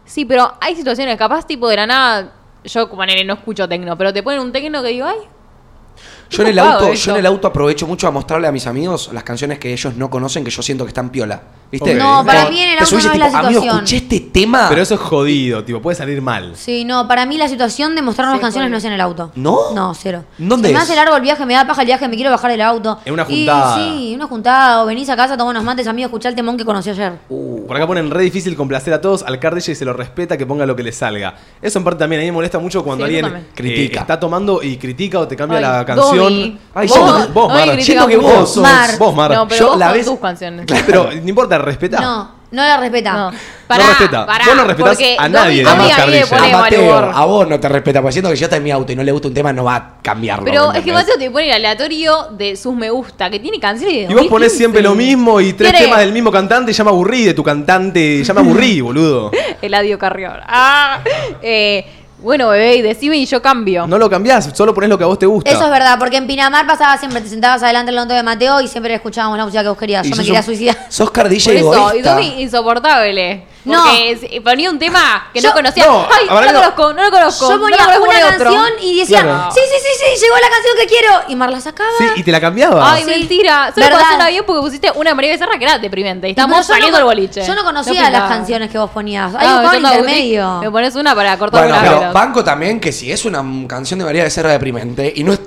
Sí, 0.08 0.24
pero 0.24 0.54
hay 0.62 0.76
situaciones, 0.76 1.18
capaz 1.18 1.46
tipo 1.46 1.68
de 1.68 1.76
la 1.76 1.86
nada, 1.86 2.34
yo 2.64 2.90
como 2.90 3.06
nene 3.06 3.26
no 3.26 3.34
escucho 3.34 3.68
tecno, 3.68 3.98
pero 3.98 4.14
te 4.14 4.24
ponen 4.24 4.40
un 4.40 4.54
tecno 4.54 4.82
que 4.82 4.90
digo, 4.90 5.06
ay, 5.06 5.18
Yo 6.30 6.44
en, 6.44 6.50
el 6.50 6.60
auto, 6.60 6.94
yo 6.94 7.12
en 7.12 7.18
el 7.18 7.26
auto 7.26 7.48
aprovecho 7.48 7.86
mucho 7.86 8.08
a 8.08 8.12
mostrarle 8.12 8.48
a 8.48 8.52
mis 8.54 8.66
amigos 8.68 9.10
las 9.12 9.24
canciones 9.24 9.60
que 9.60 9.74
ellos 9.74 9.96
no 9.96 10.10
conocen 10.10 10.46
que 10.46 10.50
yo 10.50 10.62
siento 10.62 10.86
que 10.86 10.90
están 10.90 11.10
piola. 11.10 11.44
No, 11.98 12.24
para 12.26 12.50
mí 12.50 12.62
en 12.62 12.70
el 12.72 12.80
auto 12.80 12.92
no 12.92 12.98
es 12.98 13.04
tipo, 13.04 13.18
la 13.18 13.26
Amigo, 13.26 13.48
situación. 13.50 13.76
escuché 13.76 13.98
este 13.98 14.20
tema. 14.22 14.68
Pero 14.70 14.82
eso 14.82 14.94
es 14.96 15.00
jodido, 15.02 15.64
tipo, 15.64 15.82
puede 15.82 15.96
salir 15.98 16.22
mal. 16.22 16.54
Sí, 16.56 16.86
no, 16.86 17.08
para 17.08 17.26
mí 17.26 17.38
la 17.38 17.48
situación 17.50 17.94
de 17.96 18.02
mostrarnos 18.02 18.38
Sí, 18.38 18.42
canciones 18.42 18.72
no 18.72 18.78
es 18.78 18.84
en 18.86 18.94
el 18.94 19.02
auto. 19.02 19.32
¿No? 19.36 19.74
No, 19.74 19.94
cero. 19.94 20.24
¿Dónde 20.38 20.70
Se 20.70 20.74
me 20.74 20.80
es? 20.80 20.86
hace 20.86 20.96
largo 20.96 21.16
el 21.16 21.22
viaje, 21.22 21.46
me 21.46 21.54
da 21.56 21.68
paja 21.68 21.82
el 21.82 21.88
viaje, 21.88 22.08
me 22.08 22.16
quiero 22.16 22.32
bajar 22.32 22.52
del 22.52 22.62
auto. 22.62 23.00
En 23.04 23.14
una 23.14 23.26
Y 23.28 23.46
juntada. 23.46 23.76
sí, 23.76 24.14
una 24.16 24.28
juntada. 24.28 24.84
O 24.84 24.86
venís 24.86 25.10
a 25.10 25.16
casa, 25.16 25.36
tomar 25.36 25.52
unos 25.52 25.64
mates, 25.66 25.88
amigo, 25.88 26.06
escuchar 26.06 26.30
el 26.32 26.36
temón 26.36 26.56
que 26.58 26.64
conocí 26.66 26.90
ayer. 26.90 27.14
Por 27.28 27.76
acá 27.76 27.86
ponen 27.86 28.10
re 28.12 28.24
difícil 28.24 28.56
complacer 28.56 28.94
a 28.94 29.02
todos, 29.02 29.24
al 29.24 29.40
car 29.40 29.54
DJ 29.54 29.76
se 29.76 29.84
lo 29.84 29.92
respeta, 29.94 30.38
que 30.38 30.46
ponga 30.46 30.66
lo 30.66 30.76
que 30.76 30.84
le 30.84 30.92
salga. 30.94 31.36
Eso 31.62 31.80
en 31.80 31.84
parte 31.84 32.00
también, 32.00 32.22
a 32.22 32.24
mí 32.24 32.28
me 32.28 32.34
molesta 32.34 32.60
mucho 32.60 32.84
cuando 32.84 33.06
Sí, 33.06 33.16
eso 33.16 33.26
alguien 33.26 33.44
también. 33.44 33.54
critica. 33.56 34.00
está 34.02 34.20
tomando 34.20 34.64
y 34.64 34.78
critica 34.78 35.20
o 35.20 35.28
te 35.28 35.36
cambia 35.36 35.58
Ay, 35.58 35.64
la 35.64 35.86
canción. 35.86 36.18
Domi. 36.18 36.58
Ay, 36.74 36.88
vos, 36.88 36.98
vos- 37.00 37.34
vos, 37.34 37.48
Domi 37.50 37.54
Mar, 37.60 37.64
critica 37.76 37.84
siento 37.86 38.08
que 38.08 38.18
mucho. 38.18 38.40
vos 38.40 38.54
sos, 38.54 38.64
Mar. 38.64 38.90
vos, 38.98 39.16
Mar. 39.16 39.32
no, 39.32 39.48
pero 39.48 39.60
Yo 39.60 39.68
vos 39.70 39.78
la 39.78 39.88
con 39.88 39.94
vez- 39.98 40.06
tus 40.06 40.20
canciones. 40.20 40.66
Pero 40.86 41.10
no 41.12 41.30
importa, 41.30 41.57
respeta. 41.58 42.00
No, 42.00 42.32
no 42.52 42.62
la 42.64 42.78
respeta. 42.78 43.14
No. 43.14 43.32
No 43.32 43.76
respeta. 43.76 44.26
Vos 44.26 44.56
no 44.56 44.64
respetás 44.64 44.92
porque 44.96 45.16
a 45.20 45.28
nadie, 45.28 45.64
Domi- 45.66 45.78
Domi 45.78 45.90
Cardilla. 45.92 46.26
pone 46.28 46.54
a 46.54 46.58
Mateo, 46.58 47.28
vos 47.28 47.48
no 47.50 47.60
te 47.60 47.68
respeta, 47.70 48.02
porque 48.02 48.14
siento 48.14 48.30
que 48.30 48.36
yo 48.38 48.46
está 48.46 48.56
en 48.56 48.64
mi 48.64 48.72
auto 48.72 48.92
y 48.94 48.96
no 48.96 49.04
le 49.04 49.12
gusta 49.12 49.28
un 49.28 49.34
tema, 49.34 49.52
no 49.52 49.66
va 49.66 49.76
a 49.76 49.98
cambiarlo. 50.02 50.46
Pero 50.46 50.72
¿me 50.72 50.78
es 50.80 50.84
que 50.86 50.90
entendés? 50.92 51.04
Mateo 51.04 51.18
te 51.20 51.32
pone 51.32 51.46
el 51.48 51.52
aleatorio 51.54 52.28
de 52.32 52.56
sus 52.56 52.74
me 52.76 52.90
gusta, 52.90 53.30
que 53.30 53.40
tiene 53.40 53.60
canciones 53.60 54.08
de 54.08 54.14
Y 54.14 54.16
vos 54.16 54.28
ponés 54.28 54.52
2015. 54.54 54.58
siempre 54.58 54.82
lo 54.82 54.96
mismo 54.96 55.42
y 55.42 55.52
tres 55.54 55.74
temas 55.74 56.00
del 56.00 56.14
mismo 56.14 56.32
cantante, 56.32 56.72
ya 56.72 56.84
me 56.86 56.90
aburrí 56.92 57.26
de 57.26 57.34
tu 57.34 57.44
cantante, 57.44 58.24
ya 58.24 58.34
me 58.34 58.40
aburrí, 58.40 58.80
boludo. 58.82 59.32
Eladio 59.62 60.00
Carrión. 60.00 60.40
Ah, 60.48 61.00
eh, 61.42 61.86
bueno, 62.20 62.50
bebé, 62.50 62.76
y 62.78 62.82
decime 62.82 63.18
y 63.18 63.26
yo 63.26 63.42
cambio. 63.42 63.86
No 63.88 63.98
lo 63.98 64.10
cambiás, 64.10 64.50
solo 64.54 64.74
ponés 64.74 64.90
lo 64.90 64.98
que 64.98 65.04
a 65.04 65.08
vos 65.08 65.20
te 65.20 65.26
gusta. 65.26 65.50
Eso 65.50 65.64
es 65.66 65.70
verdad, 65.72 65.98
porque 66.00 66.18
en 66.18 66.26
Pinamar 66.28 66.66
pasaba 66.66 66.98
siempre, 66.98 67.22
te 67.22 67.30
sentabas 67.30 67.62
adelante 67.64 67.92
del 67.92 68.00
auto 68.00 68.14
de 68.14 68.24
Mateo 68.24 68.60
y 68.62 68.68
siempre 68.68 68.94
escuchábamos 68.94 69.38
la 69.38 69.46
música 69.46 69.62
que 69.64 69.70
vos 69.70 69.78
querías. 69.78 70.06
Y 70.06 70.10
Yo 70.10 70.16
me 70.16 70.18
sos 70.18 70.26
quería 70.26 70.40
un- 70.40 70.46
suicidar. 70.46 70.78
Sos 70.90 71.08
Por 71.08 71.14
cardilla 71.14 71.52
eso, 71.54 71.54
y 71.54 71.58
egoísta. 71.58 72.14
Domi 72.16 72.42
insoportable. 72.42 73.44
No. 73.68 73.84
Porque 73.84 74.18
si- 74.32 74.40
ponía 74.40 74.70
un 74.70 74.80
tema 74.80 75.30
que 75.34 75.42
Yo- 75.42 75.50
no 75.50 75.56
conocía. 75.56 75.86
no, 75.86 76.08
Ay, 76.12 76.26
no 76.30 76.42
lo 76.42 76.52
no. 76.52 76.60
conozco, 76.60 76.94
no 76.94 77.04
lo 77.04 77.12
conozco. 77.12 77.50
Yo 77.52 77.60
ponía 77.60 77.78
conozco, 77.78 78.04
una 78.04 78.18
otro. 78.18 78.30
canción 78.54 78.68
y 78.82 79.00
decía, 79.00 79.22
Claro. 79.24 79.52
sí, 79.54 79.60
sí, 79.64 79.76
sí, 79.82 79.90
sí, 80.16 80.22
llegó 80.26 80.36
la 80.36 80.50
canción 80.50 80.74
que 80.80 80.86
quiero. 80.88 81.14
Y 81.28 81.36
Mar 81.36 81.50
la 81.52 81.62
sacaba. 81.62 81.90
Sí, 81.98 82.06
y 82.18 82.24
te 82.24 82.32
la 82.32 82.40
cambiaba. 82.42 82.94
Ay, 82.94 83.04
Sí. 83.04 83.10
mentira. 83.10 83.72
Solo 83.74 83.86
¿Verdad? 83.88 84.02
pasó 84.18 84.30
bien 84.30 84.44
porque 84.46 84.62
pusiste 84.62 84.92
una 84.96 85.14
María 85.14 85.32
Becerra 85.32 85.58
que 85.58 85.66
era 85.66 85.78
deprimente. 85.78 86.30
Y 86.30 86.36
saliendo 86.64 86.98
del 86.98 87.06
boliche. 87.06 87.46
Yo 87.46 87.56
no 87.56 87.64
conocía 87.64 88.10
las 88.10 88.30
canciones 88.30 88.70
que 88.72 88.78
vos 88.78 88.90
ponías. 88.92 89.32
Yo 89.34 89.38
andaba 89.40 89.76
intermedio. 89.78 90.60
Me 90.62 90.72
pones 90.72 90.96
una 90.96 91.14
para 91.16 91.38
cortar 91.38 91.64
Bueno, 91.68 91.78
una 91.80 91.90
pero 92.00 92.14
banco 92.14 92.44
también 92.44 92.80
que 92.80 92.92
si 92.92 93.12
es 93.12 93.26
una 93.26 93.44
canción 93.68 94.00
de 94.00 94.06
María 94.06 94.24
Becerra 94.24 94.52
deprimente 94.52 95.12
y 95.16 95.24
no 95.24 95.34
es- 95.34 95.40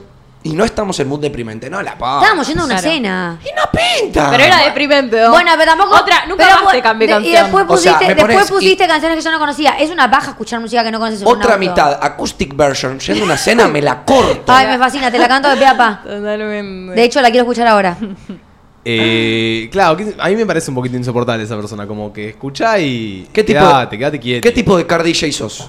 y 0.43 0.53
no 0.55 0.65
estamos 0.65 0.99
en 1.01 1.09
mood 1.09 1.21
deprimente, 1.21 1.69
no 1.69 1.83
la 1.83 1.99
pongas. 1.99 2.23
Estábamos 2.23 2.47
yendo 2.49 2.63
a 2.63 2.67
una 2.67 2.79
Claro. 2.81 2.91
cena. 2.95 3.39
Y 3.43 3.49
no 3.55 3.63
pinta. 4.03 4.31
Pero 4.31 4.43
era 4.45 4.63
deprimente, 4.65 5.21
¿no? 5.21 5.31
Bueno, 5.33 5.51
pero 5.59 5.71
tampoco. 5.73 5.97
Otra, 5.97 6.25
nunca 6.27 6.45
pero 6.49 6.65
más 6.65 6.73
te 6.73 6.81
cambié 6.83 7.07
de- 7.09 7.13
canción. 7.15 7.35
Y 7.35 7.37
después 7.43 7.65
O 7.69 7.77
sea, 7.77 7.93
pusiste, 7.93 8.09
me 8.09 8.15
después 8.15 8.37
pones- 8.37 8.51
pusiste 8.51 8.87
canciones 8.87 9.19
que 9.19 9.25
yo 9.25 9.31
no 9.33 9.39
conocía. 9.39 9.79
Es 9.79 9.91
una 9.91 10.11
paja 10.11 10.31
escuchar 10.31 10.61
música 10.61 10.83
que 10.83 10.91
no 10.91 10.99
conoces 10.99 11.21
en 11.23 11.29
un 11.29 11.35
Otra 11.37 11.55
auto. 11.55 11.59
mitad, 11.61 11.99
acoustic 12.03 12.57
version, 12.57 12.99
yendo 12.99 13.23
a 13.23 13.27
una 13.27 13.37
cena, 13.37 13.69
me 13.69 13.83
la 13.83 14.03
corto. 14.05 14.51
Ay, 14.53 14.67
me 14.67 14.79
fascina, 14.79 15.11
te 15.11 15.19
la 15.19 15.29
canto 15.29 15.49
de 15.51 15.57
pe 15.57 15.67
a 15.67 15.77
pa. 15.77 16.01
Totalmente. 16.03 16.95
De 16.95 17.05
hecho, 17.05 17.21
la 17.21 17.31
quiero 17.31 17.45
escuchar 17.45 17.67
ahora. 17.67 17.97
Eh, 18.83 19.69
claro, 19.71 19.95
que- 19.95 20.15
a 20.19 20.29
mí 20.31 20.37
me 20.37 20.47
parece 20.47 20.71
un 20.71 20.75
poquito 20.75 20.97
insoportable 20.97 21.45
esa 21.45 21.55
persona, 21.55 21.87
como 21.87 22.11
que 22.15 22.31
escucha 22.31 22.79
y 22.79 23.29
¿Qué 23.31 23.45
tipo, 23.45 23.61
quédate, 23.61 23.99
quédate 23.99 24.19
quieto. 24.19 24.43
¿Qué 24.43 24.53
tipo 24.53 24.75
de 24.75 24.87
car 24.87 25.03
DJ 25.03 25.31
sos? 25.33 25.69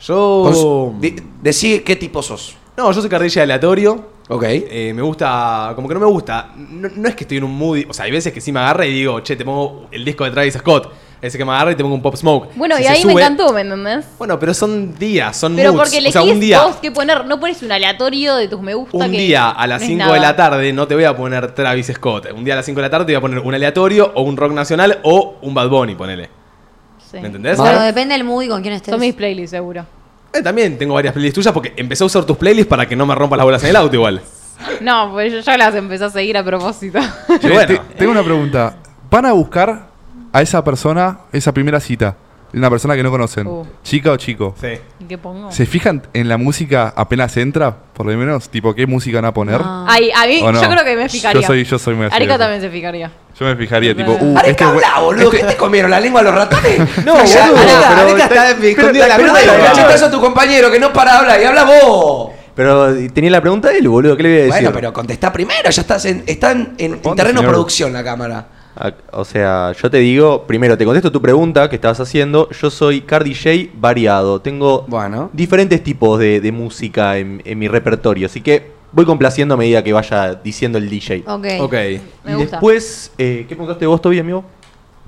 Yo 0.00 0.42
Cons- 0.44 0.98
di- 1.00 1.16
Decí 1.40 1.80
qué 1.80 1.94
tipo 1.94 2.20
sos. 2.20 2.56
No, 2.78 2.92
yo 2.92 3.00
soy 3.00 3.10
cardilla 3.10 3.42
aleatorio. 3.42 4.04
Ok. 4.28 4.44
Eh, 4.46 4.92
me 4.94 5.02
gusta, 5.02 5.72
como 5.74 5.88
que 5.88 5.94
no 5.94 6.00
me 6.00 6.06
gusta. 6.06 6.52
No, 6.56 6.88
no 6.94 7.08
es 7.08 7.16
que 7.16 7.24
estoy 7.24 7.38
en 7.38 7.42
un 7.44 7.58
mood. 7.58 7.80
O 7.88 7.92
sea, 7.92 8.04
hay 8.04 8.12
veces 8.12 8.32
que 8.32 8.40
sí 8.40 8.52
me 8.52 8.60
agarra 8.60 8.86
y 8.86 8.92
digo, 8.92 9.18
che, 9.18 9.34
te 9.34 9.44
pongo 9.44 9.88
el 9.90 10.04
disco 10.04 10.22
de 10.22 10.30
Travis 10.30 10.54
Scott. 10.54 10.92
Ese 11.20 11.36
que 11.36 11.44
me 11.44 11.50
agarra 11.50 11.72
y 11.72 11.74
te 11.74 11.82
pongo 11.82 11.96
un 11.96 12.02
Pop 12.02 12.14
Smoke. 12.14 12.50
Bueno, 12.54 12.76
Si 12.76 12.82
y 12.82 12.84
se 12.84 12.90
ahí 12.92 13.04
me 13.04 13.14
encantó, 13.14 13.52
¿me 13.52 13.62
entendés? 13.62 14.06
Bueno, 14.16 14.38
pero 14.38 14.54
son 14.54 14.96
días, 14.96 15.36
son 15.36 15.56
Pero 15.56 15.72
moods. 15.72 15.82
porque 15.90 15.98
o 16.06 16.12
sea, 16.12 16.20
elegís 16.22 16.34
un 16.34 16.40
día, 16.40 16.62
vos 16.62 16.76
qué 16.76 16.92
poner. 16.92 17.26
No 17.26 17.40
pones 17.40 17.60
un 17.64 17.72
aleatorio 17.72 18.36
de 18.36 18.46
tus 18.46 18.60
me 18.62 18.74
gusta. 18.74 18.96
un 18.96 19.10
que 19.10 19.18
día 19.18 19.50
a 19.50 19.66
las 19.66 19.80
no 19.80 19.84
es 19.86 19.88
5 19.88 19.98
nada. 19.98 20.14
de 20.14 20.20
la 20.20 20.36
tarde 20.36 20.72
no 20.72 20.86
te 20.86 20.94
voy 20.94 21.02
a 21.02 21.16
poner 21.16 21.52
Travis 21.56 21.88
Scott. 21.92 22.28
Un 22.32 22.44
día 22.44 22.54
a 22.54 22.58
las 22.58 22.66
5 22.66 22.76
de 22.78 22.82
la 22.86 22.90
tarde 22.90 23.06
te 23.06 23.12
voy 23.14 23.18
a 23.18 23.20
poner 23.20 23.40
un 23.40 23.52
aleatorio 23.52 24.12
o 24.14 24.22
un 24.22 24.36
rock 24.36 24.52
nacional 24.52 25.00
o 25.02 25.38
un 25.42 25.52
Bad 25.52 25.68
Bunny, 25.68 25.96
ponele. 25.96 26.30
Sí. 27.10 27.18
¿Me 27.18 27.26
entendés? 27.26 27.58
Pero 27.60 27.80
depende 27.80 28.14
del 28.14 28.22
mood 28.22 28.42
y 28.44 28.48
con 28.48 28.62
quién 28.62 28.74
estés. 28.74 28.92
Son 28.92 29.00
mis 29.00 29.14
playlists, 29.14 29.50
seguro. 29.50 29.84
Eh, 30.32 30.42
también 30.42 30.76
tengo 30.78 30.94
varias 30.94 31.12
playlists 31.14 31.34
tuyas 31.36 31.52
porque 31.54 31.72
empecé 31.76 32.04
a 32.04 32.06
usar 32.06 32.24
tus 32.24 32.36
playlists 32.36 32.68
para 32.68 32.86
que 32.86 32.94
no 32.96 33.06
me 33.06 33.14
rompas 33.14 33.36
las 33.38 33.44
bolas 33.44 33.62
en 33.64 33.70
el 33.70 33.76
auto 33.76 33.94
igual. 33.96 34.20
No, 34.80 35.10
pues 35.12 35.32
yo 35.32 35.40
ya 35.40 35.56
las 35.56 35.74
empecé 35.74 36.04
a 36.04 36.10
seguir 36.10 36.36
a 36.36 36.44
propósito. 36.44 36.98
Y 37.42 37.48
bueno. 37.48 37.66
te- 37.66 37.80
tengo 37.96 38.12
una 38.12 38.22
pregunta. 38.22 38.76
¿Van 39.10 39.24
a 39.26 39.32
buscar 39.32 39.86
a 40.32 40.42
esa 40.42 40.62
persona, 40.64 41.18
esa 41.32 41.52
primera 41.52 41.80
cita? 41.80 42.16
Una 42.54 42.70
persona 42.70 42.96
que 42.96 43.02
no 43.02 43.10
conocen. 43.10 43.46
Uh. 43.46 43.66
¿Chica 43.82 44.12
o 44.12 44.16
chico? 44.16 44.54
Sí. 44.60 44.68
¿Y 45.00 45.04
¿Qué 45.04 45.18
pongo? 45.18 45.52
¿Se 45.52 45.66
fijan 45.66 46.02
en 46.14 46.28
la 46.28 46.38
música 46.38 46.92
apenas 46.96 47.36
entra? 47.36 47.76
Por 47.92 48.06
lo 48.06 48.16
menos, 48.16 48.48
tipo, 48.48 48.74
¿qué 48.74 48.86
música 48.86 49.18
van 49.18 49.26
a 49.26 49.34
poner? 49.34 49.60
Ah. 49.62 49.84
Ay, 49.88 50.10
a 50.16 50.26
mí, 50.26 50.40
yo 50.40 50.70
creo 50.70 50.84
que 50.84 50.96
me 50.96 51.08
fijaría. 51.08 51.40
Yo 51.40 51.46
soy, 51.46 51.64
yo 51.64 51.78
soy 51.78 51.94
muy 51.94 52.06
así. 52.06 52.16
Arica 52.16 52.38
también 52.38 52.60
se 52.62 52.70
fijaría. 52.70 53.10
Yo 53.38 53.46
me 53.46 53.56
fijaría, 53.56 53.94
tipo, 53.94 54.12
uh, 54.12 54.38
Areca, 54.38 54.50
este 54.50 54.64
habla, 54.64 55.00
boludo, 55.00 55.30
¿qué 55.30 55.44
te 55.44 55.56
comieron? 55.56 55.90
¿La 55.90 56.00
lengua 56.00 56.20
a 56.20 56.24
los 56.24 56.34
ratones? 56.34 56.80
No, 57.04 57.24
Ya, 57.24 57.50
boludo, 57.50 57.60
Areca, 57.60 58.26
pero 58.28 58.40
Areca 58.40 58.54
está 58.54 58.66
escondida 58.66 59.02
en 59.04 59.08
la 59.10 59.16
un 59.16 59.22
boludo. 59.28 59.64
cachetazo 59.66 60.06
a 60.06 60.10
tu 60.10 60.20
compañero 60.20 60.70
que 60.70 60.80
no 60.80 60.92
para 60.92 61.12
de 61.12 61.18
hablar 61.18 61.40
y 61.40 61.44
habla 61.44 61.64
vos. 61.64 62.30
Pero 62.54 62.92
tenía 63.10 63.30
la 63.30 63.40
pregunta 63.40 63.68
de 63.68 63.78
él, 63.78 63.88
boludo. 63.88 64.16
¿Qué 64.16 64.22
le 64.24 64.28
voy 64.30 64.38
a 64.38 64.42
decir? 64.42 64.54
Bueno, 64.54 64.72
pero 64.72 64.92
contestá 64.92 65.32
primero, 65.32 65.70
ya 65.70 65.80
estás 65.82 66.04
en, 66.06 66.24
está 66.26 66.50
en, 66.50 66.76
terreno 66.76 67.40
señor. 67.40 67.46
producción 67.52 67.92
la 67.92 68.02
cámara. 68.02 68.46
O 69.12 69.24
sea, 69.24 69.72
yo 69.72 69.90
te 69.90 69.98
digo, 69.98 70.44
primero 70.46 70.78
te 70.78 70.84
contesto 70.84 71.10
tu 71.10 71.20
pregunta 71.20 71.68
que 71.68 71.76
estabas 71.76 71.98
haciendo. 72.00 72.48
Yo 72.50 72.70
soy 72.70 73.00
car 73.00 73.24
DJ 73.24 73.70
variado. 73.74 74.40
Tengo 74.40 74.84
Bueno. 74.88 75.30
diferentes 75.32 75.82
tipos 75.82 76.18
de, 76.20 76.40
de 76.40 76.52
música 76.52 77.18
en, 77.18 77.42
en 77.44 77.58
mi 77.58 77.66
repertorio. 77.68 78.26
Así 78.26 78.40
que 78.40 78.70
voy 78.92 79.04
complaciendo 79.04 79.54
a 79.54 79.56
medida 79.56 79.82
que 79.82 79.92
vaya 79.92 80.34
diciendo 80.34 80.78
el 80.78 80.88
DJ. 80.88 81.24
Ok. 81.26 81.46
Ok. 81.60 81.72
Me 81.72 82.32
y 82.32 82.34
gusta. 82.34 82.50
después, 82.56 83.12
eh, 83.18 83.46
¿qué 83.48 83.54
preguntaste 83.56 83.86
vos, 83.86 84.00
Toby, 84.00 84.20
amigo? 84.20 84.44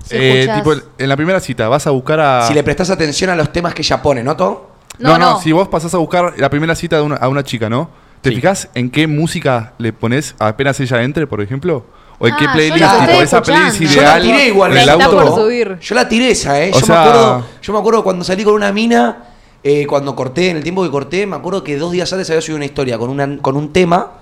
Si 0.04 0.16
Eh, 0.18 0.48
tipo, 0.54 0.72
en 0.98 1.08
la 1.08 1.16
primera 1.16 1.38
cita, 1.40 1.68
vas 1.68 1.86
a 1.86 1.90
buscar 1.90 2.18
a. 2.20 2.42
Si 2.48 2.54
le 2.54 2.62
prestás 2.64 2.90
atención 2.90 3.30
a 3.30 3.36
los 3.36 3.52
temas 3.52 3.72
que 3.74 3.82
ella 3.82 4.02
pone, 4.02 4.24
¿no, 4.24 4.36
To? 4.36 4.70
No, 4.98 5.10
No, 5.10 5.18
no, 5.18 5.30
no. 5.34 5.40
si 5.40 5.52
vos 5.52 5.68
pasás 5.68 5.94
a 5.94 5.98
buscar 5.98 6.34
la 6.38 6.50
primera 6.50 6.74
cita 6.74 6.96
de 6.96 7.02
una- 7.02 7.16
a 7.16 7.28
una 7.28 7.44
chica, 7.44 7.68
¿no? 7.70 7.90
¿Te 8.20 8.30
Sí. 8.30 8.36
fijas 8.36 8.68
en 8.74 8.90
qué 8.90 9.06
música 9.06 9.72
le 9.78 9.92
pones 9.92 10.34
apenas 10.38 10.78
ella 10.80 11.02
entre, 11.02 11.26
por 11.26 11.40
ejemplo? 11.40 11.84
¿O 12.22 12.28
en 12.28 12.34
Ah, 12.34 12.36
qué 12.38 12.44
yo 12.44 12.52
playlist? 12.52 12.80
la 12.80 12.90
tipo, 12.92 13.02
estoy 13.10 13.24
esa 13.24 13.42
playlist 13.42 13.80
escuchando. 13.80 13.94
Yo 13.94 14.02
la 14.02 14.08
ideal 14.08 14.22
tiré 14.22 14.46
igual 14.48 14.70
en 14.72 14.76
el 14.78 14.88
Está 14.90 15.04
auto. 15.04 15.16
por 15.16 15.34
subir. 15.34 15.78
Yo 15.80 15.94
la 15.94 16.08
tiré 16.08 16.30
esa, 16.30 16.62
¿eh? 16.62 16.70
O 16.74 16.78
Yo, 16.78 16.86
sea- 16.86 16.94
me 16.94 17.00
acuerdo, 17.08 17.46
yo 17.62 17.72
me 17.72 17.78
acuerdo 17.78 18.04
cuando 18.04 18.24
salí 18.24 18.44
con 18.44 18.54
una 18.54 18.70
mina, 18.72 19.24
eh, 19.64 19.86
cuando 19.86 20.14
corté, 20.14 20.50
en 20.50 20.58
el 20.58 20.62
tiempo 20.62 20.82
que 20.82 20.90
corté, 20.90 21.26
me 21.26 21.36
acuerdo 21.36 21.64
que 21.64 21.76
dos 21.78 21.90
días 21.92 22.12
antes 22.12 22.28
había 22.30 22.42
subido 22.42 22.56
una 22.56 22.66
historia 22.66 22.98
con, 22.98 23.08
una, 23.10 23.38
con 23.38 23.56
un 23.56 23.72
tema. 23.72 24.12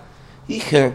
Y 0.46 0.55
dije, 0.55 0.92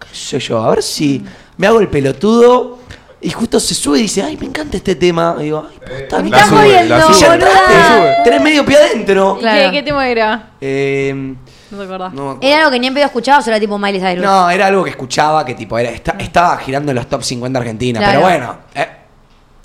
qué 0.00 0.08
sé 0.16 0.38
yo, 0.40 0.62
a 0.64 0.70
ver 0.70 0.82
si 0.82 1.24
me 1.56 1.66
hago 1.68 1.78
el 1.80 1.88
pelotudo. 1.88 2.78
Y 3.20 3.30
justo 3.30 3.58
se 3.58 3.74
sube 3.74 3.98
y 3.98 4.02
dice, 4.02 4.22
ay, 4.22 4.36
me 4.36 4.46
encanta 4.46 4.76
este 4.76 4.94
tema. 4.94 5.36
Y 5.40 5.44
digo, 5.44 5.66
ay, 5.68 5.78
puta, 6.02 6.18
Me 6.18 6.24
mira, 6.24 6.36
estás 6.38 6.48
sube, 6.50 6.58
jodiendo, 6.60 6.96
la 6.98 6.98
y 6.98 7.02
sube. 7.08 7.20
ya 7.20 7.28
boluda. 7.30 7.48
entraste, 7.48 8.22
tenés 8.24 8.42
medio 8.42 8.64
pie 8.66 8.76
adentro. 8.76 9.34
¿Y 9.36 9.40
Claro. 9.40 9.70
qué, 9.70 9.76
qué 9.78 9.82
tema 9.82 10.08
era? 10.08 10.50
Eh, 10.60 11.34
No 11.70 11.78
te 11.78 11.84
acordás. 11.84 12.12
no 12.12 12.22
me 12.24 12.30
acuerdo. 12.32 12.46
¿Era 12.48 12.58
algo 12.60 12.70
que 12.70 12.78
ni 12.80 12.86
en 12.86 12.94
pedo 12.94 13.06
escuchabas 13.06 13.46
o 13.46 13.50
era 13.50 13.58
tipo 13.60 13.78
Miley 13.78 14.00
Cyrus? 14.00 14.24
No, 14.24 14.48
era 14.50 14.66
algo 14.66 14.84
que 14.84 14.90
escuchaba 14.90 15.44
que 15.44 15.54
tipo 15.54 15.78
era, 15.78 15.90
esta- 15.90 16.16
estaba 16.18 16.56
girando 16.58 16.92
en 16.92 16.96
los 16.96 17.06
top 17.08 17.22
50 17.22 17.58
Argentina. 17.58 17.98
Claro. 17.98 18.12
Pero 18.12 18.26
bueno, 18.26 18.56
eh, 18.74 18.88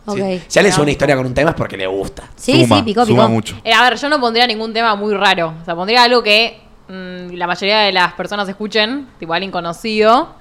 Ok. 0.06 0.18
si, 0.18 0.42
si 0.48 0.60
alguien 0.60 0.74
sube 0.74 0.84
una 0.84 0.92
historia 0.92 1.16
con 1.16 1.26
un 1.26 1.34
tema 1.34 1.52
es 1.52 1.56
porque 1.56 1.78
le 1.78 1.86
gusta. 1.88 2.24
Sí, 2.36 2.64
Suma, 2.64 2.78
sí, 2.78 2.84
picó, 2.84 3.06
suma 3.06 3.28
mucho. 3.28 3.56
Eh, 3.64 3.72
a 3.74 3.84
ver, 3.84 3.98
yo 3.98 4.10
no 4.10 4.20
pondría 4.20 4.48
ningún 4.48 4.74
tema 4.74 4.96
muy 4.96 5.14
raro. 5.14 5.54
O 5.62 5.66
sea, 5.66 5.76
pondría 5.76 6.04
algo 6.04 6.24
que 6.24 6.60
mm, 6.88 7.34
la 7.36 7.46
mayoría 7.48 7.80
de 7.82 7.92
las 7.92 8.14
personas 8.14 8.50
escuchen, 8.50 9.08
tipo 9.20 9.34
alguien 9.34 9.52
conocido. 9.52 10.40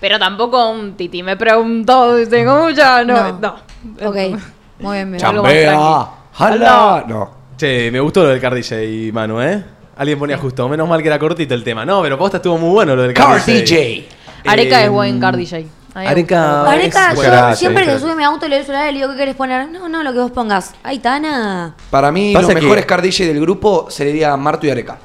Pero 0.00 0.18
tampoco 0.18 0.70
un 0.70 0.94
Titi 0.96 1.22
me 1.22 1.36
preguntó, 1.36 2.16
¿tengo 2.28 2.56
mucha? 2.64 3.04
No, 3.04 3.32
No. 3.32 3.38
no. 3.38 4.08
Ok. 4.08 4.16
Muy 4.80 4.96
bien, 4.96 5.12
bien. 5.12 5.24
Algo 5.24 5.42
más 5.44 5.52
Chambea, 5.52 5.70
tranqui. 5.70 6.10
jala. 6.32 7.04
No. 7.06 7.30
Che, 7.56 7.90
me 7.92 8.00
gustó 8.00 8.22
lo 8.24 8.30
del 8.30 8.40
Car 8.40 8.52
DJ, 8.54 9.12
Manu, 9.12 9.40
¿eh? 9.40 9.62
Alguien 9.96 10.18
ponía 10.18 10.38
justo, 10.38 10.68
menos 10.68 10.88
mal 10.88 11.00
que 11.02 11.08
era 11.08 11.18
cortito 11.18 11.54
el 11.54 11.62
tema. 11.62 11.84
No, 11.84 12.02
pero 12.02 12.16
posta 12.18 12.38
estuvo 12.38 12.56
muy 12.58 12.70
bueno 12.70 12.96
lo 12.96 13.02
del 13.02 13.12
Car, 13.12 13.44
DJ. 13.44 14.08
Areca 14.46 14.80
Eh, 14.80 14.84
es 14.84 14.90
buen 14.90 15.20
car 15.20 15.36
DJ. 15.36 15.66
Areca-. 15.94 16.62
Areca, 16.70 17.10
es- 17.10 17.16
yo 17.16 17.22
gracias, 17.22 17.58
siempre 17.58 17.84
que 17.84 17.98
sube 17.98 18.14
mi 18.16 18.24
auto 18.24 18.46
y 18.46 18.48
le 18.48 18.56
doy 18.56 18.60
el 18.60 18.66
celular 18.66 18.88
y 18.88 18.92
le 18.92 18.98
digo, 19.00 19.10
¿qué 19.12 19.18
querés 19.18 19.34
poner? 19.36 19.68
No, 19.68 19.88
no, 19.90 20.02
lo 20.02 20.12
que 20.12 20.18
vos 20.20 20.30
pongas. 20.30 20.72
Ay, 20.82 20.98
Tana. 21.00 21.74
Para 21.90 22.10
mí, 22.10 22.32
los 22.32 22.46
que- 22.46 22.54
mejores 22.54 22.86
car 22.86 23.02
DJ 23.02 23.26
del 23.26 23.40
grupo 23.40 23.86
serían 23.90 24.40
Marto 24.40 24.66
y 24.66 24.70
Areca. 24.70 24.98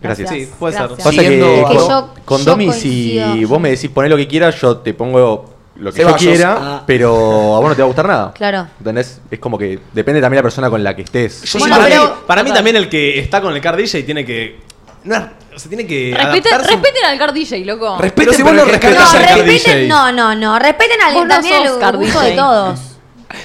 Gracias. 0.00 0.28
Sí, 0.30 0.48
puede 0.58 0.76
ser. 0.76 0.88
Pasa 0.90 1.10
que 1.10 1.40
con, 1.40 1.68
Que 1.70 1.74
yo- 1.74 2.14
con 2.24 2.38
yo 2.40 2.44
Domi, 2.44 2.72
si 2.72 3.44
vos 3.46 3.58
me 3.60 3.70
decís 3.70 3.90
poner 3.90 4.10
lo 4.10 4.16
que 4.16 4.28
quieras, 4.28 4.60
yo 4.60 4.76
te 4.76 4.92
pongo 4.94 5.54
lo 5.78 5.92
que 5.92 5.98
Ceballos. 6.02 6.20
yo 6.22 6.30
quiera, 6.30 6.56
Ah. 6.60 6.82
pero 6.86 7.56
a 7.56 7.60
vos 7.60 7.68
no 7.68 7.74
te 7.76 7.82
va 7.82 7.84
a 7.84 7.86
gustar 7.86 8.06
nada. 8.08 8.32
Claro. 8.34 8.66
¿Entendés? 8.78 9.20
Es 9.30 9.38
como 9.38 9.56
que 9.58 9.78
depende 9.92 10.20
también 10.20 10.36
de 10.38 10.42
la 10.42 10.42
persona 10.42 10.68
con 10.70 10.82
la 10.82 10.94
que 10.96 11.02
estés. 11.02 11.42
Yo 11.42 11.58
Bueno, 11.60 11.76
para, 11.76 11.88
mí, 11.88 12.00
para 12.26 12.42
mí 12.42 12.52
también 12.52 12.76
el 12.76 12.88
que 12.88 13.18
está 13.18 13.40
con 13.40 13.54
el 13.54 13.60
Car 13.60 13.76
DJ 13.76 14.02
tiene 14.02 14.24
que. 14.24 14.58
No, 15.04 15.16
o 15.54 15.58
sea, 15.58 15.68
tiene 15.68 15.86
que. 15.86 16.12
Respeten, 16.16 16.58
respeten 16.60 17.04
al 17.04 17.18
car 17.18 17.32
DJ, 17.32 17.64
loco. 17.64 17.96
Respeten, 17.98 18.24
Pero 18.24 18.32
si 18.36 18.42
vos 18.42 18.52
pero 18.52 18.64
no 18.64 18.68
No, 18.98 19.10
al 19.10 19.26
car 19.26 19.44
DJ. 19.44 19.86
no, 19.88 20.12
no, 20.12 20.34
no. 20.34 20.58
Respeten 20.58 21.00
al 21.00 21.28
también 21.28 21.66
el 21.66 21.78
car 21.78 21.96
gusto 21.96 22.18
DJ. 22.20 22.30
de 22.30 22.36
todos. 22.36 22.80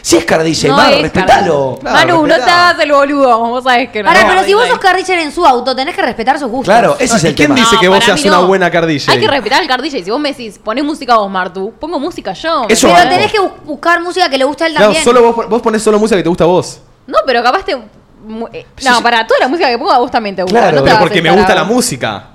Si 0.02 0.16
es 0.16 0.24
car 0.26 0.42
DJ, 0.44 0.70
No 0.70 0.78
Mar, 0.78 0.94
es 0.94 1.02
respetalo. 1.02 1.78
car- 1.84 1.94
Manu, 1.94 2.26
no 2.26 2.36
te 2.36 2.42
hagas 2.44 2.80
el 2.80 2.92
boludo. 2.92 3.38
Vos 3.50 3.64
sabés 3.66 3.90
que 3.90 4.02
no. 4.02 4.12
Es 4.12 4.24
pero 4.26 4.44
si 4.44 4.54
vos 4.54 4.68
sos 4.68 4.80
car 4.80 4.96
DJ 4.96 5.22
en 5.22 5.32
su 5.32 5.46
auto, 5.46 5.76
tenés 5.76 5.94
que 5.96 6.02
respetar 6.02 6.40
sus 6.40 6.50
gustos. 6.50 6.74
Claro, 6.74 6.96
ese 7.00 7.18
es 7.18 7.24
¿Y 7.24 7.28
el 7.28 7.36
quién 7.36 7.48
tema. 7.54 7.60
dice 7.60 7.78
que 7.82 7.88
vos 7.90 8.04
seas 8.04 8.24
una 8.24 8.38
no. 8.38 8.48
buena 8.48 8.72
car 8.72 8.86
DJ? 8.86 9.12
Hay 9.12 9.20
que 9.20 9.28
respetar 9.28 9.62
al 9.62 9.68
car 9.68 9.82
DJ. 9.82 10.04
Si 10.04 10.10
vos 10.12 10.20
me 10.20 10.30
decís, 10.30 10.58
ponés 10.64 10.84
música 10.86 11.18
vos, 11.18 11.30
Martu, 11.30 11.74
pongo 11.80 12.00
música 12.00 12.32
yo. 12.34 12.66
Eso 12.70 12.88
Pero 12.96 13.10
tenés 13.10 13.32
que 13.32 13.40
bu- 13.40 13.52
buscar 13.66 14.02
música 14.02 14.30
que 14.30 14.38
le 14.38 14.46
guste 14.46 14.64
a 14.64 14.68
él 14.68 14.74
Claro, 14.74 14.86
también. 14.88 15.04
solo 15.04 15.22
vos, 15.34 15.50
vos 15.50 15.62
ponés 15.62 15.84
solo 15.84 16.00
música 16.00 16.16
que 16.18 16.24
te 16.24 16.30
gusta 16.30 16.46
a 16.46 16.48
vos. 16.48 16.80
No, 17.06 17.18
pero 17.26 17.44
capaz 17.44 17.66
te. 17.66 17.74
eh, 17.74 18.66
No, 18.86 19.02
para 19.02 19.28
toda 19.28 19.42
la 19.42 19.48
música 19.50 19.68
que 19.70 19.78
pongo 19.78 19.92
a 19.92 19.98
vos 20.00 20.10
también 20.10 20.34
te 20.36 20.44
gusta. 20.44 20.58
Claro, 20.60 20.78
no 20.78 20.84
te 20.84 20.90
Pero 20.90 21.00
porque 21.02 21.22
me 21.22 21.32
gusta 21.32 21.54
la 21.56 21.66
música. 21.66 22.28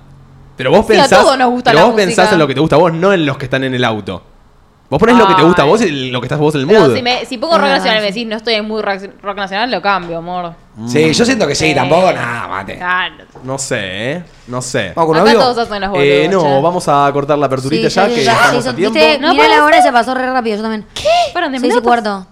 Pero 0.54 0.70
vos 0.70 0.84
Sí, 0.86 0.92
a 0.92 1.02
pensás. 1.02 1.20
todos 1.22 1.38
nos 1.38 1.50
gusta 1.50 1.70
pero 1.70 1.80
la 1.80 1.86
vos 1.86 1.94
pensás 1.94 2.16
música. 2.24 2.32
en 2.34 2.38
lo 2.40 2.46
que 2.48 2.54
te 2.54 2.60
gusta 2.60 2.76
a 2.76 2.78
vos, 2.80 2.92
no 2.92 3.12
en 3.12 3.24
los 3.24 3.38
que 3.38 3.44
están 3.46 3.64
en 3.64 3.74
el 3.74 3.84
auto. 3.84 4.22
Vos 4.90 4.98
ponés 4.98 5.16
lo 5.18 5.28
que 5.28 5.34
te 5.34 5.42
gusta 5.42 5.62
a 5.62 5.64
vos 5.66 5.82
y 5.82 6.10
lo 6.10 6.18
que 6.20 6.24
estás 6.26 6.38
vos 6.38 6.54
en 6.54 6.62
el 6.62 6.66
Pero 6.66 6.80
mood. 6.80 6.94
si, 6.96 7.02
me, 7.02 7.24
si 7.26 7.36
pongo 7.36 7.58
rock 7.58 7.68
nacional 7.68 7.98
y 7.98 8.00
me 8.00 8.06
decís 8.06 8.26
no 8.26 8.36
estoy 8.36 8.54
en 8.54 8.64
muy 8.66 8.80
rock, 8.80 9.02
rock 9.22 9.36
nacional, 9.36 9.70
lo 9.70 9.82
cambio, 9.82 10.18
amor. 10.18 10.54
Sí, 10.86 11.12
yo 11.12 11.24
siento 11.26 11.46
que 11.46 11.54
sí, 11.54 11.66
Sí. 11.70 11.74
tampoco, 11.74 12.10
nada, 12.12 12.48
mate. 12.48 12.76
Claro. 12.76 13.24
No 13.44 13.58
sé, 13.58 14.12
¿eh? 14.12 14.24
No 14.46 14.62
sé. 14.62 14.92
Vamos 14.94 15.08
con 15.12 15.16
Acá 15.20 15.30
audio. 15.32 15.40
todos 15.42 15.58
hacen 15.58 15.80
los 15.82 15.90
boludos. 15.90 16.08
Eh, 16.08 16.28
no, 16.30 16.40
che. 16.42 16.60
vamos 16.62 16.88
a 16.88 17.10
cortar 17.12 17.36
la 17.36 17.46
aperturita 17.46 17.90
Sí, 17.90 17.96
ya, 17.96 18.04
sí, 18.08 18.14
que 18.14 18.20
sí, 18.22 18.28
estamos 18.28 18.62
sí, 18.64 18.68
a 18.70 18.74
tiempo. 18.76 18.94
viste, 18.98 19.18
No 19.18 19.32
mirá 19.32 19.44
puede 19.44 19.56
la 19.58 19.64
hora 19.64 19.78
y 19.78 19.82
se 19.82 19.92
pasó 19.92 20.14
re 20.14 20.32
rápido, 20.32 20.56
yo 20.56 20.62
también. 20.62 20.86
¿Qué? 20.94 21.02
Fueron 21.32 21.52
de 21.52 21.58
Seis 21.58 21.72
y 21.72 21.76
minutos. 21.76 21.86
cuarto. 21.86 22.26